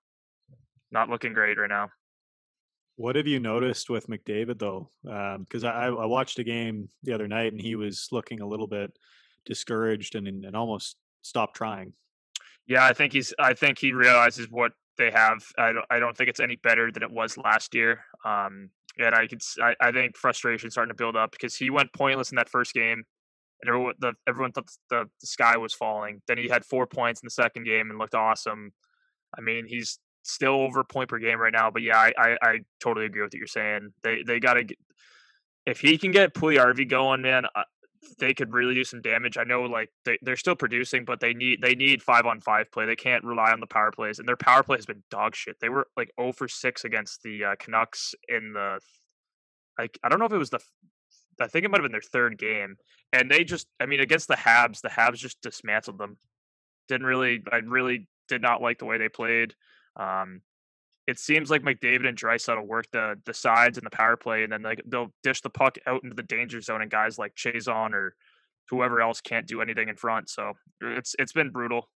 Not 0.90 1.08
looking 1.08 1.32
great 1.32 1.58
right 1.58 1.68
now. 1.68 1.90
What 2.96 3.14
have 3.14 3.28
you 3.28 3.38
noticed 3.38 3.90
with 3.90 4.08
McDavid 4.08 4.58
though? 4.58 4.90
Um, 5.08 5.44
because 5.44 5.62
I, 5.62 5.86
I 5.86 6.06
watched 6.06 6.38
a 6.40 6.44
game 6.44 6.88
the 7.04 7.12
other 7.12 7.28
night 7.28 7.52
and 7.52 7.60
he 7.60 7.76
was 7.76 8.08
looking 8.10 8.40
a 8.40 8.46
little 8.46 8.66
bit 8.66 8.98
discouraged 9.44 10.14
and 10.14 10.26
and 10.26 10.56
almost 10.56 10.96
stopped 11.22 11.56
trying. 11.56 11.92
Yeah, 12.66 12.84
I 12.84 12.92
think 12.92 13.12
he's. 13.12 13.32
I 13.38 13.54
think 13.54 13.78
he 13.78 13.92
realizes 13.92 14.48
what 14.50 14.72
they 14.98 15.10
have. 15.10 15.44
I 15.56 15.72
don't. 15.72 15.86
I 15.90 15.98
don't 15.98 16.16
think 16.16 16.28
it's 16.28 16.40
any 16.40 16.56
better 16.56 16.90
than 16.92 17.02
it 17.02 17.10
was 17.10 17.38
last 17.38 17.74
year. 17.74 18.04
Um, 18.24 18.70
and 18.98 19.14
I 19.14 19.26
could. 19.26 19.40
I, 19.62 19.74
I 19.80 19.92
think 19.92 20.16
frustration 20.16 20.70
starting 20.70 20.90
to 20.90 20.96
build 20.96 21.16
up 21.16 21.30
because 21.30 21.54
he 21.54 21.70
went 21.70 21.92
pointless 21.92 22.30
in 22.30 22.36
that 22.36 22.48
first 22.48 22.74
game, 22.74 23.04
and 23.62 23.68
everyone, 23.68 23.94
the, 24.00 24.12
everyone 24.26 24.52
thought 24.52 24.68
the, 24.90 25.04
the 25.20 25.26
sky 25.26 25.56
was 25.56 25.72
falling. 25.72 26.20
Then 26.26 26.38
he 26.38 26.48
had 26.48 26.64
four 26.64 26.86
points 26.86 27.22
in 27.22 27.26
the 27.26 27.30
second 27.30 27.64
game 27.64 27.90
and 27.90 27.98
looked 27.98 28.14
awesome. 28.14 28.72
I 29.36 29.40
mean, 29.40 29.66
he's 29.66 29.98
still 30.22 30.54
over 30.54 30.84
point 30.84 31.08
per 31.08 31.18
game 31.18 31.38
right 31.38 31.52
now. 31.52 31.70
But 31.70 31.82
yeah, 31.82 31.96
I, 31.96 32.12
I, 32.18 32.36
I 32.42 32.58
totally 32.80 33.06
agree 33.06 33.22
with 33.22 33.32
what 33.32 33.38
you're 33.38 33.46
saying. 33.46 33.92
They 34.02 34.22
they 34.26 34.40
got 34.40 34.54
to. 34.54 34.66
If 35.66 35.80
he 35.80 35.98
can 35.98 36.12
get 36.12 36.34
Puljujarvi 36.34 36.88
going, 36.88 37.22
man, 37.22 37.44
they 38.18 38.34
could 38.34 38.52
really 38.52 38.74
do 38.74 38.84
some 38.84 39.00
damage. 39.00 39.36
I 39.36 39.44
know 39.44 39.62
like 39.62 39.90
they, 40.04 40.18
they're 40.22 40.36
still 40.36 40.56
producing, 40.56 41.04
but 41.04 41.20
they 41.20 41.34
need 41.34 41.60
they 41.62 41.74
need 41.74 42.02
five 42.02 42.26
on 42.26 42.40
five 42.40 42.70
play. 42.70 42.86
They 42.86 42.96
can't 42.96 43.24
rely 43.24 43.52
on 43.52 43.60
the 43.60 43.66
power 43.66 43.90
plays, 43.90 44.18
and 44.18 44.28
their 44.28 44.36
power 44.36 44.62
play 44.62 44.76
has 44.76 44.86
been 44.86 45.02
dog 45.10 45.34
shit. 45.34 45.60
They 45.60 45.68
were 45.68 45.86
like 45.96 46.12
0 46.20 46.32
for 46.32 46.48
six 46.48 46.84
against 46.84 47.22
the 47.22 47.44
uh, 47.44 47.54
Canucks 47.58 48.14
in 48.28 48.52
the 48.52 48.80
like 49.78 49.98
I 50.02 50.08
don't 50.08 50.18
know 50.18 50.26
if 50.26 50.32
it 50.32 50.38
was 50.38 50.50
the 50.50 50.60
I 51.40 51.46
think 51.46 51.64
it 51.64 51.70
might 51.70 51.78
have 51.78 51.84
been 51.84 51.92
their 51.92 52.00
third 52.00 52.38
game, 52.38 52.76
and 53.12 53.30
they 53.30 53.44
just 53.44 53.66
I 53.80 53.86
mean 53.86 54.00
against 54.00 54.28
the 54.28 54.36
Habs, 54.36 54.80
the 54.80 54.88
Habs 54.88 55.16
just 55.16 55.40
dismantled 55.42 55.98
them. 55.98 56.16
Didn't 56.88 57.06
really 57.06 57.42
I 57.50 57.56
really 57.56 58.08
did 58.28 58.42
not 58.42 58.62
like 58.62 58.78
the 58.78 58.86
way 58.86 58.98
they 58.98 59.08
played. 59.08 59.54
Um, 59.96 60.42
it 61.08 61.18
seems 61.18 61.50
like 61.50 61.62
McDavid 61.62 62.06
and 62.06 62.16
Draisaitl 62.16 62.66
work 62.66 62.86
the 62.92 63.18
the 63.24 63.32
sides 63.34 63.78
and 63.78 63.86
the 63.86 63.90
power 63.90 64.16
play, 64.16 64.44
and 64.44 64.52
then 64.52 64.62
like 64.62 64.82
they'll 64.86 65.12
dish 65.22 65.40
the 65.40 65.50
puck 65.50 65.78
out 65.86 66.04
into 66.04 66.14
the 66.14 66.22
danger 66.22 66.60
zone, 66.60 66.82
and 66.82 66.90
guys 66.90 67.18
like 67.18 67.34
Chiasson 67.34 67.92
or 67.94 68.14
whoever 68.68 69.00
else 69.00 69.20
can't 69.22 69.46
do 69.46 69.62
anything 69.62 69.88
in 69.88 69.96
front. 69.96 70.28
So 70.28 70.50
uh, 70.84 70.88
it's 70.90 71.16
it's 71.18 71.32
been 71.32 71.50
brutal. 71.50 71.88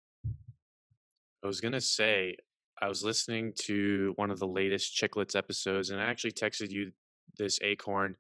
I 1.45 1.47
was 1.47 1.61
gonna 1.61 1.81
say 1.81 2.37
I 2.81 2.89
was 2.89 3.05
listening 3.05 3.53
to 3.65 4.13
one 4.17 4.31
of 4.31 4.39
the 4.39 4.47
latest 4.49 4.97
Chiclets 4.97 5.37
episodes, 5.37 5.91
and 5.91 6.01
I 6.01 6.05
actually 6.05 6.33
texted 6.33 6.71
you 6.71 6.93
this 7.39 7.59
acorn 7.63 8.17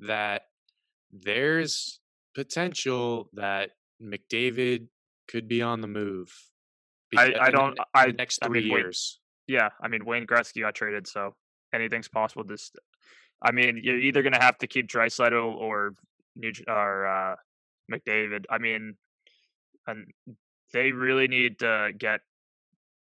that 0.00 0.42
there's 1.10 2.00
potential 2.34 3.30
that 3.32 3.70
McDavid 4.02 4.88
could 5.26 5.48
be 5.48 5.62
on 5.62 5.80
the 5.80 5.88
move. 5.88 6.30
I- 7.16 7.34
I 7.40 7.50
don't- 7.50 7.78
I- 7.94 8.06
the 8.08 8.12
next 8.12 8.38
three 8.44 8.62
years. 8.64 9.20
Yeah, 9.48 9.70
I 9.82 9.88
mean 9.88 10.04
Wayne 10.04 10.26
Gretzky 10.26 10.60
got 10.60 10.74
traded, 10.76 11.08
so 11.08 11.34
anything's 11.74 12.08
possible. 12.08 12.44
This, 12.44 12.70
I 13.42 13.50
mean, 13.50 13.80
you're 13.82 13.98
either 13.98 14.22
gonna 14.22 14.40
have 14.40 14.58
to 14.58 14.66
keep 14.66 14.88
Draisaitl 14.88 15.56
or 15.56 15.94
Nugent 16.36 16.68
or 16.68 17.06
uh, 17.06 17.34
McDavid. 17.90 18.44
I 18.50 18.58
mean, 18.58 18.96
and 19.86 20.06
they 20.72 20.92
really 20.92 21.28
need 21.28 21.58
to 21.60 21.90
get 21.98 22.20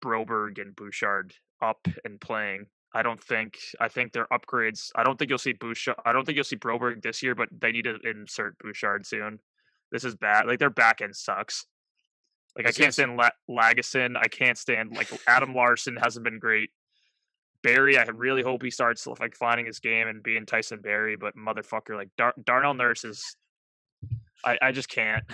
Broberg 0.03 0.62
and 0.62 0.75
Bouchard 0.75 1.34
up 1.62 1.88
and 2.03 2.19
playing. 2.19 2.67
I 2.93 3.01
don't 3.01 3.23
think. 3.23 3.58
I 3.79 3.88
think 3.88 4.12
their 4.12 4.27
upgrades. 4.27 4.89
I 4.95 5.03
don't 5.03 5.17
think 5.17 5.29
you'll 5.29 5.39
see 5.39 5.53
Bouchard. 5.53 5.95
I 6.06 6.12
don't 6.12 6.25
think 6.25 6.36
you'll 6.36 6.43
see 6.43 6.58
Broberg 6.58 7.01
this 7.01 7.23
year, 7.23 7.34
but 7.36 7.49
they 7.58 7.71
need 7.71 7.86
to 7.86 7.97
insert 8.03 8.58
Bouchard 8.60 9.08
soon. 9.08 9.39
This 9.91 10.03
is 10.03 10.15
bad. 10.15 10.45
Like 10.45 10.60
their 10.60 10.69
back 10.69 11.01
end 11.01 11.15
sucks. 11.15 11.65
Like 12.56 12.67
I 12.67 12.71
can't 12.71 12.93
stand 12.93 13.17
La- 13.17 13.29
Lagesson. 13.49 14.15
I 14.15 14.27
can't 14.27 14.58
stand 14.58 14.95
like 14.95 15.10
Adam 15.27 15.56
Larsson 15.56 15.95
hasn't 15.95 16.23
been 16.23 16.39
great. 16.39 16.69
Barrie, 17.63 17.97
I 17.97 18.04
really 18.04 18.43
hope 18.43 18.62
he 18.62 18.69
starts 18.69 19.08
like 19.08 19.35
finding 19.35 19.65
his 19.65 19.79
game 19.79 20.08
and 20.08 20.21
being 20.21 20.45
Tyson 20.45 20.81
Barrie, 20.81 21.15
but 21.15 21.35
motherfucker, 21.35 21.95
like 21.95 22.10
Dar- 22.17 22.35
Darnell 22.43 22.73
Nurse 22.73 23.06
is. 23.06 23.35
I 24.45 24.58
I 24.62 24.71
just 24.71 24.89
can't. 24.89 25.23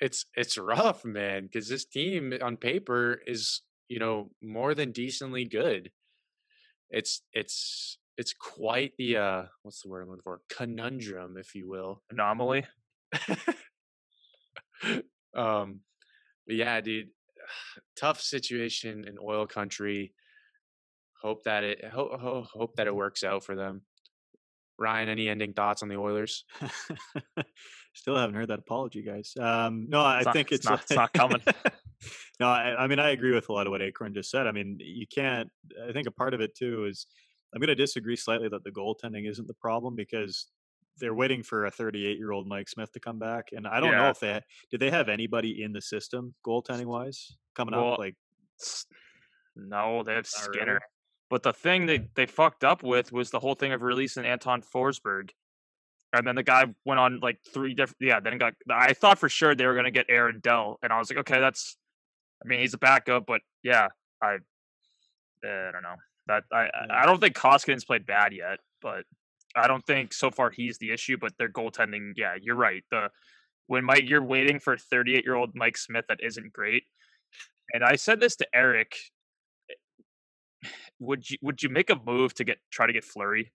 It's 0.00 0.26
it's 0.34 0.58
rough, 0.58 1.04
man, 1.04 1.44
because 1.44 1.68
this 1.68 1.84
team 1.84 2.32
on 2.42 2.56
paper 2.56 3.20
is 3.24 3.60
you 3.86 4.00
know 4.00 4.30
more 4.42 4.74
than 4.74 4.90
decently 4.90 5.44
good. 5.44 5.92
It's 6.90 7.22
it's 7.32 7.98
it's 8.18 8.32
quite 8.32 8.94
the 8.98 9.16
uh 9.16 9.42
what's 9.62 9.82
the 9.82 9.88
word 9.88 10.02
I'm 10.02 10.08
looking 10.08 10.22
for 10.22 10.40
conundrum, 10.48 11.36
if 11.36 11.54
you 11.54 11.68
will. 11.68 12.02
Anomaly. 12.10 12.64
um 15.34 15.80
but 16.46 16.56
yeah 16.56 16.80
dude 16.80 17.08
tough 17.96 18.20
situation 18.20 19.04
in 19.06 19.16
oil 19.22 19.46
country 19.46 20.12
hope 21.20 21.44
that 21.44 21.64
it 21.64 21.84
hope, 21.84 22.18
hope, 22.20 22.46
hope 22.46 22.76
that 22.76 22.86
it 22.86 22.94
works 22.94 23.22
out 23.24 23.44
for 23.44 23.54
them 23.54 23.82
ryan 24.78 25.08
any 25.08 25.28
ending 25.28 25.52
thoughts 25.52 25.82
on 25.82 25.88
the 25.88 25.96
oilers 25.96 26.44
Still 27.94 28.16
haven't 28.16 28.36
heard 28.36 28.48
that 28.48 28.58
apology, 28.60 29.02
guys. 29.02 29.34
Um, 29.38 29.84
no, 29.90 30.00
I 30.00 30.20
It's 30.20 30.32
think 30.32 30.50
it's 30.50 30.60
it's, 30.60 30.64
not- 30.64 30.80
it's 30.80 30.92
not 30.92 31.12
coming. 31.14 31.42
no, 32.40 32.46
I, 32.48 32.74
I 32.84 32.86
mean 32.86 32.98
I 32.98 33.10
agree 33.10 33.34
with 33.34 33.50
a 33.50 33.52
lot 33.52 33.66
of 33.66 33.70
what 33.70 33.82
Acorn 33.82 34.14
just 34.14 34.30
said. 34.30 34.46
I 34.46 34.52
mean, 34.52 34.78
you 34.80 35.06
can't. 35.06 35.50
I 35.86 35.92
think 35.92 36.06
a 36.06 36.10
part 36.10 36.32
of 36.32 36.40
it 36.40 36.54
too 36.56 36.86
is 36.86 37.06
I'm 37.54 37.60
going 37.60 37.68
to 37.68 37.74
disagree 37.74 38.16
slightly 38.16 38.48
that 38.48 38.64
the 38.64 38.70
goaltending 38.70 39.28
isn't 39.28 39.46
the 39.46 39.52
problem 39.52 39.94
because 39.94 40.46
they're 40.98 41.14
waiting 41.14 41.42
for 41.42 41.64
a 41.66 41.70
38 41.70 42.18
year 42.18 42.32
old 42.32 42.46
Mike 42.46 42.68
Smith 42.68 42.92
to 42.92 43.00
come 43.00 43.18
back, 43.18 43.48
and 43.52 43.66
I 43.66 43.80
don't 43.80 43.92
know 43.92 44.08
if 44.08 44.20
they 44.20 44.40
did 44.70 44.80
they 44.80 44.90
have 44.90 45.08
anybody 45.08 45.62
in 45.62 45.72
the 45.72 45.80
system 45.80 46.34
goaltending 46.46 46.86
wise 46.86 47.36
coming 47.56 47.74
Well, 47.74 47.94
up. 47.94 47.98
Like 47.98 48.16
No, 49.56 50.02
they 50.02 50.14
have 50.14 50.26
Not 50.38 50.48
really? 50.48 50.58
Skinner. 50.58 50.80
But 51.30 51.42
the 51.42 51.52
thing 51.52 51.86
they, 51.86 52.08
they 52.14 52.26
fucked 52.26 52.62
up 52.62 52.82
with 52.82 53.10
was 53.10 53.30
the 53.30 53.40
whole 53.40 53.54
thing 53.54 53.72
of 53.72 53.80
releasing 53.82 54.24
Anton 54.26 54.62
Forsberg. 54.62 55.30
And 56.12 56.26
then 56.26 56.34
the 56.34 56.42
guy 56.42 56.66
went 56.84 57.00
on 57.00 57.20
like 57.22 57.38
three 57.54 57.72
different. 57.74 57.96
Yeah, 58.00 58.20
then 58.20 58.36
got. 58.36 58.52
I 58.70 58.92
thought 58.92 59.18
for 59.18 59.30
sure 59.30 59.54
they 59.54 59.64
were 59.64 59.72
going 59.72 59.86
to 59.86 59.90
get 59.90 60.06
Aaron 60.10 60.40
Dell. 60.42 60.78
And 60.82 60.92
I 60.92 60.98
was 60.98 61.08
like, 61.08 61.18
okay, 61.20 61.40
that's. 61.40 61.78
I 62.44 62.48
mean, 62.48 62.60
he's 62.60 62.74
a 62.74 62.78
backup, 62.78 63.24
but 63.26 63.40
yeah, 63.62 63.88
I. 64.22 64.34
Eh, 65.44 65.48
I 65.48 65.72
don't 65.72 65.82
know. 65.82 65.94
That 66.26 66.42
I, 66.52 66.64
I- 66.64 67.02
I 67.02 67.06
don't 67.06 67.18
think 67.18 67.34
Koskinen's 67.34 67.86
played 67.86 68.04
bad 68.04 68.34
yet, 68.34 68.58
but 68.82 69.04
I 69.56 69.66
don't 69.66 69.84
think 69.86 70.12
so 70.12 70.30
far 70.30 70.50
he's 70.50 70.78
the 70.78 70.92
issue. 70.92 71.16
But 71.20 71.36
their 71.38 71.48
goaltending, 71.48 72.12
yeah, 72.16 72.34
you're 72.40 72.56
right. 72.56 72.82
The 72.90 73.10
when 73.66 73.84
Mike, 73.84 74.04
you're 74.08 74.24
waiting 74.24 74.58
for 74.58 74.76
38 74.76 75.24
year 75.24 75.34
old 75.34 75.54
Mike 75.54 75.76
Smith 75.78 76.04
that 76.08 76.18
isn't 76.22 76.52
great. 76.52 76.84
And 77.72 77.84
I 77.84 77.96
said 77.96 78.20
this 78.20 78.36
to 78.36 78.46
Eric. 78.54 78.96
Would 80.98 81.28
you 81.28 81.38
would 81.42 81.62
you 81.62 81.68
make 81.68 81.90
a 81.90 81.96
move 82.04 82.34
to 82.34 82.44
get 82.44 82.58
try 82.70 82.86
to 82.86 82.92
get 82.92 83.04
Fleury? 83.04 83.52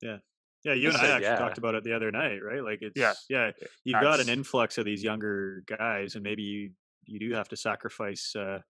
yeah, 0.00 0.18
Yeah, 0.64 0.74
you 0.74 0.88
and 0.88 0.96
I 0.96 1.08
actually 1.08 1.22
yeah. 1.22 1.36
talked 1.36 1.58
about 1.58 1.74
it 1.74 1.84
the 1.84 1.92
other 1.94 2.10
night, 2.10 2.38
right? 2.42 2.62
Like 2.62 2.78
it's 2.80 2.98
Yeah. 2.98 3.12
yeah, 3.28 3.50
you've 3.84 4.00
got 4.00 4.20
an 4.20 4.28
influx 4.28 4.78
of 4.78 4.84
these 4.84 5.02
younger 5.02 5.62
guys, 5.66 6.14
and 6.14 6.22
maybe 6.22 6.42
you 6.42 6.70
you 7.04 7.18
do 7.18 7.34
have 7.34 7.48
to 7.48 7.56
sacrifice. 7.56 8.34
uh 8.34 8.60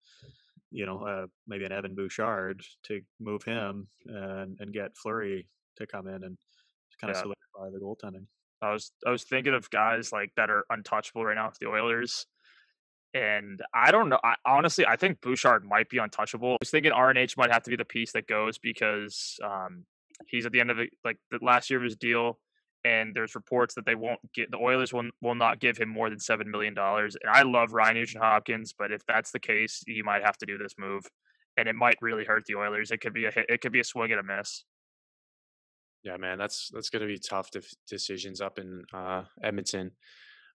you 0.70 0.84
know, 0.84 0.98
uh, 0.98 1.26
maybe 1.46 1.64
an 1.64 1.72
Evan 1.72 1.94
Bouchard 1.94 2.62
to 2.84 3.00
move 3.20 3.42
him 3.42 3.88
and, 4.06 4.56
and 4.60 4.72
get 4.72 4.96
Fleury 4.96 5.46
to 5.78 5.86
come 5.86 6.06
in 6.06 6.24
and 6.24 6.36
kind 7.00 7.10
of 7.10 7.16
solidify 7.16 7.70
the 7.72 7.80
goaltending. 7.80 8.26
I 8.60 8.72
was 8.72 8.92
I 9.06 9.10
was 9.10 9.24
thinking 9.24 9.54
of 9.54 9.70
guys 9.70 10.12
like 10.12 10.32
that 10.36 10.50
are 10.50 10.64
untouchable 10.70 11.24
right 11.24 11.34
now 11.34 11.48
with 11.48 11.58
the 11.58 11.68
Oilers. 11.68 12.26
And 13.14 13.60
I 13.74 13.90
don't 13.90 14.10
know. 14.10 14.18
I, 14.22 14.34
honestly, 14.44 14.86
I 14.86 14.96
think 14.96 15.22
Bouchard 15.22 15.64
might 15.64 15.88
be 15.88 15.98
untouchable. 15.98 16.52
I 16.52 16.56
was 16.60 16.70
thinking 16.70 16.92
RNH 16.92 17.38
might 17.38 17.50
have 17.50 17.62
to 17.62 17.70
be 17.70 17.76
the 17.76 17.84
piece 17.84 18.12
that 18.12 18.26
goes 18.26 18.58
because 18.58 19.38
um, 19.42 19.86
he's 20.26 20.44
at 20.44 20.52
the 20.52 20.60
end 20.60 20.70
of 20.70 20.78
it, 20.78 20.90
like 21.04 21.16
the 21.30 21.38
last 21.40 21.70
year 21.70 21.78
of 21.78 21.84
his 21.84 21.96
deal, 21.96 22.38
and 22.84 23.14
there's 23.14 23.34
reports 23.34 23.74
that 23.74 23.86
they 23.86 23.94
won't 23.94 24.20
get 24.34 24.50
the 24.50 24.58
Oilers 24.58 24.92
will 24.92 25.08
will 25.22 25.34
not 25.34 25.58
give 25.58 25.78
him 25.78 25.88
more 25.88 26.10
than 26.10 26.20
seven 26.20 26.50
million 26.50 26.74
dollars. 26.74 27.16
And 27.22 27.34
I 27.34 27.42
love 27.42 27.72
Ryan 27.72 27.94
Nugent 27.94 28.22
Hopkins, 28.22 28.74
but 28.78 28.92
if 28.92 29.04
that's 29.06 29.30
the 29.30 29.40
case, 29.40 29.82
you 29.86 30.04
might 30.04 30.22
have 30.22 30.36
to 30.38 30.46
do 30.46 30.58
this 30.58 30.74
move, 30.78 31.04
and 31.56 31.66
it 31.66 31.74
might 31.74 31.96
really 32.02 32.24
hurt 32.24 32.44
the 32.46 32.56
Oilers. 32.56 32.90
It 32.90 33.00
could 33.00 33.14
be 33.14 33.24
a 33.24 33.30
hit, 33.30 33.46
it 33.48 33.62
could 33.62 33.72
be 33.72 33.80
a 33.80 33.84
swing 33.84 34.12
and 34.12 34.20
a 34.20 34.22
miss. 34.22 34.64
Yeah, 36.04 36.16
man, 36.16 36.38
that's 36.38 36.70
that's 36.72 36.90
gonna 36.90 37.06
be 37.06 37.18
tough 37.18 37.50
def- 37.50 37.74
decisions 37.88 38.40
up 38.40 38.58
in 38.58 38.82
uh, 38.92 39.24
Edmonton. 39.42 39.90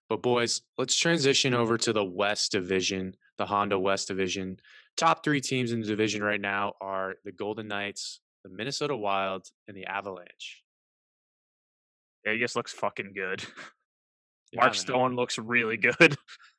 But 0.08 0.22
boys, 0.22 0.62
let's 0.76 0.98
transition 0.98 1.54
over 1.54 1.78
to 1.78 1.92
the 1.92 2.04
West 2.04 2.52
Division, 2.52 3.14
the 3.38 3.46
Honda 3.46 3.78
West 3.78 4.08
Division. 4.08 4.58
Top 4.96 5.24
three 5.24 5.40
teams 5.40 5.72
in 5.72 5.80
the 5.80 5.86
division 5.86 6.22
right 6.22 6.40
now 6.40 6.74
are 6.80 7.14
the 7.24 7.32
Golden 7.32 7.68
Knights, 7.68 8.20
the 8.42 8.50
Minnesota 8.50 8.96
Wild, 8.96 9.48
and 9.66 9.76
the 9.76 9.86
Avalanche. 9.86 10.62
Vegas 12.24 12.54
looks 12.56 12.72
fucking 12.72 13.12
good. 13.14 13.44
Yeah, 14.52 14.60
Mark 14.60 14.72
man. 14.72 14.80
Stone 14.80 15.16
looks 15.16 15.38
really 15.38 15.76
good. 15.76 16.16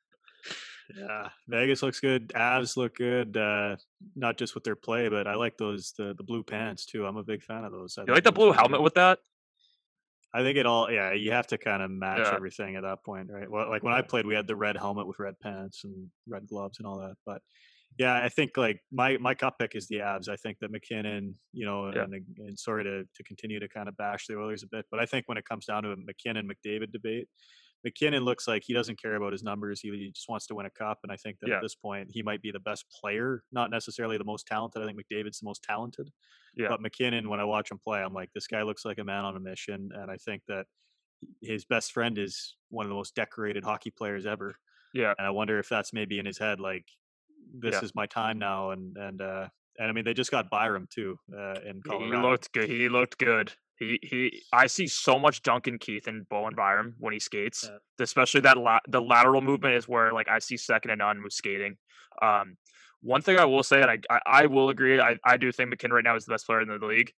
Yeah, 0.96 1.28
Vegas 1.48 1.82
looks 1.82 2.00
good. 2.00 2.28
Avs 2.36 2.76
look 2.76 2.96
good. 2.96 3.36
Uh, 3.36 3.76
not 4.14 4.36
just 4.38 4.54
with 4.54 4.64
their 4.64 4.76
play, 4.76 5.08
but 5.08 5.26
I 5.26 5.34
like 5.34 5.56
those 5.56 5.92
the, 5.98 6.14
the 6.16 6.22
blue 6.22 6.42
pants 6.42 6.86
too. 6.86 7.06
I'm 7.06 7.16
a 7.16 7.24
big 7.24 7.42
fan 7.42 7.64
of 7.64 7.72
those. 7.72 7.96
I 7.98 8.02
You 8.06 8.12
like 8.14 8.24
the 8.24 8.32
blue 8.32 8.52
helmet 8.52 8.78
good. 8.78 8.84
with 8.84 8.94
that? 8.94 9.18
I 10.34 10.42
think 10.42 10.58
it 10.58 10.66
all. 10.66 10.90
Yeah, 10.90 11.12
you 11.12 11.32
have 11.32 11.46
to 11.48 11.58
kind 11.58 11.82
of 11.82 11.90
match 11.90 12.18
Yeah. 12.22 12.34
everything 12.34 12.76
at 12.76 12.82
that 12.82 13.02
point, 13.04 13.28
right? 13.30 13.50
Well, 13.50 13.68
like 13.70 13.82
when 13.82 13.94
I 13.94 14.02
played, 14.02 14.26
we 14.26 14.34
had 14.34 14.46
the 14.46 14.56
red 14.56 14.76
helmet 14.76 15.06
with 15.06 15.18
red 15.18 15.38
pants 15.40 15.84
and 15.84 16.08
red 16.28 16.46
gloves 16.46 16.78
and 16.78 16.86
all 16.86 16.98
that. 16.98 17.14
But 17.24 17.40
yeah, 17.98 18.14
I 18.22 18.28
think 18.28 18.56
like 18.56 18.80
my 18.92 19.16
my 19.16 19.34
cup 19.34 19.58
pick 19.58 19.74
is 19.74 19.88
the 19.88 19.96
Avs. 20.00 20.28
I 20.28 20.36
think 20.36 20.58
that 20.60 20.70
MacKinnon, 20.70 21.34
you 21.52 21.64
know, 21.64 21.90
Yeah. 21.94 22.02
and, 22.04 22.14
and 22.38 22.58
sorry 22.58 22.84
to 22.84 23.04
to 23.04 23.22
continue 23.24 23.58
to 23.60 23.68
kind 23.68 23.88
of 23.88 23.96
bash 23.96 24.26
the 24.26 24.36
Oilers 24.38 24.62
a 24.62 24.66
bit, 24.68 24.84
but 24.90 25.00
I 25.00 25.06
think 25.06 25.26
when 25.26 25.38
it 25.38 25.48
comes 25.48 25.64
down 25.64 25.84
to 25.84 25.92
a 25.92 25.96
MacKinnon 25.96 26.46
McDavid 26.48 26.92
debate, 26.92 27.28
MacKinnon 27.86 28.24
looks 28.24 28.48
like 28.48 28.64
he 28.66 28.74
doesn't 28.74 29.00
care 29.00 29.14
about 29.14 29.30
his 29.32 29.44
numbers. 29.44 29.80
He, 29.80 29.90
he 29.90 30.10
just 30.10 30.28
wants 30.28 30.46
to 30.48 30.54
win 30.56 30.66
a 30.66 30.70
cup, 30.70 30.98
and 31.04 31.12
I 31.12 31.16
think 31.16 31.38
that 31.40 31.48
Yeah. 31.48 31.56
at 31.56 31.62
this 31.62 31.76
point 31.76 32.08
he 32.10 32.20
might 32.20 32.42
be 32.42 32.50
the 32.50 32.58
best 32.60 32.84
player, 32.90 33.44
not 33.52 33.70
necessarily 33.70 34.18
the 34.18 34.24
most 34.24 34.46
talented. 34.46 34.82
I 34.82 34.86
think 34.86 34.98
McDavid's 34.98 35.38
the 35.38 35.46
most 35.46 35.62
talented. 35.62 36.10
Yeah. 36.56 36.66
But 36.68 36.80
MacKinnon, 36.82 37.28
when 37.28 37.38
I 37.38 37.44
watch 37.44 37.70
him 37.70 37.78
play, 37.78 38.02
I'm 38.02 38.12
like, 38.12 38.30
this 38.34 38.48
guy 38.48 38.62
looks 38.62 38.84
like 38.84 38.98
a 38.98 39.04
man 39.04 39.24
on 39.24 39.36
a 39.36 39.40
mission, 39.40 39.90
and 39.94 40.10
I 40.10 40.16
think 40.16 40.42
that 40.48 40.66
his 41.40 41.64
best 41.64 41.92
friend 41.92 42.18
is 42.18 42.56
one 42.70 42.84
of 42.84 42.90
the 42.90 42.96
most 42.96 43.14
decorated 43.14 43.62
hockey 43.62 43.90
players 43.90 44.26
ever. 44.26 44.56
Yeah. 44.92 45.14
And 45.16 45.26
I 45.26 45.30
wonder 45.30 45.58
if 45.60 45.68
that's 45.68 45.92
maybe 45.92 46.18
in 46.18 46.26
his 46.26 46.38
head, 46.38 46.58
like, 46.60 46.86
this 47.54 47.74
Yeah. 47.76 47.84
is 47.84 47.94
my 47.94 48.06
time 48.06 48.38
now, 48.40 48.70
and 48.70 48.96
and 48.96 49.22
uh, 49.22 49.48
and 49.78 49.88
I 49.88 49.92
mean 49.92 50.04
they 50.04 50.14
just 50.14 50.32
got 50.32 50.50
Byram 50.50 50.88
too 50.90 51.18
uh, 51.32 51.60
in 51.60 51.80
He 51.88 52.06
looked 52.16 52.50
good. 52.52 52.68
He 52.68 52.88
looked 52.88 53.18
good. 53.18 53.52
He 53.78 53.98
he. 54.02 54.42
I 54.52 54.66
see 54.68 54.86
so 54.86 55.18
much 55.18 55.42
Duncan 55.42 55.78
Keith 55.78 56.06
and 56.06 56.28
Bowen 56.28 56.54
Byram 56.54 56.94
when 56.98 57.12
he 57.12 57.18
skates, 57.18 57.68
Yeah. 57.70 57.78
especially 58.00 58.40
that 58.42 58.56
la- 58.56 58.80
the 58.88 59.00
lateral 59.02 59.42
movement 59.42 59.74
is 59.74 59.86
where 59.86 60.12
like 60.12 60.28
I 60.28 60.38
see 60.38 60.56
second 60.56 60.90
and 60.92 60.98
none 60.98 61.22
with 61.22 61.32
skating. 61.34 61.76
Um, 62.22 62.56
one 63.02 63.20
thing 63.20 63.38
I 63.38 63.44
will 63.44 63.62
say, 63.62 63.82
and 63.82 63.90
I 63.90 63.98
I, 64.10 64.20
I 64.26 64.46
will 64.46 64.70
agree, 64.70 64.98
I, 65.00 65.16
I 65.24 65.36
do 65.36 65.52
think 65.52 65.68
MacKinnon 65.70 65.94
right 65.94 66.04
now 66.04 66.16
is 66.16 66.24
the 66.24 66.32
best 66.32 66.46
player 66.46 66.62
in 66.62 66.68
the 66.68 66.78
league. 66.84 67.12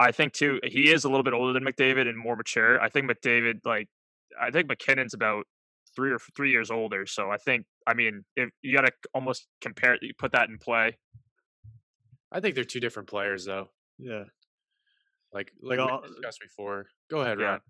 I 0.00 0.10
think 0.10 0.32
too, 0.32 0.58
he 0.64 0.90
is 0.90 1.04
a 1.04 1.08
little 1.08 1.22
bit 1.22 1.34
older 1.34 1.52
than 1.52 1.64
McDavid 1.64 2.08
and 2.08 2.18
more 2.18 2.34
mature. 2.34 2.80
I 2.80 2.88
think 2.88 3.08
McDavid, 3.08 3.60
like, 3.64 3.88
I 4.40 4.50
think 4.50 4.66
MacKinnon's 4.68 5.14
about 5.14 5.46
three 5.94 6.10
or 6.10 6.18
three 6.34 6.50
years 6.50 6.72
older. 6.72 7.06
So 7.06 7.30
I 7.30 7.36
think, 7.36 7.66
I 7.86 7.94
mean, 7.94 8.24
if 8.34 8.50
you 8.62 8.74
got 8.74 8.80
to 8.86 8.92
almost 9.14 9.46
compare, 9.60 9.96
you 10.02 10.12
put 10.18 10.32
that 10.32 10.48
in 10.48 10.58
play. 10.58 10.98
I 12.32 12.40
think 12.40 12.56
they're 12.56 12.64
two 12.64 12.80
different 12.80 13.08
players, 13.08 13.44
though. 13.44 13.68
Yeah. 13.98 14.24
Like 15.32 15.50
Like, 15.62 15.78
like 15.78 16.02
we 16.02 16.08
discussed 16.08 16.40
before. 16.40 16.86
Go 17.10 17.20
ahead, 17.20 17.38
Yeah. 17.40 17.46
Ron. 17.46 17.60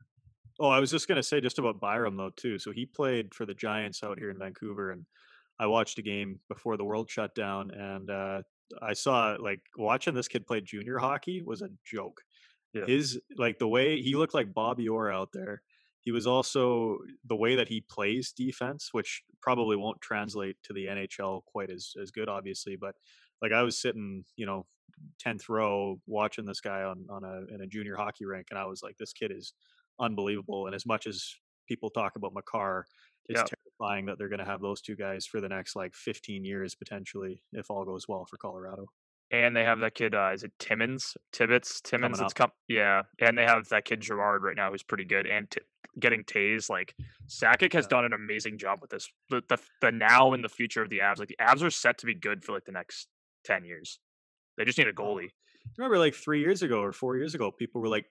Oh, 0.61 0.69
I 0.69 0.81
was 0.81 0.91
just 0.91 1.09
gonna 1.09 1.23
say 1.23 1.41
just 1.41 1.59
about 1.59 1.81
Byram 1.81 2.17
though 2.17 2.31
too. 2.37 2.59
So 2.59 2.73
he 2.73 2.87
played 2.87 3.35
for 3.35 3.47
the 3.47 3.55
Giants 3.55 4.03
out 4.03 4.19
here 4.19 4.31
in 4.31 4.39
Vancouver, 4.39 4.91
and 4.91 5.07
I 5.59 5.67
watched 5.67 5.99
a 5.99 6.03
game 6.03 6.41
before 6.49 6.77
the 6.77 6.85
world 6.85 7.11
shut 7.11 7.35
down, 7.35 7.71
and 7.71 8.11
uh, 8.11 8.43
I 8.81 8.93
saw 8.93 9.37
like 9.41 9.61
watching 9.77 10.15
this 10.15 10.29
kid 10.29 10.47
play 10.47 10.61
junior 10.61 10.99
hockey 10.99 11.43
was 11.43 11.63
a 11.63 11.71
joke. 11.85 12.21
Yeah. 12.75 12.85
His 12.87 13.21
like 13.37 13.59
the 13.59 13.69
way 13.69 14.01
he 14.01 14.15
looked 14.15 14.35
like 14.35 14.55
Bobby 14.55 14.89
Orr 14.89 15.11
out 15.11 15.31
there. 15.33 15.63
He 16.01 16.11
was 16.11 16.27
also 16.27 16.99
the 17.29 17.37
way 17.37 17.55
that 17.55 17.69
he 17.69 17.85
plays 17.89 18.33
defense, 18.33 18.89
which 18.91 19.23
probably 19.41 19.77
won't 19.77 20.01
translate 20.01 20.57
to 20.65 20.73
the 20.73 20.87
NHL 20.87 21.45
quite 21.45 21.71
as 21.71 21.93
as 22.01 22.11
good, 22.11 22.29
obviously. 22.29 22.77
But 22.77 22.95
like 23.41 23.53
I 23.53 23.63
was 23.63 23.81
sitting, 23.81 24.25
you 24.37 24.47
know, 24.47 24.67
tenth 25.19 25.49
row 25.49 26.01
watching 26.07 26.45
this 26.47 26.61
guy 26.61 26.83
on 26.83 27.07
on 27.11 27.25
a 27.25 27.55
in 27.55 27.61
a 27.63 27.67
junior 27.67 27.97
hockey 27.97 28.25
rink, 28.25 28.49
and 28.51 28.59
I 28.59 28.65
was 28.67 28.83
like, 28.83 28.97
this 28.99 29.13
kid 29.13 29.31
is 29.31 29.53
unbelievable. 30.01 30.67
And 30.67 30.75
as 30.75 30.87
much 30.87 31.07
as 31.07 31.35
people 31.69 31.91
talk 31.91 32.17
about 32.17 32.35
Makar, 32.35 32.87
it's 33.29 33.41
Yeah. 33.41 33.47
terrifying 33.79 34.07
that 34.07 34.19
they're 34.19 34.29
going 34.29 34.39
to 34.41 34.45
have 34.45 34.61
those 34.61 34.81
two 34.81 34.97
guys 34.97 35.27
for 35.27 35.41
the 35.41 35.49
next 35.49 35.77
like 35.77 35.95
15 35.95 36.45
years 36.45 36.75
potentially, 36.75 37.43
if 37.53 37.71
all 37.71 37.85
goes 37.85 38.09
well 38.09 38.25
for 38.25 38.37
Colorado. 38.37 38.87
And 39.31 39.57
they 39.57 39.65
have 39.65 39.79
that 39.81 39.95
kid, 39.95 40.15
uh, 40.15 40.31
is 40.35 40.43
it 40.43 40.53
Timmins? 40.59 41.17
Tibbets? 41.33 41.81
Timmins? 41.81 42.19
Coming 42.19 42.25
It's 42.27 42.35
come, 42.35 42.51
yeah. 42.69 43.03
And 43.19 43.39
they 43.39 43.45
have 43.45 43.67
that 43.71 43.87
kid 43.87 44.01
Girard 44.01 44.43
right 44.43 44.57
now 44.57 44.71
who's 44.71 44.83
pretty 44.83 45.07
good. 45.07 45.27
And 45.27 45.51
t- 45.51 45.61
getting 45.99 46.23
Toews, 46.25 46.69
like 46.69 46.95
Sakic 47.29 47.73
has 47.73 47.87
Yeah. 47.87 47.89
done 47.91 48.05
an 48.05 48.13
amazing 48.13 48.59
job 48.59 48.81
with 48.83 48.91
this. 48.91 49.09
The, 49.31 49.43
the 49.49 49.59
the 49.81 49.91
now 49.93 50.33
and 50.35 50.45
the 50.45 50.49
future 50.51 50.83
of 50.83 50.91
the 50.91 50.99
Avs, 50.99 51.19
like 51.19 51.29
the 51.29 51.37
Avs 51.41 51.63
are 51.63 51.71
set 51.71 51.97
to 51.99 52.07
be 52.07 52.15
good 52.15 52.45
for 52.45 52.53
like 52.53 52.65
the 52.67 52.73
next 52.73 53.09
ten 53.45 53.65
years. 53.65 54.01
They 54.57 54.65
just 54.65 54.79
need 54.79 54.89
a 54.89 54.93
goalie. 54.93 55.31
Remember, 55.77 55.99
like 55.99 56.15
three 56.15 56.41
years 56.41 56.63
ago 56.63 56.81
or 56.81 56.93
four 56.93 57.17
years 57.17 57.35
ago, 57.35 57.51
people 57.51 57.81
were 57.81 57.89
like, 57.89 58.07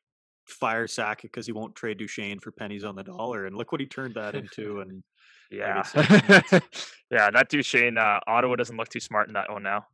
"Fire 0.46 0.88
Sakic 0.88 1.24
because 1.24 1.46
he 1.46 1.52
won't 1.52 1.76
trade 1.76 1.98
Duchene 1.98 2.40
for 2.40 2.52
pennies 2.52 2.84
on 2.84 2.96
the 2.96 3.04
dollar," 3.04 3.46
and 3.46 3.56
look 3.56 3.72
what 3.72 3.82
he 3.82 3.88
turned 3.88 4.16
that 4.16 4.36
into. 4.36 4.82
And 4.82 5.04
Yeah, 5.50 5.84
yeah. 7.12 7.30
That 7.30 7.50
Duchene, 7.50 7.98
uh, 7.98 8.20
Ottawa 8.26 8.56
doesn't 8.56 8.78
look 8.78 8.90
too 8.90 9.00
smart 9.00 9.28
in 9.28 9.34
that 9.34 9.52
one 9.52 9.64
now. 9.64 9.86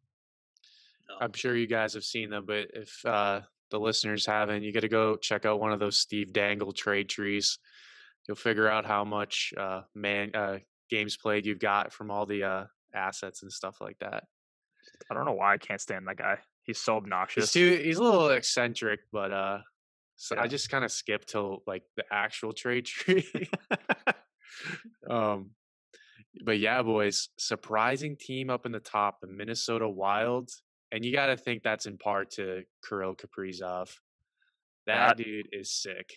I'm 1.19 1.33
sure 1.33 1.55
you 1.55 1.67
guys 1.67 1.93
have 1.95 2.03
seen 2.03 2.29
them, 2.29 2.45
but 2.45 2.67
if 2.73 3.05
uh, 3.05 3.41
the 3.71 3.79
listeners 3.79 4.25
haven't, 4.25 4.63
you 4.63 4.71
got 4.71 4.81
to 4.81 4.87
go 4.89 5.15
check 5.15 5.45
out 5.45 5.59
one 5.59 5.71
of 5.71 5.79
those 5.79 5.97
Steve 5.97 6.31
Dangle 6.31 6.71
trade 6.71 7.09
trees. 7.09 7.57
You'll 8.27 8.35
figure 8.35 8.69
out 8.69 8.85
how 8.85 9.03
much 9.03 9.53
uh, 9.57 9.81
man 9.95 10.35
uh, 10.35 10.59
games 10.89 11.17
played 11.17 11.45
you've 11.45 11.59
got 11.59 11.93
from 11.93 12.11
all 12.11 12.25
the 12.25 12.43
uh, 12.43 12.63
assets 12.93 13.43
and 13.43 13.51
stuff 13.51 13.79
like 13.81 13.97
that. 13.99 14.25
I 15.09 15.13
don't 15.13 15.25
know 15.25 15.33
why 15.33 15.53
I 15.53 15.57
can't 15.57 15.81
stand 15.81 16.07
that 16.07 16.17
guy. 16.17 16.37
He's 16.63 16.79
so 16.79 16.95
He's 16.95 17.03
obnoxious. 17.03 17.51
too 17.53 17.79
he's 17.83 17.97
a 17.97 18.03
little 18.03 18.29
eccentric, 18.29 18.99
but 19.11 19.31
uh, 19.31 19.59
so 20.17 20.35
Yeah. 20.35 20.41
I 20.43 20.47
just 20.47 20.69
kind 20.69 20.83
of 20.83 20.91
skipped 20.91 21.29
till 21.29 21.63
like 21.65 21.83
the 21.95 22.03
actual 22.11 22.51
trade 22.53 22.85
tree. 22.87 23.25
um, 25.09 25.51
but 26.43 26.59
yeah, 26.59 26.81
boys, 26.83 27.29
surprising 27.37 28.15
team 28.19 28.49
up 28.49 28.65
in 28.65 28.71
the 28.71 28.79
top, 28.79 29.21
the 29.21 29.27
Minnesota 29.27 29.87
Wild, 29.87 30.49
and 30.91 31.03
you 31.03 31.11
got 31.13 31.27
to 31.27 31.37
think 31.37 31.63
that's 31.63 31.85
in 31.85 31.97
part 31.97 32.31
to 32.31 32.63
Kirill 32.87 33.15
Kaprizov. 33.15 33.89
That 34.85 35.17
That- 35.17 35.23
dude 35.23 35.49
is 35.51 35.71
sick. 35.71 36.11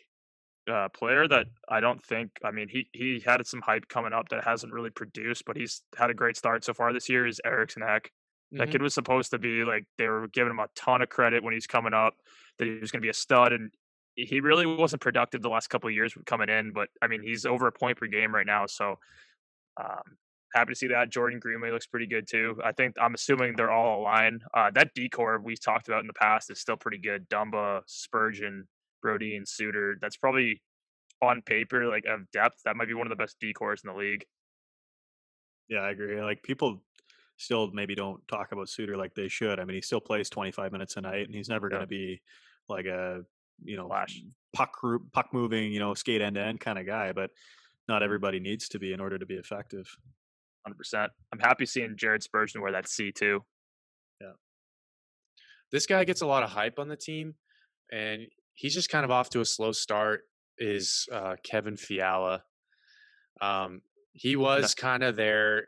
uh, 0.70 0.88
player 0.90 1.26
that 1.26 1.46
I 1.68 1.80
don't 1.80 2.04
think. 2.04 2.30
I 2.44 2.50
mean, 2.52 2.68
he 2.68 2.88
he 2.92 3.20
had 3.24 3.44
some 3.46 3.60
hype 3.62 3.88
coming 3.88 4.12
up 4.12 4.28
that 4.28 4.44
hasn't 4.44 4.72
really 4.72 4.90
produced, 4.90 5.44
but 5.44 5.56
he's 5.56 5.82
had 5.96 6.10
a 6.10 6.14
great 6.14 6.36
start 6.36 6.62
so 6.64 6.74
far 6.74 6.92
this 6.92 7.08
year. 7.08 7.26
Is 7.26 7.40
Eriksson 7.44 7.82
Ek? 7.82 8.12
That 8.56 8.68
Mhm. 8.68 8.72
kid 8.72 8.82
was 8.82 8.94
supposed 8.94 9.30
to 9.30 9.38
be 9.38 9.64
like 9.64 9.86
they 9.98 10.08
were 10.08 10.28
giving 10.28 10.50
him 10.50 10.58
a 10.58 10.68
ton 10.74 11.02
of 11.02 11.08
credit 11.08 11.42
when 11.42 11.54
he's 11.54 11.66
coming 11.66 11.94
up 11.94 12.14
that 12.58 12.66
he 12.66 12.78
was 12.78 12.90
going 12.90 13.00
to 13.00 13.06
be 13.06 13.10
a 13.10 13.14
stud, 13.14 13.52
and 13.52 13.72
he 14.16 14.40
really 14.40 14.66
wasn't 14.66 15.02
productive 15.02 15.40
the 15.42 15.48
last 15.50 15.68
couple 15.68 15.88
of 15.88 15.94
years 15.94 16.14
coming 16.26 16.48
in. 16.48 16.72
But 16.72 16.90
I 17.00 17.06
mean, 17.08 17.22
he's 17.22 17.46
over 17.46 17.66
a 17.66 17.72
point 17.72 17.98
per 17.98 18.06
game 18.06 18.34
right 18.34 18.46
now, 18.46 18.66
so 18.66 18.98
um, 19.76 20.18
happy 20.54 20.72
to 20.72 20.76
see 20.76 20.88
that. 20.88 21.10
Jordan 21.10 21.38
Greenway 21.40 21.70
looks 21.70 21.86
pretty 21.86 22.06
good 22.06 22.26
too. 22.28 22.60
I 22.64 22.72
think 22.72 22.96
I'm 23.00 23.14
assuming 23.14 23.56
they're 23.56 23.70
all 23.70 24.00
aligned. 24.02 24.44
Uh, 24.52 24.70
that 24.72 24.94
decor 24.94 25.40
we 25.40 25.56
talked 25.56 25.88
about 25.88 26.00
in 26.00 26.06
the 26.08 26.12
past 26.14 26.50
is 26.50 26.60
still 26.60 26.76
pretty 26.76 26.98
good. 26.98 27.28
Dumba, 27.30 27.82
Spurgeon, 27.86 28.68
Brody, 29.02 29.36
and 29.36 29.46
Suter. 29.48 29.96
That's 30.00 30.16
probably 30.16 30.62
on 31.22 31.42
paper 31.42 31.86
like 31.86 32.04
of 32.06 32.30
depth. 32.32 32.62
That 32.64 32.76
might 32.76 32.88
be 32.88 32.94
one 32.94 33.06
of 33.06 33.10
the 33.10 33.16
best 33.22 33.40
decors 33.40 33.84
in 33.84 33.90
the 33.92 33.96
league. 33.98 34.26
Yeah, 35.68 35.80
I 35.80 35.90
agree. 35.90 36.20
Like 36.20 36.42
people 36.42 36.82
still 37.40 37.70
maybe 37.72 37.94
don't 37.94 38.26
talk 38.28 38.52
about 38.52 38.68
Suter 38.68 38.96
like 38.96 39.14
they 39.14 39.28
should. 39.28 39.58
I 39.58 39.64
mean, 39.64 39.74
he 39.74 39.80
still 39.80 40.00
plays 40.00 40.28
25 40.28 40.72
minutes 40.72 40.96
a 40.96 41.00
night, 41.00 41.26
and 41.26 41.34
he's 41.34 41.48
never 41.48 41.68
going 41.68 41.80
to 41.80 41.86
be 41.86 42.20
like 42.68 42.84
a 42.86 43.22
you 43.64 43.76
know 43.76 43.88
Flash. 43.88 44.22
puck 44.54 44.76
puck 45.12 45.28
moving, 45.32 45.72
you 45.72 45.80
know, 45.80 45.94
skate 45.94 46.20
end 46.20 46.36
to 46.36 46.42
end 46.42 46.60
kind 46.60 46.78
of 46.78 46.86
guy. 46.86 47.12
But 47.12 47.30
not 47.88 48.02
everybody 48.02 48.40
needs 48.40 48.68
to 48.68 48.78
be 48.78 48.92
in 48.92 49.00
order 49.00 49.18
to 49.18 49.26
be 49.26 49.34
effective. 49.34 49.88
Hundred 50.64 50.76
percent. 50.76 51.10
I'm 51.32 51.38
happy 51.38 51.64
seeing 51.64 51.96
Jared 51.96 52.22
Spurgeon 52.22 52.60
wear 52.60 52.72
that 52.72 52.88
C 52.88 53.10
too. 53.10 53.42
Yeah. 54.20 54.32
This 55.72 55.86
guy 55.86 56.04
gets 56.04 56.20
a 56.20 56.26
lot 56.26 56.42
of 56.42 56.50
hype 56.50 56.78
on 56.78 56.88
the 56.88 56.96
team, 56.96 57.34
and 57.90 58.26
he's 58.54 58.74
just 58.74 58.90
kind 58.90 59.04
of 59.04 59.10
off 59.10 59.30
to 59.30 59.40
a 59.40 59.44
slow 59.46 59.72
start. 59.72 60.22
Is 60.58 61.08
uh, 61.10 61.36
Kevin 61.42 61.78
Fiala? 61.78 62.42
Um, 63.40 63.80
he 64.12 64.36
was 64.36 64.74
kind 64.74 65.02
of 65.02 65.16
their 65.16 65.64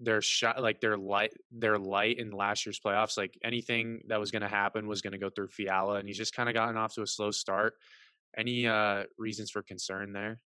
their 0.00 0.20
shot, 0.22 0.62
like 0.62 0.80
their 0.80 0.96
light, 0.96 1.32
their 1.50 1.78
light 1.78 2.18
in 2.18 2.30
last 2.30 2.64
year's 2.66 2.80
playoffs. 2.80 3.16
Like 3.16 3.38
anything 3.42 4.02
that 4.08 4.20
was 4.20 4.30
going 4.30 4.42
to 4.42 4.48
happen 4.48 4.86
was 4.86 5.02
going 5.02 5.12
to 5.12 5.18
go 5.18 5.30
through 5.30 5.48
Fiala, 5.48 5.96
and 5.96 6.08
he's 6.08 6.16
just 6.16 6.34
kind 6.34 6.48
of 6.48 6.54
gotten 6.54 6.76
off 6.76 6.94
to 6.94 7.02
a 7.02 7.06
slow 7.06 7.30
start. 7.30 7.74
Any 8.36 8.66
uh, 8.66 9.04
reasons 9.18 9.50
for 9.50 9.62
concern 9.62 10.12
there? 10.12 10.40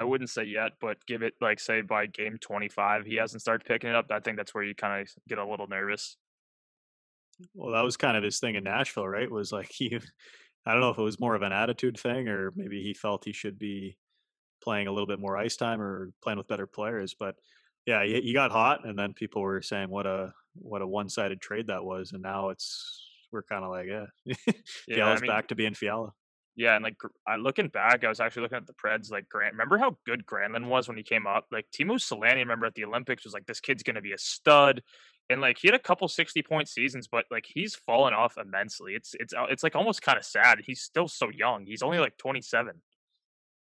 I 0.00 0.04
wouldn't 0.04 0.30
say 0.30 0.44
yet, 0.44 0.72
but 0.80 1.04
give 1.06 1.22
it 1.22 1.34
like 1.40 1.60
say 1.60 1.80
by 1.80 2.06
game 2.06 2.38
25, 2.40 3.06
he 3.06 3.16
hasn't 3.16 3.42
started 3.42 3.66
picking 3.66 3.90
it 3.90 3.96
up. 3.96 4.06
I 4.10 4.20
think 4.20 4.36
that's 4.36 4.54
where 4.54 4.64
you 4.64 4.74
kind 4.74 5.02
of 5.02 5.08
get 5.28 5.38
a 5.38 5.46
little 5.46 5.68
nervous. 5.68 6.16
Well, 7.54 7.72
that 7.72 7.84
was 7.84 7.96
kind 7.96 8.16
of 8.16 8.22
his 8.22 8.40
thing 8.40 8.54
in 8.54 8.64
Nashville, 8.64 9.08
right? 9.08 9.30
Was 9.30 9.52
like 9.52 9.70
he, 9.72 9.98
I 10.66 10.72
don't 10.72 10.80
know 10.80 10.90
if 10.90 10.98
it 10.98 11.02
was 11.02 11.20
more 11.20 11.34
of 11.34 11.42
an 11.42 11.52
attitude 11.52 11.98
thing 11.98 12.28
or 12.28 12.52
maybe 12.56 12.82
he 12.82 12.94
felt 12.94 13.24
he 13.24 13.32
should 13.32 13.58
be 13.58 13.96
playing 14.62 14.86
a 14.86 14.92
little 14.92 15.06
bit 15.06 15.20
more 15.20 15.36
ice 15.36 15.56
time 15.56 15.80
or 15.80 16.10
playing 16.22 16.38
with 16.38 16.48
better 16.48 16.66
players. 16.66 17.14
But 17.18 17.36
yeah, 17.86 18.04
he, 18.04 18.20
he 18.20 18.32
got 18.32 18.50
hot, 18.52 18.86
and 18.86 18.98
then 18.98 19.12
people 19.12 19.42
were 19.42 19.62
saying 19.62 19.88
what 19.88 20.06
a 20.06 20.32
what 20.54 20.82
a 20.82 20.86
one 20.86 21.08
sided 21.08 21.40
trade 21.40 21.68
that 21.68 21.84
was, 21.84 22.12
and 22.12 22.22
now 22.22 22.50
it's 22.50 23.08
we're 23.32 23.42
kind 23.42 23.64
of 23.64 23.70
like 23.70 23.86
yeah, 23.86 24.06
Yeah, 24.86 24.96
Fiala's 24.96 25.20
I 25.20 25.22
mean, 25.22 25.30
back 25.30 25.48
to 25.48 25.54
being 25.54 25.74
Fiala. 25.74 26.12
Yeah, 26.54 26.76
and 26.76 26.84
like 26.84 26.96
looking 27.38 27.68
back, 27.68 28.04
I 28.04 28.08
was 28.08 28.20
actually 28.20 28.42
looking 28.42 28.58
at 28.58 28.66
the 28.66 28.74
Preds. 28.74 29.10
Like 29.10 29.28
Grant, 29.28 29.54
remember 29.54 29.78
how 29.78 29.96
good 30.04 30.26
Granlund 30.26 30.66
was 30.66 30.86
when 30.86 30.98
he 30.98 31.02
came 31.02 31.26
up? 31.26 31.46
Like 31.50 31.66
Timo 31.72 31.94
Solani, 31.94 32.36
remember 32.36 32.66
at 32.66 32.74
the 32.74 32.84
Olympics 32.84 33.24
was 33.24 33.32
like 33.32 33.46
this 33.46 33.60
kid's 33.60 33.82
gonna 33.82 34.02
be 34.02 34.12
a 34.12 34.18
stud, 34.18 34.82
and 35.30 35.40
like 35.40 35.56
he 35.58 35.68
had 35.68 35.74
a 35.74 35.78
couple 35.78 36.06
sixty 36.08 36.42
point 36.42 36.68
seasons, 36.68 37.08
but 37.10 37.24
like 37.30 37.46
he's 37.48 37.74
fallen 37.74 38.12
off 38.12 38.36
immensely. 38.36 38.94
It's 38.94 39.14
it's 39.18 39.32
uh, 39.32 39.46
it's 39.48 39.62
like 39.62 39.74
almost 39.74 40.02
kind 40.02 40.18
of 40.18 40.24
sad. 40.24 40.60
He's 40.64 40.82
still 40.82 41.08
so 41.08 41.30
young. 41.30 41.64
He's 41.64 41.82
only 41.82 41.98
like 41.98 42.18
twenty 42.18 42.42
seven. 42.42 42.82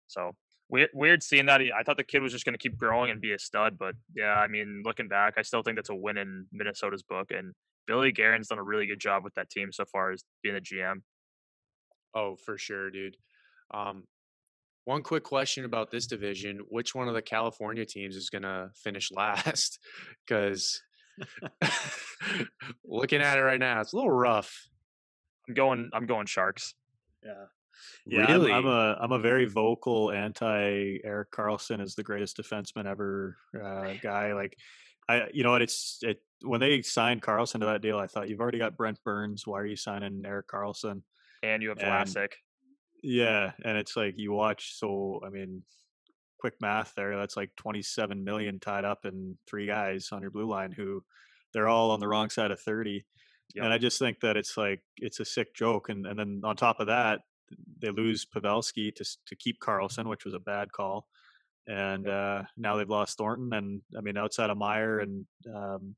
So 0.06 0.36
weird 0.68 0.90
weird 0.94 1.22
seeing 1.22 1.46
that. 1.46 1.60
I 1.60 1.82
thought 1.82 1.96
the 1.96 2.04
kid 2.04 2.22
was 2.22 2.32
just 2.32 2.44
gonna 2.44 2.58
keep 2.58 2.76
growing 2.76 3.10
and 3.10 3.20
be 3.20 3.32
a 3.32 3.38
stud, 3.38 3.78
but 3.78 3.94
yeah, 4.14 4.34
I 4.34 4.48
mean 4.48 4.82
looking 4.84 5.08
back, 5.08 5.34
I 5.36 5.42
still 5.42 5.62
think 5.62 5.76
that's 5.76 5.90
a 5.90 5.94
win 5.94 6.18
in 6.18 6.46
Minnesota's 6.52 7.02
book. 7.02 7.30
And 7.30 7.52
Billy 7.86 8.12
Guerin's 8.12 8.48
done 8.48 8.58
a 8.58 8.62
really 8.62 8.86
good 8.86 9.00
job 9.00 9.24
with 9.24 9.34
that 9.34 9.50
team 9.50 9.72
so 9.72 9.84
far 9.84 10.12
as 10.12 10.24
being 10.42 10.54
the 10.54 10.60
GM. 10.60 11.02
Oh, 12.14 12.36
for 12.44 12.58
sure, 12.58 12.90
dude. 12.90 13.16
Um, 13.72 14.04
one 14.84 15.02
quick 15.02 15.24
question 15.24 15.64
about 15.64 15.90
this 15.90 16.06
division: 16.06 16.60
Which 16.68 16.94
one 16.94 17.08
of 17.08 17.14
the 17.14 17.22
California 17.22 17.84
teams 17.84 18.16
is 18.16 18.30
gonna 18.30 18.70
finish 18.74 19.10
last? 19.16 19.78
Because 20.26 20.80
looking 22.84 23.20
at 23.20 23.38
it 23.38 23.42
right 23.42 23.60
now, 23.60 23.80
it's 23.80 23.92
a 23.92 23.96
little 23.96 24.10
rough. 24.10 24.68
I'm 25.48 25.54
going. 25.54 25.90
I'm 25.92 26.06
going 26.06 26.26
Sharks. 26.26 26.74
Yeah. 27.24 27.46
Yeah, 28.06 28.24
I'm- 28.26 28.50
I'm, 28.52 28.66
a 28.66 28.96
I'm 29.00 29.12
a 29.12 29.18
very 29.18 29.46
vocal 29.46 30.10
anti 30.10 30.98
Erik 31.04 31.30
Karlsson 31.30 31.80
is 31.80 31.94
the 31.94 32.02
greatest 32.02 32.36
defenseman 32.36 32.86
ever 32.86 33.36
uh, 33.54 33.94
guy. 34.02 34.32
Like, 34.32 34.56
I 35.08 35.28
you 35.32 35.42
know 35.44 35.50
what 35.52 35.62
it's 35.62 35.98
it 36.02 36.20
when 36.42 36.60
they 36.60 36.82
signed 36.82 37.22
Karlsson 37.22 37.60
to 37.60 37.66
that 37.66 37.82
deal, 37.82 37.98
I 37.98 38.06
thought 38.06 38.28
you've 38.28 38.40
already 38.40 38.58
got 38.58 38.76
Brent 38.76 39.02
Burns. 39.04 39.46
Why 39.46 39.60
are 39.60 39.66
you 39.66 39.76
signing 39.76 40.22
Erik 40.24 40.48
Karlsson? 40.48 41.02
and 41.42 41.62
you 41.62 41.68
have 41.68 41.78
Vlasic. 41.78 42.32
Yeah, 43.02 43.52
and 43.64 43.76
it's 43.76 43.96
like 43.96 44.14
you 44.16 44.32
watch. 44.32 44.78
So 44.78 45.20
I 45.24 45.30
mean, 45.30 45.62
quick 46.38 46.54
math 46.60 46.92
there. 46.96 47.16
That's 47.16 47.36
like 47.36 47.50
27 47.56 48.24
million 48.24 48.58
tied 48.58 48.84
up 48.84 49.04
in 49.04 49.36
three 49.48 49.66
guys 49.66 50.08
on 50.12 50.22
your 50.22 50.30
blue 50.30 50.48
line 50.48 50.72
who 50.72 51.02
they're 51.52 51.68
all 51.68 51.90
on 51.90 52.00
the 52.00 52.08
wrong 52.08 52.30
side 52.30 52.50
of 52.50 52.60
30. 52.60 53.04
Yep. 53.54 53.64
And 53.64 53.72
I 53.72 53.78
just 53.78 53.98
think 53.98 54.20
that 54.20 54.36
it's 54.36 54.56
like 54.56 54.82
it's 54.96 55.20
a 55.20 55.24
sick 55.24 55.54
joke. 55.54 55.88
And 55.88 56.06
and 56.06 56.18
then 56.18 56.40
on 56.44 56.56
top 56.56 56.80
of 56.80 56.88
that, 56.88 57.20
they 57.80 57.90
lose 57.90 58.24
Pavelski 58.26 58.94
to 58.94 59.04
to 59.26 59.36
keep 59.36 59.60
Karlsson, 59.60 60.06
which 60.06 60.24
was 60.24 60.34
a 60.34 60.40
bad 60.40 60.72
call. 60.72 61.06
And 61.68 62.08
uh, 62.08 62.44
now 62.56 62.76
they've 62.76 62.88
lost 62.88 63.18
Thornton, 63.18 63.52
and 63.52 63.82
I 63.96 64.00
mean 64.00 64.16
outside 64.16 64.50
of 64.50 64.58
Meier 64.58 65.00
and 65.00 65.26
um, 65.54 65.96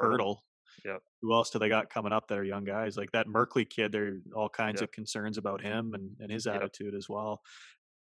Hertl, 0.00 0.38
Yep. 0.84 1.02
who 1.20 1.34
else 1.34 1.50
do 1.50 1.58
they 1.58 1.68
got 1.68 1.90
coming 1.90 2.12
up 2.12 2.28
that 2.28 2.38
are 2.38 2.44
young 2.44 2.64
guys 2.64 2.96
like 2.96 3.10
that 3.12 3.26
Merkley 3.26 3.68
kid? 3.68 3.92
There 3.92 4.06
are 4.06 4.20
all 4.34 4.48
kinds 4.48 4.80
Yep. 4.80 4.88
of 4.88 4.92
concerns 4.92 5.38
about 5.38 5.60
him 5.60 5.94
and, 5.94 6.16
and 6.20 6.30
his 6.30 6.46
Yep. 6.46 6.54
attitude 6.54 6.94
as 6.94 7.08
well. 7.08 7.42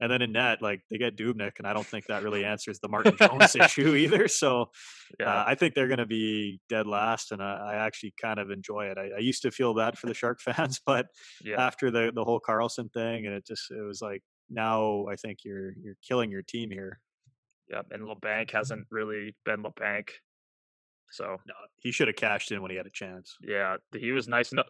And 0.01 0.11
then 0.11 0.22
in 0.22 0.32
net, 0.32 0.62
like 0.62 0.82
they 0.90 0.99
get 0.99 1.16
Dubnyk, 1.16 1.59
and 1.59 1.66
I 1.66 1.72
don't 1.72 1.86
think 1.86 2.07
that 2.07 2.22
really 2.22 2.44
answers 2.53 2.78
the 2.78 2.88
Martin 2.88 3.16
Jones 3.16 3.57
issue 3.57 3.94
either. 3.96 4.28
So 4.28 4.70
Yeah, 5.18 5.32
uh, 5.34 5.44
I 5.46 5.55
think 5.55 5.74
they're 5.74 5.88
going 5.88 5.99
to 5.99 6.07
be 6.07 6.61
dead 6.68 6.86
last, 6.86 7.32
and 7.32 7.42
I, 7.42 7.72
I 7.72 7.74
actually 7.86 8.14
kind 8.20 8.38
of 8.38 8.51
enjoy 8.51 8.86
it. 8.86 8.99
I, 8.99 9.16
I 9.16 9.18
used 9.18 9.42
to 9.42 9.51
feel 9.51 9.74
bad 9.74 9.99
for 9.99 10.07
the 10.07 10.14
Shark 10.14 10.40
fans, 10.46 10.80
but 10.84 11.07
yeah, 11.44 11.61
after 11.61 11.90
the 11.90 12.12
the 12.14 12.24
whole 12.24 12.40
Karlsson 12.40 12.92
thing, 12.92 13.26
and 13.26 13.34
it 13.34 13.46
just 13.46 13.70
it 13.70 13.82
was 13.82 14.01
like 14.01 14.22
now 14.51 15.07
I 15.11 15.16
think 15.16 15.38
you're 15.44 15.72
you're 15.82 15.96
killing 16.07 16.30
your 16.30 16.42
team 16.42 16.70
here. 16.70 17.01
yeah. 17.70 17.82
And 17.90 18.03
Labanc 18.05 18.51
hasn't 18.51 18.86
really 18.90 19.34
been 19.44 19.62
Labanc. 19.62 20.11
So 21.11 21.38
No, 21.46 21.55
he 21.78 21.90
should 21.90 22.09
have 22.09 22.16
cashed 22.16 22.53
in 22.53 22.61
when 22.62 22.70
he 22.70 22.76
had 22.76 22.86
a 22.86 22.90
chance. 22.90 23.36
yeah, 23.42 23.76
he 23.96 24.12
was 24.12 24.28
nice 24.28 24.53
enough. 24.53 24.68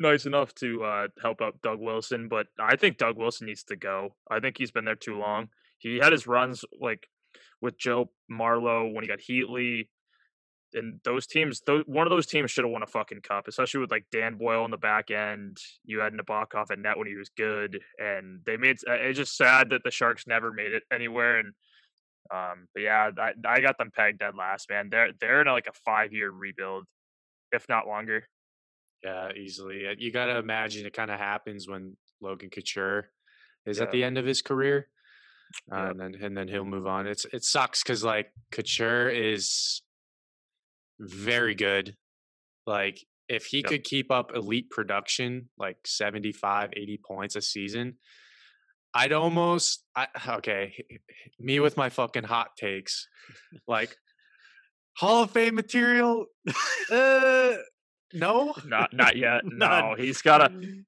Nice 0.00 0.24
enough 0.24 0.54
to 0.54 0.82
uh, 0.82 1.08
help 1.20 1.42
out 1.42 1.60
Doug 1.62 1.78
Wilson, 1.78 2.26
but 2.28 2.46
I 2.58 2.74
think 2.76 2.96
Doug 2.96 3.18
Wilson 3.18 3.46
needs 3.46 3.64
to 3.64 3.76
go. 3.76 4.14
I 4.30 4.40
think 4.40 4.56
he's 4.56 4.70
been 4.70 4.86
there 4.86 4.94
too 4.94 5.18
long. 5.18 5.50
He 5.76 5.98
had 5.98 6.12
his 6.12 6.26
runs 6.26 6.64
like 6.80 7.06
with 7.60 7.78
Joe 7.78 8.10
Marleau 8.32 8.94
when 8.94 9.04
he 9.04 9.08
got 9.08 9.18
Heatley, 9.18 9.88
and 10.72 11.00
those 11.04 11.26
teams. 11.26 11.60
One 11.84 12.06
of 12.06 12.10
those 12.10 12.26
teams 12.26 12.50
should 12.50 12.64
have 12.64 12.72
won 12.72 12.82
a 12.82 12.86
fucking 12.86 13.20
cup, 13.20 13.46
especially 13.46 13.80
with 13.80 13.90
like 13.90 14.06
Dan 14.10 14.36
Boyle 14.36 14.64
on 14.64 14.70
the 14.70 14.78
back 14.78 15.10
end. 15.10 15.58
You 15.84 16.00
had 16.00 16.14
Nabokov 16.14 16.70
at 16.70 16.78
net 16.78 16.96
when 16.96 17.06
he 17.06 17.16
was 17.16 17.30
good, 17.36 17.80
and 17.98 18.40
they 18.46 18.56
made. 18.56 18.78
uh, 18.88 18.94
It's 18.94 19.18
just 19.18 19.36
sad 19.36 19.68
that 19.68 19.82
the 19.84 19.90
Sharks 19.90 20.26
never 20.26 20.50
made 20.50 20.72
it 20.72 20.84
anywhere. 20.90 21.40
And 21.40 21.52
um, 22.32 22.68
but 22.72 22.84
yeah, 22.84 23.10
I, 23.18 23.32
I 23.46 23.60
got 23.60 23.76
them 23.76 23.90
pegged 23.94 24.20
dead 24.20 24.34
last, 24.34 24.70
man. 24.70 24.88
They're 24.90 25.10
they're 25.20 25.42
in 25.42 25.46
like 25.48 25.66
a 25.68 25.78
five 25.84 26.14
year 26.14 26.30
rebuild, 26.30 26.86
if 27.52 27.68
not 27.68 27.86
longer. 27.86 28.24
Yeah, 29.02 29.32
easily. 29.32 29.86
Uh, 29.86 29.94
You 29.96 30.12
got 30.12 30.26
to 30.26 30.36
imagine 30.38 30.86
it 30.86 30.92
kind 30.92 31.10
of 31.10 31.18
happens 31.18 31.66
when 31.68 31.96
Logan 32.20 32.50
Couture 32.50 33.10
is 33.66 33.80
at 33.80 33.90
the 33.92 34.04
end 34.04 34.18
of 34.18 34.26
his 34.26 34.42
career, 34.42 34.88
uh, 35.72 35.88
and 35.90 36.00
then 36.00 36.14
and 36.22 36.36
then 36.36 36.48
he'll 36.48 36.64
move 36.64 36.86
on. 36.86 37.06
It's 37.06 37.24
it 37.32 37.44
sucks 37.44 37.82
because 37.82 38.04
like 38.04 38.32
Couture 38.50 39.08
is 39.08 39.82
very 40.98 41.54
good. 41.54 41.96
Like 42.66 43.06
if 43.28 43.46
he 43.46 43.58
Yep. 43.58 43.66
could 43.66 43.84
keep 43.84 44.10
up 44.10 44.34
elite 44.34 44.70
production, 44.70 45.48
like 45.56 45.78
75, 45.86 46.70
80 46.76 46.98
points 47.06 47.36
a 47.36 47.42
season, 47.42 47.98
I'd 48.92 49.12
almost 49.12 49.84
I, 49.96 50.08
okay. 50.28 50.84
Me 51.38 51.60
with 51.60 51.76
my 51.76 51.88
fucking 51.88 52.24
hot 52.24 52.56
takes, 52.56 53.08
like 53.66 53.96
Hall 54.96 55.22
of 55.24 55.30
Fame 55.30 55.54
material. 55.54 56.26
Uh, 56.90 57.54
no, 58.12 58.54
Not 58.66 58.92
not 58.92 59.16
yet. 59.16 59.42
No, 59.44 59.94
he's 59.96 60.22
got 60.22 60.38
to. 60.38 60.82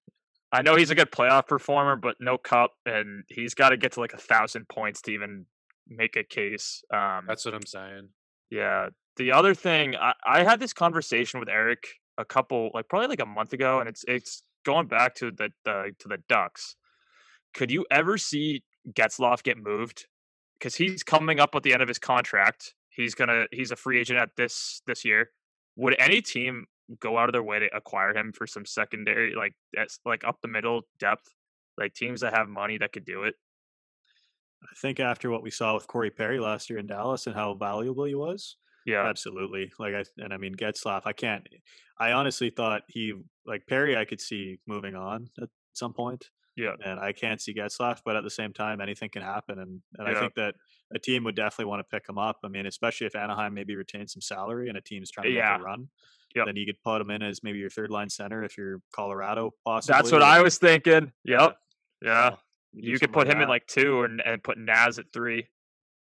I 0.53 0.61
know 0.63 0.77
he's 0.77 0.91
a 0.91 0.95
good 0.95 1.11
playoff 1.11 1.47
performer, 1.47 1.97
but 1.97 2.17
no 2.21 2.37
cup, 2.37 2.73
and 2.85 3.25
he's 3.29 3.55
got 3.55 3.71
to 3.71 3.77
get 3.77 3.93
to 3.93 4.01
like 4.01 4.13
a 4.13 4.19
thousand 4.19 4.69
points 4.69 5.01
to 5.03 5.13
even 5.13 5.47
make 5.89 6.17
a 6.17 6.25
case. 6.25 6.83
Um, 6.93 7.25
that's 7.27 7.45
what 7.45 7.55
I'm 7.55 7.67
saying. 7.67 8.09
yeah. 8.51 8.89
The 9.17 9.33
other 9.33 9.55
thing, 9.55 9.95
I, 9.97 10.15
I 10.27 10.43
had 10.43 10.59
this 10.59 10.73
conversation 10.73 11.39
with 11.39 11.49
Eric 11.49 11.85
a 12.17 12.25
couple, 12.25 12.71
like 12.73 12.89
probably 12.89 13.09
like 13.09 13.21
a 13.21 13.27
month 13.27 13.53
ago, 13.53 13.79
and 13.81 13.89
it's 13.89 14.05
it's 14.09 14.43
going 14.65 14.87
back 14.89 15.15
to 15.17 15.31
the, 15.31 15.51
the 15.65 15.93
to 15.99 16.09
the 16.09 16.19
Ducks. 16.29 16.77
could 17.55 17.71
you 17.71 17.85
ever 17.91 18.17
see 18.19 18.63
Getzlaff 18.91 19.43
get 19.43 19.59
moved? 19.59 20.07
Because 20.59 20.77
he's 20.77 21.03
coming 21.03 21.41
up 21.41 21.55
at 21.55 21.63
the 21.63 21.73
end 21.73 21.83
of 21.83 21.89
his 21.89 21.99
contract. 21.99 22.75
He's 22.89 23.15
gonna 23.15 23.45
he's 23.53 23.71
a 23.71 23.77
free 23.77 23.99
agent 24.01 24.19
at 24.19 24.31
this 24.37 24.83
this 24.87 25.05
year. 25.05 25.31
Would 25.77 25.97
any 25.99 26.21
team 26.23 26.67
go 27.01 27.17
out 27.19 27.29
of 27.29 27.33
their 27.33 27.43
way 27.43 27.59
to 27.61 27.75
acquire 27.77 28.15
him 28.17 28.33
for 28.33 28.47
some 28.47 28.67
secondary 28.67 29.35
like 29.35 29.55
that's 29.73 29.99
like 30.05 30.25
up 30.25 30.41
the 30.43 30.49
middle 30.49 30.83
depth? 30.99 31.29
Like 31.79 31.95
teams 31.95 32.21
that 32.21 32.35
have 32.35 32.49
money 32.49 32.79
that 32.79 32.93
could 32.93 33.05
do 33.07 33.23
it. 33.25 33.35
I 34.63 34.75
think 34.81 35.01
after 35.01 35.31
what 35.31 35.43
we 35.43 35.51
saw 35.51 35.75
with 35.75 35.87
Corey 35.87 36.11
Perry 36.11 36.39
last 36.39 36.71
year 36.71 36.79
in 36.79 36.87
Dallas 36.87 37.27
and 37.27 37.35
how 37.35 37.55
valuable 37.55 38.05
he 38.05 38.15
was, 38.15 38.57
Yeah. 38.87 39.07
absolutely. 39.07 39.73
Like 39.79 39.95
I 39.95 40.05
and 40.19 40.33
I 40.33 40.37
mean 40.37 40.55
Getzlaff, 40.55 41.03
I 41.05 41.13
can't. 41.13 41.47
I 41.99 42.13
honestly 42.13 42.51
thought 42.51 42.83
he 42.89 43.13
like 43.47 43.67
Perry. 43.67 43.97
I 43.97 44.05
could 44.05 44.21
see 44.21 44.59
moving 44.67 44.95
on 44.95 45.29
at 45.41 45.49
some 45.73 45.93
point. 45.93 46.31
Yeah. 46.55 46.75
and 46.85 47.01
I 47.01 47.13
can't 47.13 47.41
see 47.41 47.55
Getzlaff, 47.55 48.03
but 48.05 48.15
at 48.15 48.25
the 48.25 48.31
same 48.31 48.53
time, 48.53 48.83
anything 48.83 49.09
can 49.09 49.23
happen, 49.23 49.59
and 49.59 49.81
and 49.99 50.07
I 50.07 50.19
think 50.21 50.35
that 50.35 50.55
a 50.95 50.99
team 50.99 51.25
would 51.25 51.35
definitely 51.35 51.65
want 51.71 51.81
to 51.81 51.85
pick 51.97 52.07
him 52.07 52.19
up. 52.19 52.41
I 52.45 52.49
mean, 52.49 52.67
especially 52.67 53.07
if 53.07 53.17
Anaheim 53.17 53.55
maybe 53.55 53.75
retains 53.75 54.13
some 54.13 54.21
salary 54.21 54.69
and 54.69 54.77
a 54.77 54.83
team's 54.83 55.11
trying 55.11 55.29
to 55.29 55.33
Yeah. 55.33 55.53
make 55.53 55.61
a 55.63 55.65
run. 55.65 55.89
Yep. 56.35 56.47
Then 56.47 56.57
you 56.57 56.67
could 56.67 56.81
put 56.83 57.01
him 57.01 57.11
in 57.11 57.23
as 57.23 57.43
maybe 57.43 57.59
your 57.59 57.71
third 57.71 57.91
line 57.91 58.09
center 58.09 58.43
if 58.45 58.57
you're 58.57 58.81
Colorado. 58.95 59.53
Possibly. 59.65 59.97
That's 59.97 60.13
what 60.13 60.23
I 60.23 60.41
was 60.43 60.59
thinking. 60.59 61.13
Yep. 61.25 61.57
Yeah. 62.03 62.31
so 62.31 62.39
You 62.73 62.99
could 62.99 63.13
put 63.13 63.27
like 63.27 63.37
him 63.37 63.43
in 63.43 63.49
like 63.49 63.67
two 63.67 64.05
and, 64.05 64.21
and 64.25 64.43
put 64.43 64.59
Naz 64.59 64.99
at 64.99 65.13
three. 65.13 65.47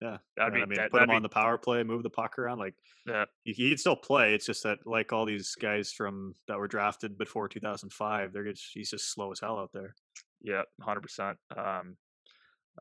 Yeah. 0.01 0.19
That'd 0.37 0.55
And 0.55 0.55
be 0.55 0.63
I 0.63 0.67
mean, 0.67 0.77
that, 0.77 0.91
put 0.91 1.03
him 1.03 1.11
be, 1.11 1.15
on 1.15 1.23
the 1.23 1.29
power 1.29 1.59
play, 1.59 1.83
move 1.83 2.03
the 2.03 2.11
puck 2.11 2.39
around. 2.39 2.59
Like 2.59 2.75
yeah. 3.07 3.25
he, 3.45 3.53
he'd 3.53 3.81
still 3.81 3.97
play. 3.97 4.35
It's 4.35 4.47
just 4.47 4.63
that, 4.63 4.79
like 4.87 5.13
all 5.13 5.27
these 5.27 5.55
guys 5.61 5.93
from 5.93 6.35
that 6.49 6.59
were 6.59 6.69
drafted 6.69 7.19
before 7.19 7.49
2005, 7.49 8.33
they're 8.33 8.45
just 8.45 8.65
he's 8.73 8.91
just 8.91 9.13
slow 9.13 9.31
as 9.31 9.41
hell 9.41 9.59
out 9.59 9.71
there. 9.73 9.95
Yeah, 10.43 10.63
hundred 10.81 11.03
percent. 11.03 11.37
Um, 11.55 11.97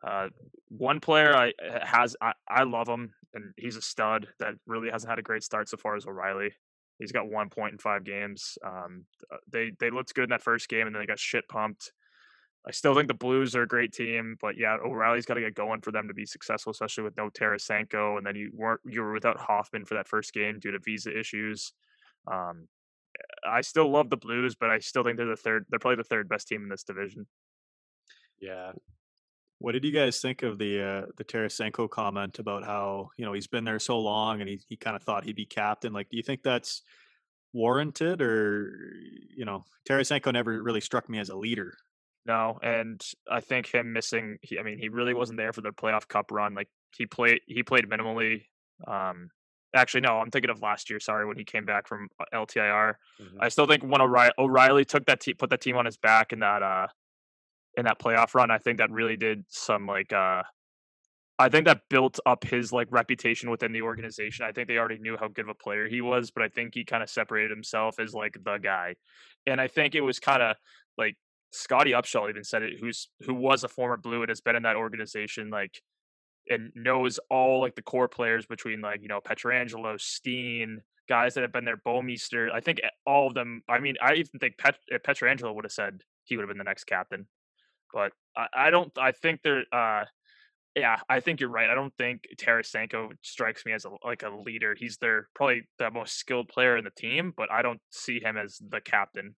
uh, 0.03 0.29
one 0.69 0.99
player 0.99 1.35
I 1.35 1.51
has 1.83 2.15
I, 2.21 2.33
I 2.47 2.63
love 2.63 2.87
him, 2.87 3.13
and 3.33 3.53
he's 3.57 3.75
a 3.75 3.81
stud 3.81 4.27
that 4.39 4.53
really 4.65 4.89
hasn't 4.89 5.09
had 5.09 5.19
a 5.19 5.23
great 5.23 5.43
start 5.43 5.67
so 5.67 5.77
far. 5.77 5.97
Is 5.97 6.05
O'Reilly. 6.05 6.51
He's 6.99 7.11
got 7.11 7.29
one 7.29 7.49
point 7.49 7.71
in 7.73 7.77
five 7.79 8.03
games. 8.03 8.57
Um, 8.65 9.05
uh, 9.31 9.37
they 9.51 9.71
they 9.79 9.89
looked 9.89 10.13
good 10.13 10.25
in 10.25 10.29
that 10.31 10.43
first 10.43 10.67
game, 10.69 10.85
and 10.85 10.95
then 10.95 11.01
they 11.01 11.07
got 11.07 11.19
shit 11.19 11.47
pumped. 11.47 11.91
I 12.67 12.71
still 12.71 12.93
think 12.93 13.07
the 13.07 13.13
Blues 13.13 13.55
are 13.55 13.63
a 13.63 13.67
great 13.67 13.93
team, 13.93 14.35
but 14.41 14.57
yeah, 14.57 14.75
O'Reilly's 14.83 15.25
got 15.25 15.35
to 15.35 15.41
get 15.41 15.55
going 15.55 15.79
for 15.79 15.91
them 15.91 16.09
to 16.09 16.13
be 16.13 16.25
successful, 16.25 16.71
especially 16.71 17.05
with 17.05 17.15
no 17.15 17.29
Tarasenko, 17.29 18.17
and 18.17 18.25
then 18.25 18.35
you 18.35 18.51
weren't 18.53 18.81
you 18.85 19.01
were 19.01 19.13
without 19.13 19.39
Hoffman 19.39 19.85
for 19.85 19.95
that 19.95 20.09
first 20.09 20.33
game 20.33 20.59
due 20.59 20.71
to 20.71 20.79
visa 20.79 21.17
issues. 21.17 21.73
Um, 22.27 22.67
I 23.47 23.61
still 23.61 23.89
love 23.89 24.09
the 24.09 24.17
Blues, 24.17 24.55
but 24.55 24.69
I 24.69 24.79
still 24.79 25.03
think 25.03 25.17
they're 25.17 25.25
the 25.25 25.35
third. 25.35 25.65
They're 25.69 25.79
probably 25.79 25.97
the 25.97 26.03
third 26.03 26.27
best 26.27 26.47
team 26.47 26.63
in 26.63 26.69
this 26.69 26.83
division. 26.83 27.27
Yeah. 28.39 28.73
What 29.59 29.73
did 29.73 29.83
you 29.83 29.91
guys 29.91 30.19
think 30.19 30.41
of 30.43 30.57
the 30.57 30.81
uh, 30.81 31.05
the 31.17 31.23
Tarasenko 31.23 31.89
comment 31.89 32.39
about 32.39 32.63
how 32.65 33.11
you 33.17 33.25
know 33.25 33.33
he's 33.33 33.47
been 33.47 33.65
there 33.65 33.79
so 33.79 33.99
long 33.99 34.41
and 34.41 34.49
he 34.49 34.59
he 34.67 34.75
kind 34.75 34.95
of 34.95 35.03
thought 35.03 35.25
he'd 35.25 35.35
be 35.35 35.45
captain? 35.45 35.93
Like, 35.93 36.09
do 36.09 36.17
you 36.17 36.23
think 36.23 36.43
that's 36.43 36.81
warranted, 37.53 38.21
or 38.21 38.71
you 39.35 39.45
know, 39.45 39.65
Tarasenko 39.87 40.33
never 40.33 40.61
really 40.61 40.81
struck 40.81 41.09
me 41.09 41.19
as 41.19 41.29
a 41.29 41.35
leader. 41.37 41.77
No, 42.25 42.59
and 42.61 43.01
I 43.29 43.39
think 43.39 43.73
him 43.73 43.93
missing. 43.93 44.37
He, 44.41 44.59
I 44.59 44.63
mean, 44.63 44.77
he 44.77 44.89
really 44.89 45.13
wasn't 45.13 45.37
there 45.37 45.53
for 45.53 45.61
the 45.61 45.71
playoff 45.71 46.07
cup 46.07 46.31
run. 46.31 46.53
Like 46.53 46.69
he 46.95 47.05
played, 47.05 47.41
he 47.47 47.63
played 47.63 47.89
minimally. 47.89 48.43
Um, 48.87 49.29
actually, 49.75 50.01
no, 50.01 50.19
I'm 50.19 50.29
thinking 50.29 50.51
of 50.51 50.61
last 50.61 50.89
year. 50.89 50.99
Sorry, 50.99 51.25
when 51.25 51.37
he 51.37 51.43
came 51.43 51.65
back 51.65 51.87
from 51.87 52.09
uh, 52.19 52.25
LTIR. 52.33 52.95
Mhm. 53.21 53.37
I 53.39 53.49
still 53.49 53.65
think 53.65 53.83
when 53.83 54.01
O'Reilly, 54.01 54.33
O'Reilly 54.37 54.85
took 54.85 55.05
that 55.05 55.21
team, 55.21 55.35
put 55.37 55.49
that 55.49 55.61
team 55.61 55.75
on 55.75 55.85
his 55.85 55.97
back 55.97 56.33
in 56.33 56.39
that 56.39 56.61
uh 56.61 56.87
in 57.77 57.85
that 57.85 57.99
playoff 57.99 58.33
run, 58.33 58.51
I 58.51 58.57
think 58.57 58.79
that 58.79 58.91
really 58.91 59.17
did 59.17 59.45
some 59.47 59.85
like 59.85 60.13
uh 60.13 60.43
I 61.41 61.47
think 61.47 61.65
that 61.65 61.83
built 61.89 62.19
up 62.25 62.43
his 62.43 62.73
like 62.73 62.89
reputation 62.91 63.49
within 63.49 63.71
the 63.71 63.81
organization. 63.81 64.45
I 64.45 64.51
think 64.51 64.67
they 64.67 64.77
already 64.77 64.97
knew 64.97 65.15
how 65.17 65.29
good 65.29 65.45
of 65.45 65.49
a 65.49 65.53
player 65.53 65.87
he 65.87 66.01
was, 66.01 66.31
but 66.31 66.43
I 66.43 66.49
think 66.49 66.73
he 66.73 66.83
kind 66.83 67.01
of 67.01 67.09
separated 67.09 67.49
himself 67.49 67.97
as 67.97 68.13
like 68.13 68.37
the 68.43 68.57
guy. 68.57 68.95
And 69.47 69.61
I 69.61 69.67
think 69.67 69.95
it 69.95 70.01
was 70.01 70.19
kind 70.19 70.43
of 70.43 70.57
like 70.97 71.15
Scotty 71.51 71.91
Upshall 71.91 72.29
even 72.29 72.43
said 72.43 72.63
it, 72.63 72.73
who's 72.81 73.07
who 73.21 73.33
was 73.33 73.63
a 73.63 73.69
former 73.69 73.95
Blue 73.95 74.21
and 74.21 74.29
has 74.29 74.41
been 74.41 74.57
in 74.57 74.63
that 74.63 74.75
organization 74.75 75.49
like 75.49 75.81
and 76.49 76.71
knows 76.75 77.19
all 77.29 77.61
like 77.61 77.75
the 77.75 77.81
core 77.81 78.09
players 78.09 78.45
between 78.45 78.81
like 78.81 79.01
you 79.01 79.07
know 79.07 79.21
Pietrangelo, 79.21 79.99
Steen, 79.99 80.81
guys 81.07 81.33
that 81.35 81.41
have 81.41 81.53
been 81.53 81.65
there, 81.65 81.77
Bouwmeester. 81.77 82.51
I 82.53 82.59
think 82.59 82.81
all 83.05 83.27
of 83.27 83.33
them. 83.33 83.63
I 83.69 83.79
mean, 83.79 83.95
I 84.01 84.13
even 84.15 84.39
think 84.39 84.57
Pet, 84.57 84.75
uh, 84.93 84.97
Pietrangelo 84.97 85.53
would 85.55 85.65
have 85.65 85.71
said 85.71 86.01
he 86.25 86.35
would 86.35 86.43
have 86.43 86.49
been 86.49 86.57
the 86.57 86.63
next 86.63 86.83
captain, 86.85 87.27
but 87.93 88.11
I, 88.35 88.47
I 88.53 88.69
don't. 88.69 88.91
I 88.97 89.11
think 89.11 89.41
they're. 89.43 89.63
uh 89.71 90.05
yeah, 90.75 90.97
I 91.09 91.19
think 91.19 91.39
you're 91.39 91.49
right. 91.49 91.69
I 91.69 91.75
don't 91.75 91.93
think 91.97 92.27
Tarasenko 92.37 93.09
strikes 93.23 93.65
me 93.65 93.73
as 93.73 93.85
a, 93.85 93.89
like 94.05 94.23
a 94.23 94.29
leader. 94.29 94.75
He's 94.77 94.97
their 94.97 95.27
probably 95.33 95.63
the 95.79 95.89
most 95.89 96.17
skilled 96.17 96.47
player 96.47 96.77
in 96.77 96.83
the 96.83 96.91
team, 96.91 97.33
but 97.35 97.51
I 97.51 97.61
don't 97.61 97.81
see 97.89 98.19
him 98.21 98.37
as 98.37 98.61
the 98.69 98.79
captain. 98.79 99.35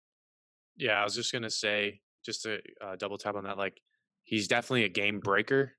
Yeah, 0.77 0.99
I 0.99 1.03
was 1.03 1.15
just 1.15 1.31
gonna 1.31 1.49
say, 1.49 2.01
just 2.25 2.43
to 2.43 2.59
uh, 2.83 2.95
double 2.97 3.17
tap 3.17 3.35
on 3.35 3.45
that, 3.45 3.57
like 3.57 3.79
he's 4.23 4.47
definitely 4.47 4.83
a 4.83 4.89
game 4.89 5.19
breaker, 5.19 5.73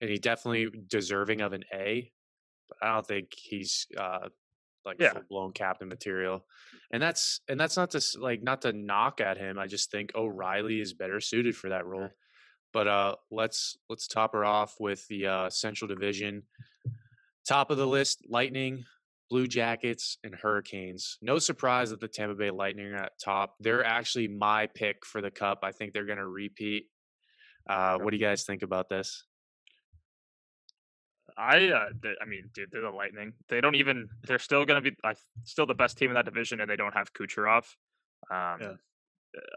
and 0.00 0.10
he's 0.10 0.20
definitely 0.20 0.68
deserving 0.88 1.40
of 1.40 1.52
an 1.52 1.64
A. 1.72 2.10
But 2.68 2.78
I 2.82 2.94
don't 2.94 3.06
think 3.06 3.28
he's 3.36 3.86
uh, 3.96 4.28
like 4.84 4.96
Yeah. 5.00 5.12
full 5.12 5.22
blown 5.28 5.52
captain 5.52 5.88
material, 5.88 6.44
and 6.92 7.02
that's 7.02 7.40
and 7.48 7.58
that's 7.58 7.76
not 7.76 7.90
to 7.92 8.00
like 8.18 8.42
not 8.42 8.62
to 8.62 8.72
knock 8.72 9.20
at 9.20 9.38
him. 9.38 9.58
I 9.58 9.66
just 9.66 9.90
think 9.90 10.12
O'Reilly 10.14 10.80
is 10.80 10.92
better 10.94 11.20
suited 11.20 11.56
for 11.56 11.70
that 11.70 11.86
role. 11.86 12.08
But 12.72 12.88
uh, 12.88 13.16
let's 13.30 13.76
let's 13.90 14.06
top 14.06 14.32
her 14.32 14.44
off 14.44 14.76
with 14.80 15.06
the 15.08 15.26
uh, 15.26 15.50
Central 15.50 15.88
Division. 15.88 16.42
Top 17.46 17.70
of 17.70 17.76
the 17.76 17.86
list: 17.86 18.24
Lightning, 18.28 18.84
Blue 19.28 19.46
Jackets, 19.46 20.16
and 20.24 20.34
Hurricanes. 20.34 21.18
No 21.20 21.38
surprise 21.38 21.90
that 21.90 22.00
the 22.00 22.08
Tampa 22.08 22.34
Bay 22.34 22.50
Lightning 22.50 22.86
are 22.86 22.96
at 23.04 23.12
top. 23.22 23.56
They're 23.60 23.84
actually 23.84 24.28
my 24.28 24.68
pick 24.74 25.04
for 25.04 25.20
the 25.20 25.30
Cup. 25.30 25.60
I 25.62 25.72
think 25.72 25.92
they're 25.92 26.06
going 26.06 26.18
to 26.18 26.26
repeat. 26.26 26.86
Uh, 27.68 27.98
what 27.98 28.10
do 28.10 28.16
you 28.16 28.22
guys 28.24 28.44
think 28.44 28.62
about 28.62 28.88
this? 28.88 29.24
I, 31.36 31.68
uh, 31.68 31.88
th- 32.02 32.16
I 32.20 32.24
mean, 32.26 32.50
dude, 32.54 32.70
they're 32.70 32.82
the 32.82 32.90
Lightning. 32.90 33.32
They 33.48 33.60
don't 33.60 33.74
even. 33.74 34.08
They're 34.26 34.38
still 34.38 34.64
going 34.64 34.82
to 34.82 34.90
be 34.90 34.96
I, 35.04 35.14
still 35.44 35.66
the 35.66 35.74
best 35.74 35.96
team 35.96 36.10
in 36.10 36.14
that 36.14 36.24
division, 36.24 36.60
and 36.60 36.70
they 36.70 36.76
don't 36.76 36.94
have 36.94 37.12
Kucherov. 37.12 37.64
Um, 38.30 38.60
Yeah. 38.60 38.72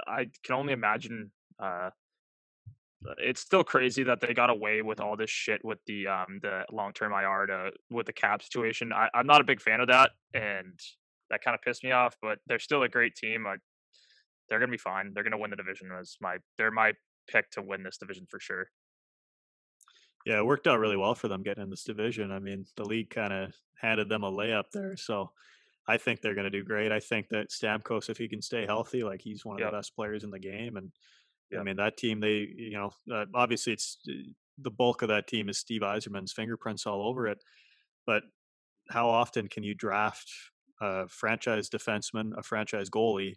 I 0.07 0.29
can 0.43 0.55
only 0.55 0.73
imagine. 0.73 1.31
Uh, 1.59 1.89
it's 3.17 3.41
still 3.41 3.63
crazy 3.63 4.03
that 4.03 4.21
they 4.21 4.33
got 4.33 4.49
away 4.49 4.81
with 4.81 4.99
all 4.99 5.15
this 5.15 5.29
shit 5.29 5.63
with 5.63 5.79
the 5.85 6.07
um 6.07 6.39
the 6.41 6.65
long 6.71 6.93
term 6.93 7.11
IR 7.11 7.45
to 7.47 7.71
with 7.89 8.05
the 8.05 8.13
cap 8.13 8.41
situation. 8.41 8.93
I, 8.93 9.09
I'm 9.13 9.27
not 9.27 9.41
a 9.41 9.43
big 9.43 9.61
fan 9.61 9.81
of 9.81 9.87
that, 9.87 10.11
and 10.33 10.79
that 11.29 11.43
kind 11.43 11.55
of 11.55 11.61
pissed 11.61 11.83
me 11.83 11.91
off. 11.91 12.15
But 12.21 12.39
they're 12.47 12.59
still 12.59 12.83
a 12.83 12.89
great 12.89 13.15
team. 13.15 13.45
I, 13.45 13.55
they're 14.49 14.59
gonna 14.59 14.71
be 14.71 14.77
fine. 14.77 15.11
They're 15.13 15.23
gonna 15.23 15.37
win 15.37 15.51
the 15.51 15.57
division. 15.57 15.89
As 15.91 16.17
my 16.21 16.37
they're 16.57 16.71
my 16.71 16.93
pick 17.27 17.49
to 17.51 17.61
win 17.61 17.83
this 17.83 17.97
division 17.97 18.25
for 18.29 18.39
sure. 18.39 18.69
Yeah, 20.25 20.39
it 20.39 20.45
worked 20.45 20.67
out 20.67 20.79
really 20.79 20.97
well 20.97 21.15
for 21.15 21.27
them 21.27 21.43
getting 21.43 21.63
in 21.63 21.69
this 21.69 21.83
division. 21.83 22.31
I 22.31 22.39
mean, 22.39 22.65
the 22.75 22.85
league 22.85 23.09
kind 23.11 23.31
of 23.31 23.55
handed 23.79 24.09
them 24.09 24.23
a 24.23 24.31
layup 24.31 24.71
there, 24.71 24.97
so 24.97 25.31
I 25.87 25.97
think 25.97 26.21
they're 26.21 26.33
going 26.33 26.51
to 26.51 26.57
do 26.57 26.63
great. 26.63 26.91
I 26.91 26.99
think 26.99 27.29
that 27.29 27.49
Stamkos, 27.49 28.09
if 28.09 28.17
he 28.17 28.27
can 28.27 28.41
stay 28.41 28.65
healthy, 28.65 29.03
like 29.03 29.21
he's 29.21 29.45
one 29.45 29.57
of 29.57 29.59
Yep. 29.59 29.71
the 29.71 29.77
best 29.77 29.95
players 29.95 30.23
in 30.23 30.31
the 30.31 30.39
game, 30.39 30.77
and 30.77 30.91
I 31.57 31.63
mean 31.63 31.77
that 31.77 31.97
team. 31.97 32.19
They, 32.19 32.47
you 32.55 32.71
know, 32.71 32.91
uh, 33.11 33.25
obviously 33.35 33.73
it's 33.73 33.99
uh, 34.09 34.13
the 34.57 34.71
bulk 34.71 35.01
of 35.03 35.09
that 35.09 35.27
team 35.27 35.47
is 35.49 35.59
Steve 35.59 35.81
Yzerman's 35.81 36.33
fingerprints 36.33 36.87
all 36.87 37.07
over 37.07 37.27
it. 37.27 37.43
But 38.05 38.23
how 38.89 39.09
often 39.09 39.47
can 39.47 39.63
you 39.63 39.73
draft 39.75 40.31
a 40.81 41.07
franchise 41.07 41.69
defenseman, 41.69 42.37
a 42.37 42.43
franchise 42.43 42.89
goalie, 42.89 43.35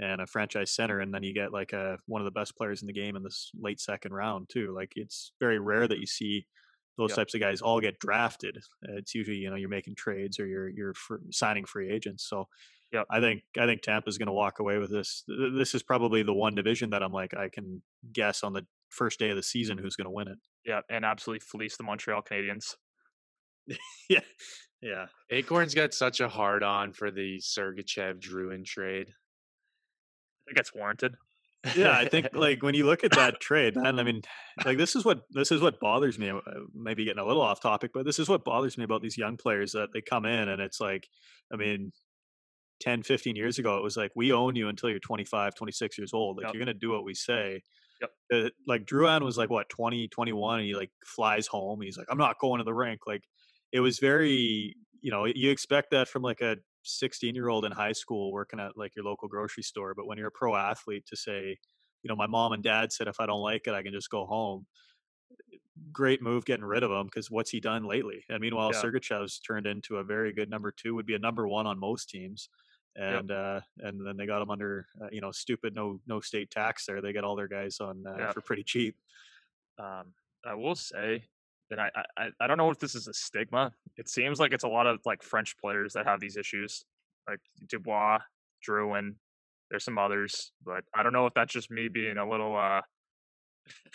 and 0.00 0.20
a 0.20 0.26
franchise 0.26 0.70
center, 0.72 1.00
and 1.00 1.12
then 1.14 1.22
you 1.22 1.32
get 1.34 1.52
like 1.52 1.72
a 1.72 1.98
one 2.06 2.20
of 2.20 2.24
the 2.24 2.30
best 2.40 2.56
players 2.56 2.82
in 2.82 2.86
the 2.86 2.92
game 2.92 3.16
in 3.16 3.22
this 3.22 3.50
late 3.58 3.80
second 3.80 4.12
round 4.12 4.48
too? 4.48 4.72
Like 4.74 4.92
it's 4.96 5.32
very 5.40 5.58
rare 5.58 5.86
that 5.86 5.98
you 5.98 6.06
see 6.06 6.46
those 6.98 7.10
Yep. 7.10 7.16
types 7.16 7.34
of 7.34 7.40
guys 7.40 7.60
all 7.62 7.80
get 7.80 7.98
drafted. 7.98 8.56
Uh, 8.86 8.96
It's 8.96 9.14
usually 9.14 9.38
you 9.38 9.48
know 9.50 9.56
you're 9.56 9.68
making 9.68 9.94
trades 9.94 10.38
or 10.40 10.46
you're 10.46 10.68
you're 10.68 10.94
fr- 10.94 11.16
signing 11.30 11.64
free 11.64 11.90
agents. 11.90 12.28
So 12.28 12.48
Yep. 12.92 13.06
I 13.10 13.20
think 13.20 13.42
I 13.58 13.66
think 13.66 13.82
Tampa's 13.82 14.18
going 14.18 14.26
to 14.26 14.32
walk 14.32 14.58
away 14.58 14.78
with 14.78 14.90
this. 14.90 15.22
This 15.28 15.74
is 15.76 15.82
probably 15.82 16.22
the 16.24 16.34
one 16.34 16.54
division 16.56 16.90
that 16.90 17.02
I'm 17.02 17.12
like 17.12 17.34
I 17.34 17.48
can 17.48 17.82
guess 18.12 18.42
on 18.42 18.52
the 18.52 18.66
first 18.88 19.18
day 19.20 19.30
of 19.30 19.36
the 19.36 19.42
season 19.44 19.78
who's 19.78 19.94
going 19.96 20.06
to 20.06 20.10
win 20.10 20.26
it. 20.28 20.38
Yeah, 20.64 20.80
and 20.90 21.04
absolutely 21.04 21.40
fleece 21.40 21.76
the 21.76 21.84
Montreal 21.84 22.22
Canadiens. 22.22 22.74
Yeah, 24.08 24.20
yeah. 24.82 25.06
Acorn's 25.30 25.74
got 25.74 25.94
such 25.94 26.20
a 26.20 26.28
hard 26.28 26.62
on 26.64 26.92
for 26.92 27.10
the 27.12 27.38
Sergachev 27.38 28.18
Drouin 28.18 28.64
trade. 28.64 29.12
Think 30.50 30.58
it's 30.58 30.74
warranted. 30.74 31.14
yeah, 31.76 31.92
I 31.96 32.08
think 32.08 32.28
like 32.34 32.62
when 32.62 32.74
you 32.74 32.84
look 32.86 33.04
at 33.04 33.12
that 33.12 33.38
trade, 33.40 33.76
man, 33.76 33.98
I 33.98 34.02
mean, 34.02 34.22
like 34.64 34.78
this 34.78 34.96
is 34.96 35.04
what 35.04 35.22
this 35.30 35.52
is 35.52 35.60
what 35.60 35.78
bothers 35.78 36.18
me. 36.18 36.30
uh, 36.30 36.40
Maybe 36.74 37.04
getting 37.04 37.22
a 37.22 37.26
little 37.26 37.42
off 37.42 37.60
topic, 37.60 37.90
but 37.94 38.04
this 38.04 38.18
is 38.18 38.28
what 38.28 38.44
bothers 38.44 38.76
me 38.76 38.84
about 38.84 39.02
these 39.02 39.16
young 39.18 39.36
players 39.36 39.72
that 39.72 39.88
they 39.92 40.00
come 40.00 40.24
in 40.24 40.48
and 40.48 40.60
it's 40.60 40.80
like, 40.80 41.06
I 41.52 41.56
mean, 41.56 41.92
10, 42.80 43.02
15 43.02 43.36
years 43.36 43.58
ago, 43.58 43.76
it 43.76 43.82
was 43.82 43.96
like 43.96 44.10
we 44.16 44.32
own 44.32 44.56
you 44.56 44.68
until 44.68 44.88
you're 44.90 44.98
25, 45.00 45.54
26 45.54 45.98
years 45.98 46.12
old. 46.14 46.36
Like 46.38 46.46
Yep. 46.46 46.54
you're 46.54 46.60
gonna 46.64 46.74
do 46.74 46.90
what 46.90 47.04
we 47.04 47.14
say. 47.14 47.62
Yep. 48.00 48.10
Uh, 48.32 48.48
like 48.66 48.86
Drouin 48.86 49.22
was 49.22 49.36
like 49.36 49.50
what 49.50 49.68
20, 49.68 50.08
21, 50.08 50.60
and 50.60 50.66
he 50.66 50.74
like 50.74 50.90
flies 51.04 51.46
home. 51.46 51.82
He's 51.82 51.98
like, 51.98 52.06
I'm 52.10 52.16
not 52.18 52.38
going 52.40 52.58
to 52.58 52.64
the 52.64 52.72
rink. 52.74 53.00
Like 53.06 53.24
it 53.72 53.80
was 53.80 53.98
very, 53.98 54.74
you 55.02 55.10
know, 55.10 55.26
you 55.26 55.50
expect 55.50 55.90
that 55.90 56.08
from 56.08 56.22
like 56.22 56.40
a 56.40 56.56
16 56.82 57.34
year 57.34 57.48
old 57.48 57.64
in 57.64 57.72
high 57.72 57.92
school 57.92 58.32
working 58.32 58.60
at 58.60 58.76
like 58.76 58.94
your 58.96 59.04
local 59.04 59.28
grocery 59.28 59.62
store. 59.62 59.94
But 59.94 60.06
when 60.06 60.18
you're 60.18 60.28
a 60.28 60.32
pro 60.32 60.56
athlete 60.56 61.04
to 61.06 61.16
say, 61.16 61.58
you 62.02 62.08
know, 62.08 62.16
my 62.16 62.26
mom 62.26 62.52
and 62.52 62.62
dad 62.62 62.92
said 62.92 63.08
if 63.08 63.20
I 63.20 63.26
don't 63.26 63.42
like 63.42 63.66
it, 63.66 63.74
I 63.74 63.82
can 63.82 63.92
just 63.92 64.10
go 64.10 64.24
home. 64.26 64.66
Great 65.92 66.22
move 66.22 66.44
getting 66.44 66.64
rid 66.64 66.82
of 66.82 66.90
him 66.90 67.06
because 67.06 67.30
what's 67.30 67.50
he 67.50 67.60
done 67.60 67.84
lately? 67.84 68.24
And 68.28 68.40
meanwhile, 68.40 68.70
Yeah. 68.72 68.80
Sergachev's 68.82 69.38
turned 69.38 69.66
into 69.66 69.96
a 69.96 70.04
very 70.04 70.32
good 70.32 70.50
number 70.50 70.72
two, 70.72 70.94
would 70.94 71.06
be 71.06 71.14
a 71.14 71.18
number 71.18 71.46
one 71.48 71.66
on 71.66 71.78
most 71.78 72.08
teams. 72.10 72.48
Yep. 72.96 73.20
And 73.20 73.30
uh, 73.30 73.60
and 73.78 74.04
then 74.04 74.16
they 74.16 74.26
got 74.26 74.42
him 74.42 74.50
under 74.50 74.86
uh, 75.00 75.06
you 75.12 75.20
know 75.20 75.30
stupid 75.30 75.74
no 75.74 76.00
no 76.06 76.20
state 76.20 76.50
tax 76.50 76.86
there. 76.86 77.00
They 77.00 77.12
get 77.12 77.22
all 77.24 77.36
their 77.36 77.48
guys 77.48 77.78
on 77.80 78.04
uh, 78.06 78.16
Yeah. 78.18 78.32
for 78.32 78.40
pretty 78.40 78.64
cheap. 78.64 78.96
Um, 79.78 80.12
I 80.44 80.54
will 80.54 80.74
say 80.74 81.24
that 81.70 81.78
I, 81.78 81.90
I 82.18 82.28
I- 82.40 82.46
don't 82.46 82.58
know 82.58 82.70
if 82.70 82.78
this 82.78 82.94
is 82.94 83.08
a 83.08 83.14
stigma. 83.14 83.72
It 83.96 84.08
seems 84.08 84.38
like 84.40 84.52
it's 84.52 84.64
a 84.64 84.68
lot 84.68 84.86
of 84.86 84.98
like 85.04 85.22
French 85.22 85.56
players 85.58 85.92
that 85.94 86.06
have 86.06 86.20
these 86.20 86.36
issues, 86.36 86.84
like 87.28 87.38
Dubois, 87.68 88.18
Drouin. 88.68 89.14
There's 89.70 89.84
some 89.84 89.98
others, 89.98 90.52
but 90.64 90.82
I 90.94 91.02
don't 91.02 91.12
know 91.12 91.26
if 91.26 91.34
that's 91.34 91.52
just 91.52 91.70
me 91.70 91.88
being 91.88 92.16
a 92.18 92.28
little. 92.28 92.56
uh 92.56 92.80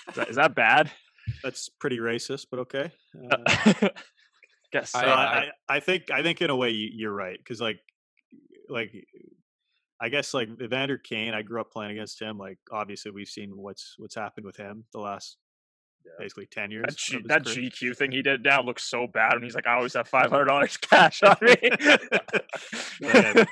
Is 0.10 0.16
that, 0.16 0.30
is 0.30 0.36
that 0.38 0.56
bad? 0.56 0.92
That's 1.44 1.70
pretty 1.70 1.98
racist, 1.98 2.46
but 2.52 2.60
okay. 2.62 2.92
Uh, 3.32 3.90
Guess 4.72 4.92
So. 4.92 5.00
I- 5.00 5.04
I, 5.10 5.50
I- 5.68 5.80
think 5.80 6.12
I 6.12 6.22
think 6.24 6.42
in 6.42 6.50
a 6.50 6.56
way 6.56 6.70
you, 6.70 6.90
you're 6.94 7.14
right 7.14 7.38
because 7.38 7.60
like 7.60 7.80
like 8.70 8.92
I 10.00 10.10
guess 10.10 10.34
like 10.34 10.50
Evander 10.62 10.98
Kane, 10.98 11.34
I 11.34 11.42
grew 11.42 11.60
up 11.62 11.72
playing 11.72 11.92
against 11.92 12.22
him. 12.22 12.38
Like 12.38 12.58
obviously 12.72 13.12
we've 13.12 13.28
seen 13.28 13.52
what's 13.58 13.96
what's 13.98 14.16
happened 14.16 14.46
with 14.46 14.58
him 14.58 14.86
the 14.94 15.00
last 15.00 15.38
basically 16.20 16.46
ten 16.48 16.72
years. 16.72 16.86
that, 16.88 16.96
G, 16.98 17.22
that. 17.26 17.44
GQ 17.44 17.96
thing 17.98 18.12
he 18.12 18.22
did 18.22 18.44
now 18.44 18.62
looks 18.62 18.84
so 18.84 19.08
bad, 19.08 19.34
and 19.34 19.44
he's 19.44 19.56
like, 19.56 19.68
"I 19.68 19.76
always 19.76 19.94
have 19.94 20.08
five 20.08 20.30
hundred 20.30 20.46
dollars 20.46 20.78
cash 20.78 21.22
on 21.24 21.36
me." 21.42 21.56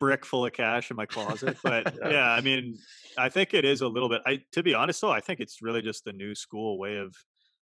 Brick 0.00 0.24
full 0.24 0.46
of 0.46 0.52
cash 0.54 0.90
in 0.90 0.96
my 0.96 1.04
closet. 1.04 1.58
But 1.62 1.94
Yeah. 2.02 2.10
yeah, 2.10 2.30
I 2.30 2.40
mean, 2.40 2.78
I 3.18 3.28
think 3.28 3.52
it 3.52 3.66
is 3.66 3.82
a 3.82 3.88
little 3.88 4.08
bit. 4.08 4.22
I 4.26 4.40
to 4.52 4.62
be 4.62 4.72
honest 4.74 5.00
though, 5.02 5.10
I 5.10 5.20
think 5.20 5.40
it's 5.40 5.60
really 5.60 5.82
just 5.82 6.04
the 6.04 6.12
new 6.12 6.34
school 6.34 6.78
way 6.78 6.96
of 6.96 7.14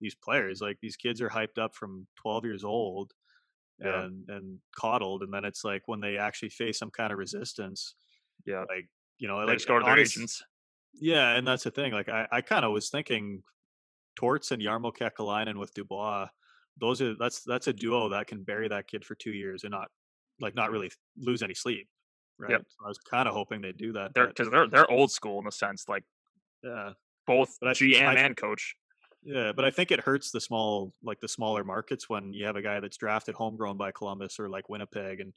these 0.00 0.14
players. 0.14 0.60
Like 0.60 0.76
these 0.82 0.96
kids 0.96 1.22
are 1.22 1.30
hyped 1.30 1.56
up 1.58 1.74
from 1.74 2.06
12 2.20 2.44
years 2.44 2.64
old 2.64 3.12
Yeah. 3.82 4.02
and 4.04 4.28
and 4.28 4.58
coddled, 4.78 5.22
and 5.22 5.32
then 5.32 5.46
it's 5.46 5.64
like 5.64 5.82
when 5.86 6.00
they 6.00 6.18
actually 6.18 6.50
face 6.50 6.78
some 6.78 6.90
kind 6.90 7.12
of 7.12 7.18
resistance, 7.18 7.94
yeah, 8.44 8.60
like 8.68 8.88
you 9.16 9.26
know, 9.26 9.40
they 9.40 9.46
like 9.46 9.56
just 9.56 9.68
go 9.68 9.78
to 9.78 9.84
their 9.86 9.98
agents. 9.98 10.42
Yeah, 11.00 11.34
and 11.34 11.46
that's 11.46 11.64
the 11.64 11.70
thing. 11.70 11.92
Like 11.92 12.10
I, 12.10 12.26
I 12.30 12.40
kind 12.42 12.64
of 12.66 12.72
was 12.72 12.90
thinking, 12.90 13.42
Torts 14.18 14.50
and 14.50 14.60
Jarmo 14.60 14.92
Kekalainen 14.92 15.56
with 15.58 15.72
Dubois. 15.74 16.26
Those 16.80 17.00
are 17.00 17.14
that's 17.14 17.42
that's 17.44 17.68
a 17.68 17.72
duo 17.72 18.08
that 18.08 18.26
can 18.26 18.42
bury 18.42 18.66
that 18.68 18.88
kid 18.88 19.04
for 19.04 19.14
two 19.14 19.30
years 19.32 19.62
and 19.62 19.70
not 19.70 19.88
like 20.40 20.56
not 20.56 20.72
really 20.72 20.90
lose 21.16 21.42
any 21.42 21.54
sleep. 21.54 21.86
Right. 22.36 22.50
Yep. 22.50 22.62
So 22.68 22.84
I 22.84 22.88
was 22.88 22.98
kind 22.98 23.28
of 23.28 23.34
hoping 23.34 23.60
they'd 23.60 23.76
do 23.76 23.92
that. 23.92 24.14
They're 24.14 24.26
because 24.26 24.50
they're 24.50 24.68
they're 24.68 24.90
old 24.90 25.12
school 25.12 25.38
in 25.38 25.44
the 25.44 25.52
sense, 25.52 25.88
like 25.88 26.04
yeah, 26.64 26.92
both 27.28 27.56
But 27.60 27.68
I- 27.70 27.72
GM 27.74 28.02
I- 28.06 28.14
and 28.14 28.36
coach. 28.36 28.74
yeah, 29.22 29.52
but 29.54 29.64
I 29.64 29.70
think 29.70 29.92
it 29.92 30.00
hurts 30.00 30.32
the 30.32 30.40
small 30.40 30.92
like 31.02 31.20
the 31.20 31.28
smaller 31.28 31.62
markets 31.62 32.08
when 32.08 32.32
you 32.32 32.44
have 32.46 32.56
a 32.56 32.62
guy 32.62 32.80
that's 32.80 32.96
drafted 32.96 33.36
homegrown 33.36 33.76
by 33.76 33.92
Columbus 33.92 34.40
or 34.40 34.48
like 34.48 34.68
Winnipeg 34.68 35.20
and 35.20 35.32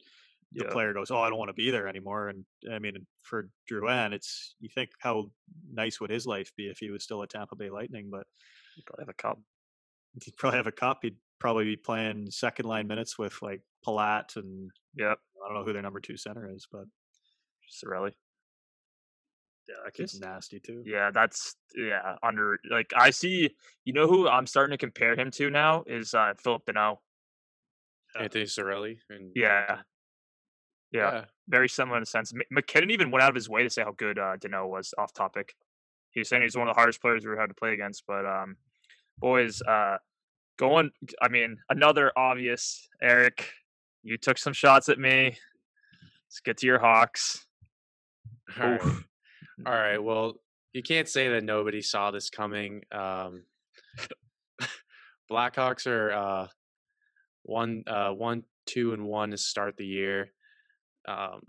the 0.54 0.64
Yeah. 0.66 0.72
player 0.72 0.92
goes, 0.92 1.10
"Oh, 1.10 1.20
I 1.20 1.28
don't 1.30 1.38
want 1.38 1.48
to 1.48 1.54
be 1.54 1.70
there 1.70 1.88
anymore." 1.88 2.28
And 2.28 2.44
I 2.70 2.78
mean, 2.78 3.06
for 3.22 3.48
Drouin, 3.70 4.12
it's 4.12 4.54
you 4.60 4.68
think 4.68 4.90
how 4.98 5.30
nice 5.72 5.98
would 6.00 6.10
his 6.10 6.26
life 6.26 6.50
be 6.56 6.68
if 6.68 6.78
he 6.78 6.90
was 6.90 7.02
still 7.04 7.22
at 7.22 7.30
Tampa 7.30 7.56
Bay 7.56 7.70
Lightning, 7.70 8.10
but 8.10 8.26
You 8.76 8.82
probably 8.86 9.02
have 9.02 9.08
a 9.08 9.14
cup. 9.14 9.38
he'd 10.22 10.36
probably 10.36 10.58
have 10.58 10.66
a 10.66 10.72
cup. 10.72 11.00
He'd 11.02 11.16
probably 11.38 11.64
be 11.64 11.76
playing 11.76 12.30
second 12.30 12.66
line 12.66 12.86
minutes 12.86 13.18
with 13.18 13.40
like 13.42 13.60
Palat 13.86 14.36
and 14.36 14.70
Yep, 14.96 15.18
I 15.44 15.48
don't 15.48 15.56
know 15.58 15.64
who 15.64 15.72
their 15.72 15.82
number 15.82 16.00
two 16.00 16.16
center 16.16 16.48
is, 16.54 16.66
but 16.70 16.84
Cirelli. 17.70 18.12
yeah, 19.68 19.76
that 19.84 19.94
kid's 19.94 20.20
nasty 20.20 20.60
too. 20.60 20.82
Yeah, 20.86 21.10
that's 21.10 21.56
yeah 21.74 22.16
under 22.22 22.58
like 22.70 22.92
I 22.96 23.10
see. 23.10 23.50
You 23.84 23.92
know 23.92 24.06
who 24.06 24.28
I'm 24.28 24.46
starting 24.46 24.72
to 24.72 24.78
compare 24.78 25.14
him 25.14 25.30
to 25.32 25.50
now 25.50 25.84
is 25.86 26.14
uh 26.14 26.34
Phillip 26.38 26.66
Danault. 26.66 26.98
Anthony 28.18 28.44
Cirelli. 28.44 28.98
And 29.08 29.32
Yeah. 29.34 29.80
Yeah, 30.92 31.24
very 31.48 31.70
similar 31.70 31.96
in 31.96 32.02
a 32.02 32.06
sense. 32.06 32.34
MacKinnon 32.50 32.90
even 32.90 33.10
went 33.10 33.22
out 33.22 33.30
of 33.30 33.34
his 33.34 33.48
way 33.48 33.62
to 33.62 33.70
say 33.70 33.82
how 33.82 33.92
good 33.92 34.18
uh, 34.18 34.36
Deneau 34.36 34.68
was. 34.68 34.92
Off 34.98 35.14
topic, 35.14 35.54
he 36.12 36.20
was 36.20 36.28
saying 36.28 36.42
he's 36.42 36.56
one 36.56 36.68
of 36.68 36.74
the 36.74 36.78
hardest 36.78 37.00
players 37.00 37.24
we 37.24 37.32
ever 37.32 37.40
had 37.40 37.48
to 37.48 37.54
play 37.54 37.72
against. 37.72 38.04
But 38.06 38.26
um, 38.26 38.56
boys, 39.18 39.62
uh, 39.62 39.96
going. 40.58 40.90
I 41.20 41.28
mean, 41.28 41.58
another 41.68 42.12
obvious. 42.16 42.88
Eric, 43.02 43.50
you 44.02 44.16
took 44.16 44.38
some 44.38 44.52
shots 44.52 44.88
at 44.88 44.98
me. 44.98 45.36
Let's 46.26 46.40
get 46.44 46.58
to 46.58 46.66
your 46.66 46.78
Hawks. 46.78 47.46
All 48.60 48.70
right. 48.70 48.82
All 49.66 49.72
right. 49.72 50.02
Well, 50.02 50.34
you 50.72 50.82
can't 50.82 51.08
say 51.08 51.28
that 51.28 51.44
nobody 51.44 51.82
saw 51.82 52.10
this 52.10 52.30
coming. 52.30 52.82
Um, 52.90 53.44
Blackhawks 55.30 55.86
are 55.86 56.12
uh, 56.12 56.46
one, 57.42 57.84
uh, 57.86 58.10
one, 58.10 58.44
two, 58.66 58.92
and 58.92 59.04
one 59.04 59.30
to 59.30 59.38
start 59.38 59.76
the 59.76 59.86
year. 59.86 60.32
Um, 61.08 61.40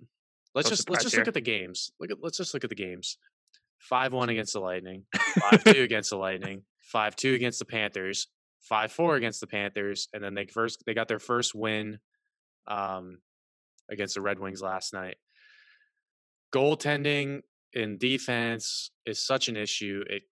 let's 0.56 0.70
just 0.70 0.90
let's 0.90 1.04
just 1.04 1.18
look 1.18 1.28
at 1.28 1.34
the 1.34 1.42
games. 1.42 1.92
Look 2.00 2.12
at 2.12 2.18
let's 2.22 2.38
just 2.38 2.54
look 2.54 2.64
at 2.64 2.70
the 2.70 2.76
games. 2.76 3.18
Five 3.90 4.14
one 4.14 4.30
against 4.30 4.54
the 4.54 4.60
Lightning. 4.60 5.06
Five 5.40 5.64
two 5.64 5.82
against 5.84 6.10
the 6.10 6.18
Lightning. 6.18 6.64
Five 6.82 7.16
two 7.16 7.34
against 7.34 7.60
the 7.60 7.66
Panthers. 7.66 8.28
Five 8.62 8.92
four 8.92 9.16
against 9.16 9.42
the 9.42 9.48
Panthers, 9.48 10.08
and 10.14 10.24
then 10.24 10.34
they 10.36 10.46
first 10.46 10.84
they 10.86 10.94
got 10.94 11.08
their 11.10 11.20
first 11.20 11.54
win 11.54 12.00
um, 12.68 13.20
against 13.92 14.16
the 14.16 14.22
Red 14.22 14.40
Wings 14.40 14.62
last 14.62 14.94
night. 14.94 15.18
Goaltending 16.54 17.42
in 17.74 17.98
defense 17.98 18.92
is 19.06 19.26
such 19.26 19.48
an 19.50 19.58
issue. 19.58 20.04
It 20.08 20.24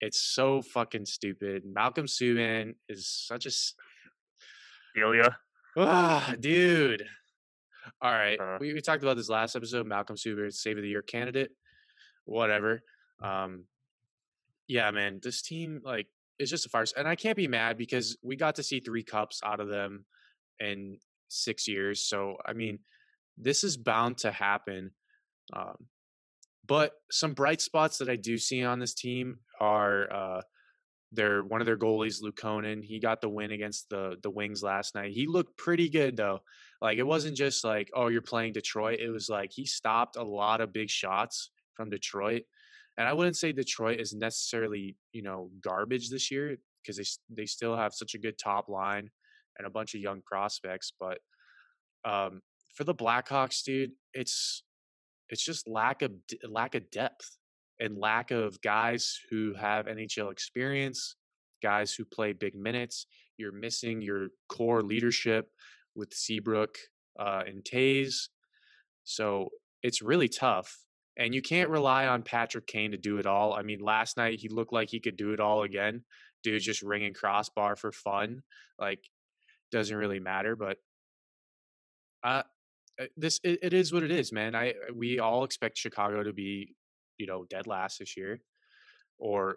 it's 0.00 0.20
so 0.20 0.62
fucking 0.62 1.06
stupid. 1.06 1.62
Malcolm 1.66 2.06
Subban 2.06 2.74
is 2.88 3.08
such 3.08 3.46
a 3.46 3.50
Ilya. 4.98 5.36
ah, 5.76 6.34
dude. 6.40 7.04
All 8.02 8.10
right, 8.10 8.38
Uh. 8.40 8.58
we, 8.60 8.72
we 8.74 8.80
talked 8.80 9.02
about 9.02 9.16
this 9.16 9.28
last 9.28 9.54
episode. 9.56 9.86
Malcolm 9.86 10.16
Subban, 10.16 10.52
save 10.52 10.76
of 10.78 10.82
the 10.82 10.88
year 10.88 11.02
candidate, 11.02 11.50
whatever. 12.26 12.82
Um, 13.22 13.64
yeah, 14.68 14.90
man, 14.90 15.20
this 15.22 15.42
team 15.42 15.80
like 15.84 16.08
is 16.38 16.50
just 16.50 16.66
a 16.66 16.68
farce, 16.68 16.92
and 16.96 17.08
I 17.08 17.14
can't 17.14 17.36
be 17.36 17.48
mad 17.48 17.78
because 17.78 18.16
we 18.22 18.36
got 18.36 18.56
to 18.56 18.62
see 18.62 18.80
three 18.80 19.02
cups 19.02 19.40
out 19.44 19.60
of 19.60 19.68
them 19.68 20.04
in 20.60 20.98
six 21.28 21.66
years. 21.66 22.02
So 22.02 22.36
I 22.44 22.52
mean, 22.52 22.80
this 23.38 23.64
is 23.64 23.76
bound 23.76 24.18
to 24.18 24.30
happen. 24.30 24.90
Um, 25.52 25.86
but 26.66 26.92
some 27.10 27.32
bright 27.32 27.60
spots 27.60 27.98
that 27.98 28.08
I 28.08 28.16
do 28.16 28.36
see 28.38 28.64
on 28.64 28.80
this 28.80 28.94
team 28.94 29.38
are 29.60 30.12
uh, 30.12 30.40
their 31.12 31.42
one 31.42 31.60
of 31.60 31.66
their 31.66 31.76
goalies, 31.76 32.20
Luke 32.20 32.36
Conan. 32.36 32.82
He 32.82 32.98
got 32.98 33.20
the 33.20 33.28
win 33.28 33.52
against 33.52 33.88
the 33.88 34.16
the 34.22 34.30
Wings 34.30 34.62
last 34.62 34.94
night. 34.94 35.12
He 35.12 35.26
looked 35.26 35.56
pretty 35.56 35.88
good 35.88 36.16
though. 36.16 36.40
Like 36.82 36.98
it 36.98 37.06
wasn't 37.06 37.36
just 37.36 37.64
like 37.64 37.90
oh 37.94 38.08
you're 38.08 38.22
playing 38.22 38.52
Detroit. 38.52 38.98
It 39.00 39.10
was 39.10 39.28
like 39.28 39.52
he 39.52 39.64
stopped 39.64 40.16
a 40.16 40.24
lot 40.24 40.60
of 40.60 40.72
big 40.72 40.90
shots 40.90 41.50
from 41.76 41.90
Detroit. 41.90 42.42
And 42.98 43.06
I 43.06 43.12
wouldn't 43.12 43.36
say 43.36 43.52
Detroit 43.52 44.00
is 44.00 44.14
necessarily 44.14 44.96
you 45.12 45.22
know 45.22 45.50
garbage 45.60 46.10
this 46.10 46.30
year 46.30 46.56
because 46.82 46.96
they 46.96 47.04
they 47.42 47.46
still 47.46 47.76
have 47.76 47.92
such 47.94 48.14
a 48.14 48.18
good 48.18 48.38
top 48.38 48.68
line 48.68 49.10
and 49.58 49.66
a 49.66 49.70
bunch 49.70 49.94
of 49.94 50.00
young 50.00 50.22
prospects. 50.22 50.92
But 50.98 51.18
um, 52.04 52.40
for 52.74 52.84
the 52.84 52.94
Blackhawks, 52.94 53.62
dude, 53.64 53.92
it's 54.14 54.62
it's 55.28 55.44
just 55.44 55.68
lack 55.68 56.02
of 56.02 56.12
lack 56.48 56.74
of 56.74 56.90
depth 56.90 57.36
and 57.80 57.98
lack 57.98 58.30
of 58.30 58.60
guys 58.62 59.18
who 59.30 59.54
have 59.54 59.86
NHL 59.86 60.32
experience, 60.32 61.16
guys 61.62 61.92
who 61.94 62.04
play 62.04 62.32
big 62.32 62.54
minutes. 62.54 63.06
You're 63.36 63.52
missing 63.52 64.00
your 64.00 64.28
core 64.48 64.82
leadership 64.82 65.50
with 65.94 66.14
Seabrook 66.14 66.76
uh, 67.18 67.42
and 67.46 67.62
Toews, 67.64 68.28
so 69.04 69.50
it's 69.82 70.02
really 70.02 70.28
tough. 70.28 70.85
And 71.18 71.34
you 71.34 71.40
can't 71.40 71.70
rely 71.70 72.06
on 72.06 72.22
Patrick 72.22 72.66
Kane 72.66 72.90
to 72.90 72.98
do 72.98 73.18
it 73.18 73.26
all. 73.26 73.54
I 73.54 73.62
mean, 73.62 73.80
last 73.80 74.16
night 74.16 74.38
he 74.38 74.48
looked 74.48 74.72
like 74.72 74.90
he 74.90 75.00
could 75.00 75.16
do 75.16 75.32
it 75.32 75.40
all 75.40 75.62
again. 75.62 76.04
Dude, 76.42 76.60
just 76.60 76.82
ringing 76.82 77.14
crossbar 77.14 77.76
for 77.76 77.90
fun, 77.90 78.42
like 78.78 79.00
doesn't 79.72 79.96
really 79.96 80.20
matter. 80.20 80.54
But 80.56 80.76
uh, 82.22 82.42
this 83.16 83.40
it, 83.42 83.60
it 83.62 83.72
is 83.72 83.92
what 83.92 84.02
it 84.02 84.10
is, 84.10 84.32
man. 84.32 84.54
I 84.54 84.74
we 84.94 85.18
all 85.18 85.44
expect 85.44 85.78
Chicago 85.78 86.22
to 86.22 86.32
be, 86.32 86.74
you 87.18 87.26
know, 87.26 87.46
dead 87.48 87.66
last 87.66 87.98
this 87.98 88.16
year, 88.16 88.40
or 89.18 89.56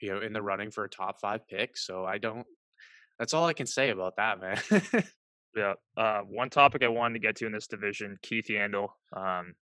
you 0.00 0.12
know, 0.12 0.20
in 0.20 0.32
the 0.32 0.42
running 0.42 0.70
for 0.70 0.84
a 0.84 0.90
top 0.90 1.18
five 1.20 1.48
pick. 1.48 1.76
So 1.76 2.04
I 2.04 2.18
don't. 2.18 2.46
That's 3.18 3.32
all 3.32 3.46
I 3.46 3.54
can 3.54 3.66
say 3.66 3.90
about 3.90 4.16
that, 4.16 4.40
man. 4.40 5.04
Yeah. 5.56 5.74
Uh, 5.96 6.20
one 6.22 6.50
topic 6.50 6.82
I 6.82 6.88
wanted 6.88 7.14
to 7.14 7.20
get 7.20 7.36
to 7.36 7.46
in 7.46 7.52
this 7.52 7.66
division, 7.66 8.18
Keith 8.22 8.46
Yandle. 8.50 8.88
Um, 9.16 9.54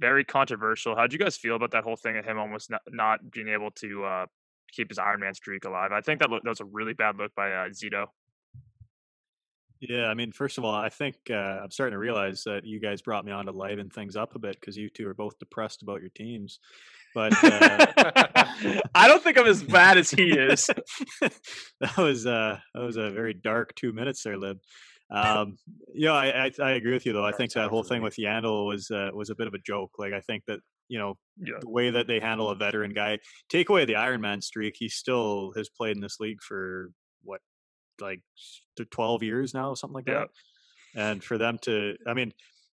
very 0.00 0.24
controversial. 0.24 0.96
How'd 0.96 1.12
you 1.12 1.18
guys 1.18 1.36
feel 1.36 1.56
about 1.56 1.70
that 1.72 1.84
whole 1.84 1.96
thing 1.96 2.16
of 2.16 2.24
him 2.24 2.38
almost 2.38 2.70
not, 2.70 2.80
not 2.88 3.30
being 3.30 3.48
able 3.48 3.70
to 3.72 4.04
uh, 4.04 4.26
keep 4.72 4.88
his 4.88 4.98
Iron 4.98 5.20
Man 5.20 5.34
streak 5.34 5.64
alive? 5.64 5.92
I 5.92 6.00
think 6.00 6.20
that, 6.20 6.30
look, 6.30 6.42
that 6.42 6.48
was 6.48 6.60
a 6.60 6.64
really 6.64 6.94
bad 6.94 7.16
look 7.16 7.34
by 7.34 7.52
uh, 7.52 7.68
Zito. 7.68 8.06
Yeah, 9.80 10.08
I 10.08 10.14
mean, 10.14 10.30
first 10.30 10.58
of 10.58 10.64
all, 10.64 10.74
I 10.74 10.90
think 10.90 11.16
uh, 11.30 11.34
I'm 11.34 11.70
starting 11.70 11.94
to 11.94 11.98
realize 11.98 12.42
that 12.44 12.66
you 12.66 12.80
guys 12.80 13.00
brought 13.00 13.24
me 13.24 13.32
on 13.32 13.46
to 13.46 13.52
liven 13.52 13.88
things 13.88 14.14
up 14.14 14.34
a 14.34 14.38
bit 14.38 14.60
because 14.60 14.76
you 14.76 14.90
two 14.90 15.08
are 15.08 15.14
both 15.14 15.38
depressed 15.38 15.82
about 15.82 16.02
your 16.02 16.10
teams. 16.10 16.58
But 17.14 17.32
uh, 17.42 17.86
I 18.94 19.08
don't 19.08 19.22
think 19.22 19.38
I'm 19.38 19.46
as 19.46 19.62
bad 19.62 19.96
as 19.96 20.10
he 20.10 20.32
is. 20.32 20.66
that 21.80 21.96
was 21.96 22.26
uh, 22.26 22.58
that 22.74 22.82
was 22.82 22.96
a 22.96 23.10
very 23.10 23.32
dark 23.32 23.74
two 23.74 23.92
minutes 23.92 24.22
there, 24.22 24.36
Lib. 24.36 24.58
Um, 25.10 25.56
know, 25.94 26.14
I, 26.14 26.46
I, 26.46 26.50
I 26.62 26.70
agree 26.72 26.92
with 26.92 27.04
you 27.06 27.12
though. 27.12 27.24
I 27.26 27.32
think 27.32 27.52
that 27.52 27.68
whole 27.70 27.82
thing 27.82 28.02
with 28.02 28.16
Yandle 28.16 28.66
was 28.66 28.90
uh, 28.90 29.10
was 29.12 29.30
a 29.30 29.34
bit 29.34 29.46
of 29.46 29.54
a 29.54 29.58
joke. 29.58 29.92
Like 29.98 30.12
I 30.12 30.20
think 30.20 30.44
that 30.46 30.60
you 30.88 30.98
know 30.98 31.18
Yeah. 31.38 31.58
the 31.60 31.68
way 31.68 31.90
that 31.90 32.06
they 32.06 32.20
handle 32.20 32.48
a 32.50 32.54
veteran 32.54 32.92
guy, 32.92 33.18
take 33.48 33.68
away 33.68 33.84
the 33.84 33.96
Iron 33.96 34.20
Man 34.20 34.40
streak, 34.40 34.76
he 34.78 34.88
still 34.88 35.52
has 35.56 35.68
played 35.68 35.96
in 35.96 36.00
this 36.02 36.20
league 36.20 36.42
for 36.42 36.90
what 37.22 37.40
like 38.00 38.20
12 38.90 39.22
years 39.22 39.52
now, 39.54 39.74
something 39.74 39.94
like 39.94 40.08
Yeah. 40.08 40.20
that. 40.20 40.30
And 40.94 41.22
for 41.22 41.38
them 41.38 41.58
to, 41.62 41.96
I 42.06 42.14
mean, 42.14 42.32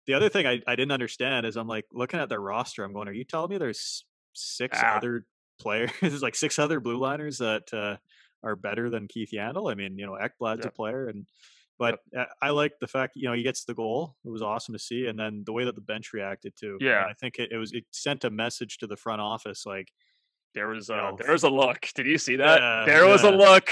the 0.07 0.15
other 0.15 0.29
thing 0.29 0.47
I, 0.47 0.61
I 0.67 0.75
didn't 0.77 0.93
understand 0.93 1.47
is 1.47 1.57
I'm 1.57 1.69
like 1.69 1.87
looking 1.93 2.21
at 2.21 2.29
their 2.29 2.41
roster. 2.41 2.83
I'm 2.85 2.93
going, 2.93 3.09
are 3.09 3.13
you 3.13 3.25
telling 3.25 3.51
me 3.51 3.59
there's 3.59 4.05
six 4.33 4.79
Ah. 4.83 4.97
other 4.97 5.27
players, 5.61 5.91
there's 6.01 6.23
like 6.23 6.35
six 6.35 6.59
other 6.59 6.81
blue 6.81 6.99
liners 6.99 7.39
that 7.39 7.73
uh, 7.73 7.97
are 8.43 8.57
better 8.57 8.91
than 8.91 9.07
Keith 9.09 9.31
Yandle? 9.33 9.71
I 9.71 9.75
mean, 9.77 9.97
you 9.97 10.07
know, 10.07 10.19
Ekblad's 10.21 10.67
a 10.67 10.71
player, 10.71 11.09
and 11.09 11.27
but 11.83 11.99
I 12.41 12.51
like 12.51 12.73
the 12.81 12.87
fact 12.87 13.13
you 13.17 13.29
know 13.29 13.35
he 13.35 13.43
gets 13.43 13.65
the 13.65 13.75
goal. 13.75 14.17
It 14.25 14.31
was 14.31 14.43
awesome 14.43 14.73
to 14.73 14.79
see, 14.79 15.07
and 15.07 15.19
then 15.19 15.43
the 15.45 15.53
way 15.53 15.65
that 15.65 15.75
the 15.75 15.81
bench 15.81 16.13
reacted 16.13 16.55
to. 16.61 16.79
Yeah. 16.81 17.05
I 17.11 17.15
think 17.15 17.39
it, 17.39 17.51
it 17.51 17.57
was 17.57 17.73
it 17.73 17.85
sent 17.91 18.25
a 18.25 18.31
message 18.31 18.79
to 18.79 18.87
the 18.87 18.97
front 18.97 19.21
office 19.21 19.67
like. 19.67 19.89
There 20.55 20.69
was 20.69 20.91
You 20.91 20.97
uh, 20.97 20.99
know, 20.99 21.17
there 21.19 21.33
was 21.33 21.45
a 21.45 21.49
look. 21.49 21.89
Did 21.95 22.07
you 22.07 22.19
see 22.19 22.37
that? 22.37 22.61
Yeah, 22.61 22.85
there 22.85 23.07
was 23.07 23.25
a 23.25 23.31
look. 23.31 23.69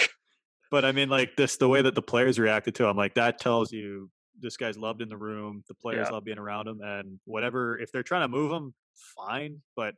But 0.70 0.84
I 0.84 0.92
mean, 0.92 1.08
like 1.08 1.36
this, 1.36 1.56
the 1.56 1.68
way 1.68 1.82
that 1.82 1.94
the 1.94 2.02
players 2.02 2.38
reacted 2.38 2.74
to 2.76 2.86
him, 2.86 2.96
like 2.96 3.14
that 3.14 3.38
tells 3.38 3.70
you 3.70 4.08
this 4.40 4.56
guy's 4.56 4.78
loved 4.78 5.02
in 5.02 5.08
the 5.08 5.16
room. 5.16 5.62
The 5.68 5.74
players 5.74 6.06
Yeah. 6.08 6.14
love 6.14 6.24
being 6.24 6.38
around 6.38 6.68
him, 6.68 6.80
and 6.82 7.20
whatever. 7.26 7.78
If 7.78 7.92
they're 7.92 8.02
trying 8.02 8.22
to 8.22 8.28
move 8.28 8.50
him, 8.50 8.72
fine, 9.14 9.60
but 9.76 9.94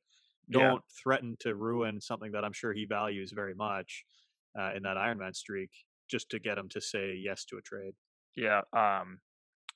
don't 0.50 0.82
threaten 1.02 1.36
to 1.40 1.54
ruin 1.54 2.00
something 2.00 2.32
that 2.32 2.44
I'm 2.44 2.52
sure 2.52 2.72
he 2.72 2.84
values 2.84 3.32
very 3.32 3.54
much 3.54 4.04
uh, 4.58 4.72
in 4.74 4.82
that 4.82 4.96
Ironman 4.96 5.34
streak, 5.34 5.70
just 6.12 6.28
to 6.30 6.38
get 6.38 6.58
him 6.58 6.68
to 6.68 6.80
say 6.80 7.14
yes 7.20 7.44
to 7.46 7.56
a 7.56 7.62
trade. 7.62 7.94
Yeah. 8.36 8.60
Um, 8.72 9.18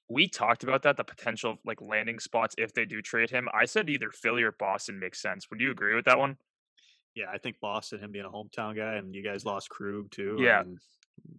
we 0.08 0.28
talked 0.28 0.62
about 0.62 0.82
that, 0.82 0.96
the 0.96 1.02
potential 1.04 1.52
of, 1.52 1.58
like 1.64 1.80
landing 1.80 2.20
spots 2.20 2.54
if 2.58 2.72
they 2.74 2.84
do 2.84 3.02
trade 3.02 3.30
him. 3.30 3.48
I 3.52 3.64
said 3.64 3.90
either 3.90 4.10
Philly 4.12 4.44
or 4.44 4.52
Boston 4.52 5.00
makes 5.00 5.20
sense. 5.20 5.50
Would 5.50 5.60
you 5.60 5.72
agree 5.72 5.96
with 5.96 6.04
that 6.04 6.18
one? 6.18 6.36
Yeah, 7.16 7.24
I 7.32 7.38
think 7.38 7.58
Boston, 7.60 7.98
him 8.00 8.12
being 8.12 8.26
a 8.26 8.30
hometown 8.30 8.76
guy, 8.76 8.94
and 8.96 9.14
you 9.14 9.24
guys 9.24 9.44
lost 9.44 9.68
Krug 9.70 10.10
too. 10.12 10.36
Yeah. 10.38 10.60
and 10.60 10.78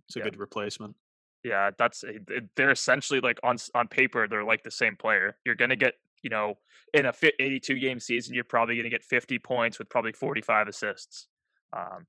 it's 0.08 0.16
a 0.16 0.20
Yeah. 0.20 0.26
good 0.26 0.38
replacement. 0.38 0.96
Yeah, 1.44 1.70
that's 1.78 2.04
it- 2.04 2.56
they're 2.56 2.72
essentially 2.72 3.20
like 3.22 3.40
on 3.44 3.58
on 3.76 3.88
paper 3.88 4.28
they're 4.28 4.44
like 4.44 4.64
the 4.64 4.72
same 4.72 4.98
player. 4.98 5.38
You're 5.46 5.56
gonna 5.56 5.76
get 5.76 5.94
you 6.24 6.32
know 6.32 6.58
in 6.96 7.06
a 7.06 7.14
fit 7.14 7.36
82 7.40 7.78
game 7.80 8.00
season 8.00 8.34
you're 8.34 8.44
probably 8.44 8.76
gonna 8.76 8.90
get 8.90 9.04
50 9.04 9.38
points 9.40 9.78
with 9.78 9.88
probably 9.88 10.12
45 10.14 10.68
assists. 10.68 11.28
Um, 11.74 12.08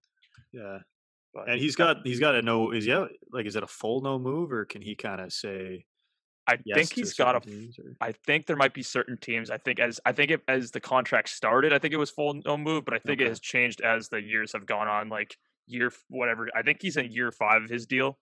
Yeah, 0.50 0.78
but 1.34 1.48
and 1.48 1.60
he's 1.60 1.76
got 1.76 1.98
he's 2.06 2.20
got 2.20 2.34
a 2.34 2.42
no 2.42 2.70
is 2.72 2.88
out- 2.88 3.10
like 3.32 3.46
is 3.46 3.56
it 3.56 3.62
a 3.62 3.66
full 3.66 4.00
no 4.00 4.18
move 4.18 4.52
or 4.52 4.64
can 4.64 4.82
he 4.82 4.94
kind 4.94 5.20
of 5.20 5.32
say 5.32 5.84
I 6.46 6.58
yes 6.64 6.76
think 6.78 6.92
he's 6.94 7.12
got 7.14 7.36
a. 7.36 7.40
certain 7.40 7.60
teams, 7.60 7.78
or- 7.78 7.94
I 8.00 8.12
think 8.12 8.46
there 8.46 8.56
might 8.56 8.72
be 8.72 8.82
certain 8.82 9.18
teams. 9.18 9.50
I 9.50 9.58
think 9.58 9.78
as 9.80 10.00
I 10.06 10.12
think 10.12 10.30
it, 10.30 10.42
as 10.48 10.70
the 10.70 10.80
contract 10.80 11.28
started, 11.28 11.72
I 11.74 11.78
think 11.78 11.92
it 11.92 11.98
was 11.98 12.10
full 12.10 12.32
no 12.44 12.56
move, 12.56 12.84
but 12.86 12.94
I 12.94 12.98
think 12.98 13.20
it 13.20 13.28
has 13.28 13.38
changed 13.40 13.82
as 13.82 14.08
the 14.08 14.22
years 14.22 14.52
have 14.54 14.64
gone 14.64 14.88
on. 14.88 15.10
Like 15.10 15.36
year 15.66 15.92
whatever. 16.08 16.48
I 16.56 16.62
think 16.62 16.80
he's 16.80 16.96
in 16.96 17.12
year 17.12 17.30
five 17.30 17.62
of 17.64 17.68
his 17.68 17.86
deal. 17.86 18.18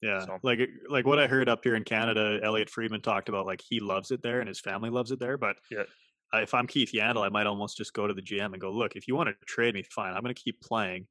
Yeah, 0.00 0.24
So- 0.24 0.38
like 0.44 0.60
like 0.88 1.06
what 1.06 1.18
I 1.18 1.26
heard 1.26 1.48
up 1.48 1.64
here 1.64 1.74
in 1.74 1.82
Canada, 1.82 2.38
Elliotte 2.42 2.70
Friedman 2.70 3.00
talked 3.00 3.28
about 3.28 3.46
like 3.46 3.62
he 3.68 3.80
loves 3.80 4.10
it 4.12 4.22
there 4.22 4.38
and 4.38 4.48
his 4.48 4.60
family 4.60 4.90
loves 4.90 5.10
it 5.10 5.18
there. 5.18 5.36
But 5.36 5.56
Yeah. 5.72 5.84
if 6.34 6.52
I'm 6.54 6.66
Keith 6.68 6.92
Yandle, 6.92 7.24
I 7.24 7.30
might 7.30 7.46
almost 7.48 7.76
just 7.76 7.94
go 7.94 8.06
to 8.06 8.14
the 8.14 8.22
GM 8.22 8.52
and 8.52 8.60
go, 8.60 8.70
look, 8.70 8.94
if 8.96 9.08
you 9.08 9.16
want 9.16 9.28
to 9.30 9.46
trade 9.46 9.74
me, 9.74 9.82
fine. 9.82 10.14
I'm 10.14 10.22
going 10.22 10.34
to 10.34 10.40
keep 10.40 10.60
playing. 10.60 11.06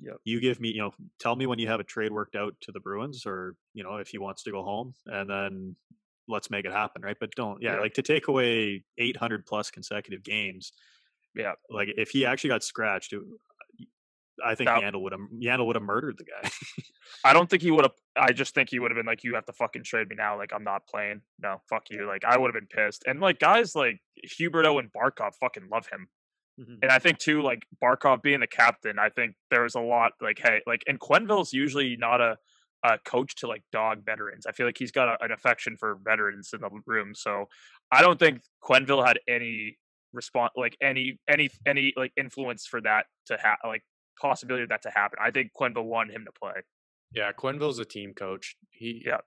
Yep. 0.00 0.16
You 0.24 0.40
give 0.40 0.60
me, 0.60 0.68
you 0.70 0.80
know, 0.80 0.92
tell 1.18 1.34
me 1.36 1.46
when 1.46 1.58
you 1.58 1.68
have 1.68 1.80
a 1.80 1.84
trade 1.84 2.12
worked 2.12 2.36
out 2.36 2.54
to 2.62 2.72
the 2.72 2.80
Bruins, 2.80 3.24
or 3.26 3.54
you 3.74 3.82
know, 3.82 3.96
if 3.96 4.08
he 4.08 4.18
wants 4.18 4.42
to 4.44 4.50
go 4.50 4.62
home, 4.62 4.94
and 5.06 5.28
then 5.28 5.76
let's 6.28 6.50
make 6.50 6.64
it 6.64 6.72
happen, 6.72 7.02
right? 7.02 7.16
But 7.18 7.30
don't, 7.36 7.62
yeah, 7.62 7.74
Yeah. 7.74 7.80
like 7.80 7.94
to 7.94 8.02
take 8.02 8.28
away 8.28 8.84
800 8.98 9.46
plus 9.46 9.70
consecutive 9.70 10.22
games. 10.22 10.72
Yeah. 11.34 11.52
like 11.70 11.90
if 11.98 12.10
he 12.10 12.24
actually 12.26 12.48
got 12.48 12.62
scratched, 12.64 13.12
it, 13.12 13.20
I 14.44 14.54
think 14.54 14.68
That- 14.68 14.82
Yandle 14.82 15.00
would 15.02 15.12
have 15.12 15.20
Yandle 15.38 15.66
would 15.66 15.76
have 15.76 15.82
murdered 15.82 16.16
the 16.18 16.24
guy. 16.24 16.50
I 17.24 17.32
don't 17.32 17.48
think 17.48 17.62
he 17.62 17.70
would 17.70 17.84
have. 17.84 17.94
I 18.16 18.32
just 18.32 18.54
think 18.54 18.68
he 18.70 18.78
would 18.78 18.90
have 18.90 18.96
been 18.96 19.06
like, 19.06 19.24
"You 19.24 19.34
have 19.34 19.46
to 19.46 19.52
fucking 19.52 19.84
trade 19.84 20.08
me 20.08 20.16
now." 20.16 20.36
Like, 20.36 20.52
I'm 20.52 20.64
not 20.64 20.86
playing. 20.86 21.22
No, 21.40 21.60
fuck 21.68 21.88
you. 21.90 22.06
Like, 22.06 22.24
I 22.24 22.36
would 22.36 22.54
have 22.54 22.54
been 22.54 22.66
pissed. 22.84 23.04
And 23.06 23.20
like 23.20 23.38
guys 23.38 23.74
like 23.74 23.98
Huberdeau 24.26 24.78
and 24.78 24.92
Barkov 24.92 25.34
fucking 25.40 25.68
love 25.70 25.86
him. 25.88 26.08
Mhm. 26.58 26.78
And 26.82 26.90
I 26.90 26.98
think 26.98 27.18
too, 27.18 27.42
like 27.42 27.66
Barkov 27.82 28.22
being 28.22 28.40
the 28.40 28.46
captain, 28.46 28.98
I 28.98 29.10
think 29.10 29.36
there 29.50 29.62
was 29.62 29.74
a 29.74 29.80
lot 29.80 30.12
like, 30.20 30.38
hey, 30.38 30.60
like, 30.66 30.82
and 30.86 30.98
Quenneville's 30.98 31.52
usually 31.52 31.96
not 31.96 32.20
a, 32.20 32.38
a 32.82 32.98
coach 32.98 33.34
to 33.36 33.46
like 33.46 33.62
dog 33.72 34.04
veterans. 34.04 34.46
I 34.46 34.52
feel 34.52 34.66
like 34.66 34.78
he's 34.78 34.92
got 34.92 35.08
a, 35.08 35.22
an 35.24 35.32
affection 35.32 35.76
for 35.76 35.98
veterans 36.04 36.50
in 36.54 36.60
the 36.60 36.70
room. 36.86 37.14
So 37.14 37.46
I 37.90 38.00
don't 38.00 38.18
think 38.18 38.42
Quenneville 38.62 39.06
had 39.06 39.18
any 39.28 39.78
response, 40.12 40.52
like 40.56 40.76
any 40.80 41.18
any 41.28 41.50
any 41.66 41.92
like 41.96 42.12
influence 42.16 42.66
for 42.66 42.80
that 42.82 43.06
to 43.26 43.36
have 43.42 43.58
like 43.64 43.82
possibility 44.20 44.62
of 44.62 44.68
that 44.70 44.82
to 44.82 44.90
happen. 44.90 45.18
I 45.20 45.30
think 45.30 45.50
Quenneville 45.58 45.84
wanted 45.84 46.14
him 46.14 46.24
to 46.24 46.32
play. 46.32 46.62
Yeah, 47.12 47.32
Quenneville's 47.32 47.78
a 47.78 47.84
team 47.84 48.14
coach. 48.14 48.56
He 48.70 49.02
Yeah. 49.04 49.18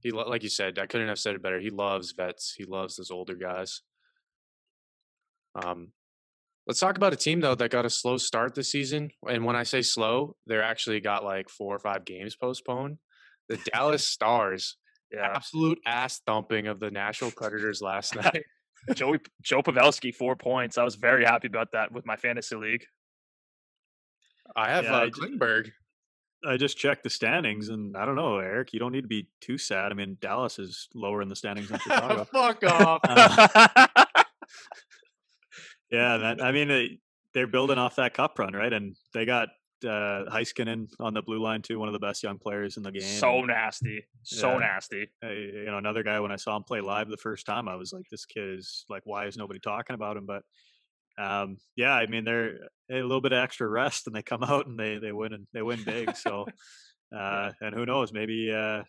He 0.00 0.10
like 0.10 0.42
you 0.42 0.50
said, 0.50 0.78
I 0.78 0.86
couldn't 0.86 1.08
have 1.08 1.18
said 1.18 1.34
it 1.34 1.42
better. 1.42 1.60
He 1.60 1.70
loves 1.70 2.12
vets. 2.12 2.54
He 2.56 2.64
loves 2.64 2.96
those 2.96 3.10
older 3.10 3.34
guys. 3.34 3.80
Um, 5.54 5.92
let's 6.66 6.80
talk 6.80 6.96
about 6.96 7.12
a 7.12 7.16
team 7.16 7.40
though 7.40 7.54
that 7.54 7.70
got 7.70 7.84
a 7.86 7.90
slow 7.90 8.16
start 8.16 8.54
this 8.54 8.70
season. 8.70 9.10
And 9.28 9.44
when 9.44 9.56
I 9.56 9.62
say 9.64 9.82
slow, 9.82 10.36
they're 10.46 10.62
actually 10.62 11.00
got 11.00 11.24
like 11.24 11.48
four 11.48 11.74
or 11.74 11.78
five 11.78 12.04
games 12.04 12.36
postponed. 12.36 12.98
The 13.48 13.58
Dallas 13.72 14.06
Stars, 14.08 14.76
Yeah. 15.12 15.32
absolute 15.34 15.78
ass 15.86 16.20
thumping 16.26 16.66
of 16.66 16.80
the 16.80 16.90
Nashville 16.90 17.30
Predators 17.30 17.80
last 17.82 18.14
night. 18.16 18.44
Joey 18.94 19.18
Joe 19.42 19.62
Pavelski, 19.62 20.14
four 20.14 20.36
points. 20.36 20.76
I 20.78 20.84
was 20.84 20.94
very 20.96 21.24
happy 21.24 21.46
about 21.46 21.72
that 21.72 21.90
with 21.92 22.04
my 22.06 22.16
fantasy 22.16 22.56
league. 22.56 22.84
I 24.56 24.68
have 24.70 24.84
Yeah, 24.84 24.96
uh, 24.96 25.00
I 25.06 25.08
Klingberg. 25.10 25.70
I 26.46 26.58
just 26.58 26.76
checked 26.76 27.02
the 27.04 27.08
standings, 27.08 27.70
and 27.70 27.96
I 27.96 28.04
don't 28.04 28.16
know, 28.16 28.36
Eric. 28.36 28.74
You 28.74 28.78
don't 28.78 28.92
need 28.92 29.00
to 29.00 29.08
be 29.08 29.28
too 29.40 29.56
sad. 29.56 29.90
I 29.90 29.94
mean, 29.94 30.18
Dallas 30.20 30.58
is 30.58 30.88
lower 30.94 31.22
in 31.22 31.30
the 31.30 31.36
standings 31.36 31.70
than 31.70 31.78
Chicago. 31.82 32.24
Fuck 32.30 32.62
off. 32.64 33.00
Uh, 33.04 34.06
yeah, 35.94 36.16
that, 36.18 36.42
I 36.42 36.52
mean, 36.52 36.68
they, 36.68 36.98
they're 37.32 37.46
building 37.46 37.78
off 37.78 37.96
that 37.96 38.14
cup 38.14 38.38
run, 38.38 38.52
right? 38.52 38.72
And 38.72 38.96
they 39.12 39.24
got 39.24 39.48
uh, 39.84 40.24
Heiskanen 40.30 40.88
on 40.98 41.14
the 41.14 41.22
blue 41.22 41.42
line 41.42 41.62
too, 41.62 41.78
one 41.78 41.88
of 41.88 41.92
the 41.92 41.98
best 41.98 42.22
young 42.22 42.38
players 42.38 42.76
in 42.76 42.82
the 42.82 42.92
game. 42.92 43.02
so 43.02 43.42
nasty. 43.42 44.04
So 44.22 44.52
Yeah. 44.52 44.58
nasty. 44.58 45.06
uh, 45.24 45.28
you 45.30 45.66
know, 45.66 45.78
another 45.78 46.02
guy. 46.02 46.20
When 46.20 46.32
I 46.32 46.36
saw 46.36 46.56
him 46.56 46.62
play 46.64 46.80
live 46.80 47.08
the 47.08 47.16
first 47.16 47.44
time, 47.46 47.68
I 47.68 47.76
was 47.76 47.92
like, 47.92 48.04
"This 48.10 48.24
kid 48.24 48.58
is 48.58 48.84
like, 48.88 49.02
why 49.04 49.26
is 49.26 49.36
nobody 49.36 49.60
talking 49.60 49.94
about 49.94 50.16
him?" 50.16 50.26
But 50.26 50.42
um, 51.18 51.58
yeah, 51.76 51.92
I 51.92 52.06
mean, 52.06 52.24
they're 52.24 52.68
a 52.90 53.02
little 53.02 53.20
bit 53.20 53.32
of 53.32 53.38
extra 53.42 53.68
rest, 53.68 54.06
and 54.06 54.16
they 54.16 54.22
come 54.22 54.42
out 54.52 54.66
and 54.66 54.78
they 54.78 54.98
they 54.98 55.12
win 55.12 55.32
and 55.34 55.46
they 55.52 55.62
win 55.62 55.82
big. 55.84 56.16
So, 56.16 56.46
uh, 57.16 57.50
and 57.60 57.74
who 57.74 57.84
knows? 57.84 58.12
Maybe 58.12 58.52
uh, 58.52 58.82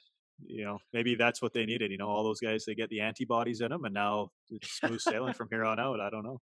you 0.45 0.63
know, 0.65 0.79
maybe 0.93 1.15
that's 1.15 1.41
what 1.41 1.53
they 1.53 1.65
needed. 1.65 1.91
You 1.91 1.97
know, 1.97 2.07
all 2.07 2.23
those 2.23 2.39
guys 2.39 2.63
they 2.65 2.75
get 2.75 2.89
the 2.89 3.01
antibodies 3.01 3.61
in 3.61 3.69
them, 3.69 3.85
and 3.85 3.93
now 3.93 4.29
it's 4.49 4.77
smooth 4.79 5.01
sailing 5.01 5.33
from 5.33 5.49
here 5.51 5.65
on 5.65 5.79
out. 5.79 5.99
I 5.99 6.09
don't 6.09 6.23
know. 6.23 6.39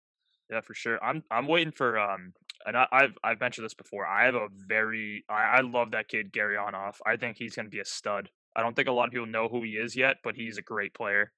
Yeah, 0.52 0.60
for 0.60 0.74
sure. 0.74 1.02
I'm 1.02 1.24
I'm 1.30 1.46
waiting 1.48 1.72
for 1.72 1.98
um 1.98 2.34
and 2.66 2.76
I, 2.76 2.86
I've 2.92 3.14
I've 3.24 3.40
mentioned 3.40 3.64
this 3.64 3.74
before. 3.74 4.06
I 4.06 4.26
have 4.26 4.34
a 4.34 4.48
very 4.68 5.24
I, 5.28 5.44
I 5.58 5.60
love 5.62 5.92
that 5.92 6.08
kid 6.08 6.30
Gurianov. 6.32 6.96
I 7.06 7.16
think 7.16 7.38
he's 7.38 7.56
gonna 7.56 7.70
be 7.70 7.80
a 7.80 7.84
stud. 7.86 8.28
I 8.54 8.62
don't 8.62 8.76
think 8.76 8.86
a 8.88 8.92
lot 8.92 9.06
of 9.06 9.12
people 9.12 9.26
know 9.26 9.48
who 9.48 9.62
he 9.62 9.70
is 9.72 9.96
yet, 9.96 10.18
but 10.22 10.36
he's 10.36 10.58
a 10.58 10.62
great 10.62 10.92
player. 10.92 11.32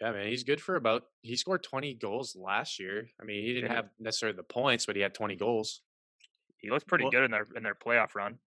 Yeah, 0.00 0.12
man, 0.12 0.28
he's 0.28 0.44
good 0.44 0.60
for 0.60 0.76
about. 0.76 1.02
He 1.22 1.34
scored 1.34 1.64
20 1.64 1.94
goals 1.94 2.36
last 2.36 2.78
year. 2.78 3.08
I 3.20 3.24
mean, 3.24 3.42
he 3.44 3.52
didn't 3.54 3.70
Yeah. 3.72 3.76
have 3.78 3.88
necessarily 3.98 4.36
the 4.36 4.44
points, 4.44 4.86
but 4.86 4.94
he 4.94 5.02
had 5.02 5.12
20 5.12 5.34
goals. 5.34 5.82
He 6.58 6.70
looks 6.70 6.84
pretty 6.84 7.02
Well- 7.02 7.10
good 7.10 7.24
in 7.24 7.32
their 7.32 7.46
in 7.56 7.64
their 7.64 7.74
playoff 7.74 8.14
run. 8.14 8.38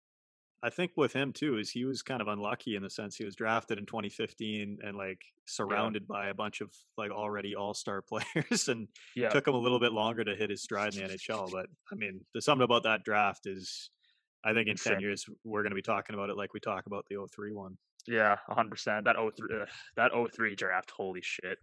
I 0.63 0.69
think 0.69 0.91
with 0.95 1.11
him 1.13 1.33
too 1.33 1.57
is 1.57 1.71
he 1.71 1.85
was 1.85 2.03
kind 2.03 2.21
of 2.21 2.27
unlucky 2.27 2.75
in 2.75 2.83
the 2.83 2.89
sense 2.89 3.15
he 3.15 3.25
was 3.25 3.35
drafted 3.35 3.79
in 3.79 3.85
2015 3.87 4.77
and 4.83 4.95
like 4.95 5.19
surrounded 5.47 6.07
by 6.07 6.27
a 6.27 6.33
bunch 6.35 6.61
of 6.61 6.69
like 6.97 7.09
already 7.11 7.55
all-star 7.55 8.01
players 8.07 8.67
and 8.67 8.87
Yeah. 9.15 9.29
took 9.29 9.47
him 9.47 9.55
a 9.55 9.59
little 9.59 9.79
bit 9.79 9.91
longer 9.91 10.23
to 10.23 10.35
hit 10.35 10.49
his 10.51 10.61
stride 10.61 10.95
in 10.95 11.01
the 11.07 11.13
NHL. 11.13 11.51
But 11.51 11.65
I 11.91 11.95
mean, 11.95 12.21
the 12.35 12.41
something 12.41 12.63
about 12.63 12.83
that 12.83 13.03
draft 13.03 13.47
is 13.47 13.89
I 14.45 14.53
think 14.53 14.67
in 14.67 14.75
Sure. 14.77 14.93
10 14.93 15.01
years 15.01 15.25
we're 15.43 15.63
going 15.63 15.71
to 15.71 15.75
be 15.75 15.81
talking 15.81 16.13
about 16.13 16.29
it 16.29 16.37
like 16.37 16.53
we 16.53 16.59
talk 16.59 16.85
about 16.85 17.05
the 17.09 17.17
03 17.31 17.53
one. 17.53 17.77
Yeah, 18.07 18.37
hundred 18.47 18.71
percent. 18.71 19.05
That 19.05 19.15
03, 19.15 19.61
ugh, 19.61 19.67
that 19.95 20.11
03 20.33 20.55
draft, 20.55 20.91
holy 20.91 21.21
shit. 21.21 21.57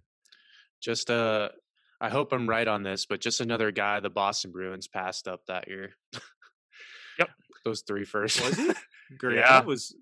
Just 0.80 1.11
uh, 1.11 1.49
I 2.01 2.09
hope 2.11 2.32
I'm 2.32 2.49
right 2.49 2.68
on 2.68 2.84
this, 2.84 3.07
but 3.07 3.20
just 3.20 3.40
another 3.40 3.72
guy 3.72 3.99
the 3.99 4.11
Boston 4.11 4.53
Bruins 4.53 4.86
passed 4.86 5.26
up 5.26 5.40
that 5.46 5.66
year. 5.68 5.94
Yep. 7.69 7.73
Those 7.73 7.83
three 7.87 8.05
first. 8.05 8.45
Was 8.45 8.57
he? 8.57 8.73
Great. 9.19 9.39
Yeah. 9.39 9.61
was. 9.61 9.95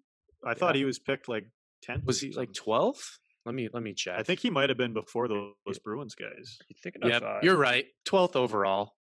I 0.44 0.54
thought 0.54 0.74
he 0.74 0.84
was 0.84 0.98
picked 0.98 1.28
like 1.28 1.46
10th. 1.88 2.04
Was 2.06 2.20
he 2.20 2.32
like 2.32 2.52
12th? 2.52 3.18
Let 3.44 3.54
me 3.54 3.68
let 3.72 3.82
me 3.82 3.94
check. 3.94 4.18
I 4.18 4.22
think 4.22 4.40
he 4.40 4.50
might 4.50 4.70
have 4.70 4.78
been 4.78 4.92
before 4.92 5.28
those, 5.28 5.52
those 5.66 5.78
Bruins 5.78 6.14
guys. 6.14 6.58
You 6.68 6.76
thinking 6.82 7.04
of? 7.04 7.10
Yep, 7.10 7.22
uh, 7.22 7.38
you're 7.42 7.56
right. 7.56 7.86
12th 8.08 8.36
overall. 8.36 8.94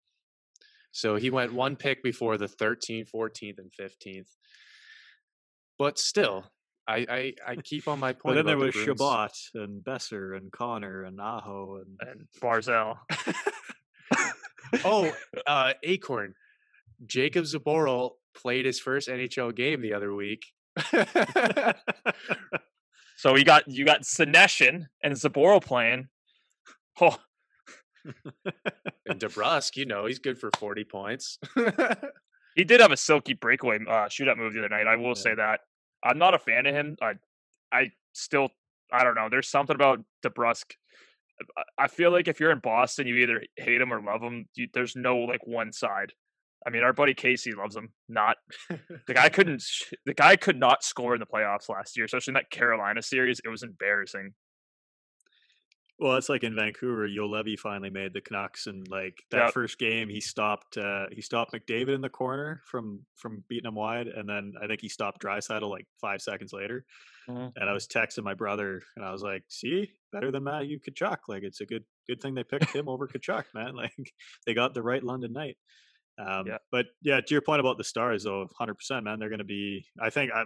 So 0.92 1.16
he 1.16 1.30
went 1.30 1.54
one 1.54 1.76
pick 1.76 2.04
before 2.04 2.38
the 2.38 2.48
13th, 2.48 3.10
14th, 3.14 3.58
and 3.58 3.72
15th. 3.72 4.28
But 5.80 5.98
still, 5.98 6.46
I 6.88 7.06
I, 7.10 7.34
I 7.48 7.56
keep 7.56 7.88
on 7.88 8.00
my 8.00 8.14
But 8.14 8.22
point. 8.22 8.36
then 8.36 8.46
there 8.46 8.58
was 8.58 8.74
the 8.74 8.86
Chabot 8.86 9.32
and 9.56 9.84
Boeser 9.84 10.36
and 10.38 10.52
Connor 10.52 11.04
and 11.04 11.20
Aho 11.22 11.82
and 11.86 12.10
and 12.10 12.28
Barzal. 12.42 12.98
Oh, 14.84 15.12
uh, 15.46 15.74
Acorn. 15.84 16.34
Jakub 17.06 17.44
Zboril 17.44 18.12
played 18.36 18.66
his 18.66 18.80
first 18.80 19.08
NHL 19.08 19.56
game 19.56 19.82
the 19.82 19.94
other 19.94 20.14
week. 20.14 20.46
So 23.16 23.38
you 23.38 23.46
got 23.46 23.68
you 23.68 23.86
got 23.86 24.02
Senyshyn 24.02 24.88
and 25.02 25.14
Zboril 25.14 25.64
playing. 25.64 26.10
Oh, 27.00 27.16
and 29.06 29.20
DeBrusk, 29.20 29.78
you 29.78 29.86
know, 29.86 30.06
he's 30.06 30.20
good 30.20 30.38
for 30.38 30.50
40 30.58 30.84
points. 30.84 31.38
he 32.56 32.64
did 32.66 32.82
have 32.82 32.92
a 32.92 32.98
silky 32.98 33.34
breakaway 33.34 33.78
uh, 33.88 34.08
shootout 34.10 34.38
move 34.38 34.54
the 34.54 34.60
other 34.60 34.70
night. 34.70 34.88
I 34.88 34.96
will 34.98 35.10
Yeah. 35.10 35.14
say 35.14 35.36
that. 35.36 35.62
I'm 36.04 36.18
not 36.18 36.34
a 36.34 36.40
fan 36.40 36.66
of 36.66 36.76
him. 36.76 36.98
I 37.02 37.14
I 37.72 37.92
still 38.14 38.50
I 38.92 39.04
don't 39.04 39.16
know. 39.16 39.30
There's 39.30 39.48
something 39.48 39.76
about 39.76 40.04
DeBrusk. 40.26 40.74
I- 41.58 41.64
I 41.84 41.88
feel 41.88 42.12
like 42.12 42.28
if 42.28 42.40
you're 42.40 42.52
in 42.52 42.60
Boston, 42.60 43.08
you 43.08 43.16
either 43.18 43.42
hate 43.58 43.80
him 43.82 43.94
or 43.94 44.02
love 44.02 44.22
him. 44.22 44.48
You, 44.56 44.68
there's 44.74 44.96
no 44.96 45.18
like 45.20 45.46
one 45.48 45.72
side. 45.72 46.14
I 46.66 46.70
mean, 46.70 46.84
our 46.84 46.94
buddy 46.94 47.14
Casey 47.14 47.52
loves 47.54 47.76
him. 47.76 47.90
Not 48.08 48.38
the 48.70 49.14
guy 49.14 49.30
couldn't. 49.30 49.64
The 50.06 50.14
guy 50.14 50.36
could 50.36 50.58
not 50.58 50.84
score 50.84 51.14
in 51.14 51.20
the 51.20 51.26
playoffs 51.26 51.70
last 51.70 51.96
year, 51.98 52.06
especially 52.06 52.32
in 52.32 52.36
that 52.36 52.52
Carolina 52.52 53.02
series. 53.02 53.42
It 53.44 53.50
was 53.50 53.64
embarrassing. 53.64 54.34
Well, 56.00 56.16
it's 56.18 56.28
like 56.28 56.44
in 56.44 56.56
Vancouver, 56.56 57.08
Juolevi 57.08 57.58
finally 57.58 57.92
made 57.92 58.14
the 58.14 58.20
Canucks, 58.22 58.66
and 58.68 58.86
like 58.90 59.20
that 59.30 59.46
Yep. 59.46 59.54
first 59.54 59.78
game, 59.78 60.10
he 60.10 60.20
stopped 60.20 60.76
uh, 60.78 61.06
he 61.12 61.22
stopped 61.22 61.54
McDavid 61.54 61.94
in 61.94 62.02
the 62.02 62.10
corner 62.10 62.62
from 62.66 63.06
from 63.16 63.44
beating 63.48 63.68
him 63.68 63.76
wide, 63.76 64.08
and 64.08 64.28
then 64.28 64.54
I 64.62 64.66
think 64.68 64.82
he 64.82 64.90
stopped 64.90 65.22
Draisaitl 65.22 65.70
like 65.70 65.86
five 66.02 66.22
seconds 66.22 66.52
later. 66.52 66.84
Mhm. 67.30 67.54
And 67.56 67.70
I 67.70 67.74
was 67.74 67.88
texting 67.88 68.24
my 68.24 68.34
brother, 68.34 68.82
and 68.98 69.06
I 69.06 69.12
was 69.12 69.22
like, 69.22 69.44
"See, 69.50 69.92
better 70.12 70.32
than 70.32 70.44
Matt, 70.44 70.64
Matthew 70.64 70.80
Tkachuk. 70.80 71.20
Like 71.28 71.44
it's 71.44 71.62
a 71.62 71.66
good 71.66 71.86
good 72.08 72.20
thing 72.22 72.34
they 72.34 72.44
picked 72.44 72.74
him 72.76 72.90
over 72.90 73.08
Tkachuk, 73.08 73.46
man. 73.54 73.76
Like 73.76 74.14
they 74.48 74.54
got 74.56 74.74
the 74.74 74.82
right 74.84 75.04
London 75.04 75.32
Knight." 75.32 75.58
Um, 76.18 76.48
Yeah. 76.48 76.58
But 76.72 76.88
yeah, 77.02 77.20
to 77.22 77.34
your 77.34 77.42
point 77.42 77.60
about 77.60 77.78
the 77.78 77.84
Stars, 77.84 78.24
though, 78.24 78.48
hundred 78.58 78.76
percent, 78.76 79.04
man, 79.06 79.20
they're 79.20 79.30
going 79.30 79.40
to 79.40 79.46
be. 79.46 79.86
I 80.00 80.10
think. 80.10 80.32
I, 80.34 80.46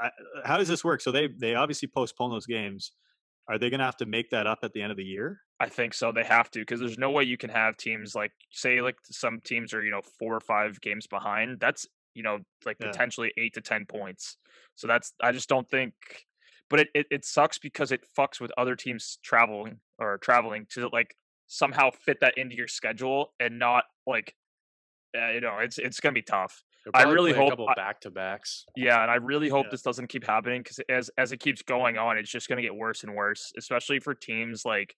I, 0.00 0.10
how 0.44 0.56
does 0.56 0.68
this 0.68 0.84
work? 0.84 1.00
So 1.00 1.10
they 1.10 1.28
they 1.28 1.54
obviously 1.54 1.88
postpone 1.88 2.30
those 2.30 2.46
games. 2.46 2.92
Are 3.48 3.58
they 3.58 3.68
going 3.68 3.80
to 3.80 3.84
have 3.84 3.96
to 3.98 4.06
make 4.06 4.30
that 4.30 4.46
up 4.46 4.60
at 4.62 4.72
the 4.72 4.80
end 4.80 4.90
of 4.90 4.96
the 4.96 5.04
year? 5.04 5.40
I 5.60 5.68
think 5.68 5.94
so. 5.94 6.12
They 6.12 6.24
have 6.24 6.50
to 6.52 6.60
because 6.60 6.80
there's 6.80 6.98
no 6.98 7.10
way 7.10 7.24
you 7.24 7.36
can 7.36 7.50
have 7.50 7.76
teams 7.76 8.14
like 8.14 8.32
say 8.50 8.80
like 8.80 8.96
some 9.04 9.40
teams 9.44 9.74
are 9.74 9.82
you 9.82 9.90
know 9.90 10.00
four 10.18 10.34
or 10.34 10.40
five 10.40 10.80
games 10.80 11.06
behind. 11.06 11.60
That's 11.60 11.86
you 12.14 12.22
know 12.22 12.38
like 12.64 12.76
Yeah. 12.80 12.88
potentially 12.90 13.32
eight 13.36 13.54
to 13.54 13.60
ten 13.60 13.84
points. 13.86 14.36
So 14.76 14.86
that's 14.86 15.12
I 15.22 15.32
just 15.32 15.48
don't 15.48 15.68
think. 15.68 15.94
But 16.70 16.80
it, 16.80 16.88
it 16.94 17.06
it 17.10 17.24
sucks 17.24 17.58
because 17.58 17.92
it 17.92 18.00
fucks 18.18 18.40
with 18.40 18.50
other 18.56 18.76
teams 18.76 19.18
traveling 19.22 19.80
or 19.98 20.18
traveling 20.18 20.66
to 20.70 20.88
like 20.88 21.14
somehow 21.46 21.90
fit 21.90 22.20
that 22.20 22.38
into 22.38 22.56
your 22.56 22.68
schedule 22.68 23.34
and 23.38 23.58
not 23.58 23.84
like 24.06 24.34
you 25.14 25.40
know 25.40 25.58
it's 25.58 25.78
it's 25.78 26.00
gonna 26.00 26.12
be 26.12 26.22
tough. 26.22 26.62
I 26.92 27.04
really 27.04 27.32
play 27.32 27.40
a 27.40 27.42
hope 27.44 27.50
couple 27.52 27.66
back 27.76 28.00
to 28.02 28.10
backs. 28.10 28.66
Yeah, 28.76 29.00
and 29.00 29.10
I 29.10 29.14
really 29.14 29.48
hope 29.48 29.66
Yeah. 29.66 29.70
this 29.70 29.80
doesn't 29.82 30.08
keep 30.08 30.26
happening 30.26 30.60
because 30.62 30.80
as 30.90 31.10
as 31.16 31.32
it 31.32 31.38
keeps 31.38 31.62
going 31.62 31.96
on, 31.96 32.18
it's 32.18 32.30
just 32.30 32.46
going 32.46 32.58
to 32.58 32.62
get 32.62 32.74
worse 32.74 33.04
and 33.04 33.14
worse, 33.14 33.52
especially 33.56 34.00
for 34.00 34.14
teams 34.14 34.66
like, 34.66 34.94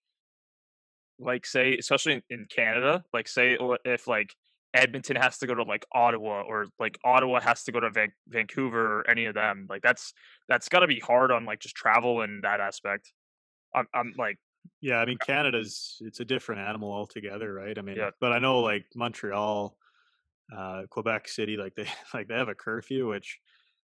like 1.20 1.46
say, 1.46 1.76
especially 1.76 2.14
in, 2.14 2.22
in 2.30 2.46
Canada. 2.46 3.04
Like 3.12 3.28
say 3.28 3.56
if 3.84 4.08
like 4.08 4.34
Edmonton 4.74 5.14
has 5.16 5.38
to 5.38 5.46
go 5.46 5.54
to 5.54 5.62
like 5.62 5.86
Ottawa 5.94 6.42
or 6.42 6.66
like 6.80 6.98
Ottawa 7.04 7.40
has 7.40 7.62
to 7.64 7.72
go 7.72 7.78
to 7.78 7.90
Van- 7.90 8.12
Vancouver 8.28 8.98
or 9.00 9.08
any 9.10 9.26
of 9.26 9.34
them. 9.34 9.66
Like 9.70 9.82
that's 9.82 10.12
that's 10.48 10.68
got 10.68 10.80
to 10.80 10.88
be 10.88 10.98
hard 10.98 11.30
on 11.30 11.44
like 11.44 11.60
just 11.60 11.76
travel 11.76 12.22
and 12.22 12.42
that 12.42 12.60
aspect. 12.60 13.12
I'm 13.74 13.86
I'm 13.94 14.12
like 14.18 14.38
Yeah, 14.80 14.96
I 14.98 15.04
mean 15.06 15.18
Canada's 15.24 15.98
it's 16.00 16.18
a 16.18 16.24
different 16.24 16.62
animal 16.62 16.92
altogether, 16.92 17.52
right? 17.54 17.78
I 17.78 17.82
mean, 17.82 17.96
Yeah. 17.96 18.10
but 18.20 18.32
I 18.32 18.40
know 18.40 18.58
like 18.58 18.86
Montreal, 18.96 19.76
uh, 20.55 20.82
Quebec 20.90 21.28
City, 21.28 21.57
like 21.57 21.74
they 21.74 21.86
like 22.14 22.28
they 22.28 22.34
have 22.34 22.49
a 22.49 22.55
curfew, 22.55 23.09
which 23.09 23.38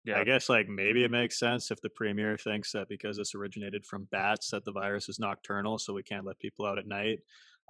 yeah 0.04 0.18
I 0.18 0.24
guess 0.24 0.48
like 0.48 0.68
maybe 0.68 1.04
it 1.04 1.10
makes 1.10 1.38
sense 1.38 1.70
if 1.70 1.80
the 1.80 1.90
premier 1.90 2.36
thinks 2.36 2.72
that 2.72 2.88
because 2.88 3.16
this 3.16 3.34
originated 3.34 3.86
from 3.86 4.08
bats 4.10 4.50
that 4.50 4.64
the 4.64 4.72
virus 4.72 5.08
is 5.08 5.18
nocturnal, 5.18 5.78
so 5.78 5.92
we 5.92 6.02
can't 6.02 6.26
let 6.26 6.38
people 6.38 6.66
out 6.66 6.78
at 6.78 6.86
night. 6.86 7.20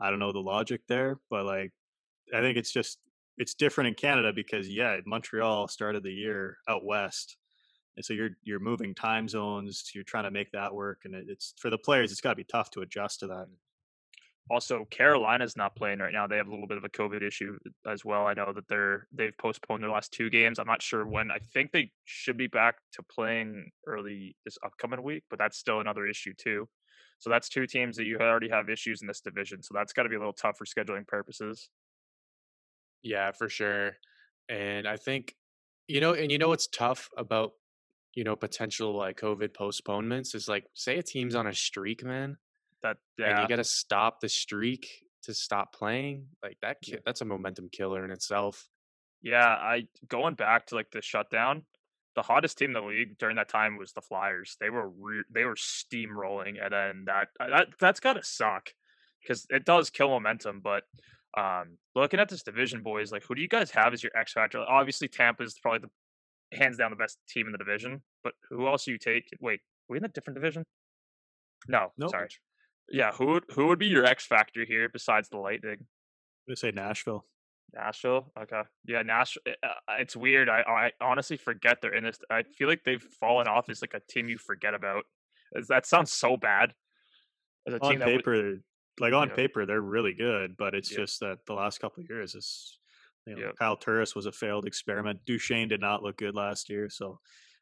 I 0.01 0.11
don't 0.11 0.19
know 0.19 0.33
the 0.33 0.41
logic 0.41 0.83
there, 0.89 1.19
but 1.31 1.45
like 1.45 1.73
I 2.35 2.41
think 2.41 2.57
it's 2.57 2.73
just 2.73 2.99
it's 3.37 3.55
different 3.55 3.89
in 3.89 3.95
Canada 3.95 4.33
because 4.35 4.69
yeah, 4.69 4.99
Montreal 5.07 5.69
started 5.69 6.03
the 6.03 6.13
year 6.13 6.59
out 6.69 6.85
west. 6.85 7.37
And 7.97 8.05
so 8.05 8.13
you're 8.13 8.31
you're 8.43 8.61
moving 8.61 8.95
time 8.95 9.29
zones, 9.29 9.91
you're 9.95 10.05
trying 10.05 10.25
to 10.25 10.31
make 10.31 10.51
that 10.53 10.75
work, 10.75 11.03
and 11.05 11.15
it, 11.15 11.27
it's 11.29 11.55
for 11.59 11.71
the 11.71 11.79
players. 11.79 12.11
It's 12.11 12.21
got 12.21 12.31
to 12.31 12.37
be 12.37 12.45
tough 12.45 12.71
to 12.73 12.81
adjust 12.81 13.21
to 13.21 13.29
that. 13.29 13.47
Also, 14.51 14.85
Carolina's 14.91 15.57
not 15.57 15.75
playing 15.75 16.01
right 16.01 16.13
now. 16.13 16.27
They 16.27 16.37
have 16.37 16.49
a 16.49 16.51
little 16.51 16.67
bit 16.67 16.77
of 16.77 16.85
a 16.85 16.91
COVID 16.91 17.23
issue 17.23 17.57
as 17.91 18.05
well. 18.05 18.27
I 18.27 18.35
know 18.35 18.53
that 18.55 18.69
they're 18.69 19.07
they've 19.11 19.37
postponed 19.39 19.83
their 19.83 19.91
last 19.91 20.13
two 20.13 20.29
games. 20.29 20.59
I'm 20.59 20.67
not 20.67 20.83
sure 20.83 21.07
when. 21.07 21.31
I 21.31 21.39
think 21.39 21.73
they 21.73 21.91
should 22.05 22.37
be 22.37 22.47
back 22.47 22.77
to 22.93 23.03
playing 23.03 23.71
early 23.87 24.37
this 24.45 24.59
upcoming 24.65 25.03
week, 25.03 25.25
but 25.31 25.39
that's 25.39 25.57
still 25.57 25.81
another 25.81 26.07
issue 26.07 26.35
too. 26.37 26.69
So 27.21 27.31
that's 27.31 27.49
two 27.49 27.67
teams 27.67 27.97
that 27.97 28.05
you 28.05 28.19
already 28.19 28.51
have 28.51 28.69
issues 28.69 29.01
in 29.01 29.09
this 29.09 29.23
division. 29.23 29.63
So 29.63 29.73
that's 29.75 29.95
got 29.95 30.03
to 30.03 30.11
be 30.11 30.17
a 30.17 30.19
little 30.19 30.35
tough 30.35 30.59
for 30.59 30.67
scheduling 30.67 31.07
purposes. 31.07 31.71
Yeah, 33.03 33.33
for 33.33 33.49
sure. 33.49 33.93
And 34.51 34.87
I 34.87 34.97
think, 34.97 35.35
you 35.89 36.01
know, 36.01 36.13
and 36.13 36.31
you 36.31 36.37
know 36.37 36.49
what's 36.49 36.67
tough 36.67 37.09
about, 37.17 37.53
you 38.15 38.25
know, 38.25 38.37
potential 38.37 38.95
like 38.95 39.19
COVID 39.19 39.55
postponements 39.55 40.35
is 40.35 40.49
like, 40.49 40.67
say 40.75 40.99
a 40.99 41.03
team's 41.03 41.35
on 41.35 41.47
a 41.47 41.55
streak, 41.55 42.05
man, 42.05 42.37
That 42.85 42.99
and 43.19 43.27
yeah, 43.27 43.43
you 43.43 43.49
got 43.49 43.57
to 43.57 43.65
stop 43.65 44.21
the 44.21 44.29
streak 44.29 44.89
to 45.25 45.35
stop 45.35 45.75
playing. 45.75 46.27
Like 46.43 46.59
that, 46.63 46.77
that's 47.05 47.21
a 47.23 47.25
momentum 47.25 47.69
killer 47.73 48.05
in 48.05 48.11
itself. 48.13 48.69
yeah. 49.23 49.47
I 49.47 49.89
going 50.07 50.35
back 50.35 50.67
to 50.67 50.77
like 50.77 50.91
the 50.93 51.03
shutdown. 51.03 51.65
The 52.15 52.23
hottest 52.23 52.59
team 52.59 52.71
in 52.71 52.75
the 52.75 52.81
league 52.89 53.19
during 53.19 53.35
that 53.37 53.49
time 53.49 53.77
was 53.77 53.93
the 53.93 54.01
Flyers. 54.01 54.57
They 54.61 54.71
were 54.71 54.89
re- 54.89 55.25
they 55.35 55.45
were 55.45 55.57
steamrolling, 55.57 56.63
and 56.63 56.73
then 56.73 57.05
that 57.07 57.29
that 57.41 57.69
that's 57.81 57.99
gotta 57.99 58.23
suck 58.23 58.69
because 59.21 59.47
it 59.51 59.65
does 59.65 59.91
kill 59.91 60.11
momentum. 60.11 60.61
But 60.63 60.85
um, 61.37 61.79
looking 61.97 62.21
at 62.21 62.29
this 62.29 62.45
division, 62.45 62.83
boys, 62.85 63.11
like 63.11 63.25
who 63.27 63.35
do 63.35 63.43
you 63.43 63.49
guys 63.49 63.73
have 63.73 63.93
as 63.93 64.03
your 64.05 64.13
X 64.17 64.33
factor? 64.33 64.61
Like, 64.61 64.69
Obviously, 64.69 65.09
Tampa 65.09 65.43
is 65.43 65.59
probably 65.61 65.89
the 65.89 66.57
hands 66.57 66.77
down 66.77 66.91
the 66.91 66.97
best 66.97 67.19
team 67.29 67.47
in 67.47 67.53
the 67.53 67.59
division. 67.59 68.03
But 68.23 68.35
who 68.51 68.69
else 68.69 68.85
do 68.85 68.93
you 68.93 68.99
take? 68.99 69.25
Wait, 69.41 69.59
are 69.61 69.89
we 69.89 69.99
in 69.99 70.05
a 70.05 70.09
different 70.09 70.37
division? 70.37 70.63
No, 71.67 71.89
Nope. 71.99 72.11
sorry. 72.11 72.29
Yeah, 72.91 73.13
who 73.13 73.27
would 73.27 73.45
who 73.55 73.67
would 73.69 73.79
be 73.79 73.87
your 73.87 74.05
X 74.05 74.27
factor 74.27 74.65
here 74.65 74.89
besides 74.89 75.29
the 75.29 75.39
Lightning? 75.39 75.87
I'm 76.49 76.57
say 76.57 76.71
Nashville. 76.71 77.25
Nashville. 77.73 78.31
Okay. 78.41 78.61
Yeah, 78.87 79.03
Nashville. 79.03 79.43
Uh, 79.63 79.69
it's 79.99 80.15
weird. 80.17 80.49
I 80.49 80.61
I 80.61 80.93
honestly 81.05 81.37
forget 81.37 81.79
they're 81.81 81.95
in 81.95 82.05
this. 82.05 82.19
I 82.31 82.43
feel 82.57 82.69
like 82.69 82.83
they've 82.85 83.03
fallen 83.21 83.49
off 83.49 83.69
as 83.69 83.81
like 83.81 83.95
a 83.95 84.01
team 84.13 84.29
you 84.29 84.39
forget 84.39 84.75
about. 84.75 85.05
That 85.69 85.87
sounds 85.87 86.13
so 86.13 86.37
bad. 86.37 86.75
As 87.67 87.75
a 87.75 87.79
On 87.83 87.91
team 87.91 87.99
that 88.01 88.09
would- 88.09 88.17
paper, 88.19 88.59
like 89.01 89.13
on 89.15 89.29
Yeah. 89.31 89.35
paper, 89.35 89.67
they're 89.67 89.81
really 89.81 90.13
good, 90.15 90.57
but 90.57 90.75
it's 90.75 90.91
Yeah. 90.93 90.99
just 90.99 91.21
that 91.21 91.39
the 91.47 91.55
last 91.55 91.79
couple 91.81 92.03
of 92.03 92.11
years 92.11 92.35
is, 92.35 92.79
you 93.27 93.35
know, 93.35 93.41
Yeah. 93.47 93.53
Kyle 93.59 93.77
Turris 93.77 94.15
was 94.15 94.27
a 94.27 94.33
failed 94.33 94.67
experiment. 94.67 95.25
Duchene 95.25 95.69
did 95.69 95.81
not 95.81 96.03
look 96.03 96.17
good 96.19 96.35
last 96.35 96.69
year, 96.69 96.91
so 96.91 97.19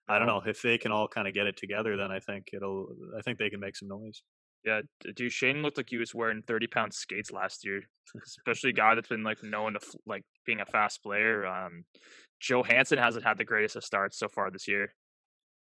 I 0.09 0.19
don't 0.19 0.27
know 0.27 0.43
if 0.45 0.61
they 0.63 0.77
can 0.79 0.91
all 0.91 1.07
kind 1.07 1.29
of 1.29 1.35
get 1.35 1.47
it 1.47 1.57
together. 1.57 1.97
Then 1.97 2.11
I 2.11 2.19
think 2.19 2.51
it'll. 2.53 3.15
I 3.17 3.23
think 3.23 3.39
they 3.39 3.49
can 3.51 3.61
make 3.61 3.77
some 3.77 3.89
noise. 3.89 4.23
Yeah, 4.65 4.83
Duchene 5.17 5.61
looked 5.63 5.77
like 5.77 5.91
he 5.91 5.97
was 5.99 6.15
wearing 6.15 6.43
thirty 6.43 6.67
pound 6.69 6.95
skates 6.95 7.33
last 7.33 7.65
year, 7.65 7.83
especially 8.25 8.71
a 8.71 8.73
guy 8.85 8.95
that's 8.95 9.09
been 9.09 9.25
like 9.25 9.43
known 9.43 9.73
to 9.73 9.81
f- 9.83 9.95
like 10.07 10.23
being 10.47 10.61
a 10.61 10.67
fast 10.67 11.03
player. 11.03 11.45
Um, 11.47 11.85
Johansen 12.41 12.99
hasn't 12.99 13.25
had 13.25 13.39
the 13.39 13.45
greatest 13.45 13.77
of 13.77 13.85
starts 13.85 14.19
so 14.19 14.29
far 14.29 14.51
this 14.51 14.69
year. 14.69 14.95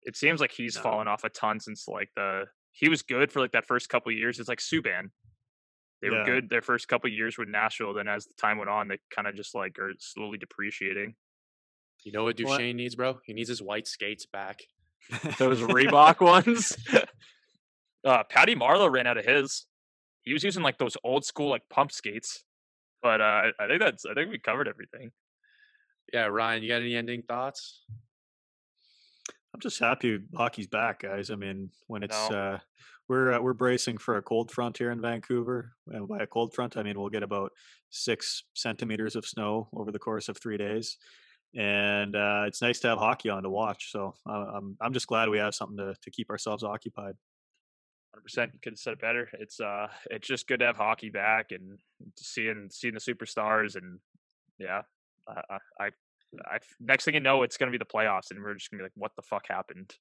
It 0.02 0.16
seems 0.16 0.40
like 0.40 0.50
he's 0.52 0.76
No. 0.76 0.82
fallen 0.82 1.08
off 1.08 1.24
a 1.24 1.28
ton 1.28 1.60
since 1.60 1.86
like 1.86 2.10
the 2.16 2.44
he 2.72 2.88
was 2.88 3.02
good 3.02 3.30
for 3.32 3.40
like 3.40 3.52
that 3.52 3.66
first 3.66 3.88
couple 3.88 4.10
of 4.12 4.18
years. 4.18 4.38
It's 4.40 4.48
like 4.48 4.58
Subban. 4.60 5.10
They 6.00 6.10
were 6.10 6.24
good 6.24 6.48
their 6.48 6.62
first 6.62 6.86
couple 6.86 7.08
of 7.08 7.14
years 7.14 7.36
with 7.36 7.48
Nashville. 7.48 7.92
Then 7.94 8.06
as 8.06 8.24
the 8.26 8.34
time 8.40 8.58
went 8.58 8.70
on, 8.70 8.86
they 8.86 8.98
kind 9.14 9.26
of 9.26 9.34
just 9.34 9.52
like 9.54 9.78
are 9.80 9.92
slowly 9.98 10.38
depreciating. 10.38 11.14
You 12.04 12.12
know 12.12 12.22
what 12.24 12.36
Duchene 12.36 12.76
needs, 12.76 12.94
bro? 12.94 13.18
He 13.24 13.32
needs 13.32 13.48
his 13.48 13.60
white 13.60 13.88
skates 13.88 14.24
back. 14.24 14.60
Those 15.38 15.60
Reebok 15.62 16.20
ones. 16.20 16.76
Uh, 18.04 18.22
Patty 18.24 18.54
Marleau 18.54 18.90
ran 18.90 19.06
out 19.06 19.18
of 19.18 19.24
his. 19.24 19.66
he 20.22 20.32
was 20.32 20.44
using 20.44 20.62
like 20.62 20.78
those 20.78 20.96
old 21.04 21.24
school 21.24 21.48
like 21.50 21.62
pump 21.68 21.92
skates. 21.92 22.44
But 23.02 23.20
uh, 23.20 23.52
I 23.60 23.66
think 23.68 23.80
that's 23.80 24.04
I 24.06 24.14
think 24.14 24.30
we 24.30 24.38
covered 24.38 24.68
everything. 24.68 25.12
Yeah, 26.12 26.26
Ryan, 26.26 26.62
you 26.62 26.68
got 26.68 26.80
any 26.82 26.94
ending 26.96 27.22
thoughts? 27.22 27.84
I'm 29.54 29.60
just 29.60 29.78
happy 29.78 30.18
hockey's 30.34 30.66
back, 30.66 31.02
guys. 31.02 31.30
I 31.30 31.36
mean, 31.36 31.70
when 31.86 32.02
it's 32.02 32.30
No. 32.30 32.36
uh, 32.36 32.58
we're 33.08 33.32
uh, 33.34 33.40
we're 33.40 33.54
bracing 33.54 33.98
for 33.98 34.16
a 34.16 34.22
cold 34.22 34.50
front 34.50 34.76
here 34.78 34.90
in 34.90 35.00
Vancouver, 35.00 35.72
and 35.88 36.06
by 36.06 36.18
a 36.18 36.26
cold 36.26 36.54
front, 36.54 36.76
I 36.76 36.82
mean 36.82 36.98
we'll 36.98 37.08
get 37.08 37.22
about 37.22 37.52
six 37.90 38.42
centimeters 38.54 39.16
of 39.16 39.24
snow 39.26 39.68
over 39.72 39.90
the 39.90 39.98
course 39.98 40.28
of 40.28 40.36
three 40.36 40.58
days, 40.58 40.98
and 41.54 42.14
uh, 42.14 42.44
it's 42.46 42.60
nice 42.60 42.80
to 42.80 42.88
have 42.88 42.98
hockey 42.98 43.30
on 43.30 43.44
to 43.44 43.50
watch. 43.50 43.90
So 43.92 44.14
uh, 44.28 44.46
I'm 44.56 44.76
I'm 44.80 44.92
just 44.92 45.06
glad 45.06 45.30
we 45.30 45.38
have 45.38 45.54
something 45.54 45.78
to 45.78 45.94
to 46.02 46.10
keep 46.10 46.28
ourselves 46.30 46.62
occupied. 46.64 47.14
Hundred 48.18 48.24
percent. 48.24 48.52
Could 48.62 48.72
have 48.72 48.78
said 48.78 48.92
it 48.94 49.00
better. 49.00 49.28
It's 49.34 49.60
uh, 49.60 49.86
it's 50.10 50.26
just 50.26 50.48
good 50.48 50.58
to 50.60 50.66
have 50.66 50.76
hockey 50.76 51.08
back 51.10 51.52
and 51.52 51.78
seeing 52.16 52.68
seeing 52.70 52.94
the 52.94 53.00
superstars 53.00 53.76
and 53.76 54.00
yeah, 54.58 54.82
I 55.28 55.40
I, 55.50 55.84
I, 55.84 55.86
I 56.46 56.58
next 56.80 57.04
thing 57.04 57.14
you 57.14 57.20
know, 57.20 57.42
it's 57.44 57.56
gonna 57.56 57.70
be 57.70 57.78
the 57.78 57.84
playoffs 57.84 58.30
and 58.32 58.42
we're 58.42 58.54
just 58.54 58.70
gonna 58.70 58.80
be 58.80 58.84
like, 58.84 58.92
what 58.96 59.12
the 59.14 59.22
fuck 59.22 59.46
happened? 59.48 59.94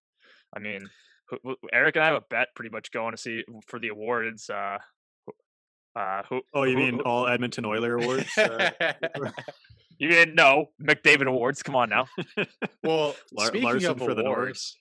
I 0.56 0.60
mean, 0.60 0.90
who- 1.30 1.38
who- 1.44 1.58
Eric 1.72 1.96
and 1.98 2.04
I 2.06 2.08
have 2.08 2.16
a 2.18 2.24
bet 2.30 2.48
pretty 2.56 2.72
much 2.72 2.92
going 2.92 3.12
to 3.12 3.18
see 3.18 3.44
for 3.68 3.80
the 3.80 3.90
awards. 3.90 4.50
Uh, 4.50 4.78
who- 5.26 6.02
uh, 6.02 6.24
who? 6.30 6.42
Oh, 6.56 6.64
you 6.64 6.72
who- 6.76 6.84
mean 6.84 6.94
who- 6.96 7.04
all 7.04 7.28
Edmonton 7.28 7.66
Oiler 7.66 7.98
awards? 8.00 8.36
Uh, 8.38 8.72
you 10.00 10.10
mean 10.10 10.34
no 10.34 10.72
McDavid 10.82 11.28
awards? 11.28 11.62
Come 11.62 11.76
on 11.76 11.90
now. 11.90 12.08
well, 12.84 13.16
Lar- 13.34 13.48
speaking 13.48 13.64
Larsson 13.70 13.92
of 13.92 14.00
for 14.00 14.14
the 14.16 14.24
Norris. 14.24 14.26
awards, 14.26 14.78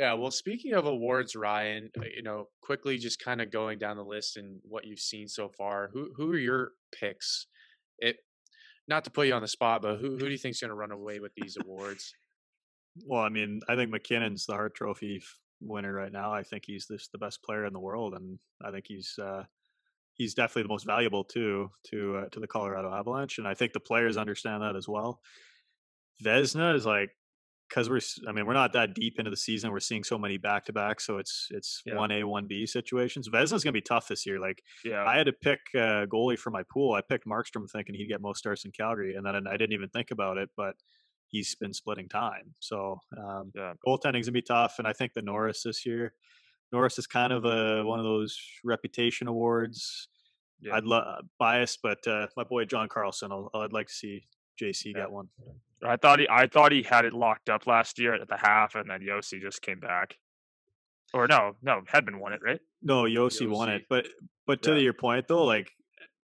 yeah. 0.00 0.14
Well, 0.14 0.30
speaking 0.30 0.72
of 0.72 0.86
awards, 0.86 1.36
Ryan, 1.36 1.90
uh, 1.98 2.04
you 2.16 2.22
know, 2.22 2.48
quickly 2.62 2.96
just 2.96 3.22
kind 3.22 3.42
of 3.42 3.52
going 3.52 3.78
down 3.78 3.98
the 3.98 4.02
list 4.02 4.38
and 4.38 4.58
what 4.62 4.86
you've 4.86 4.98
seen 4.98 5.28
so 5.28 5.50
far. 5.50 5.90
Who 5.92 6.10
who 6.16 6.32
are 6.32 6.38
your 6.38 6.70
picks? 6.90 7.46
It 7.98 8.16
not 8.88 9.04
to 9.04 9.10
put 9.10 9.26
you 9.26 9.34
on 9.34 9.42
the 9.42 9.48
spot, 9.48 9.82
but 9.82 9.98
who 9.98 10.12
who 10.12 10.20
do 10.20 10.30
you 10.30 10.38
think's 10.38 10.60
going 10.60 10.70
to 10.70 10.74
run 10.74 10.90
away 10.90 11.20
with 11.20 11.32
these 11.36 11.58
awards? 11.60 12.14
Well, 13.04 13.20
I 13.20 13.28
mean, 13.28 13.60
I 13.68 13.76
think 13.76 13.90
MacKinnon's 13.90 14.46
the 14.46 14.54
Hart 14.54 14.74
Trophy 14.74 15.22
winner 15.60 15.92
right 15.92 16.10
now. 16.12 16.32
I 16.32 16.44
think 16.44 16.64
he's 16.66 16.86
this 16.88 17.08
the 17.08 17.18
best 17.18 17.42
player 17.42 17.66
in 17.66 17.74
the 17.74 17.78
world, 17.78 18.14
and 18.14 18.38
I 18.64 18.70
think 18.70 18.86
he's 18.88 19.18
uh, 19.22 19.44
he's 20.14 20.32
definitely 20.32 20.62
the 20.62 20.68
most 20.68 20.86
valuable 20.86 21.24
too 21.24 21.70
to 21.90 22.16
uh, 22.16 22.28
to 22.30 22.40
the 22.40 22.48
Colorado 22.48 22.90
Avalanche, 22.90 23.36
and 23.36 23.46
I 23.46 23.52
think 23.52 23.74
the 23.74 23.80
players 23.80 24.16
understand 24.16 24.62
that 24.62 24.76
as 24.76 24.88
well. 24.88 25.20
Vezina 26.24 26.74
is 26.74 26.86
like 26.86 27.10
because 27.70 27.88
we're 27.88 28.00
i 28.28 28.32
mean 28.32 28.44
we're 28.46 28.52
not 28.52 28.72
that 28.74 28.94
deep 28.94 29.18
into 29.18 29.30
the 29.30 29.36
season. 29.36 29.70
We're 29.70 29.80
seeing 29.80 30.04
so 30.04 30.18
many 30.18 30.36
back 30.36 30.64
to 30.66 30.72
back, 30.72 31.00
so 31.00 31.16
it's 31.18 31.46
it's 31.50 31.82
Yeah. 31.86 31.94
one 31.96 32.10
A 32.10 32.24
one 32.24 32.46
B 32.46 32.66
situations. 32.66 33.28
Vezina's 33.28 33.62
gonna 33.64 33.72
be 33.72 33.80
tough 33.80 34.08
this 34.08 34.26
year. 34.26 34.38
Like 34.40 34.62
Yeah, 34.84 35.04
I 35.04 35.16
had 35.16 35.26
to 35.26 35.32
pick 35.32 35.60
uh, 35.74 36.04
goalie 36.06 36.38
for 36.38 36.50
my 36.50 36.64
pool. 36.72 36.92
I 36.94 37.00
picked 37.00 37.26
Markstrom 37.26 37.70
thinking 37.70 37.94
he'd 37.94 38.08
get 38.08 38.20
most 38.20 38.38
starts 38.38 38.64
in 38.64 38.72
Calgary, 38.72 39.14
and 39.14 39.24
then 39.24 39.46
I 39.46 39.52
didn't 39.56 39.72
even 39.72 39.88
think 39.88 40.10
about 40.10 40.36
it, 40.36 40.50
but 40.56 40.74
he's 41.28 41.54
been 41.54 41.72
splitting 41.72 42.08
time. 42.08 42.54
So 42.58 43.00
um, 43.16 43.52
Yeah. 43.54 43.74
goaltending's 43.86 44.26
gonna 44.26 44.32
be 44.32 44.42
tough, 44.42 44.74
and 44.78 44.86
I 44.88 44.92
think 44.92 45.12
the 45.14 45.22
Norris 45.22 45.62
this 45.62 45.86
year, 45.86 46.12
Norris 46.72 46.98
is 46.98 47.06
kind 47.06 47.32
of 47.32 47.44
a 47.44 47.84
one 47.84 47.98
of 48.00 48.04
those 48.04 48.36
reputation 48.64 49.28
awards. 49.28 50.08
Yeah. 50.60 50.74
I'd 50.74 50.84
love 50.84 51.24
biased, 51.38 51.80
but 51.82 52.06
uh, 52.06 52.26
my 52.36 52.44
boy 52.44 52.64
John 52.66 52.88
Carlson, 52.88 53.32
I'll, 53.32 53.48
I'd 53.54 53.72
like 53.72 53.86
to 53.86 53.92
see 53.94 54.26
JC 54.60 54.86
Yeah. 54.86 55.02
get 55.02 55.10
one. 55.12 55.28
I 55.84 55.96
thought 55.96 56.18
he 56.20 56.28
I 56.28 56.46
thought 56.46 56.72
he 56.72 56.82
had 56.82 57.04
it 57.04 57.12
locked 57.12 57.48
up 57.48 57.66
last 57.66 57.98
year 57.98 58.14
at 58.14 58.28
the 58.28 58.36
half, 58.36 58.74
and 58.74 58.90
then 58.90 59.00
Josi 59.00 59.40
just 59.40 59.62
came 59.62 59.80
back. 59.80 60.18
Or 61.12 61.26
no, 61.26 61.56
no, 61.62 61.82
Hedman 61.82 62.20
won 62.20 62.32
it, 62.32 62.40
right? 62.42 62.60
No, 62.82 63.04
Josi 63.04 63.48
won 63.48 63.68
it, 63.70 63.86
but 63.88 64.06
but 64.46 64.62
to 64.62 64.72
Yeah. 64.74 64.78
your 64.78 64.92
point 64.94 65.26
though, 65.28 65.44
like 65.44 65.70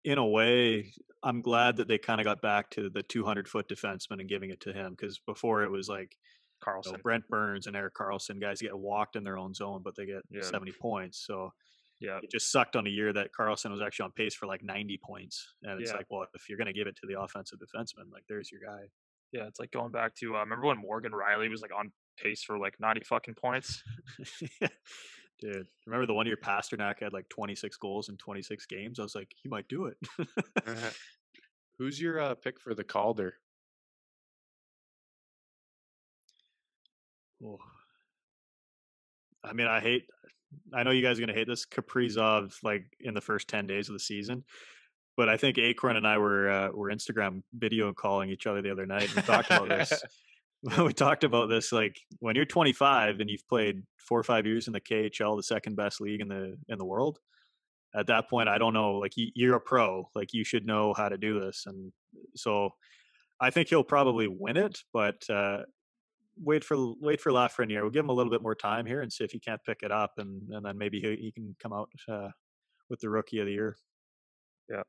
in 0.03 0.17
a 0.17 0.25
way, 0.27 0.93
I'm 1.23 1.41
glad 1.41 1.77
that 1.77 1.87
they 1.87 1.97
kind 1.97 2.21
of 2.21 2.25
got 2.25 2.41
back 2.41 2.69
to 2.71 2.89
the 2.89 3.01
200 3.01 3.47
foot 3.47 3.67
defenseman 3.67 4.19
and 4.19 4.29
giving 4.29 4.51
it 4.51 4.59
to 4.61 4.73
him 4.73 4.91
because 4.91 5.19
before 5.25 5.63
it 5.63 5.71
was 5.71 5.89
like 5.89 6.11
you 6.11 6.67
know, 6.67 6.71
Carlson. 6.73 7.01
Brent 7.01 7.27
Burns 7.27 7.67
and 7.67 7.75
Erik 7.75 7.93
Karlsson 7.95 8.39
guys 8.39 8.61
get 8.61 8.77
walked 8.77 9.15
in 9.15 9.23
their 9.23 9.37
own 9.37 9.53
zone, 9.53 9.81
but 9.83 9.95
they 9.95 10.05
get 10.05 10.21
Yeah. 10.31 10.41
70 10.41 10.71
points. 10.73 11.25
So 11.25 11.51
Yeah, 11.99 12.19
it 12.21 12.29
just 12.29 12.51
sucked 12.51 12.75
on 12.75 12.85
a 12.87 12.89
year 12.89 13.13
that 13.13 13.31
Carlson 13.33 13.71
was 13.71 13.81
actually 13.81 14.03
on 14.05 14.11
pace 14.11 14.35
for 14.35 14.45
like 14.47 14.61
90 14.61 14.97
points, 15.03 15.53
and 15.63 15.79
it's 15.79 15.91
Yeah. 15.91 15.97
like, 15.97 16.07
well, 16.11 16.27
if 16.33 16.47
you're 16.49 16.57
gonna 16.57 16.73
give 16.73 16.87
it 16.87 16.95
to 16.97 17.07
the 17.07 17.19
offensive 17.19 17.59
defenseman, 17.59 18.11
like 18.11 18.25
there's 18.27 18.51
your 18.51 18.61
guy. 18.61 18.89
Yeah. 19.35 19.47
It's 19.47 19.59
like 19.59 19.71
going 19.71 19.91
back 19.91 20.15
to 20.15 20.35
uh, 20.35 20.39
remember 20.39 20.67
when 20.67 20.79
Morgan 20.79 21.11
Rielly 21.11 21.49
was 21.49 21.61
like 21.61 21.71
on 21.77 21.91
pace 22.21 22.43
for 22.43 22.57
like 22.57 22.75
ninety 22.79 23.01
fucking 23.03 23.35
points. 23.35 23.83
Dude, 25.41 25.67
remember 25.85 26.05
the 26.05 26.13
one 26.13 26.27
year 26.27 26.37
Pastrnak 26.41 27.01
had 27.01 27.11
like 27.11 27.27
26 27.27 27.75
goals 27.77 28.07
in 28.07 28.15
26 28.15 28.65
games? 28.67 28.99
I 28.99 29.03
was 29.03 29.15
like, 29.15 29.29
he 29.35 29.49
might 29.49 29.67
do 29.67 29.87
it. 29.87 29.97
Who's 31.77 31.99
your 31.99 32.21
uh, 32.21 32.35
pick 32.35 32.57
for 32.59 32.73
the 32.73 32.85
Calder? 32.85 33.33
Oh. 37.43 37.59
I 39.43 39.51
mean, 39.53 39.67
I 39.67 39.81
hate. 39.81 40.05
I 40.73 40.83
know 40.83 40.91
you 40.91 41.01
guys 41.01 41.17
are 41.17 41.21
gonna 41.21 41.33
hate 41.33 41.47
this 41.47 41.65
Kaprizov 41.65 42.55
like 42.63 42.85
in 43.01 43.13
the 43.13 43.21
first 43.21 43.49
ten 43.49 43.67
days 43.67 43.89
of 43.89 43.93
the 43.93 43.99
season, 43.99 44.45
but 45.17 45.29
I 45.29 45.37
think 45.37 45.57
Acorn 45.57 45.97
and 45.97 46.07
I 46.07 46.17
were 46.17 46.49
uh, 46.49 46.69
were 46.69 46.91
Instagram 46.91 47.41
video 47.53 47.93
calling 47.93 48.29
each 48.29 48.47
other 48.47 48.61
the 48.61 48.71
other 48.71 48.85
night. 48.85 49.07
And 49.07 49.15
we 49.15 49.21
talked 49.21 49.51
about 49.51 49.69
this. 49.69 50.03
we 50.83 50.93
talked 50.93 51.23
about 51.23 51.47
this 51.47 51.71
like 51.71 51.99
when 52.19 52.35
you're 52.35 52.45
25 52.45 53.19
and 53.19 53.29
you've 53.29 53.47
played 53.47 53.83
four 53.99 54.19
or 54.19 54.23
five 54.23 54.47
years 54.47 54.65
in 54.65 54.73
the 54.73 54.81
KHL, 54.81 55.37
the 55.37 55.43
second 55.43 55.75
best 55.75 56.01
league 56.01 56.21
in 56.21 56.27
the 56.27 56.57
in 56.69 56.77
the 56.79 56.85
world. 56.85 57.19
At 57.95 58.07
that 58.07 58.29
point, 58.29 58.49
I 58.49 58.57
don't 58.57 58.73
know. 58.73 58.93
Like 58.93 59.13
you're 59.15 59.55
a 59.55 59.61
pro, 59.61 60.09
like 60.15 60.33
you 60.33 60.43
should 60.43 60.65
know 60.65 60.93
how 60.93 61.07
to 61.07 61.17
do 61.17 61.39
this, 61.39 61.65
and 61.67 61.91
so 62.35 62.71
I 63.39 63.51
think 63.51 63.69
he'll 63.69 63.83
probably 63.83 64.27
win 64.27 64.57
it. 64.57 64.79
But 64.91 65.29
uh, 65.29 65.59
wait 66.37 66.63
for 66.63 66.93
wait 66.99 67.21
for 67.21 67.31
Lafreniere. 67.31 67.81
We'll 67.81 67.91
give 67.91 68.03
him 68.03 68.09
a 68.09 68.13
little 68.13 68.31
bit 68.31 68.41
more 68.41 68.55
time 68.55 68.85
here 68.85 69.01
and 69.01 69.13
see 69.13 69.23
if 69.23 69.31
he 69.31 69.39
can't 69.39 69.63
pick 69.65 69.79
it 69.83 69.91
up, 69.91 70.13
and 70.17 70.49
and 70.49 70.65
then 70.65 70.77
maybe 70.77 70.99
he, 70.99 71.15
he 71.15 71.31
can 71.31 71.55
come 71.61 71.73
out 71.73 71.89
uh, 72.09 72.29
with 72.89 73.01
the 73.01 73.09
rookie 73.09 73.39
of 73.39 73.45
the 73.45 73.53
year. 73.53 73.77
Yeah, 74.69 74.83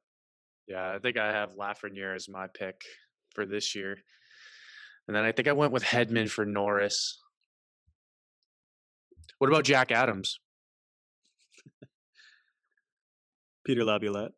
I 0.75 0.99
think 0.99 1.17
I 1.17 1.33
have 1.33 1.55
Lafreniere 1.55 2.15
as 2.15 2.29
my 2.29 2.47
pick 2.47 2.81
for 3.35 3.47
this 3.47 3.75
year. 3.75 3.97
And 5.07 5.17
then 5.17 5.25
I 5.25 5.33
think 5.33 5.47
I 5.49 5.53
went 5.53 5.73
with 5.73 5.85
Hedman 5.85 6.29
for 6.29 6.45
Norris. 6.45 7.21
What 9.39 9.49
about 9.49 9.65
Jack 9.65 9.93
Adams? 9.93 10.41
Peter 13.65 13.85
Laviolette. 13.85 14.33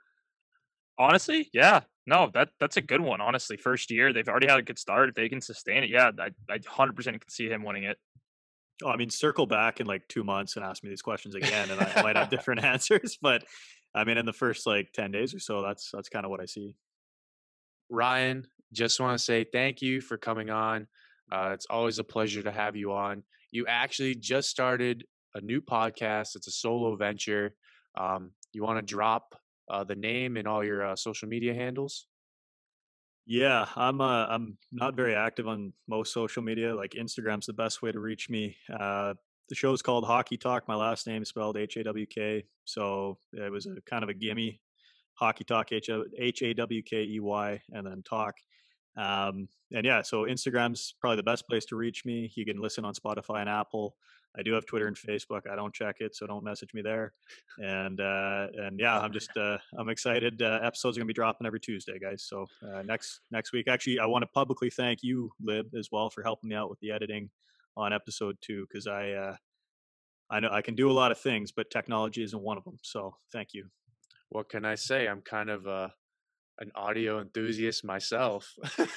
Honestly, 0.99 1.49
yeah, 1.53 1.83
no, 2.07 2.31
that 2.35 2.49
that's 2.59 2.77
a 2.77 2.81
good 2.81 3.01
one. 3.01 3.21
Honestly, 3.21 3.57
first 3.57 3.91
year 3.91 4.13
they've 4.13 4.29
already 4.29 4.49
had 4.49 4.59
a 4.59 4.63
good 4.63 4.79
start. 4.79 5.11
If 5.11 5.15
they 5.15 5.29
can 5.29 5.41
sustain 5.41 5.85
it, 5.85 5.91
yeah, 5.91 6.11
I 6.19 6.31
I 6.51 6.59
hundred 6.67 6.97
percent 6.97 7.21
can 7.21 7.31
see 7.31 7.49
him 7.49 7.63
winning 7.63 7.85
it. 7.85 7.99
Oh, 8.83 8.89
I 8.89 8.97
mean, 8.97 9.11
circle 9.11 9.47
back 9.47 9.81
in 9.81 9.87
like 9.87 10.09
two 10.09 10.25
months 10.25 10.57
and 10.57 10.65
ask 10.65 10.83
me 10.83 10.91
these 10.91 11.03
questions 11.03 11.35
again, 11.35 11.71
and 11.71 11.81
I, 11.81 11.93
I 11.97 12.03
might 12.03 12.17
have 12.17 12.31
different 12.31 12.65
answers. 12.65 13.19
But 13.21 13.45
I 13.99 14.05
mean, 14.05 14.17
in 14.17 14.27
the 14.27 14.33
first 14.33 14.67
like 14.67 14.93
ten 14.93 15.11
days 15.11 15.35
or 15.35 15.41
so, 15.41 15.63
that's 15.63 15.91
that's 15.93 16.09
kind 16.09 16.25
of 16.25 16.31
what 16.31 16.41
I 16.41 16.47
see. 16.47 16.77
Ryan, 17.91 18.47
just 18.73 19.01
want 19.01 19.19
to 19.19 19.25
say 19.25 19.45
thank 19.45 19.83
you 19.83 20.01
for 20.01 20.17
coming 20.17 20.51
on. 20.51 20.87
Uh, 21.31 21.51
it's 21.53 21.67
always 21.69 21.99
a 21.99 22.05
pleasure 22.05 22.43
to 22.43 22.53
have 22.53 22.77
you 22.77 22.93
on. 22.93 23.23
You 23.51 23.67
actually 23.67 24.15
just 24.15 24.49
started 24.49 25.05
a 25.35 25.41
new 25.41 25.61
podcast. 25.61 26.37
It's 26.37 26.47
a 26.47 26.53
solo 26.53 26.97
venture. 26.97 27.55
Um, 27.97 28.33
you 28.53 28.63
want 28.63 28.79
to 28.79 28.83
drop 28.83 29.35
uh, 29.71 29.85
the 29.85 29.97
name 29.97 30.37
and 30.37 30.47
all 30.47 30.65
your 30.65 30.87
uh, 30.87 30.97
social 30.97 31.29
media 31.29 31.55
handles? 31.55 32.07
Yeah, 33.27 33.67
I'm 33.77 34.01
uh, 34.01 34.27
I'm 34.27 34.57
not 34.73 34.97
very 34.97 35.15
active 35.15 35.47
on 35.49 35.75
most 35.87 36.15
social 36.15 36.43
media. 36.43 36.75
Like 36.75 36.93
Instagram's 36.93 37.47
the 37.47 37.53
best 37.53 37.83
way 37.83 37.93
to 37.93 38.01
reach 38.01 38.31
me. 38.31 38.57
The 39.49 39.55
show's 39.55 39.81
called 39.81 40.05
Hawkey 40.05 40.39
Talk. 40.39 40.69
My 40.69 40.75
last 40.75 41.07
name 41.07 41.23
is 41.23 41.29
spelled 41.29 41.57
H 41.57 41.77
A 41.79 41.85
W 41.85 42.07
K, 42.07 42.45
so 42.65 43.19
it 43.33 43.51
was 43.51 43.67
a 43.67 43.81
kind 43.83 44.03
of 44.03 44.11
a 44.11 44.15
gimme. 44.15 44.61
Hawkey 45.21 45.47
Talk 45.47 45.73
H 45.73 45.89
A 46.43 46.55
W 46.55 46.83
K 46.83 47.05
E 47.05 47.21
Y, 47.21 47.63
and 47.73 47.87
then 47.87 48.03
Talk. 48.03 48.37
Um, 48.97 49.49
and 49.73 49.85
yeah, 49.85 50.03
so 50.03 50.25
Instagram's 50.25 50.95
probably 51.01 51.17
the 51.17 51.23
best 51.23 51.49
place 51.49 51.65
to 51.67 51.77
reach 51.77 52.05
me. 52.05 52.31
You 52.35 52.45
can 52.45 52.61
listen 52.61 52.85
on 52.85 52.95
Spotify 52.95 53.41
and 53.41 53.49
Apple. 53.49 53.97
I 54.39 54.43
do 54.43 54.53
have 54.53 54.67
Twitter 54.67 54.87
and 54.87 54.97
Facebook. 54.97 55.51
I 55.51 55.57
don't 55.57 55.73
check 55.73 55.97
it, 56.01 56.15
so 56.15 56.27
don't 56.27 56.45
message 56.45 56.75
me 56.75 56.83
there. 56.83 57.15
And 57.59 58.01
uh, 58.01 58.49
and 58.55 58.79
yeah, 58.79 59.01
I'm 59.01 59.13
just 59.13 59.35
uh, 59.37 59.57
I'm 59.79 59.89
excited. 59.89 60.43
Uh, 60.43 60.61
episodes 60.63 60.99
are 60.99 61.01
gonna 61.01 61.09
be 61.09 61.15
dropping 61.15 61.47
every 61.47 61.61
Tuesday, 61.61 61.99
guys. 61.99 62.23
So 62.23 62.47
uh, 62.63 62.83
next 62.83 63.21
next 63.31 63.53
week, 63.53 63.67
actually, 63.67 63.99
I 63.99 64.05
want 64.07 64.23
to 64.23 64.29
publicly 64.29 64.69
thank 64.69 65.03
you, 65.03 65.33
Lib, 65.41 65.75
as 65.75 65.89
well 65.91 66.11
for 66.11 66.23
helping 66.23 66.51
me 66.51 66.57
out 66.57 66.69
with 66.69 66.81
the 66.81 66.91
editing 66.93 67.31
on 67.77 67.93
episode 67.93 68.37
two 68.41 68.67
because 68.69 68.87
I 68.87 69.11
uh, 69.11 69.37
I 70.31 70.41
know 70.41 70.51
I 70.51 70.63
can 70.63 70.75
do 70.75 70.91
a 70.91 70.93
lot 70.93 71.13
of 71.13 71.19
things, 71.19 71.53
but 71.53 71.71
technology 71.71 72.23
isn't 72.23 72.43
one 72.43 72.59
of 72.59 72.65
them. 72.65 72.79
So 72.83 73.17
thank 73.33 73.55
you. 73.55 73.67
What 74.31 74.49
can 74.49 74.65
I 74.65 74.75
say? 74.75 75.07
I'm 75.07 75.23
kind 75.23 75.49
of 75.49 75.67
uh, 75.67 75.89
an 76.61 76.71
audio 76.75 77.21
enthusiast 77.21 77.85
myself. 77.85 78.55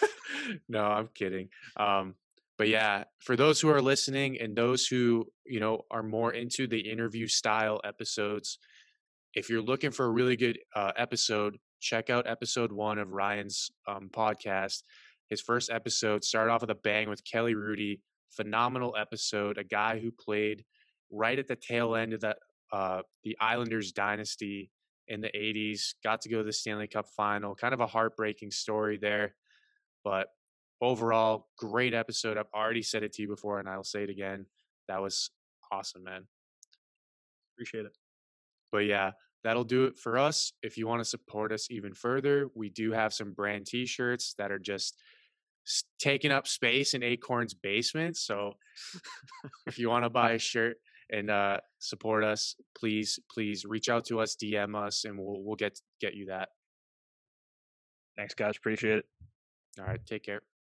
no, 0.70 0.84
I'm 0.84 1.10
kidding. 1.14 1.50
Um, 1.78 2.16
but 2.58 2.68
yeah, 2.68 3.06
for 3.20 3.36
those 3.36 3.62
who 3.62 3.70
are 3.70 3.82
listening 3.82 4.40
and 4.40 4.56
those 4.56 4.86
who 4.86 5.26
you 5.46 5.60
know 5.60 5.82
are 5.90 6.04
more 6.04 6.34
into 6.34 6.68
the 6.68 6.80
interview 6.80 7.28
style 7.28 7.80
episodes, 7.84 8.60
if 9.34 9.50
you're 9.50 9.62
looking 9.62 9.92
for 9.92 10.06
a 10.06 10.12
really 10.12 10.36
good 10.36 10.60
uh, 10.76 10.92
episode, 10.98 11.58
check 11.80 12.10
out 12.10 12.28
episode 12.28 12.72
one 12.72 13.00
of 13.00 13.12
Ryan's 13.12 13.72
um, 13.88 14.10
podcast. 14.14 14.84
His 15.30 15.42
first 15.42 15.72
episode 15.72 16.24
started 16.24 16.52
off 16.52 16.62
with 16.62 16.70
a 16.70 16.76
bang 16.76 17.10
with 17.10 17.24
Kelly 17.24 17.56
Hrudey. 17.56 18.00
Phenomenal 18.32 18.96
episode. 19.00 19.58
A 19.58 19.64
guy 19.64 20.00
who 20.00 20.12
played 20.12 20.64
right 21.12 21.38
at 21.38 21.48
the 21.48 21.56
tail 21.56 21.96
end 21.96 22.14
of 22.14 22.22
the 22.22 22.36
uh, 22.72 23.02
the 23.24 23.38
Islanders 23.40 23.92
dynasty 23.92 24.72
in 25.08 25.20
the 25.20 25.30
80s. 25.30 25.96
Got 26.04 26.22
to 26.22 26.30
go 26.30 26.38
to 26.38 26.44
the 26.44 26.54
Stanley 26.54 26.88
Cup 26.88 27.06
final. 27.18 27.54
Kind 27.54 27.74
of 27.74 27.82
a 27.82 27.88
heartbreaking 27.88 28.52
story 28.52 28.98
there, 28.98 29.36
but 30.04 30.28
overall, 30.82 31.48
great 31.58 31.94
episode. 31.94 32.38
I've 32.38 32.46
already 32.56 32.82
said 32.82 33.04
it 33.04 33.14
to 33.14 33.22
you 33.22 33.28
before, 33.28 33.60
and 33.60 33.70
I'll 33.70 33.84
say 33.84 34.04
it 34.04 34.10
again. 34.10 34.46
That 34.88 35.02
was 35.02 35.30
awesome, 35.72 36.04
man. 36.04 36.28
Appreciate 37.56 37.86
it. 37.86 37.98
But 38.72 38.86
yeah, 38.86 39.12
that'll 39.44 39.64
do 39.64 39.86
it 39.86 39.98
for 39.98 40.18
us. 40.18 40.54
If 40.64 40.78
you 40.78 40.88
want 40.88 41.02
to 41.02 41.06
support 41.06 41.52
us 41.52 41.70
even 41.70 41.94
further, 41.94 42.48
we 42.56 42.70
do 42.70 42.92
have 42.92 43.14
some 43.14 43.34
brand 43.34 43.68
t-shirts 43.68 44.34
that 44.38 44.52
are 44.52 44.60
just 44.60 44.98
taking 46.00 46.32
up 46.32 46.48
space 46.48 46.94
in 46.94 47.04
Acorn's 47.04 47.54
basement. 47.54 48.18
So 48.18 48.54
if 49.68 49.78
you 49.78 49.90
want 49.90 50.04
to 50.06 50.10
buy 50.10 50.32
a 50.32 50.40
shirt 50.40 50.78
and 51.10 51.30
uh, 51.30 51.58
support 51.80 52.24
us, 52.24 52.56
please, 52.78 53.20
please 53.34 53.66
reach 53.66 53.90
out 53.90 54.06
to 54.06 54.20
us, 54.20 54.36
DM 54.42 54.76
us, 54.76 55.06
and 55.06 55.18
we'll 55.18 55.44
we'll 55.44 55.56
get 55.56 55.80
get 56.00 56.14
you 56.14 56.28
that. 56.28 56.50
Thanks, 58.18 58.34
guys. 58.34 58.56
Appreciate 58.58 59.00
it. 59.00 59.06
All 59.80 59.86
right, 59.86 60.06
take 60.06 60.24
care. 60.24 60.42